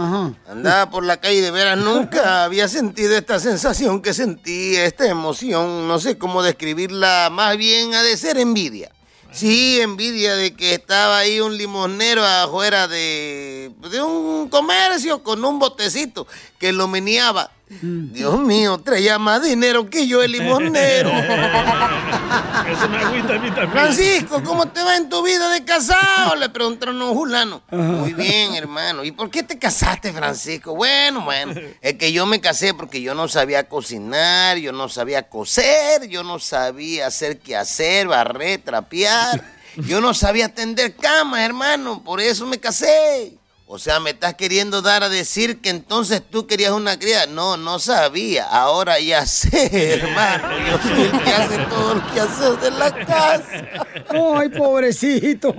Andaba 0.48 0.90
por 0.90 1.04
la 1.04 1.18
calle 1.18 1.40
de 1.40 1.50
veras 1.50 1.78
nunca 1.84 2.44
había 2.44 2.68
sentido 2.68 3.16
esta 3.16 3.40
sensación 3.40 4.02
que 4.02 4.14
sentí, 4.14 4.76
esta 4.76 5.06
emoción. 5.08 5.88
No 5.88 5.98
sé 5.98 6.18
cómo 6.18 6.42
describirla, 6.42 7.28
más 7.30 7.56
bien 7.56 7.94
ha 7.94 8.02
de 8.02 8.16
ser 8.16 8.38
envidia. 8.38 8.90
Sí, 9.32 9.80
envidia 9.80 10.36
de 10.36 10.54
que 10.54 10.74
estaba 10.74 11.18
ahí 11.18 11.40
un 11.40 11.56
limonero 11.56 12.22
afuera 12.22 12.86
de, 12.86 13.72
de 13.90 14.02
un 14.02 14.50
comercio 14.50 15.22
con 15.22 15.42
un 15.42 15.58
botecito 15.58 16.26
que 16.58 16.72
lo 16.72 16.86
meneaba. 16.86 17.50
Dios 17.80 18.38
mío, 18.40 18.78
traía 18.78 19.18
más 19.18 19.42
dinero 19.42 19.88
que 19.88 20.06
yo 20.06 20.22
el 20.22 20.32
limonero. 20.32 21.08
Eso 22.68 22.88
me 22.88 22.98
agüita 22.98 23.34
a 23.34 23.38
mí 23.38 23.48
también. 23.50 23.70
Francisco, 23.70 24.42
¿cómo 24.44 24.68
te 24.68 24.82
va 24.82 24.96
en 24.96 25.08
tu 25.08 25.22
vida 25.22 25.48
de 25.50 25.64
casado? 25.64 26.36
Le 26.36 26.48
preguntaron 26.48 27.00
a 27.00 27.06
un 27.06 27.16
fulano. 27.16 27.62
Muy 27.70 28.12
bien, 28.12 28.54
hermano. 28.54 29.04
¿Y 29.04 29.12
por 29.12 29.30
qué 29.30 29.42
te 29.42 29.58
casaste, 29.58 30.12
Francisco? 30.12 30.74
Bueno, 30.74 31.22
bueno. 31.22 31.54
Es 31.80 31.94
que 31.94 32.12
yo 32.12 32.26
me 32.26 32.40
casé 32.40 32.74
porque 32.74 33.00
yo 33.00 33.14
no 33.14 33.28
sabía 33.28 33.68
cocinar, 33.68 34.58
yo 34.58 34.72
no 34.72 34.88
sabía 34.88 35.28
coser, 35.28 36.08
yo 36.08 36.22
no 36.22 36.38
sabía 36.38 37.06
hacer 37.06 37.38
qué 37.38 37.56
hacer, 37.56 38.06
barrer, 38.06 38.60
trapear. 38.62 39.42
Yo 39.76 40.00
no 40.00 40.12
sabía 40.12 40.50
tender 40.50 40.94
camas, 40.94 41.40
hermano. 41.40 42.02
Por 42.04 42.20
eso 42.20 42.46
me 42.46 42.58
casé. 42.58 43.38
O 43.74 43.78
sea, 43.78 44.00
me 44.00 44.10
estás 44.10 44.34
queriendo 44.34 44.82
dar 44.82 45.02
a 45.02 45.08
decir 45.08 45.62
que 45.62 45.70
entonces 45.70 46.22
tú 46.30 46.46
querías 46.46 46.72
una 46.72 46.98
cría. 46.98 47.24
No, 47.24 47.56
no 47.56 47.78
sabía. 47.78 48.44
Ahora 48.44 49.00
ya 49.00 49.24
sé, 49.24 49.94
hermano. 49.94 50.46
Yo 50.58 50.78
soy 50.78 51.02
el 51.04 51.22
que 51.22 51.32
hace 51.32 51.58
todo 51.70 51.92
el 51.94 52.02
quehacer 52.12 52.60
de 52.60 52.70
la 52.70 52.92
casa. 52.92 53.64
¡Ay, 54.10 54.50
pobrecito! 54.50 55.54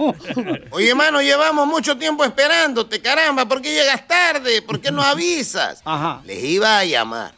Oye, 0.69 0.91
hermano, 0.91 1.23
llevamos 1.23 1.65
mucho 1.65 1.97
tiempo 1.97 2.23
esperándote, 2.23 3.01
caramba. 3.01 3.47
¿Por 3.47 3.63
qué 3.63 3.73
llegas 3.73 4.07
tarde? 4.07 4.61
¿Por 4.61 4.79
qué 4.79 4.91
no 4.91 5.01
avisas? 5.01 5.81
Ajá. 5.83 6.21
Les 6.23 6.43
iba 6.43 6.77
a 6.77 6.85
llamar. 6.85 7.33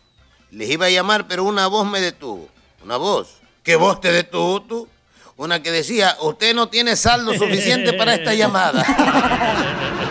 Les 0.51 0.69
iba 0.69 0.87
a 0.87 0.89
llamar, 0.89 1.25
pero 1.25 1.45
una 1.45 1.67
voz 1.67 1.87
me 1.87 2.01
detuvo. 2.01 2.49
¿Una 2.83 2.97
voz? 2.97 3.29
¿Qué 3.63 3.77
voz 3.77 4.01
te 4.01 4.11
detuvo 4.11 4.61
tú? 4.61 4.89
Una 5.37 5.63
que 5.63 5.71
decía, 5.71 6.17
usted 6.19 6.53
no 6.53 6.67
tiene 6.67 6.97
saldo 6.97 7.33
suficiente 7.33 7.93
para 7.93 8.15
esta 8.15 8.33
llamada. 8.33 8.83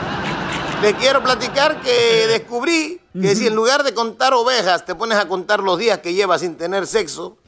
Le 0.85 0.95
quiero 0.97 1.23
platicar 1.23 1.81
que 1.81 1.91
descubrí 2.29 3.01
que 3.19 3.35
si 3.35 3.47
en 3.47 3.55
lugar 3.55 3.85
de 3.85 3.95
contar 3.95 4.35
ovejas 4.35 4.85
te 4.85 4.95
pones 4.95 5.17
a 5.17 5.27
contar 5.27 5.61
los 5.61 5.79
días 5.79 6.01
que 6.01 6.13
llevas 6.13 6.43
sin 6.43 6.57
tener 6.57 6.87
sexo, 6.87 7.39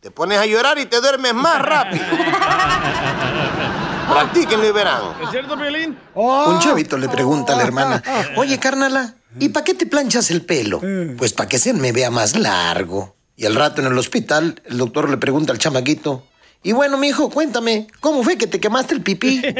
te 0.00 0.10
pones 0.10 0.38
a 0.38 0.46
llorar 0.46 0.78
y 0.78 0.86
te 0.86 0.98
duermes 0.98 1.34
más 1.34 1.60
rápido. 1.60 2.06
Practíquenlo 4.10 4.66
y 4.66 4.72
verán. 4.72 5.02
¿Es 5.22 5.30
cierto, 5.30 5.58
Piolín? 5.58 5.98
Oh. 6.14 6.52
Un 6.52 6.58
chavito 6.60 6.96
le 6.96 7.10
pregunta 7.10 7.52
a 7.52 7.56
la 7.56 7.64
hermana, 7.64 8.02
oye, 8.38 8.58
carnala, 8.58 9.14
¿y 9.38 9.50
para 9.50 9.62
qué 9.62 9.74
te 9.74 9.84
planchas 9.84 10.30
el 10.30 10.46
pelo? 10.46 10.80
Pues 11.18 11.34
para 11.34 11.50
que 11.50 11.58
se 11.58 11.74
me 11.74 11.92
vea 11.92 12.10
más 12.10 12.34
largo. 12.34 13.14
Y 13.36 13.44
al 13.44 13.56
rato 13.56 13.82
en 13.82 13.88
el 13.88 13.98
hospital, 13.98 14.62
el 14.64 14.78
doctor 14.78 15.10
le 15.10 15.18
pregunta 15.18 15.52
al 15.52 15.58
chamaquito, 15.58 16.24
y 16.62 16.72
bueno, 16.72 16.98
mijo, 16.98 17.30
cuéntame, 17.30 17.86
¿cómo 18.00 18.22
fue 18.22 18.36
que 18.36 18.46
te 18.46 18.60
quemaste 18.60 18.94
el 18.94 19.00
pipí? 19.00 19.40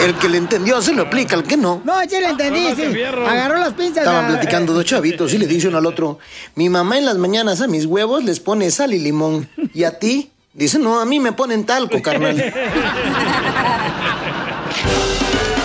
El 0.00 0.14
que 0.14 0.28
le 0.28 0.36
entendió 0.38 0.80
se 0.82 0.92
lo 0.92 1.02
aplica, 1.02 1.34
al 1.34 1.44
que 1.44 1.56
no. 1.56 1.80
No, 1.84 2.00
sí 2.02 2.20
le 2.20 2.28
entendí, 2.28 2.68
sí. 2.76 3.02
Agarró 3.02 3.58
las 3.58 3.72
pinzas. 3.72 3.98
Estaban 3.98 4.26
ah. 4.26 4.28
platicando 4.28 4.72
dos 4.72 4.84
chavitos 4.84 5.32
y 5.34 5.38
le 5.38 5.46
dice 5.46 5.66
uno 5.68 5.78
al 5.78 5.86
otro, 5.86 6.18
mi 6.54 6.68
mamá 6.68 6.98
en 6.98 7.06
las 7.06 7.16
mañanas 7.16 7.62
a 7.62 7.66
mis 7.66 7.84
huevos 7.86 8.22
les 8.22 8.38
pone 8.38 8.70
sal 8.70 8.94
y 8.94 8.98
limón. 8.98 9.48
¿Y 9.74 9.82
a 9.84 9.98
ti? 9.98 10.30
Dice, 10.52 10.78
no, 10.78 11.00
a 11.00 11.04
mí 11.04 11.18
me 11.20 11.32
ponen 11.32 11.64
talco, 11.64 12.00
carnal. 12.02 12.36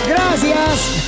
Gracias. 0.08 1.04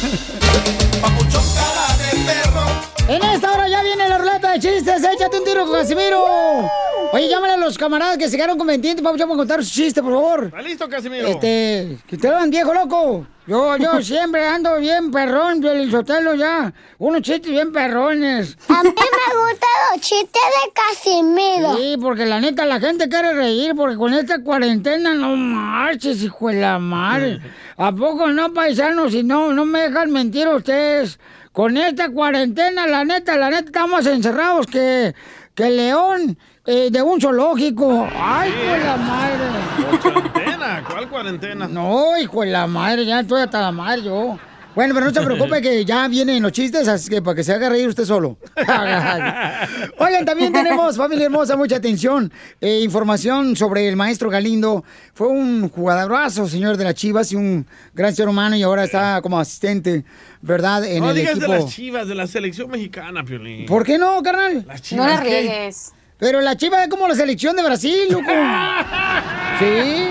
En 3.07 3.23
esta 3.23 3.51
hora 3.53 3.67
ya 3.69 3.83
viene 3.83 4.09
la 4.09 4.17
ruleta 4.17 4.53
de 4.53 4.59
chistes. 4.59 5.03
Échate 5.03 5.37
un 5.37 5.45
tiro 5.45 5.65
con 5.65 5.73
Casimiro. 5.73 6.25
Oye, 7.13 7.29
llámale 7.29 7.53
a 7.53 7.57
los 7.57 7.77
camaradas 7.77 8.17
que 8.17 8.27
se 8.27 8.35
quedaron 8.35 8.57
con 8.57 8.65
20 8.65 8.99
Vamos 9.03 9.21
a 9.21 9.27
contar 9.27 9.63
su 9.63 9.71
chiste, 9.71 10.01
por 10.01 10.13
favor. 10.13 10.45
¿Está 10.45 10.61
listo, 10.63 10.89
Casimiro? 10.89 11.27
Este, 11.27 11.99
que 12.07 12.17
te 12.17 12.27
van 12.31 12.49
viejo 12.49 12.73
loco. 12.73 13.27
Yo, 13.45 13.77
yo 13.77 14.01
siempre 14.01 14.47
ando 14.47 14.79
bien 14.79 15.11
perrón, 15.11 15.61
Sotelo 15.91 16.33
ya. 16.33 16.73
Unos 16.97 17.21
chistes 17.21 17.51
bien 17.51 17.71
perrones. 17.71 18.57
A 18.69 18.81
mí 18.81 18.89
me 18.89 18.93
gustan 18.93 19.69
los 19.91 20.01
chistes 20.01 20.41
de 20.41 20.73
Casimiro. 20.73 21.77
Sí, 21.77 21.97
porque 22.01 22.25
la 22.25 22.41
neta 22.41 22.65
la 22.65 22.79
gente 22.79 23.07
quiere 23.07 23.33
reír 23.33 23.75
porque 23.75 23.97
con 23.97 24.15
esta 24.15 24.41
cuarentena 24.41 25.13
no 25.13 25.35
marches, 25.35 26.23
hijo 26.23 26.47
de 26.47 26.59
la 26.59 26.79
madre. 26.79 27.39
¿A 27.77 27.91
poco 27.91 28.29
no, 28.29 28.51
paisanos? 28.51 29.11
Si 29.11 29.21
no, 29.21 29.53
no 29.53 29.63
me 29.63 29.81
dejan 29.81 30.09
mentir 30.09 30.47
ustedes. 30.47 31.19
Con 31.55 31.77
esta 31.77 32.09
cuarentena, 32.09 32.85
la 32.85 33.05
neta, 33.05 33.37
la 33.37 33.49
neta, 33.49 33.67
estamos 33.67 34.05
encerrados 34.05 34.67
que, 34.67 35.15
que 35.53 35.69
león 35.69 36.37
eh, 36.65 36.89
de 36.91 37.01
un 37.01 37.21
zoológico. 37.21 38.09
¡Ay, 38.13 38.49
hijo 38.49 38.73
de 38.73 38.83
la 38.83 38.97
madre! 38.97 39.45
¿Cuarentena? 40.01 40.83
¿Cuál 40.85 41.09
cuarentena? 41.09 41.67
No, 41.69 42.17
hijo 42.17 42.41
de 42.41 42.47
la 42.47 42.67
madre, 42.67 43.05
ya 43.05 43.21
estoy 43.21 43.41
hasta 43.41 43.61
la 43.61 43.71
madre 43.71 44.03
yo. 44.03 44.37
Bueno, 44.75 44.93
pero 44.93 45.05
no 45.05 45.13
se 45.13 45.21
preocupe 45.21 45.61
que 45.61 45.85
ya 45.85 46.07
vienen 46.09 46.43
los 46.43 46.51
chistes, 46.51 46.87
así 46.87 47.09
que 47.09 47.21
para 47.21 47.35
que 47.35 47.43
se 47.45 47.53
haga 47.53 47.69
reír 47.69 47.87
usted 47.87 48.03
solo. 48.03 48.37
Oigan, 49.97 50.25
también 50.25 50.51
tenemos, 50.51 50.97
familia 50.97 51.25
hermosa, 51.25 51.55
mucha 51.55 51.77
atención. 51.77 52.31
eh, 52.59 52.81
información 52.81 53.55
sobre 53.55 53.87
el 53.87 53.95
maestro 53.95 54.29
Galindo. 54.29 54.83
Fue 55.13 55.27
un 55.27 55.69
jugadorazo, 55.69 56.47
señor 56.47 56.75
de 56.75 56.83
las 56.83 56.95
Chivas, 56.95 57.31
y 57.31 57.35
un 57.37 57.65
gran 57.93 58.13
ser 58.13 58.27
humano, 58.27 58.55
y 58.57 58.63
ahora 58.63 58.83
está 58.83 59.21
como 59.21 59.39
asistente, 59.39 60.03
¿verdad? 60.41 60.83
En 60.85 61.01
no 61.03 61.11
el 61.11 61.15
digas 61.15 61.37
equipo. 61.37 61.51
de 61.53 61.59
las 61.59 61.73
chivas, 61.73 62.07
de 62.07 62.15
la 62.15 62.27
selección 62.27 62.69
mexicana, 62.69 63.23
Piolín. 63.23 63.65
¿Por 63.67 63.85
qué 63.85 63.97
no, 63.97 64.21
carnal? 64.21 64.65
Las 64.67 64.81
chivas, 64.81 65.07
No 65.07 65.13
la 65.13 65.21
riegues. 65.21 65.93
Pero 66.17 66.41
la 66.41 66.55
chiva 66.57 66.83
es 66.83 66.89
como 66.89 67.07
la 67.07 67.15
selección 67.15 67.55
de 67.55 67.63
Brasil, 67.63 67.97
loco. 68.09 68.25
sí. 69.59 70.07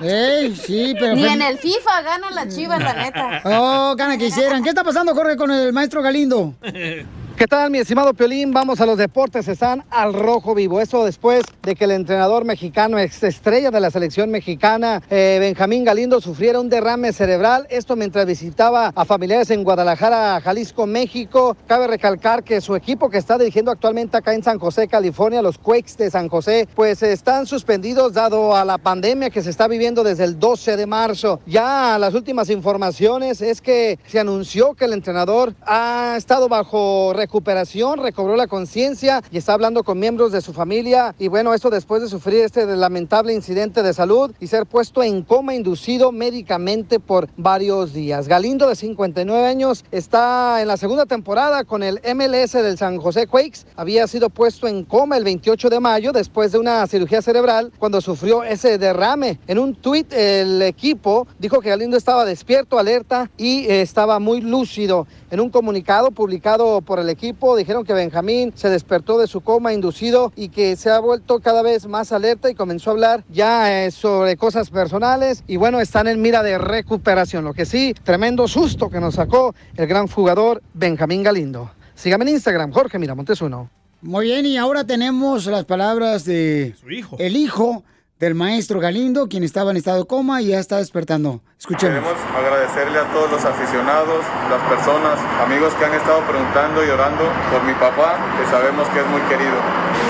Ey, 0.00 0.56
sí, 0.56 0.94
pero... 0.98 1.14
Ni 1.14 1.26
en 1.26 1.42
el 1.42 1.58
FIFA 1.58 2.02
ganan 2.02 2.34
las 2.34 2.54
chivas, 2.54 2.80
la 2.80 2.94
neta. 2.94 3.42
Oh, 3.44 3.94
gana 3.96 4.16
que 4.16 4.26
hicieran. 4.28 4.62
¿Qué 4.62 4.70
está 4.70 4.82
pasando, 4.82 5.14
Jorge, 5.14 5.36
con 5.36 5.50
el 5.50 5.72
maestro 5.72 6.02
Galindo? 6.02 6.54
¿Qué 7.40 7.46
tal, 7.46 7.70
mi 7.70 7.78
estimado 7.78 8.12
Piolín? 8.12 8.52
Vamos 8.52 8.82
a 8.82 8.84
los 8.84 8.98
deportes. 8.98 9.48
Están 9.48 9.82
al 9.88 10.12
rojo 10.12 10.54
vivo. 10.54 10.78
Eso 10.78 11.06
después 11.06 11.42
de 11.62 11.74
que 11.74 11.84
el 11.84 11.92
entrenador 11.92 12.44
mexicano, 12.44 12.98
ex 12.98 13.22
estrella 13.22 13.70
de 13.70 13.80
la 13.80 13.90
selección 13.90 14.30
mexicana, 14.30 15.00
eh, 15.08 15.38
Benjamín 15.40 15.82
Galindo, 15.82 16.20
sufriera 16.20 16.60
un 16.60 16.68
derrame 16.68 17.14
cerebral. 17.14 17.66
Esto 17.70 17.96
mientras 17.96 18.26
visitaba 18.26 18.92
a 18.94 19.06
familiares 19.06 19.48
en 19.48 19.64
Guadalajara, 19.64 20.38
Jalisco, 20.42 20.86
México. 20.86 21.56
Cabe 21.66 21.86
recalcar 21.86 22.44
que 22.44 22.60
su 22.60 22.76
equipo 22.76 23.08
que 23.08 23.16
está 23.16 23.38
dirigiendo 23.38 23.70
actualmente 23.70 24.18
acá 24.18 24.34
en 24.34 24.42
San 24.42 24.58
José, 24.58 24.86
California, 24.86 25.40
los 25.40 25.56
Quakes 25.56 25.94
de 25.96 26.10
San 26.10 26.28
José, 26.28 26.68
pues 26.74 27.02
están 27.02 27.46
suspendidos 27.46 28.12
dado 28.12 28.54
a 28.54 28.66
la 28.66 28.76
pandemia 28.76 29.30
que 29.30 29.40
se 29.40 29.48
está 29.48 29.66
viviendo 29.66 30.04
desde 30.04 30.24
el 30.24 30.38
12 30.38 30.76
de 30.76 30.86
marzo. 30.86 31.40
Ya 31.46 31.96
las 31.98 32.12
últimas 32.12 32.50
informaciones 32.50 33.40
es 33.40 33.62
que 33.62 33.98
se 34.04 34.20
anunció 34.20 34.74
que 34.74 34.84
el 34.84 34.92
entrenador 34.92 35.54
ha 35.62 36.16
estado 36.18 36.46
bajo 36.46 37.14
recuperación, 37.30 38.00
recobró 38.00 38.34
la 38.34 38.48
conciencia 38.48 39.22
y 39.30 39.38
está 39.38 39.52
hablando 39.52 39.84
con 39.84 40.00
miembros 40.00 40.32
de 40.32 40.40
su 40.40 40.52
familia. 40.52 41.14
Y 41.16 41.28
bueno, 41.28 41.54
esto 41.54 41.70
después 41.70 42.02
de 42.02 42.08
sufrir 42.08 42.40
este 42.40 42.66
lamentable 42.66 43.32
incidente 43.32 43.84
de 43.84 43.94
salud 43.94 44.32
y 44.40 44.48
ser 44.48 44.66
puesto 44.66 45.00
en 45.00 45.22
coma 45.22 45.54
inducido 45.54 46.10
médicamente 46.10 46.98
por 46.98 47.28
varios 47.36 47.92
días. 47.92 48.26
Galindo, 48.26 48.68
de 48.68 48.74
59 48.74 49.46
años, 49.46 49.84
está 49.92 50.60
en 50.60 50.66
la 50.66 50.76
segunda 50.76 51.06
temporada 51.06 51.62
con 51.62 51.84
el 51.84 52.00
MLS 52.16 52.50
del 52.54 52.76
San 52.76 52.98
José 52.98 53.28
Quakes. 53.28 53.60
Había 53.76 54.08
sido 54.08 54.28
puesto 54.28 54.66
en 54.66 54.82
coma 54.82 55.16
el 55.16 55.22
28 55.22 55.70
de 55.70 55.78
mayo 55.78 56.10
después 56.10 56.50
de 56.50 56.58
una 56.58 56.84
cirugía 56.88 57.22
cerebral 57.22 57.70
cuando 57.78 58.00
sufrió 58.00 58.42
ese 58.42 58.76
derrame. 58.76 59.38
En 59.46 59.60
un 59.60 59.76
tuit, 59.76 60.12
el 60.12 60.60
equipo 60.62 61.28
dijo 61.38 61.60
que 61.60 61.68
Galindo 61.68 61.96
estaba 61.96 62.24
despierto, 62.24 62.76
alerta 62.76 63.30
y 63.38 63.66
estaba 63.70 64.18
muy 64.18 64.40
lúcido. 64.40 65.06
En 65.30 65.38
un 65.38 65.50
comunicado 65.50 66.10
publicado 66.10 66.80
por 66.80 66.98
el 66.98 67.08
equipo 67.08 67.19
dijeron 67.56 67.84
que 67.84 67.92
Benjamín 67.92 68.52
se 68.54 68.70
despertó 68.70 69.18
de 69.18 69.26
su 69.26 69.42
coma 69.42 69.72
inducido 69.72 70.32
y 70.36 70.48
que 70.48 70.76
se 70.76 70.90
ha 70.90 70.98
vuelto 70.98 71.40
cada 71.40 71.62
vez 71.62 71.86
más 71.86 72.12
alerta 72.12 72.50
y 72.50 72.54
comenzó 72.54 72.90
a 72.90 72.92
hablar 72.94 73.24
ya 73.28 73.84
eh, 73.84 73.90
sobre 73.90 74.36
cosas 74.36 74.70
personales 74.70 75.44
y 75.46 75.56
bueno, 75.56 75.80
están 75.80 76.08
en 76.08 76.22
mira 76.22 76.42
de 76.42 76.58
recuperación. 76.58 77.44
Lo 77.44 77.52
que 77.52 77.66
sí, 77.66 77.94
tremendo 78.02 78.48
susto 78.48 78.88
que 78.88 79.00
nos 79.00 79.16
sacó 79.16 79.54
el 79.76 79.86
gran 79.86 80.06
jugador 80.06 80.62
Benjamín 80.72 81.22
Galindo. 81.22 81.70
Sígame 81.94 82.24
en 82.24 82.30
Instagram, 82.30 82.72
Jorge 82.72 82.98
Miramontes 82.98 83.42
uno. 83.42 83.70
Muy 84.02 84.26
bien, 84.26 84.46
y 84.46 84.56
ahora 84.56 84.84
tenemos 84.84 85.44
las 85.44 85.66
palabras 85.66 86.24
de 86.24 86.74
el 87.18 87.36
hijo 87.36 87.84
del 88.20 88.34
maestro 88.34 88.80
Galindo, 88.80 89.28
quien 89.28 89.42
estaba 89.42 89.70
en 89.70 89.78
estado 89.78 90.00
de 90.00 90.06
coma 90.06 90.42
y 90.42 90.48
ya 90.48 90.60
está 90.60 90.76
despertando. 90.76 91.40
Escuchemos. 91.58 92.04
Queremos 92.04 92.20
agradecerle 92.36 92.98
a 92.98 93.10
todos 93.12 93.30
los 93.30 93.42
aficionados, 93.42 94.20
las 94.50 94.62
personas, 94.68 95.18
amigos 95.42 95.72
que 95.74 95.86
han 95.86 95.94
estado 95.94 96.20
preguntando 96.28 96.84
y 96.84 96.90
orando 96.90 97.24
por 97.50 97.64
mi 97.64 97.72
papá, 97.72 98.20
que 98.38 98.44
sabemos 98.50 98.86
que 98.90 99.00
es 99.00 99.06
muy 99.06 99.22
querido. 99.22 99.56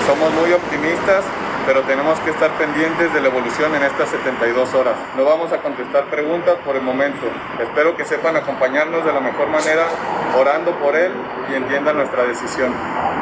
Somos 0.05 0.27
muy 0.35 0.51
optimistas, 0.51 1.23
pero 1.65 1.83
tenemos 1.83 2.19
que 2.19 2.31
estar 2.31 2.51
pendientes 2.57 3.13
de 3.13 3.21
la 3.21 3.27
evolución 3.27 3.73
en 3.75 3.83
estas 3.83 4.09
72 4.09 4.73
horas. 4.73 4.95
No 5.15 5.23
vamos 5.23 5.53
a 5.53 5.61
contestar 5.61 6.03
preguntas 6.11 6.55
por 6.65 6.75
el 6.75 6.81
momento. 6.81 7.31
Espero 7.63 7.95
que 7.95 8.03
sepan 8.03 8.35
acompañarnos 8.35 9.05
de 9.05 9.13
la 9.13 9.21
mejor 9.21 9.47
manera, 9.47 9.87
orando 10.37 10.77
por 10.79 10.97
él 10.97 11.13
y 11.49 11.55
entiendan 11.55 11.95
nuestra 11.95 12.23
decisión. 12.25 12.73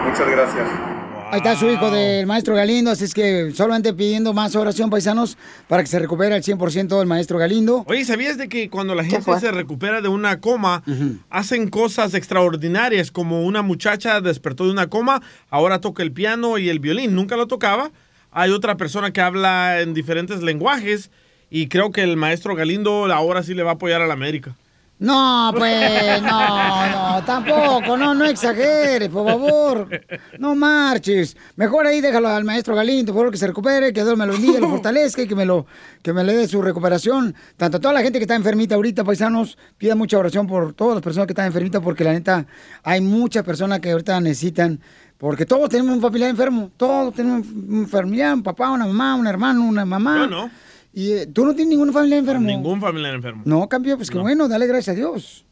Muchas 0.04 0.28
gracias. 0.28 0.99
Ahí 1.32 1.38
está 1.38 1.56
su 1.56 1.70
hijo 1.70 1.92
del 1.92 2.26
maestro 2.26 2.56
Galindo, 2.56 2.90
así 2.90 3.04
es 3.04 3.14
que 3.14 3.52
solamente 3.54 3.94
pidiendo 3.94 4.34
más 4.34 4.56
oración, 4.56 4.90
paisanos, 4.90 5.38
para 5.68 5.84
que 5.84 5.88
se 5.88 6.00
recupere 6.00 6.34
al 6.34 6.42
100% 6.42 7.00
el 7.00 7.08
maestro 7.08 7.38
Galindo. 7.38 7.84
Oye, 7.88 8.04
¿sabías 8.04 8.40
de 8.40 8.50
que 8.50 8.72
cuando 8.72 8.96
la 8.96 9.04
gente 9.04 9.40
se 9.40 9.52
recupera 9.52 10.02
de 10.02 10.08
una 10.08 10.42
coma, 10.42 10.84
hacen 11.30 11.70
cosas 11.70 12.16
extraordinarias? 12.16 13.12
Como 13.12 13.44
una 13.46 13.62
muchacha 13.62 14.22
despertó 14.22 14.66
de 14.66 14.72
una 14.72 14.88
coma, 14.88 15.22
ahora 15.52 15.80
toca 15.82 16.02
el 16.02 16.12
piano 16.12 16.58
y 16.58 16.70
el 16.70 16.80
violín, 16.80 17.14
nunca 17.14 17.36
lo 17.36 17.46
tocaba. 17.46 17.92
Hay 18.32 18.50
otra 18.50 18.76
persona 18.76 19.12
que 19.14 19.22
habla 19.22 19.82
en 19.82 19.94
diferentes 19.94 20.42
lenguajes 20.42 21.12
y 21.52 21.68
creo 21.68 21.92
que 21.92 22.02
el 22.02 22.18
maestro 22.18 22.56
Galindo 22.56 23.06
ahora 23.14 23.44
sí 23.44 23.54
le 23.54 23.62
va 23.62 23.72
a 23.72 23.74
apoyar 23.76 24.02
a 24.02 24.08
la 24.08 24.14
América. 24.14 24.56
No, 25.00 25.54
pues, 25.58 26.22
no, 26.22 26.90
no, 26.90 27.24
tampoco, 27.24 27.96
no, 27.96 28.14
no 28.14 28.26
exageres, 28.26 29.08
por 29.08 29.26
favor. 29.26 29.90
No 30.38 30.56
marches. 30.56 31.38
Mejor 31.56 31.88
ahí 31.88 32.02
déjalo 32.02 32.28
al 32.28 32.44
maestro 32.44 32.76
Galindo, 32.76 33.14
por 33.14 33.22
favor, 33.22 33.32
que 33.32 33.38
se 33.38 33.48
recupere, 33.48 33.94
que 33.94 34.04
Dios 34.04 34.18
me 34.18 34.26
lo 34.26 34.34
bendiga, 34.34 34.60
lo 34.60 34.70
fortalezca 34.72 35.22
y 35.22 35.28
que 35.28 35.36
me 35.36 35.46
lo, 35.46 35.66
que 36.02 36.12
me 36.12 36.22
le 36.26 36.36
dé 36.36 36.50
su 36.50 36.62
recuperación. 36.62 37.34
Tanto 37.56 37.78
a 37.78 37.80
toda 37.80 37.94
la 37.94 38.02
gente 38.02 38.20
que 38.20 38.24
está 38.24 38.36
enfermita 38.36 38.76
ahorita, 38.76 39.06
paisanos, 39.06 39.58
pida 39.78 39.96
mucha 39.96 40.18
oración 40.18 40.46
por 40.46 40.74
todas 40.74 40.96
las 40.96 41.04
personas 41.04 41.28
que 41.28 41.32
están 41.32 41.46
enfermitas, 41.46 41.82
porque 41.82 42.04
la 42.04 42.12
neta, 42.12 42.46
hay 42.84 43.00
muchas 43.00 43.46
personas 43.46 43.80
que 43.80 43.92
ahorita 43.92 44.20
necesitan, 44.20 44.82
porque 45.18 45.46
todos 45.46 45.70
tenemos 45.70 45.96
un 45.96 46.02
familiar 46.02 46.30
enfermo, 46.30 46.72
todos 46.76 47.14
tenemos 47.14 47.48
un 47.48 47.88
familiar, 47.88 48.34
un 48.34 48.44
papá, 48.44 48.70
una 48.70 48.86
mamá, 48.86 49.16
un 49.16 49.28
hermano, 49.28 49.64
una 49.64 49.86
mamá. 49.86 50.18
Yo 50.18 50.28
no. 50.28 50.69
Y 50.94 51.12
eh, 51.14 51.28
tú 51.28 51.46
no 51.46 51.54
tienes 51.54 51.70
ningún 51.70 51.94
familiar 51.94 52.20
enfermo. 52.20 52.46
Ningún 52.46 52.82
familiar 52.82 53.14
enfermo. 53.14 53.44
No, 53.46 53.70
cambio, 53.70 53.96
pues 53.98 54.10
que 54.10 54.18
bueno, 54.18 54.48
dale 54.48 54.68
gracias 54.68 54.96
a 54.96 54.98
Dios. 54.98 55.46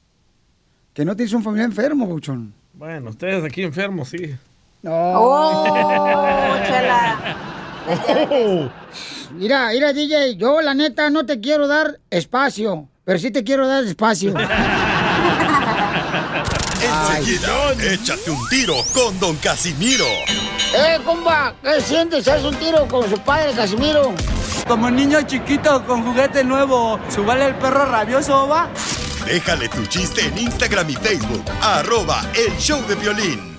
Que 0.94 1.06
no 1.06 1.16
tienes 1.16 1.34
un 1.34 1.44
familiar 1.44 1.70
enfermo, 1.70 2.08
Buchón. 2.08 2.54
Bueno, 2.74 3.12
ustedes 3.12 3.44
aquí 3.44 3.64
enfermos, 3.64 4.10
sí. 4.10 4.36
No. 4.82 4.92
Oh, 4.94 6.56
chela. 6.66 7.38
Mira, 9.36 9.70
mira, 9.72 9.94
DJ, 9.94 10.36
yo 10.36 10.62
la 10.62 10.74
neta 10.74 11.10
no 11.10 11.26
te 11.26 11.40
quiero 11.40 11.68
dar 11.68 12.00
espacio, 12.10 12.88
pero 13.06 13.20
sí 13.20 13.32
te 13.32 13.44
quiero 13.44 13.68
dar 13.68 13.84
espacio. 13.84 14.34
Enseguida, 16.80 17.74
échate 17.94 18.30
un 18.30 18.48
tiro 18.50 18.76
con 18.94 19.20
Don 19.20 19.36
Casimiro. 19.38 20.06
¡Eh, 20.76 21.00
compa! 21.06 21.54
¿Qué 21.64 21.82
sientes? 21.82 22.28
¿Haz 22.28 22.44
un 22.44 22.56
tiro 22.56 22.88
con 22.88 23.10
su 23.10 23.18
padre, 23.20 23.54
Casimiro? 23.54 24.14
Como 24.68 24.90
niño 24.90 25.22
chiquito 25.22 25.86
con 25.86 26.04
juguete 26.04 26.44
nuevo, 26.44 27.00
¿subale 27.10 27.46
el 27.46 27.56
perro 27.56 27.86
rabioso, 27.86 28.50
va? 28.50 28.68
Déjale 29.26 29.70
tu 29.70 29.86
chiste 29.86 30.26
en 30.26 30.38
Instagram 30.38 30.90
y 30.90 30.96
Facebook. 30.96 31.44
Arroba 31.62 32.22
El 32.36 32.58
Show 32.58 32.86
de 32.86 32.96
Violín. 32.96 33.58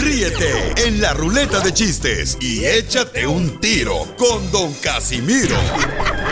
Ríete 0.00 0.74
en 0.86 1.00
la 1.00 1.14
ruleta 1.14 1.60
de 1.60 1.72
chistes 1.72 2.36
y 2.40 2.64
échate 2.64 3.28
un 3.28 3.60
tiro 3.60 4.06
con 4.18 4.50
Don 4.50 4.72
Casimiro. 4.74 5.56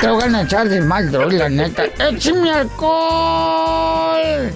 Te 0.00 0.08
voy 0.08 0.34
a 0.34 0.42
echar 0.42 0.68
de 0.68 0.80
mal, 0.80 1.12
la 1.36 1.48
neta. 1.48 1.84
¡Échame 1.84 2.50
alcohol! 2.50 4.52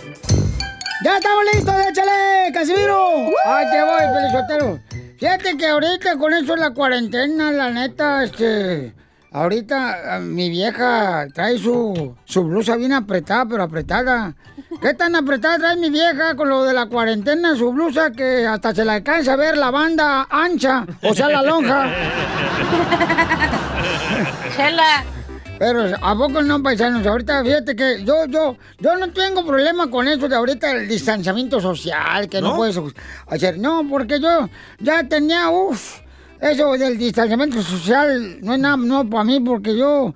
¡Ya 1.05 1.17
estamos 1.17 1.45
listos! 1.55 1.75
¡Échale, 1.89 2.51
Casimiro! 2.53 3.31
¡Ay, 3.47 3.65
te 3.71 3.83
voy, 3.83 4.03
Pelizotero! 4.13 4.88
Fíjate 5.19 5.57
que 5.57 5.67
ahorita 5.67 6.17
con 6.17 6.33
eso 6.33 6.55
la 6.57 6.71
cuarentena, 6.71 7.51
la 7.51 7.71
neta, 7.71 8.25
este... 8.25 8.95
Ahorita 9.31 10.15
ah, 10.15 10.21
mi 10.21 10.49
vieja 10.49 11.27
trae 11.35 11.59
su, 11.59 12.17
su 12.25 12.45
blusa 12.45 12.77
bien 12.77 12.95
apretada, 12.95 13.45
pero 13.45 13.63
apretada. 13.63 14.35
¿Qué 14.81 14.95
tan 14.95 15.15
apretada 15.17 15.59
trae 15.59 15.77
mi 15.77 15.91
vieja 15.91 16.35
con 16.35 16.49
lo 16.49 16.65
de 16.65 16.73
la 16.73 16.87
cuarentena? 16.87 17.55
Su 17.55 17.71
blusa 17.73 18.11
que 18.11 18.47
hasta 18.47 18.75
se 18.75 18.87
le 18.87 18.93
alcanza 18.93 19.35
a 19.35 19.37
ver 19.37 19.59
la 19.59 19.71
banda 19.71 20.27
ancha, 20.31 20.87
o 21.03 21.13
sea, 21.13 21.29
la 21.29 21.43
lonja. 21.43 21.91
Chela. 24.57 25.18
Pero 25.59 25.97
a 26.01 26.15
poco 26.15 26.43
no, 26.43 26.63
paisanos. 26.63 27.07
Ahorita 27.07 27.43
fíjate 27.43 27.75
que 27.75 28.05
yo, 28.05 28.27
yo, 28.27 28.57
yo 28.79 28.97
no 28.97 29.11
tengo 29.13 29.45
problema 29.45 29.91
con 29.91 30.07
eso 30.07 30.29
de 30.29 30.37
ahorita 30.37 30.71
el 30.71 30.89
distanciamiento 30.89 31.61
social, 31.61 32.29
que 32.29 32.41
no, 32.41 32.51
¿No? 32.51 32.57
puedes 32.57 32.79
hacer. 33.27 33.59
No, 33.59 33.85
porque 33.89 34.21
yo 34.21 34.49
ya 34.79 35.03
tenía, 35.03 35.51
uff, 35.51 36.01
eso 36.41 36.73
del 36.73 36.97
distanciamiento 36.97 37.61
social 37.63 38.39
no 38.41 38.55
es 38.55 38.61
nada 38.61 38.77
no 38.77 39.09
para 39.11 39.25
mí, 39.25 39.41
porque 39.41 39.77
yo, 39.77 40.15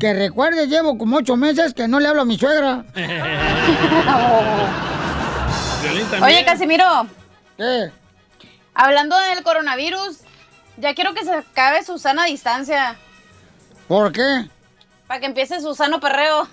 que 0.00 0.14
recuerde, 0.14 0.66
llevo 0.66 0.96
como 0.96 1.18
ocho 1.18 1.36
meses 1.36 1.74
que 1.74 1.86
no 1.86 2.00
le 2.00 2.08
hablo 2.08 2.22
a 2.22 2.24
mi 2.24 2.38
suegra. 2.38 2.86
Oye, 6.22 6.44
Casimiro. 6.44 7.06
¿Qué? 7.58 7.90
Hablando 8.72 9.16
del 9.18 9.42
coronavirus, 9.42 10.20
ya 10.78 10.94
quiero 10.94 11.12
que 11.12 11.24
se 11.24 11.34
acabe 11.34 11.84
Susana 11.84 12.22
a 12.22 12.26
distancia. 12.26 12.96
¿Por 13.86 14.12
qué? 14.12 14.48
Para 15.08 15.20
que 15.20 15.26
empiece 15.26 15.60
Susano 15.60 15.98
Perreo. 15.98 16.46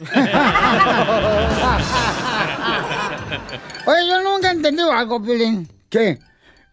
Oye, 3.85 4.07
yo 4.07 4.23
nunca 4.23 4.47
he 4.47 4.53
entendido 4.53 4.91
algo, 4.93 5.21
Pilín. 5.21 5.69
¿Qué? 5.89 6.19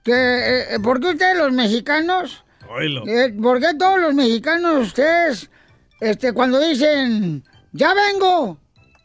Que, 0.05 0.75
eh, 0.75 0.81
¿Por 0.81 1.01
qué 1.01 1.09
ustedes 1.09 1.37
los 1.37 1.53
mexicanos 1.53 2.45
Oílo. 2.69 3.05
Eh, 3.07 3.35
¿Por 3.41 3.61
qué 3.61 3.75
todos 3.79 4.01
los 4.01 4.15
mexicanos, 4.15 4.87
ustedes, 4.87 5.51
este, 6.01 6.33
cuando 6.33 6.59
dicen, 6.61 7.45
ya 7.73 7.93
vengo, 7.93 8.57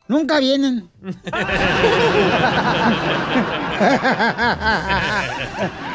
nunca 0.07 0.39
vienen? 0.39 0.89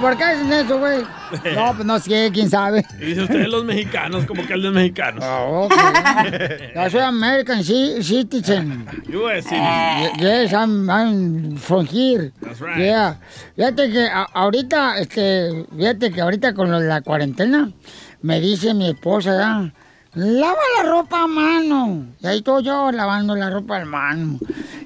¿Por 0.00 0.16
qué 0.16 0.24
hacen 0.24 0.52
eso, 0.52 0.78
güey? 0.78 0.98
No, 1.54 1.74
pues 1.74 1.84
no 1.84 1.98
sé, 1.98 2.30
quién 2.32 2.48
sabe. 2.48 2.84
Y 3.00 3.04
dice 3.06 3.22
usted 3.22 3.46
los 3.48 3.62
mexicanos, 3.64 4.24
como 4.24 4.46
que 4.46 4.54
el 4.54 4.62
de 4.62 4.70
mexicanos. 4.70 5.22
Yo 6.74 6.90
soy 6.90 7.00
American 7.00 7.60
ci- 7.62 8.02
citizen. 8.02 8.86
US 9.14 9.44
Ye- 9.50 10.12
Yes, 10.20 10.52
I'm, 10.52 10.88
I'm 10.90 11.56
from 11.58 11.86
here. 11.86 12.32
That's 12.40 12.60
right. 12.60 12.78
Yeah. 12.78 13.16
Fíjate 13.56 13.90
que 13.90 14.08
ahorita, 14.32 14.98
este, 14.98 15.66
fíjate 15.76 16.10
que 16.12 16.20
ahorita 16.22 16.54
con 16.54 16.70
la 16.88 17.00
cuarentena, 17.02 17.70
me 18.22 18.40
dice 18.40 18.72
mi 18.74 18.88
esposa, 18.88 19.38
ya, 19.38 19.72
lava 20.14 20.60
la 20.76 20.82
ropa 20.88 21.22
a 21.22 21.26
mano. 21.26 22.06
Y 22.20 22.26
ahí 22.26 22.38
estoy 22.38 22.62
yo 22.62 22.90
lavando 22.92 23.34
la 23.34 23.50
ropa 23.50 23.80
a 23.80 23.84
mano. 23.84 24.38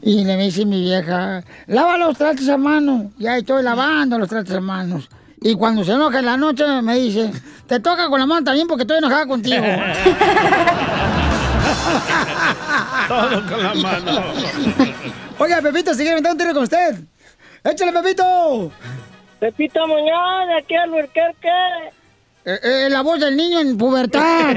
Y 0.02 0.24
le 0.24 0.36
dice 0.36 0.64
mi 0.64 0.80
vieja, 0.80 1.42
lava 1.66 1.98
los 1.98 2.16
trastes 2.18 2.48
a 2.48 2.56
mano. 2.56 3.10
Y 3.18 3.26
ahí 3.26 3.40
estoy 3.40 3.62
lavando 3.62 4.18
los 4.18 4.28
trastes 4.28 4.56
a 4.56 4.60
manos. 4.60 5.08
Y 5.40 5.54
cuando 5.54 5.84
se 5.84 5.92
enoja 5.92 6.20
en 6.20 6.26
la 6.26 6.36
noche 6.36 6.64
me 6.82 6.96
dice, 6.96 7.30
te 7.66 7.80
toca 7.80 8.08
con 8.08 8.20
la 8.20 8.26
mano 8.26 8.44
también 8.44 8.68
porque 8.68 8.82
estoy 8.82 8.98
enojada 8.98 9.26
contigo. 9.26 9.62
Todo 13.08 13.46
con 13.48 13.62
la 13.62 13.74
mano. 13.74 14.22
Oiga, 15.38 15.60
Pepito, 15.60 15.92
si 15.94 16.04
quiere 16.04 16.20
un 16.20 16.38
tiro 16.38 16.54
con 16.54 16.62
usted. 16.62 17.00
¡Échale, 17.64 17.92
Pepito! 17.92 18.70
Pepito 19.40 19.86
Muñoz, 19.86 20.46
de 20.48 20.58
aquí 20.58 20.74
al 20.76 20.90
Burquerque. 20.90 21.48
Eh, 22.44 22.58
eh, 22.62 22.88
la 22.90 23.02
voz 23.02 23.20
del 23.20 23.36
niño 23.36 23.60
en 23.60 23.78
pubertad. 23.78 24.50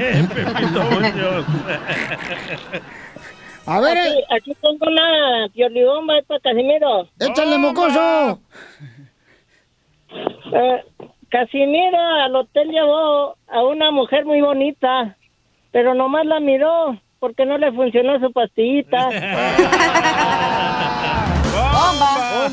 A 3.66 3.80
ver, 3.80 3.98
Aquí, 3.98 4.08
eh, 4.08 4.24
aquí 4.30 4.54
tengo 4.62 4.86
una 4.86 5.48
piolibomba 5.52 6.14
para 6.28 6.38
Casimiro. 6.40 7.08
échale, 7.18 7.58
mocoso. 7.58 8.40
Eh, 10.52 10.84
Casimiro 11.28 11.98
al 11.98 12.36
hotel 12.36 12.68
llevó 12.70 13.36
a 13.48 13.64
una 13.64 13.90
mujer 13.90 14.24
muy 14.24 14.40
bonita, 14.40 15.16
pero 15.72 15.94
nomás 15.94 16.26
la 16.26 16.38
miró 16.38 16.96
porque 17.18 17.44
no 17.44 17.58
le 17.58 17.72
funcionó 17.72 18.20
su 18.20 18.32
pastillita. 18.32 19.08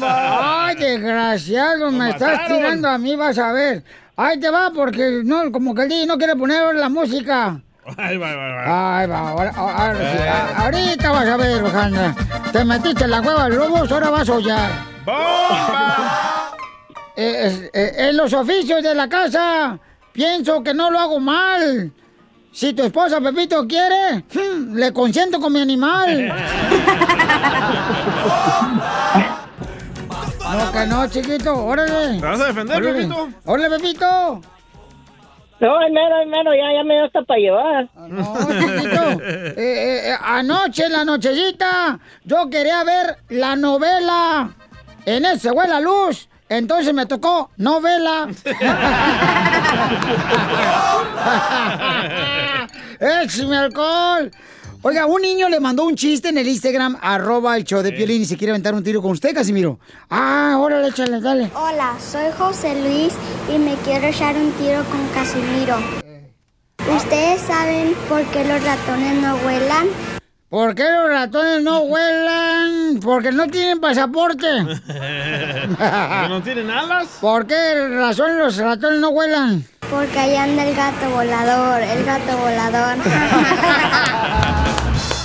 Ay, 0.02 0.76
desgraciado, 0.76 1.92
me 1.92 2.10
estás 2.10 2.48
tirando 2.48 2.90
a 2.90 2.98
mí, 2.98 3.16
vas 3.16 3.38
a 3.38 3.54
ver. 3.54 3.84
Ahí 4.16 4.40
te 4.40 4.50
va, 4.50 4.72
porque 4.74 5.22
no, 5.24 5.52
como 5.52 5.74
que 5.74 5.84
el 5.84 5.90
DJ 5.90 6.06
no 6.06 6.18
quiere 6.18 6.36
poner 6.36 6.76
la 6.76 6.90
música. 6.90 7.60
Ahí 7.98 8.18
va, 8.18 8.30
ahí 8.30 8.36
va, 8.36 9.00
ahí 9.00 9.08
va. 9.08 9.30
Ahora, 9.30 9.52
ahora 9.56 9.98
a- 10.32 10.64
ahorita 10.66 11.12
vas 11.12 11.28
a 11.28 11.38
ver, 11.38 11.64
Ojana. 11.64 12.16
Te 12.52 12.64
metiste 12.64 13.04
en 13.06 13.12
la 13.12 13.22
cueva 13.22 13.50
de 13.50 13.56
lobos, 13.58 13.92
ahora 13.92 14.10
vas 14.12 14.30
a 14.30 14.34
hollar. 14.34 14.70
Eh, 17.16 17.36
es- 17.46 17.70
eh, 17.74 17.96
en 18.10 18.18
los 18.18 18.32
oficios 18.34 18.82
de 18.84 18.94
la 18.96 19.10
casa, 19.10 19.78
pienso 20.14 20.64
que 20.64 20.74
no 20.74 20.90
lo 20.92 21.00
hago 21.00 21.20
mal. 21.20 21.92
Si 22.52 22.72
tu 22.74 22.84
esposa 22.84 23.20
Pepito 23.20 23.68
quiere, 23.68 24.24
hmm, 24.34 24.76
le 24.76 24.94
consiento 24.94 25.40
con 25.42 25.52
mi 25.52 25.60
animal. 25.60 26.32
No, 30.54 30.72
que 30.72 30.86
no, 30.86 31.08
chiquito, 31.08 31.66
órale. 31.66 32.20
¿Te 32.20 32.26
vas 32.26 32.40
a 32.40 32.46
defender, 32.46 32.78
Órale. 32.78 32.94
Pepito? 32.94 33.30
Órale, 33.46 33.70
Pepito. 33.78 34.42
No, 35.60 35.78
ay, 35.78 35.92
mero, 35.92 36.16
ay, 36.18 36.28
mero, 36.28 36.52
ya, 36.54 36.74
ya 36.74 36.84
me 36.84 36.94
dio 36.94 37.06
hasta 37.06 37.22
para 37.24 37.40
llevar. 37.40 37.90
No, 37.96 38.36
chiquito. 38.38 39.24
Eh, 39.24 39.54
eh, 39.58 40.10
eh, 40.10 40.16
anoche, 40.22 40.86
en 40.86 40.92
la 40.92 41.06
nochecita, 41.06 42.00
yo 42.24 42.50
quería 42.50 42.84
ver 42.84 43.18
la 43.30 43.56
novela. 43.56 44.52
En 45.06 45.26
ese 45.26 45.52
fue 45.52 45.68
la 45.68 45.80
luz. 45.80 46.30
Entonces 46.50 46.94
me 46.94 47.06
tocó 47.08 47.50
novela. 47.58 48.28
¡Échame 53.00 53.58
alcohol! 53.58 54.32
Oiga, 54.86 55.06
un 55.06 55.22
niño 55.22 55.48
le 55.48 55.62
mandó 55.62 55.86
un 55.86 55.96
chiste 55.96 56.28
en 56.28 56.38
el 56.38 56.46
Instagram, 56.46 56.98
arroba 57.02 57.56
el 57.56 57.64
show 57.64 57.82
de 57.82 57.94
Piolín, 57.94 58.24
y 58.24 58.26
se 58.26 58.36
quiere 58.36 58.52
aventar 58.52 58.74
un 58.74 58.84
tiro 58.84 59.02
con 59.02 59.12
usted, 59.12 59.34
Casimiro. 59.34 59.80
Ah, 60.10 60.58
órale, 60.60 60.90
échale, 60.90 61.22
dale. 61.22 61.50
Hola, 61.56 61.96
soy 62.00 62.26
José 62.38 62.76
Luis 62.82 63.14
y 63.54 63.58
me 63.60 63.76
quiero 63.76 64.08
echar 64.08 64.36
un 64.36 64.52
tiro 64.52 64.84
con 64.92 65.08
Casimiro. 65.14 65.78
¿Ustedes 66.94 67.40
saben 67.44 67.94
por 68.10 68.26
qué 68.26 68.44
los 68.44 68.62
ratones 68.62 69.22
no 69.22 69.38
vuelan? 69.38 69.88
¿Por 70.50 70.76
qué 70.76 70.84
los 70.84 71.10
ratones 71.10 71.64
no 71.64 71.86
vuelan? 71.86 73.00
Porque 73.02 73.32
no 73.32 73.48
tienen 73.48 73.80
pasaporte. 73.80 74.46
¿Que 74.88 76.28
no 76.28 76.44
tienen 76.44 76.70
alas? 76.70 77.08
¿Por 77.22 77.48
qué 77.48 77.88
razón 77.88 78.38
los 78.38 78.58
ratones 78.58 79.00
no 79.00 79.14
vuelan? 79.14 79.66
Porque 79.90 80.20
ahí 80.20 80.36
anda 80.36 80.68
el 80.68 80.76
gato 80.76 81.10
volador, 81.10 81.82
el 81.82 82.04
gato 82.04 82.38
volador. 82.38 82.98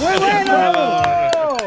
¡Muy 0.01 0.19
bueno! 0.19 1.03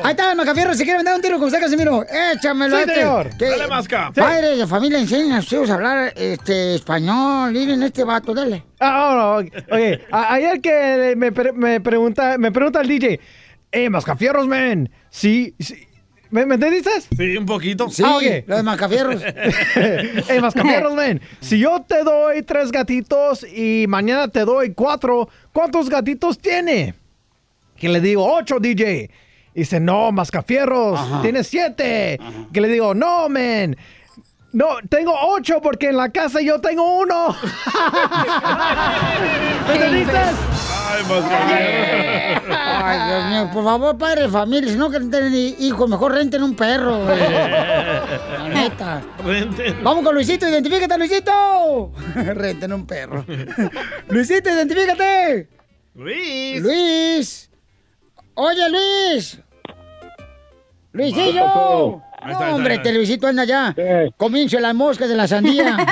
Ahí 0.04 0.12
está, 0.12 0.34
Macafierro, 0.36 0.74
si 0.74 0.84
quiere 0.84 0.98
vender 0.98 1.16
un 1.16 1.22
tiro 1.22 1.38
con 1.38 1.48
usted, 1.48 1.60
Casimiro, 1.60 2.04
échamelo. 2.34 2.76
Sí, 2.78 2.82
este. 2.84 2.96
señor. 2.96 3.30
Que- 3.38 3.50
Dale, 3.50 3.68
Masca. 3.68 4.12
Padres 4.14 4.58
de 4.58 4.68
familia, 4.68 5.00
enseñen 5.00 5.34
a 5.34 5.42
sus 5.42 5.54
hijos 5.54 5.70
a 5.70 5.76
hablar 5.76 6.14
este, 6.16 6.76
español. 6.76 7.52
Miren 7.52 7.84
este 7.84 8.04
vato, 8.04 8.34
dale. 8.34 8.64
Ah, 8.80 9.14
no, 9.16 9.42
no, 9.44 9.76
oye, 9.76 10.02
ayer 10.12 10.60
que 10.62 11.14
me, 11.16 11.32
pre- 11.32 11.52
me 11.54 11.80
pregunta, 11.82 12.38
me 12.40 12.52
pregunta 12.52 12.82
el 12.82 12.88
DJ, 12.88 13.20
eh, 13.72 13.90
mascafierros, 13.90 14.48
man, 14.48 14.90
sí, 15.12 15.54
sí, 15.60 15.88
¿me, 16.32 16.46
¿me 16.48 16.56
entendiste? 16.56 16.90
Sí, 17.16 17.38
un 17.38 17.46
poquito. 17.46 17.90
Sí, 17.90 18.02
Ah, 18.06 18.18
ok. 18.18 18.24
lo 18.48 18.56
de 18.58 18.64
Macafierros. 18.64 19.22
eh, 19.76 20.40
mascafierros, 20.42 20.96
man, 20.96 21.22
si 21.42 21.60
yo 21.60 21.86
te 21.88 22.04
doy 22.04 22.42
tres 22.42 22.72
gatitos 22.72 23.44
y 23.44 23.86
mañana 23.88 24.30
te 24.30 24.46
doy 24.46 24.74
cuatro, 24.74 25.30
¿cuántos 25.54 25.90
gatitos 25.90 26.40
tiene? 26.40 26.96
Que 27.82 27.90
le 27.90 28.00
digo, 28.00 28.24
ocho, 28.32 28.60
DJ. 28.60 29.10
Y 29.56 29.60
dice, 29.62 29.80
no, 29.80 30.12
mascafierros, 30.12 31.00
tiene 31.24 31.44
siete. 31.44 32.20
Que 32.54 32.62
le 32.62 32.68
digo, 32.68 32.94
no, 32.94 33.28
man. 33.28 33.76
No, 34.54 34.68
tengo 34.88 35.16
ocho 35.20 35.60
porque 35.62 35.90
en 35.90 35.98
la 35.98 36.10
casa 36.10 36.42
yo 36.42 36.62
tengo 36.62 37.00
uno. 37.00 37.36
¿Me 39.68 39.74
entendiste? 39.74 40.20
Ay, 42.48 43.10
Dios 43.10 43.26
mío, 43.30 43.50
por 43.52 43.64
favor, 43.64 43.98
padre 43.98 44.24
de 44.24 44.30
familia, 44.30 44.70
si 44.72 44.78
no 44.78 44.90
quieren 44.90 45.10
tener 45.10 45.34
hijos, 45.34 45.90
mejor 45.90 46.14
renten 46.14 46.44
un 46.44 46.56
perro, 46.56 47.04
güey. 47.04 47.18
La 47.18 48.50
neta. 48.50 49.02
Vamos 49.82 50.04
con 50.04 50.14
Luisito, 50.14 50.48
identifícate, 50.48 50.98
Luisito. 51.00 51.94
renten 52.16 52.74
un 52.74 52.86
perro. 52.86 53.26
Luisito, 54.10 54.50
identifícate. 54.52 55.50
Luis. 55.96 56.62
Luis. 56.62 57.51
Oye, 58.44 58.68
Luis. 58.70 59.38
¿Qué 59.68 60.98
Luisillo. 60.98 61.46
pasó? 61.46 62.02
Ahí 62.24 62.32
está, 62.34 62.44
ahí 62.46 62.50
No, 62.50 62.50
está, 62.50 62.56
hombre, 62.56 62.72
ahí 62.74 62.78
está. 62.78 62.90
te 62.90 62.96
Luisito 62.96 63.28
anda 63.28 63.44
ya. 63.46 63.76
Comienzo 64.18 64.60
las 64.60 64.74
moscas 64.76 65.10
de 65.10 65.16
la 65.16 65.28
sandía. 65.28 65.76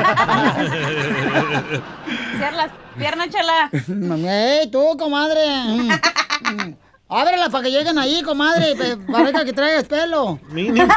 Cierra 2.37 2.51
las 2.55 2.71
piernas, 2.97 3.29
chala. 3.29 3.69
¡Ey, 4.61 4.67
tú, 4.71 4.95
comadre! 4.97 5.41
Ábrela 7.07 7.49
para 7.49 7.63
que 7.63 7.71
lleguen 7.71 7.97
ahí, 7.97 8.21
comadre. 8.23 8.75
Parezca 9.11 9.43
que 9.45 9.53
traigas 9.53 9.85
pelo. 9.85 10.39
Mínimo. 10.51 10.93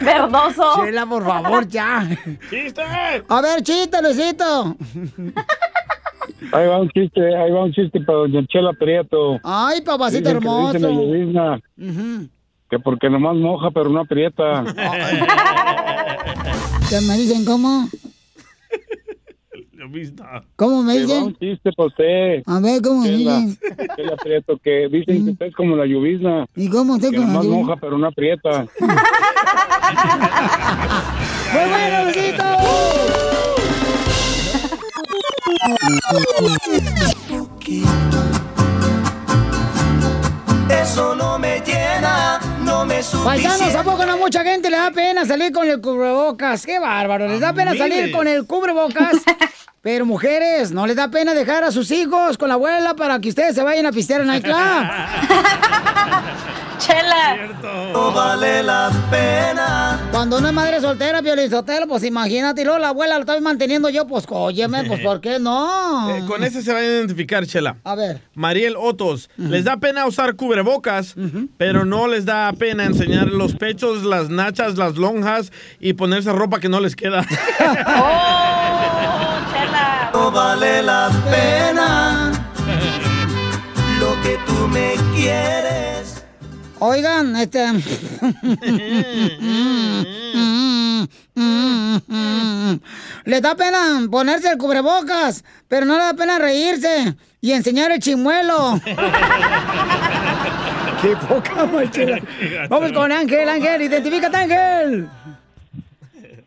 Verdoso. 0.00 0.84
Chela, 0.84 1.04
por 1.06 1.24
favor, 1.26 1.68
ya. 1.68 2.06
¡Chiste! 2.48 2.82
A 3.28 3.40
ver, 3.42 3.62
chiste, 3.62 4.00
Luisito. 4.02 4.76
Ahí 6.52 6.66
va 6.66 6.80
un 6.80 6.88
chiste, 6.90 7.20
ahí 7.36 7.50
va 7.50 7.64
un 7.64 7.72
chiste 7.72 8.00
para 8.00 8.18
doña 8.18 8.44
Chela 8.46 8.72
Prieto. 8.72 9.38
Ay, 9.44 9.80
papacito 9.82 10.28
Dicen 10.28 10.40
que 10.42 10.48
le 10.48 10.54
dicen 10.54 10.84
hermoso. 10.84 11.02
llovizna 11.06 11.60
Ujú. 11.78 12.28
que 12.70 12.78
porque 12.78 13.10
nomás 13.10 13.36
moja 13.36 13.70
pero 13.70 13.88
no 13.90 14.00
aprieta. 14.00 14.64
¿Qué 16.88 17.00
me 17.00 17.16
dicen 17.16 17.44
cómo? 17.44 17.88
¿Cómo 20.56 20.82
me 20.84 20.92
Ahí 20.92 20.98
va 21.00 21.04
dicen? 21.06 21.22
un 21.24 21.34
chiste 21.36 21.72
para 21.76 21.86
usted. 21.88 22.42
A 22.46 22.60
ver, 22.60 22.80
¿cómo 22.82 23.02
me 23.02 23.10
dicen? 23.10 23.58
Chela 23.96 24.16
Prieto, 24.16 24.56
que 24.62 24.88
dicen 24.88 25.24
que 25.24 25.30
usted 25.32 25.46
es 25.46 25.54
como 25.56 25.74
la 25.76 25.86
llovizna. 25.86 26.46
¿Y 26.54 26.68
cómo 26.70 26.94
usted 26.94 27.10
Que 27.10 27.18
la 27.18 27.26
nomás 27.26 27.46
moja 27.46 27.74
pero 27.80 27.98
no 27.98 28.06
aprieta. 28.06 28.66
¡Muy 31.52 31.68
bueno, 31.68 32.04
Luisito! 32.04 32.44
Eso 40.68 41.14
no 41.14 41.38
me 41.38 41.60
llena, 41.60 42.40
no 42.64 42.84
me 42.84 43.02
Paisanos, 43.24 43.74
¿a 43.74 43.82
poco 43.82 44.04
no 44.04 44.12
a 44.12 44.16
mucha 44.16 44.42
gente 44.42 44.70
le 44.70 44.76
da 44.76 44.90
pena 44.90 45.24
salir 45.24 45.52
con 45.52 45.68
el 45.68 45.80
cubrebocas? 45.80 46.64
¡Qué 46.66 46.78
bárbaro! 46.78 47.28
Les 47.28 47.40
da 47.40 47.52
pena 47.52 47.76
salir 47.76 48.12
con 48.12 48.26
el 48.26 48.46
cubrebocas. 48.46 49.16
Pero 49.82 50.06
mujeres, 50.06 50.70
¿no 50.70 50.86
les 50.86 50.94
da 50.94 51.08
pena 51.08 51.34
dejar 51.34 51.64
a 51.64 51.72
sus 51.72 51.90
hijos 51.90 52.38
con 52.38 52.46
la 52.46 52.54
abuela 52.54 52.94
para 52.94 53.20
que 53.20 53.30
ustedes 53.30 53.56
se 53.56 53.64
vayan 53.64 53.84
a 53.84 53.90
pistear 53.90 54.20
en 54.20 54.30
el 54.30 54.40
club? 54.40 54.54
Chela. 56.78 57.48
No 57.92 58.12
vale 58.12 58.62
la 58.62 58.92
pena. 59.10 60.08
Cuando 60.12 60.38
una 60.38 60.50
es 60.50 60.54
madre 60.54 60.80
soltera, 60.80 61.20
Piolizotelo, 61.20 61.88
pues 61.88 62.04
imagínate, 62.04 62.62
y 62.62 62.64
luego 62.64 62.78
la 62.78 62.90
abuela 62.90 63.14
la 63.14 63.20
estoy 63.22 63.40
manteniendo 63.40 63.88
yo, 63.88 64.06
pues 64.06 64.24
óyeme, 64.28 64.84
pues 64.84 65.00
¿por 65.00 65.20
qué 65.20 65.40
no? 65.40 66.14
Eh, 66.14 66.22
con 66.28 66.44
ese 66.44 66.62
se 66.62 66.72
va 66.72 66.78
a 66.78 66.84
identificar, 66.84 67.44
Chela. 67.44 67.78
A 67.82 67.96
ver. 67.96 68.20
Mariel 68.34 68.76
Otos. 68.76 69.30
Les 69.36 69.64
da 69.64 69.78
pena 69.78 70.06
usar 70.06 70.36
cubrebocas, 70.36 71.16
pero 71.56 71.84
no 71.84 72.06
les 72.06 72.24
da 72.24 72.52
pena 72.52 72.84
enseñar 72.84 73.26
los 73.26 73.56
pechos, 73.56 74.04
las 74.04 74.28
nachas, 74.28 74.78
las 74.78 74.94
lonjas 74.94 75.50
y 75.80 75.94
ponerse 75.94 76.32
ropa 76.32 76.60
que 76.60 76.68
no 76.68 76.78
les 76.78 76.94
queda. 76.94 77.26
No 80.22 80.30
vale 80.30 80.82
la 80.84 81.10
pena. 81.28 82.30
Lo 83.98 84.14
que 84.22 84.38
tú 84.46 84.68
me 84.68 84.94
quieres. 85.16 86.22
Oigan, 86.78 87.34
este... 87.34 87.66
Le 93.24 93.40
da 93.40 93.56
pena 93.56 94.06
ponerse 94.08 94.48
el 94.48 94.58
cubrebocas, 94.58 95.42
pero 95.66 95.86
no 95.86 95.96
le 95.96 96.04
da 96.04 96.14
pena 96.14 96.38
reírse 96.38 97.16
y 97.40 97.50
enseñar 97.50 97.90
el 97.90 97.98
chimuelo. 97.98 98.80
Qué 101.02 101.16
poca 101.28 101.66
machela. 101.66 102.20
Vamos 102.68 102.92
con 102.92 103.10
Ángel, 103.10 103.48
Ángel, 103.48 103.82
identifícate, 103.82 104.36
Ángel. 104.36 105.08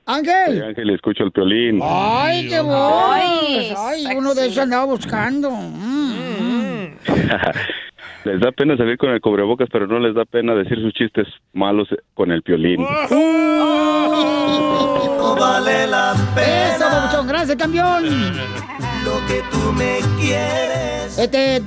Ángel. 0.06 0.64
Ángel, 0.64 0.91
escucho 0.91 1.23
el 1.23 1.32
piolín. 1.32 1.80
Ay, 1.84 2.48
qué 2.48 2.60
voz. 2.60 3.15
Ay, 3.15 3.73
uno 4.15 4.36
de 4.36 4.45
esos 4.45 4.60
andaba 4.60 4.86
buscando. 4.86 5.49
Mm. 5.49 6.98
les 8.26 8.40
da 8.40 8.52
pena 8.52 8.77
salir 8.77 8.98
con 8.98 9.10
el 9.10 9.19
cubrebocas, 9.22 9.68
pero 9.72 9.88
no 9.88 9.99
les 9.99 10.14
da 10.14 10.26
pena 10.26 10.53
decir 10.53 10.77
sus 10.80 10.94
chistes 10.94 11.27
malos 11.53 11.88
con 12.14 12.32
el 12.32 12.44
piolín. 12.44 12.82
No 12.82 12.88
vale 15.40 15.88
la 15.88 16.14
pena. 16.36 17.10
Eso, 17.10 17.26
gracias, 17.26 17.57
campeón. 17.57 18.03
Lo 19.03 19.26
que 19.27 19.41
tú 19.52 19.73
me 19.73 19.98
quieres. 20.19 21.18
Este, 21.18 21.64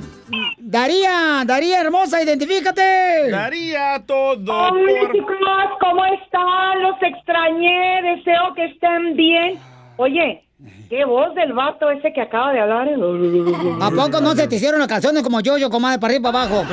Daría, 0.69 1.43
Daría 1.47 1.81
hermosa, 1.81 2.21
identifícate. 2.21 3.31
Daría 3.31 4.03
todo. 4.05 4.69
Hola 4.69 5.11
chicos, 5.11 5.35
¿cómo 5.79 6.05
están? 6.05 6.83
Los 6.83 7.01
extrañé, 7.01 8.03
deseo 8.03 8.53
que 8.53 8.65
estén 8.65 9.15
bien. 9.15 9.59
Oye, 9.97 10.43
qué 10.87 11.05
voz 11.05 11.33
del 11.33 11.53
vato 11.53 11.89
ese 11.89 12.13
que 12.13 12.21
acaba 12.21 12.53
de 12.53 12.59
hablar. 12.59 12.87
¿A 12.87 13.89
poco 13.89 14.21
no 14.21 14.35
se 14.35 14.47
te 14.47 14.57
hicieron 14.57 14.79
las 14.79 14.87
canciones 14.87 15.23
como 15.23 15.39
yo, 15.41 15.57
yo, 15.57 15.71
comadre, 15.71 15.97
para 15.97 16.13
arriba 16.13 16.29
y 16.29 16.31
para 16.31 16.43
abajo? 16.43 16.63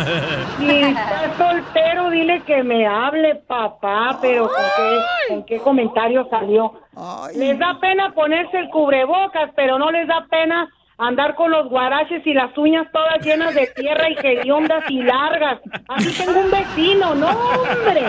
Si 0.59 0.68
está 0.68 1.35
soltero, 1.39 2.10
dile 2.10 2.43
que 2.43 2.62
me 2.62 2.86
hable, 2.86 3.36
papá, 3.47 4.18
pero 4.20 4.48
¿con 4.48 4.64
qué, 4.77 4.98
con 5.28 5.44
qué 5.47 5.59
comentario 5.60 6.28
salió? 6.28 6.70
Les 7.35 7.59
da 7.59 7.78
pena 7.81 8.12
ponerse 8.12 8.59
el 8.59 8.68
cubrebocas, 8.68 9.52
pero 9.56 9.78
no 9.78 9.90
les 9.90 10.06
da 10.06 10.27
pena 10.28 10.68
andar 10.98 11.35
con 11.35 11.51
los 11.51 11.68
guaraches 11.68 12.27
y 12.27 12.32
las 12.32 12.56
uñas 12.56 12.86
todas 12.93 13.24
llenas 13.24 13.55
de 13.55 13.66
tierra 13.68 14.09
y 14.10 14.27
hediondas 14.27 14.85
y 14.90 15.02
largas. 15.02 15.60
Así 15.89 16.24
tengo 16.24 16.40
un 16.40 16.51
vecino, 16.51 17.14
no, 17.14 17.28
hombre. 17.28 18.02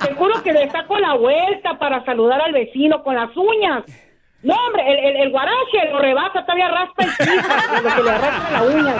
Seguro 0.00 0.42
que 0.42 0.52
le 0.52 0.70
saco 0.70 0.98
la 0.98 1.14
vuelta 1.14 1.78
para 1.78 2.04
saludar 2.04 2.40
al 2.40 2.52
vecino 2.52 3.02
con 3.02 3.16
las 3.16 3.36
uñas. 3.36 3.84
No, 4.42 4.54
hombre, 4.54 4.82
el, 4.92 4.98
el, 5.04 5.16
el 5.22 5.30
guarache 5.30 5.88
lo 5.92 5.98
rebasa, 6.00 6.42
todavía 6.44 6.68
raspa 6.68 7.04
el 7.04 7.10
piso, 7.10 7.48
lo 7.82 7.94
que 7.96 8.02
le 8.02 8.10
arrastra 8.10 8.50
la 8.50 8.62
uña. 8.62 8.94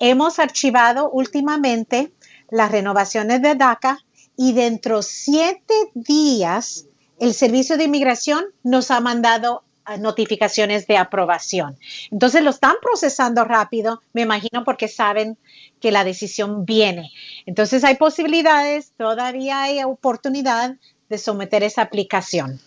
Hemos 0.06 0.38
archivado 0.38 1.08
últimamente 1.08 2.12
las 2.50 2.70
renovaciones 2.70 3.40
de 3.40 3.54
DACA 3.54 4.00
y 4.36 4.52
dentro 4.52 4.98
de 4.98 5.02
siete 5.02 5.74
días 5.94 6.84
el 7.18 7.32
Servicio 7.32 7.78
de 7.78 7.84
Inmigración 7.84 8.44
nos 8.62 8.90
ha 8.90 9.00
mandado 9.00 9.64
ah, 9.86 9.96
notificaciones 9.96 10.86
de 10.86 10.98
aprobación. 10.98 11.78
Entonces 12.10 12.42
lo 12.42 12.50
están 12.50 12.74
procesando 12.82 13.44
rápido, 13.44 14.02
me 14.12 14.20
imagino 14.20 14.62
porque 14.62 14.88
saben 14.88 15.38
que 15.80 15.90
la 15.90 16.04
decisión 16.04 16.66
viene. 16.66 17.10
Entonces 17.46 17.82
hay 17.82 17.96
posibilidades, 17.96 18.92
todavía 18.98 19.62
hay 19.62 19.84
oportunidad 19.84 20.76
de 21.08 21.16
someter 21.16 21.62
esa 21.62 21.80
aplicación. 21.80 22.60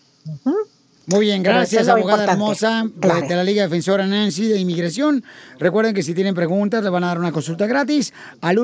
Muy 1.08 1.20
bien, 1.26 1.42
gracias, 1.42 1.82
es 1.82 1.88
abogada 1.88 2.24
hermosa 2.32 2.84
de- 2.84 3.00
Claro. 3.00 3.26
de 3.26 3.34
la 3.36 3.42
Liga 3.44 3.62
Defensora 3.64 4.06
Nancy 4.06 4.46
de 4.48 4.58
Inmigración. 4.58 5.24
Recuerden 5.58 5.94
que 5.94 6.02
si 6.02 6.12
tienen 6.14 6.34
preguntas, 6.34 6.84
le 6.84 6.90
van 6.90 7.02
a 7.04 7.08
dar 7.08 7.18
una 7.18 7.32
consulta 7.32 7.66
gratis 7.66 8.12
al 8.42 8.58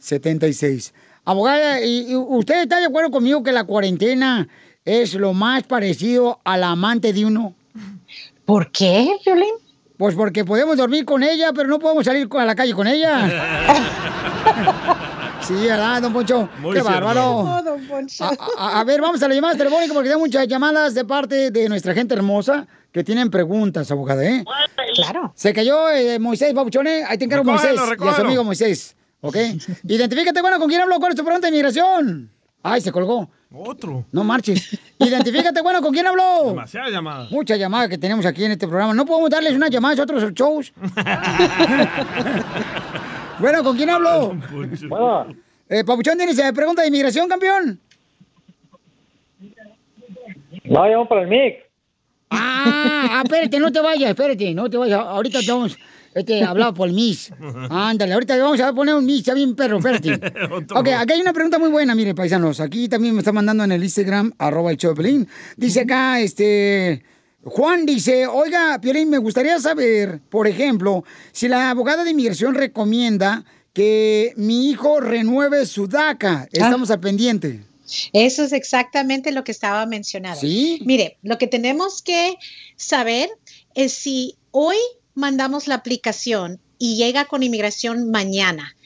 1-800-333-3676. 0.00 0.92
Abogada, 1.24 1.80
¿y, 1.84 2.10
y 2.12 2.16
usted 2.16 2.62
está 2.62 2.80
de 2.80 2.86
acuerdo 2.86 3.10
conmigo 3.10 3.42
que 3.42 3.52
la 3.52 3.64
cuarentena 3.64 4.48
es 4.84 5.14
lo 5.14 5.34
más 5.34 5.62
parecido 5.64 6.40
al 6.44 6.64
amante 6.64 7.12
de 7.12 7.24
uno? 7.26 7.54
¿Por 8.44 8.72
qué, 8.72 9.08
Violín? 9.24 9.54
Pues 9.96 10.14
porque 10.14 10.44
podemos 10.44 10.76
dormir 10.78 11.04
con 11.04 11.22
ella, 11.22 11.52
pero 11.54 11.68
no 11.68 11.78
podemos 11.78 12.04
salir 12.06 12.26
a 12.32 12.44
la 12.44 12.54
calle 12.54 12.72
con 12.74 12.86
ella. 12.88 13.28
Sí, 15.50 15.66
¿verdad, 15.66 16.00
don 16.00 16.12
Poncho? 16.12 16.48
Muy 16.60 16.76
¡Qué 16.76 16.82
bárbaro! 16.82 17.38
Oh, 17.38 17.60
don 17.62 17.84
Poncho. 17.88 18.24
A, 18.24 18.30
a- 18.56 18.80
a 18.80 18.84
ver, 18.84 19.00
vamos 19.00 19.20
a 19.20 19.26
las 19.26 19.34
llamadas 19.34 19.58
telefónicas 19.58 19.92
porque 19.92 20.10
hay 20.12 20.16
muchas 20.16 20.46
llamadas 20.46 20.94
de 20.94 21.04
parte 21.04 21.50
de 21.50 21.68
nuestra 21.68 21.92
gente 21.92 22.14
hermosa 22.14 22.68
que 22.92 23.02
tienen 23.02 23.30
preguntas, 23.30 23.90
abogada, 23.90 24.24
¿eh? 24.24 24.44
Claro. 24.94 25.32
Se 25.34 25.52
cayó 25.52 25.90
eh, 25.90 26.20
Moisés, 26.20 26.54
babuchones. 26.54 27.04
Ahí 27.08 27.18
te 27.18 27.24
encargo, 27.24 27.44
Recógelo, 27.50 27.80
Moisés. 27.86 27.98
Y 28.00 28.08
a 28.08 28.14
su 28.14 28.20
amigo 28.22 28.44
Moisés. 28.44 28.96
¿Ok? 29.22 29.36
Identifícate, 29.88 30.40
bueno, 30.40 30.58
¿con 30.60 30.68
quién 30.68 30.82
hablo? 30.82 30.98
¿Cuál 31.00 31.10
es 31.12 31.16
tu 31.16 31.24
pregunta 31.24 31.48
de 31.48 31.52
inmigración? 31.52 32.30
Ay, 32.62 32.80
se 32.80 32.92
colgó. 32.92 33.28
Otro. 33.52 34.04
No 34.12 34.22
marches. 34.22 34.78
Identifícate, 35.00 35.60
bueno, 35.62 35.82
¿con 35.82 35.92
quién 35.92 36.06
habló? 36.06 36.44
Demasiadas 36.50 36.92
llamadas. 36.92 37.28
Muchas 37.32 37.58
llamadas 37.58 37.88
que 37.88 37.98
tenemos 37.98 38.24
aquí 38.24 38.44
en 38.44 38.52
este 38.52 38.68
programa. 38.68 38.94
No 38.94 39.04
podemos 39.04 39.30
darles 39.30 39.54
unas 39.54 39.70
llamadas 39.70 39.98
a 39.98 40.02
otros 40.04 40.32
shows. 40.32 40.72
bueno, 43.40 43.64
¿con 43.64 43.76
quién 43.76 43.90
hablo? 43.90 44.36
Eh, 45.68 45.84
Papuchón, 45.84 46.18
¿tienes 46.18 46.40
pregunta 46.52 46.82
de 46.82 46.88
inmigración, 46.88 47.28
campeón? 47.28 47.80
No, 50.64 50.86
llamo 50.86 51.08
para 51.08 51.22
el 51.22 51.28
MIC. 51.28 51.70
Ah, 52.30 53.08
ah, 53.10 53.22
espérate, 53.24 53.58
no 53.58 53.72
te 53.72 53.80
vayas, 53.80 54.10
espérate, 54.10 54.54
no 54.54 54.70
te 54.70 54.76
vayas. 54.76 55.00
Ahorita 55.00 55.40
te 55.40 55.50
vamos 55.50 55.76
este, 56.14 56.42
a 56.42 56.50
hablar 56.50 56.74
por 56.74 56.88
el 56.88 56.94
Miss. 56.94 57.32
Ándale, 57.70 58.12
ahorita 58.14 58.34
te 58.34 58.40
vamos 58.40 58.60
a 58.60 58.72
poner 58.72 58.94
un 58.94 59.04
Miss, 59.04 59.24
ya 59.24 59.34
bien 59.34 59.54
perro, 59.54 59.78
espérate. 59.78 60.20
Ok, 60.74 60.88
aquí 60.88 61.12
hay 61.12 61.20
una 61.20 61.32
pregunta 61.32 61.58
muy 61.58 61.70
buena, 61.70 61.94
mire, 61.94 62.14
paisanos. 62.14 62.60
Aquí 62.60 62.88
también 62.88 63.14
me 63.14 63.20
está 63.20 63.32
mandando 63.32 63.64
en 63.64 63.72
el 63.72 63.82
Instagram, 63.82 64.32
arroba 64.38 64.70
el 64.70 64.78
Pelín. 64.96 65.28
Dice 65.56 65.80
acá, 65.80 66.20
este... 66.20 67.02
Juan 67.42 67.86
dice, 67.86 68.26
oiga, 68.26 68.78
Piolín, 68.80 69.08
me 69.08 69.18
gustaría 69.18 69.58
saber, 69.58 70.20
por 70.28 70.46
ejemplo, 70.46 71.04
si 71.32 71.48
la 71.48 71.70
abogada 71.70 72.04
de 72.04 72.10
inmigración 72.10 72.54
recomienda 72.54 73.44
que 73.72 74.32
mi 74.36 74.68
hijo 74.70 75.00
renueve 75.00 75.64
su 75.66 75.86
DACA. 75.86 76.48
Estamos 76.52 76.90
al 76.90 77.00
pendiente. 77.00 77.64
Eso 78.12 78.44
es 78.44 78.52
exactamente 78.52 79.32
lo 79.32 79.42
que 79.42 79.52
estaba 79.52 79.84
mencionando. 79.86 80.40
¿Sí? 80.40 80.80
Mire, 80.84 81.18
lo 81.22 81.38
que 81.38 81.46
tenemos 81.46 82.02
que 82.02 82.36
saber 82.76 83.30
es 83.74 83.92
si 83.92 84.36
hoy 84.50 84.76
mandamos 85.14 85.66
la 85.66 85.76
aplicación 85.76 86.60
y 86.78 86.96
llega 86.96 87.24
con 87.24 87.42
inmigración 87.42 88.10
mañana, 88.10 88.76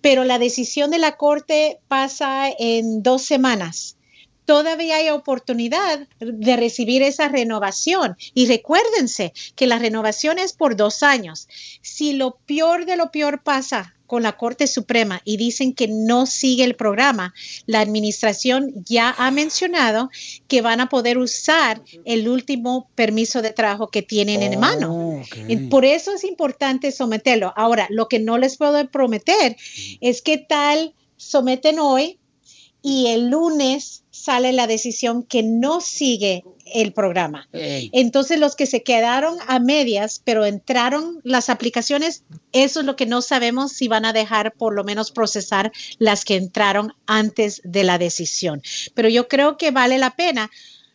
pero 0.00 0.24
la 0.24 0.38
decisión 0.38 0.90
de 0.90 0.98
la 0.98 1.16
corte 1.16 1.78
pasa 1.88 2.48
en 2.58 3.02
dos 3.02 3.22
semanas. 3.22 3.96
Todavía 4.50 4.96
hay 4.96 5.10
oportunidad 5.10 6.08
de 6.18 6.56
recibir 6.56 7.04
esa 7.04 7.28
renovación. 7.28 8.16
Y 8.34 8.46
recuérdense 8.46 9.32
que 9.54 9.68
la 9.68 9.78
renovación 9.78 10.40
es 10.40 10.54
por 10.54 10.74
dos 10.74 11.04
años. 11.04 11.46
Si 11.82 12.14
lo 12.14 12.36
peor 12.46 12.84
de 12.84 12.96
lo 12.96 13.12
peor 13.12 13.44
pasa 13.44 13.94
con 14.08 14.24
la 14.24 14.36
Corte 14.36 14.66
Suprema 14.66 15.22
y 15.24 15.36
dicen 15.36 15.72
que 15.72 15.86
no 15.86 16.26
sigue 16.26 16.64
el 16.64 16.74
programa, 16.74 17.32
la 17.66 17.78
administración 17.78 18.72
ya 18.84 19.14
ha 19.16 19.30
mencionado 19.30 20.10
que 20.48 20.62
van 20.62 20.80
a 20.80 20.88
poder 20.88 21.16
usar 21.18 21.80
el 22.04 22.28
último 22.28 22.90
permiso 22.96 23.42
de 23.42 23.52
trabajo 23.52 23.86
que 23.86 24.02
tienen 24.02 24.42
en 24.42 24.58
mano. 24.58 25.22
Y 25.46 25.68
Por 25.68 25.84
eso 25.84 26.12
es 26.12 26.24
importante 26.24 26.90
someterlo. 26.90 27.52
Ahora, 27.54 27.86
lo 27.88 28.08
que 28.08 28.18
no 28.18 28.36
les 28.36 28.56
puedo 28.56 28.84
prometer 28.90 29.56
es 30.00 30.22
que 30.22 30.38
tal 30.38 30.92
someten 31.16 31.78
hoy 31.78 32.18
y 32.82 33.08
el 33.08 33.30
lunes 33.30 34.04
sale 34.20 34.52
la 34.52 34.66
decisión 34.66 35.22
que 35.22 35.42
no 35.42 35.80
sigue 35.80 36.44
el 36.72 36.92
programa. 36.92 37.48
Entonces 37.52 38.38
los 38.38 38.54
que 38.54 38.66
se 38.66 38.82
quedaron 38.82 39.36
a 39.46 39.58
medias, 39.58 40.20
pero 40.24 40.44
entraron 40.44 41.20
las 41.24 41.48
aplicaciones, 41.48 42.24
eso 42.52 42.80
es 42.80 42.86
lo 42.86 42.96
que 42.96 43.06
no 43.06 43.22
sabemos 43.22 43.72
si 43.72 43.88
van 43.88 44.04
a 44.04 44.12
dejar 44.12 44.52
por 44.52 44.74
lo 44.74 44.84
menos 44.84 45.10
procesar 45.10 45.72
las 45.98 46.24
que 46.24 46.36
entraron 46.36 46.94
antes 47.06 47.60
de 47.64 47.84
la 47.84 47.98
decisión. 47.98 48.62
Pero 48.94 49.08
yo 49.08 49.28
creo 49.28 49.56
que 49.56 49.70
vale 49.70 49.98
la 49.98 50.14
pena. 50.16 50.50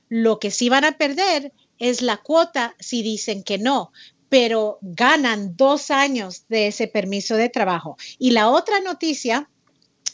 Lo 0.08 0.40
que 0.40 0.52
sí 0.52 0.70
van 0.70 0.86
a 0.86 0.98
perder 0.98 1.52
es 1.80 2.02
la 2.02 2.18
cuota 2.18 2.76
si 2.80 3.02
dicen 3.02 3.44
que 3.44 3.58
no, 3.58 3.92
pero 4.30 4.78
ganan 4.82 5.56
dos 5.58 5.92
años 5.92 6.46
de 6.48 6.68
ese 6.68 6.88
permiso 6.88 7.36
de 7.36 7.50
trabajo. 7.50 7.98
Y 8.18 8.32
la 8.32 8.50
otra 8.50 8.80
noticia 8.80 9.50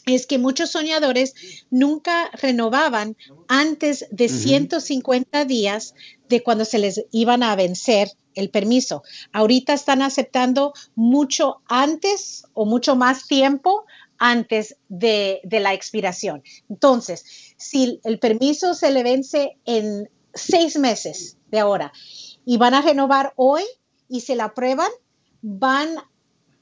es 0.06 0.26
que 0.26 0.38
muchos 0.38 0.70
soñadores 0.70 1.34
nunca 1.70 2.30
renovaban 2.32 3.16
antes 3.48 4.06
de 4.10 4.28
150 4.28 5.44
días 5.44 5.94
de 6.28 6.42
cuando 6.42 6.64
se 6.64 6.78
les 6.78 7.04
iban 7.12 7.42
a 7.42 7.54
vencer 7.56 8.10
el 8.34 8.50
permiso. 8.50 9.02
Ahorita 9.32 9.74
están 9.74 10.02
aceptando 10.02 10.72
mucho 10.94 11.62
antes 11.66 12.44
o 12.54 12.64
mucho 12.64 12.96
más 12.96 13.26
tiempo 13.26 13.84
antes 14.18 14.76
de, 14.88 15.40
de 15.44 15.60
la 15.60 15.74
expiración. 15.74 16.42
Entonces, 16.68 17.54
si 17.56 18.00
el 18.04 18.18
permiso 18.18 18.74
se 18.74 18.90
le 18.90 19.02
vence 19.02 19.58
en 19.64 20.08
seis 20.34 20.78
meses 20.78 21.36
de 21.50 21.58
ahora 21.58 21.92
y 22.44 22.56
van 22.56 22.74
a 22.74 22.82
renovar 22.82 23.32
hoy 23.36 23.62
y 24.08 24.20
se 24.20 24.36
la 24.36 24.44
aprueban, 24.44 24.90
van 25.42 25.96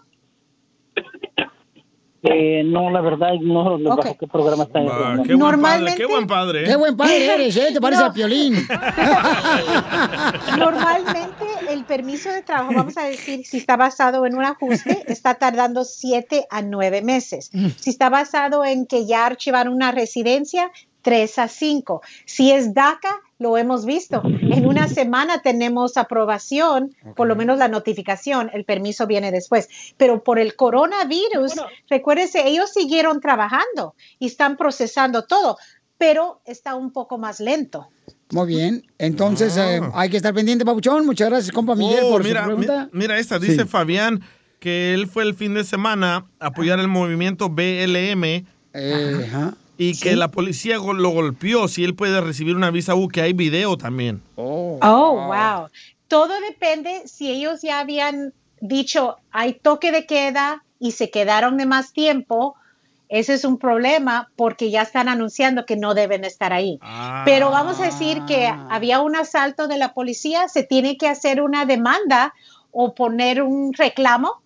Eh, 2.23 2.63
no, 2.65 2.91
la 2.91 3.01
verdad, 3.01 3.33
no, 3.41 3.79
no 3.79 3.97
bajo 3.97 4.15
qué 4.19 4.27
programa 4.27 4.65
está. 4.65 4.81
Ah, 4.81 5.15
no. 5.17 5.23
qué 5.23 5.35
buen 5.35 5.61
padre, 5.63 5.95
qué 5.97 6.05
buen 6.05 6.27
padre. 6.27 6.63
¿eh? 6.63 6.65
Qué 6.67 6.77
buen 6.77 6.95
padre 6.95 7.35
eres, 7.35 7.57
¿eh? 7.57 7.69
Te 7.73 7.81
parece 7.81 8.03
No. 8.03 8.09
a 8.09 8.13
Piolín. 8.13 8.55
Normalmente 10.59 11.47
el 11.71 11.85
permiso 11.85 12.31
de 12.31 12.43
trabajo, 12.43 12.75
vamos 12.75 12.99
a 12.99 13.05
decir, 13.05 13.47
si 13.47 13.57
está 13.57 13.79
basado 13.79 14.27
en 14.27 14.37
un 14.37 14.45
ajuste, 14.45 15.03
está 15.07 15.35
tardando 15.35 15.85
siete 15.85 16.47
a 16.51 16.61
nueve 16.61 17.01
meses. 17.01 17.51
Si 17.79 17.89
está 17.89 18.11
basado 18.11 18.67
en 18.67 18.85
que 18.85 19.07
ya 19.07 19.25
archivaron 19.25 19.73
una 19.73 19.91
residencia, 19.91 20.71
tres 21.03 21.39
a 21.39 21.49
cinco. 21.49 22.03
Si 22.27 22.51
es 22.53 22.75
DACA, 22.75 23.21
lo 23.39 23.57
hemos 23.57 23.85
visto. 23.87 24.23
En 24.25 24.67
una 24.67 24.87
semana 25.01 25.41
tenemos 25.43 25.97
aprobación, 25.97 26.95
por 27.17 27.27
lo 27.27 27.37
menos 27.37 27.59
la 27.59 27.69
notificación, 27.69 28.51
el 28.53 28.65
permiso 28.65 29.07
viene 29.07 29.31
después. 29.33 29.69
Pero 29.97 30.23
por 30.23 30.39
el 30.39 30.57
coronavirus, 30.57 31.55
recuérdese, 31.89 32.47
ellos 32.47 32.71
siguieron 32.73 33.21
trabajando 33.21 33.95
y 34.19 34.27
están 34.27 34.57
procesando 34.57 35.25
todo, 35.25 35.57
pero 35.99 36.41
está 36.45 36.75
un 36.75 36.93
poco 36.93 37.19
más 37.19 37.41
lento. 37.41 37.89
Muy 38.33 38.47
bien. 38.47 38.87
Entonces, 38.99 39.57
eh, 39.57 39.81
hay 39.93 40.09
que 40.09 40.17
estar 40.17 40.33
pendiente, 40.33 40.65
papuchón. 40.65 41.05
Muchas 41.05 41.29
gracias, 41.31 41.53
compa 41.53 41.75
Miguel, 41.75 42.05
Oh, 42.05 42.11
por 42.11 42.23
mira, 42.25 42.41
su 42.43 42.47
pregunta. 42.47 42.89
mi- 42.93 43.01
mira 43.01 43.19
esta, 43.19 43.39
dice 43.39 43.63
Sí. 43.63 43.69
Fabián 43.69 44.21
que 44.61 44.93
él 44.95 45.07
fue 45.09 45.23
el 45.25 45.35
fin 45.35 45.55
de 45.55 45.65
semana 45.65 46.27
a 46.39 46.47
apoyar 46.49 46.79
el 46.79 46.87
movimiento 46.89 47.49
BLM 47.49 48.45
Eh, 48.73 49.27
ajá. 49.27 49.55
Y 49.81 49.99
que 49.99 50.15
la 50.15 50.29
policía 50.31 50.77
lo 50.77 51.09
golpeó. 51.09 51.67
Si 51.67 51.83
él 51.85 51.95
puede 51.95 52.21
recibir 52.21 52.55
una 52.55 52.71
visa 52.71 52.95
U, 52.95 53.09
que 53.09 53.23
hay 53.23 53.33
video 53.33 53.79
también. 53.79 54.23
Oh, 54.37 54.79
wow. 54.79 55.69
Todo 56.07 56.39
depende 56.47 57.09
si 57.09 57.31
ellos 57.31 57.63
ya 57.63 57.81
habían 57.81 58.35
dicho 58.61 59.17
hay 59.31 59.55
toque 59.55 59.91
de 59.91 60.05
queda 60.05 60.63
y 60.79 60.91
se 60.91 61.11
quedaron 61.11 61.57
de 61.57 61.65
más 61.65 61.95
tiempo. 61.95 62.57
Ese 63.09 63.33
es 63.33 63.47
un 63.47 63.57
problema 63.57 64.29
porque 64.37 64.71
ya 64.71 64.83
están 64.83 65.09
anunciando 65.09 65.65
que 65.65 65.77
no 65.77 65.95
deben 65.95 66.25
estar 66.27 66.53
ahí. 66.53 66.79
Pero 67.25 67.51
vamos 67.51 67.81
a 67.81 67.85
decir 67.85 68.23
que 68.27 68.47
había 68.47 69.01
un 69.01 69.17
asalto 69.17 69.67
de 69.67 69.79
la 69.79 69.95
policía, 69.95 70.49
se 70.49 70.63
tiene 70.63 70.99
que 70.99 71.09
hacer 71.09 71.41
una 71.41 71.65
demanda 71.65 72.35
o 72.71 72.95
poner 72.95 73.43
un 73.43 73.73
reclamo 73.73 74.43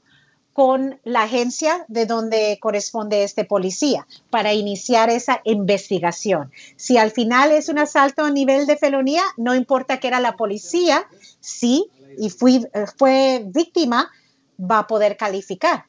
con 0.55 0.99
la 1.05 1.25
agencia 1.25 1.85
de 1.89 2.07
donde 2.07 2.59
corresponde 2.63 3.25
este 3.25 3.45
policía 3.45 4.07
para 4.31 4.55
iniciar 4.55 5.11
esa 5.11 5.41
investigación. 5.45 6.51
Si 6.77 6.97
al 6.97 7.11
final 7.11 7.51
es 7.53 7.69
un 7.69 7.79
asalto 7.79 8.25
a 8.25 8.31
nivel 8.31 8.65
de 8.67 8.77
felonía, 8.77 9.23
no 9.37 9.55
importa 9.55 9.99
que 10.01 10.07
era 10.09 10.21
la 10.21 10.37
policía, 10.37 11.07
sí, 11.41 11.87
y 12.17 12.31
fui- 12.31 12.67
eh, 12.73 12.87
fue 12.97 13.43
víctima, 13.47 14.11
va 14.59 14.79
a 14.79 14.87
poder 14.87 15.17
calificar. 15.17 15.85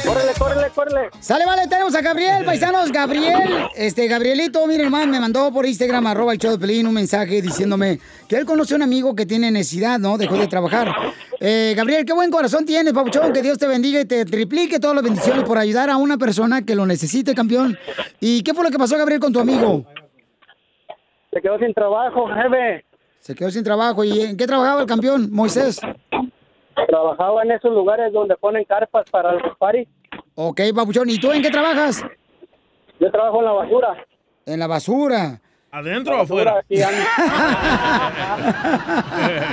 Córrele, 0.05 0.33
córrele, 0.39 0.71
córrele. 0.75 1.11
Sale, 1.21 1.45
vale, 1.45 1.67
tenemos 1.69 1.95
a 1.95 2.01
Gabriel, 2.01 2.45
paisanos, 2.45 2.91
Gabriel. 2.91 3.67
Este, 3.75 4.07
Gabrielito, 4.09 4.67
miren, 4.67 4.87
hermano, 4.87 5.13
me 5.13 5.21
mandó 5.21 5.53
por 5.53 5.67
Instagram, 5.67 6.07
arroba 6.07 6.33
el 6.33 6.39
show 6.39 6.53
de 6.53 6.59
Pelín, 6.59 6.87
un 6.87 6.95
mensaje 6.95 7.43
diciéndome 7.43 7.99
que 8.29 8.37
él 8.37 8.47
conoce 8.47 8.75
a 8.75 8.77
un 8.77 8.83
amigo 8.83 9.15
que 9.15 9.27
tiene 9.27 9.51
necesidad, 9.51 9.99
¿no? 9.99 10.17
Dejó 10.17 10.37
de 10.37 10.47
trabajar. 10.47 10.95
Eh, 11.41 11.75
Gabriel, 11.77 12.05
qué 12.05 12.13
buen 12.13 12.31
corazón 12.31 12.65
tienes, 12.65 12.93
papuchón, 12.93 13.33
que 13.33 13.43
Dios 13.43 13.59
te 13.59 13.67
bendiga 13.67 14.01
y 14.01 14.05
te 14.05 14.25
triplique 14.25 14.81
todas 14.81 14.97
las 14.97 15.05
bendiciones 15.05 15.45
por 15.45 15.59
ayudar 15.59 15.91
a 15.91 15.97
una 15.97 16.17
persona 16.17 16.63
que 16.63 16.75
lo 16.75 16.87
necesite, 16.87 17.35
campeón. 17.35 17.79
¿Y 18.21 18.43
qué 18.43 18.55
fue 18.55 18.65
lo 18.65 18.71
que 18.71 18.79
pasó, 18.79 18.97
Gabriel, 18.97 19.21
con 19.21 19.33
tu 19.33 19.41
amigo? 19.41 19.85
Se 21.33 21.41
quedó 21.41 21.59
sin 21.59 21.75
trabajo, 21.75 22.27
jefe. 22.29 22.85
Se 23.21 23.35
quedó 23.35 23.51
sin 23.51 23.63
trabajo. 23.63 24.03
¿Y 24.05 24.21
en 24.23 24.37
qué 24.37 24.47
trabajaba 24.47 24.81
el 24.81 24.87
campeón, 24.87 25.29
Moisés? 25.31 25.81
Trabajaba 26.87 27.43
en 27.43 27.51
esos 27.53 27.73
lugares 27.73 28.13
donde 28.13 28.37
ponen 28.37 28.65
carpas 28.65 29.09
para 29.11 29.33
los 29.33 29.57
paris. 29.59 29.89
Ok, 30.35 30.61
papuchón, 30.75 31.09
¿y 31.11 31.19
tú 31.19 31.33
en 31.33 31.43
qué 31.43 31.51
trabajas? 31.51 32.03
Yo 33.01 33.11
trabajo 33.11 33.41
en 33.41 33.45
la 33.45 33.53
basura. 33.53 34.07
En 34.47 34.59
la 34.61 34.67
basura. 34.67 35.41
¿Adentro 35.71 36.19
o 36.19 36.23
afuera? 36.23 36.59
Aquí 36.59 36.81
ando. 36.83 36.97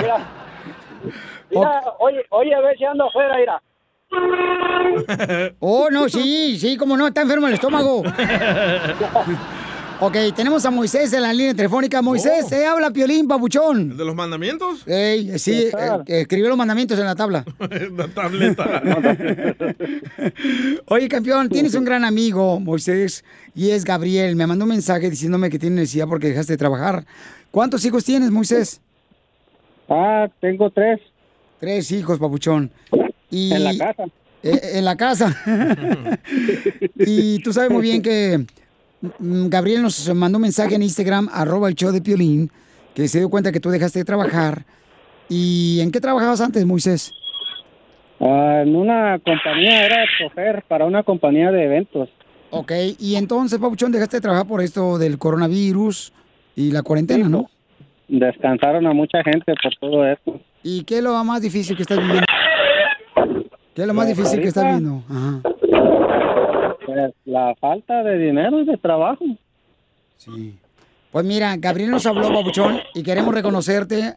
Mira, 0.02 0.18
mira, 1.50 1.82
oye, 2.00 2.26
oye, 2.30 2.56
a 2.56 2.62
ver 2.62 2.78
si 2.78 2.86
ando 2.86 3.06
afuera, 3.08 3.36
mira. 3.38 3.62
Oh, 5.60 5.90
no, 5.92 6.08
sí, 6.08 6.58
sí, 6.58 6.78
como 6.78 6.96
no, 6.96 7.08
está 7.08 7.22
enfermo 7.22 7.48
el 7.48 7.56
estómago. 7.56 8.02
Ok, 10.02 10.18
tenemos 10.36 10.66
a 10.66 10.72
Moisés 10.72 11.14
en 11.14 11.22
la 11.22 11.32
línea 11.32 11.54
telefónica. 11.54 12.02
Moisés, 12.02 12.50
se 12.50 12.66
habla 12.66 12.92
Piolín, 12.92 13.30
papuchón. 13.30 13.92
¿El 13.92 13.98
de 13.98 14.04
los 14.04 14.14
mandamientos? 14.14 14.86
Ey, 14.86 15.40
sí, 15.40 15.70
¿Qué 15.72 15.78
eh, 15.78 15.90
eh, 16.08 16.22
escribió 16.22 16.50
los 16.50 16.58
mandamientos 16.58 17.00
en 17.00 17.06
la 17.06 17.16
tabla. 17.16 17.46
La 17.96 18.08
tableta. 18.10 18.84
Oye, 20.88 21.08
campeón, 21.08 21.48
tienes 21.48 21.76
un 21.76 21.86
gran 21.86 22.04
amigo, 22.04 22.60
Moisés, 22.60 23.24
y 23.56 23.70
es 23.70 23.86
Gabriel. 23.86 24.36
Me 24.36 24.46
mandó 24.46 24.66
un 24.66 24.72
mensaje 24.72 25.10
diciéndome 25.10 25.50
que 25.50 25.60
tiene 25.60 25.78
necesidad 25.78 26.08
porque 26.08 26.28
dejaste 26.28 26.54
de 26.54 26.58
trabajar. 26.58 27.06
¿Cuántos 27.50 27.86
hijos 27.86 28.04
tienes, 28.04 28.32
Moisés? 28.32 28.82
Ah, 29.88 30.28
tengo 30.42 30.70
tres. 30.72 31.00
Tres 31.62 31.90
hijos, 31.92 32.20
papuchón. 32.20 32.70
Y... 33.32 33.54
En 33.54 33.64
la 33.64 33.78
casa. 33.78 34.04
Eh, 34.44 34.60
en 34.74 34.86
la 34.86 34.98
casa. 34.98 35.36
y 36.98 37.40
tú 37.40 37.54
sabes 37.54 37.72
muy 37.72 37.82
bien 37.82 38.02
que 38.02 38.46
Gabriel 39.20 39.82
nos 39.82 40.14
mandó 40.14 40.38
un 40.38 40.44
mensaje 40.44 40.76
en 40.76 40.84
Instagram, 40.84 41.30
arroba 41.32 41.70
el 41.70 41.76
show 41.76 41.92
de 41.92 42.02
Piolín, 42.02 42.52
que 42.94 43.08
se 43.08 43.20
dio 43.20 43.30
cuenta 43.30 43.52
que 43.52 43.60
tú 43.60 43.70
dejaste 43.70 44.00
de 44.00 44.06
trabajar. 44.06 44.66
¿Y 45.30 45.80
en 45.82 45.92
qué 45.92 46.00
trabajabas 46.00 46.42
antes, 46.42 46.66
Moisés? 46.66 47.12
Ah, 48.20 48.62
en 48.64 48.76
una 48.76 49.20
compañía, 49.20 49.86
era 49.86 50.06
chofer 50.18 50.64
para 50.68 50.86
una 50.86 51.04
compañía 51.04 51.52
de 51.52 51.64
eventos. 51.66 52.10
Ok, 52.52 52.72
y 53.00 53.16
entonces, 53.16 53.60
Papuchón, 53.60 53.92
dejaste 53.92 54.18
de 54.18 54.22
trabajar 54.22 54.48
por 54.48 54.62
esto 54.62 54.98
del 54.98 55.18
coronavirus 55.18 56.14
y 56.56 56.72
la 56.72 56.84
cuarentena, 56.84 57.28
¿no? 57.28 57.50
Descansaron 58.08 58.86
a 58.88 58.94
mucha 58.94 59.22
gente 59.24 59.54
por 59.62 59.74
todo 59.82 60.06
esto. 60.08 60.40
¿Y 60.64 60.84
qué 60.84 60.98
es 61.00 61.04
lo 61.04 61.22
más 61.24 61.42
difícil 61.42 61.76
que 61.76 61.82
estás 61.82 61.98
viviendo? 61.98 62.24
¿Qué 63.76 63.82
es 63.82 63.88
lo 63.88 63.94
más 63.94 64.06
Pues 64.06 64.18
difícil 64.18 64.42
que 64.42 64.48
estás 64.48 64.64
ahorita- 64.64 64.80
viendo? 64.80 65.04
Ajá. 65.10 65.42
Pues, 66.96 67.14
la 67.26 67.54
falta 67.56 68.04
de 68.04 68.18
dinero 68.18 68.62
y 68.62 68.66
de 68.66 68.78
trabajo. 68.78 69.26
Sí. 70.16 70.56
Pues 71.12 71.26
mira, 71.26 71.58
Gabriel 71.58 71.92
nos 71.92 72.06
habló, 72.06 72.30
Papuchón, 72.34 72.80
y 72.94 73.04
queremos 73.04 73.34
reconocerte 73.34 74.14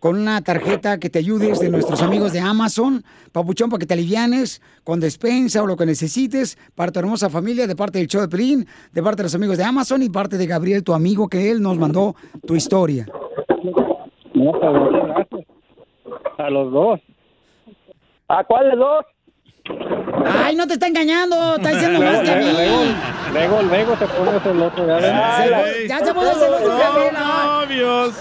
con 0.00 0.18
una 0.18 0.42
tarjeta 0.42 0.98
que 0.98 1.08
te 1.08 1.20
ayudes 1.20 1.60
de 1.60 1.70
nuestros 1.70 2.02
amigos 2.02 2.32
de 2.32 2.40
Amazon, 2.40 3.04
Papuchón, 3.30 3.70
para 3.70 3.78
que 3.78 3.86
te 3.86 3.94
alivianes 3.94 4.60
con 4.82 4.98
despensa 4.98 5.62
o 5.62 5.68
lo 5.68 5.76
que 5.76 5.86
necesites 5.86 6.58
para 6.74 6.90
tu 6.90 6.98
hermosa 6.98 7.30
familia, 7.30 7.68
de 7.68 7.76
parte 7.76 7.98
del 7.98 8.08
show 8.08 8.20
de 8.20 8.28
Pelín, 8.28 8.66
de 8.92 9.02
parte 9.04 9.18
de 9.18 9.26
los 9.26 9.34
amigos 9.36 9.56
de 9.56 9.64
Amazon 9.64 10.02
y 10.02 10.08
parte 10.08 10.36
de 10.36 10.46
Gabriel, 10.46 10.82
tu 10.82 10.94
amigo, 10.94 11.28
que 11.28 11.52
él 11.52 11.62
nos 11.62 11.78
mandó 11.78 12.16
tu 12.44 12.56
historia. 12.56 13.06
No, 13.62 13.72
pues 14.50 14.72
muchas 14.72 14.72
gracias. 15.06 15.46
A 16.38 16.50
los 16.50 16.72
dos. 16.72 17.00
¿A 18.26 18.42
cuáles 18.42 18.76
dos? 18.76 19.04
Ay, 20.44 20.56
no 20.56 20.66
te 20.66 20.74
está 20.74 20.86
engañando, 20.86 21.56
está 21.56 21.70
diciendo 21.70 21.98
luego, 21.98 22.12
más 22.16 22.22
que 22.22 22.30
a 22.32 22.36
mí. 22.36 22.52
luego, 22.52 22.82
luego, 23.32 23.62
luego 23.62 23.96
se 23.96 24.06
pone 24.06 24.40
celoso. 24.40 24.86
Ya. 24.86 25.36
Se- 25.36 25.88
ya 25.88 25.98
se 26.00 26.14
puso 26.14 26.34
celoso, 26.34 26.78
Gabriel. 26.78 27.14
novios. 27.14 28.14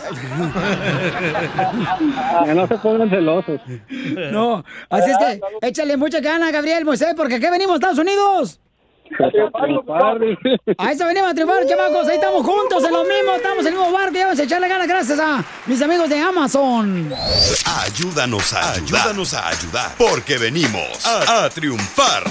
Ya 2.45 2.53
no 2.53 2.67
se 2.67 2.77
pongan 2.77 3.09
celosos. 3.09 3.59
No, 4.31 4.63
así 4.89 5.11
es 5.11 5.17
que 5.17 5.67
échale 5.67 5.97
mucha 5.97 6.19
gana, 6.19 6.51
Gabriel 6.51 6.85
Moisés, 6.85 7.13
porque 7.15 7.35
aquí 7.35 7.47
venimos, 7.49 7.75
Estados 7.75 7.97
Unidos. 7.99 8.59
A 10.77 10.91
eso 10.91 11.05
venimos 11.05 11.29
a 11.29 11.33
triunfar, 11.33 11.65
chamacos. 11.67 12.07
Ahí 12.07 12.15
estamos 12.15 12.45
juntos 12.45 12.83
en 12.83 12.91
lo 12.91 13.03
mismo, 13.03 13.35
estamos 13.35 13.65
en 13.65 13.73
el 13.73 13.79
mismo 13.79 13.91
barco 13.91 14.15
y 14.17 14.21
vamos 14.21 14.39
a 14.39 14.43
echarle 14.43 14.67
ganas 14.67 14.87
gracias 14.87 15.19
a 15.19 15.43
mis 15.67 15.81
amigos 15.81 16.09
de 16.09 16.19
Amazon. 16.19 17.13
Ayúdanos 17.83 18.53
a 18.53 18.73
ayudar. 18.73 19.01
Ayúdanos 19.01 19.33
a 19.33 19.47
ayudar. 19.47 19.91
Porque 19.97 20.37
venimos 20.37 21.05
a, 21.05 21.45
a 21.45 21.49
triunfar. 21.49 22.23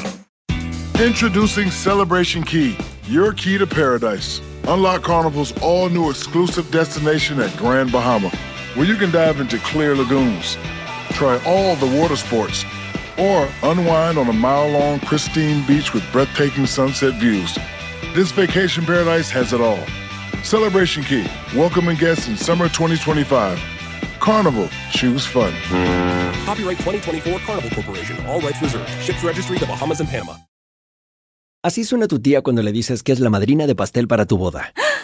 Introducing 1.00 1.70
Celebration 1.70 2.42
Key, 2.44 2.76
your 3.08 3.32
key 3.32 3.58
to 3.58 3.66
paradise. 3.66 4.40
Unlock 4.66 5.02
Carnival's 5.02 5.52
all 5.60 5.88
new 5.90 6.08
exclusive 6.10 6.70
destination 6.70 7.40
at 7.40 7.54
Grand 7.56 7.92
Bahama, 7.92 8.30
where 8.74 8.86
you 8.86 8.96
can 8.96 9.10
dive 9.10 9.40
into 9.40 9.58
clear 9.58 9.94
lagoons, 9.94 10.56
try 11.12 11.38
all 11.44 11.76
the 11.76 12.00
water 12.00 12.16
sports, 12.16 12.64
or 13.18 13.48
unwind 13.62 14.18
on 14.18 14.28
a 14.28 14.32
mile 14.32 14.68
long, 14.70 15.00
pristine 15.00 15.66
beach 15.66 15.92
with 15.94 16.04
breathtaking 16.12 16.66
sunset 16.66 17.14
views. 17.14 17.56
This 18.14 18.30
vacation 18.32 18.84
paradise 18.84 19.30
has 19.30 19.52
it 19.52 19.60
all. 19.60 19.84
Celebration 20.42 21.02
Key, 21.02 21.26
welcoming 21.54 21.96
guests 21.96 22.28
in 22.28 22.36
summer 22.36 22.68
2025. 22.68 23.58
Carnival, 24.20 24.68
choose 24.90 25.26
fun. 25.26 25.52
Copyright 26.44 26.78
2024 26.78 27.38
Carnival 27.40 27.70
Corporation. 27.70 28.16
All 28.26 28.40
rights 28.40 28.60
reserved. 28.62 28.88
Ships 29.02 29.22
registry 29.24 29.58
the 29.58 29.66
Bahamas 29.66 30.00
and 30.00 30.08
Panama. 30.08 30.36
Así 31.62 31.82
suena 31.84 32.08
tu 32.08 32.18
tía 32.18 32.42
cuando 32.42 32.62
le 32.62 32.72
dices 32.72 33.02
que 33.02 33.12
es 33.12 33.20
la 33.20 33.30
madrina 33.30 33.66
de 33.66 33.74
pastel 33.74 34.06
para 34.06 34.26
tu 34.26 34.36
boda. 34.36 34.74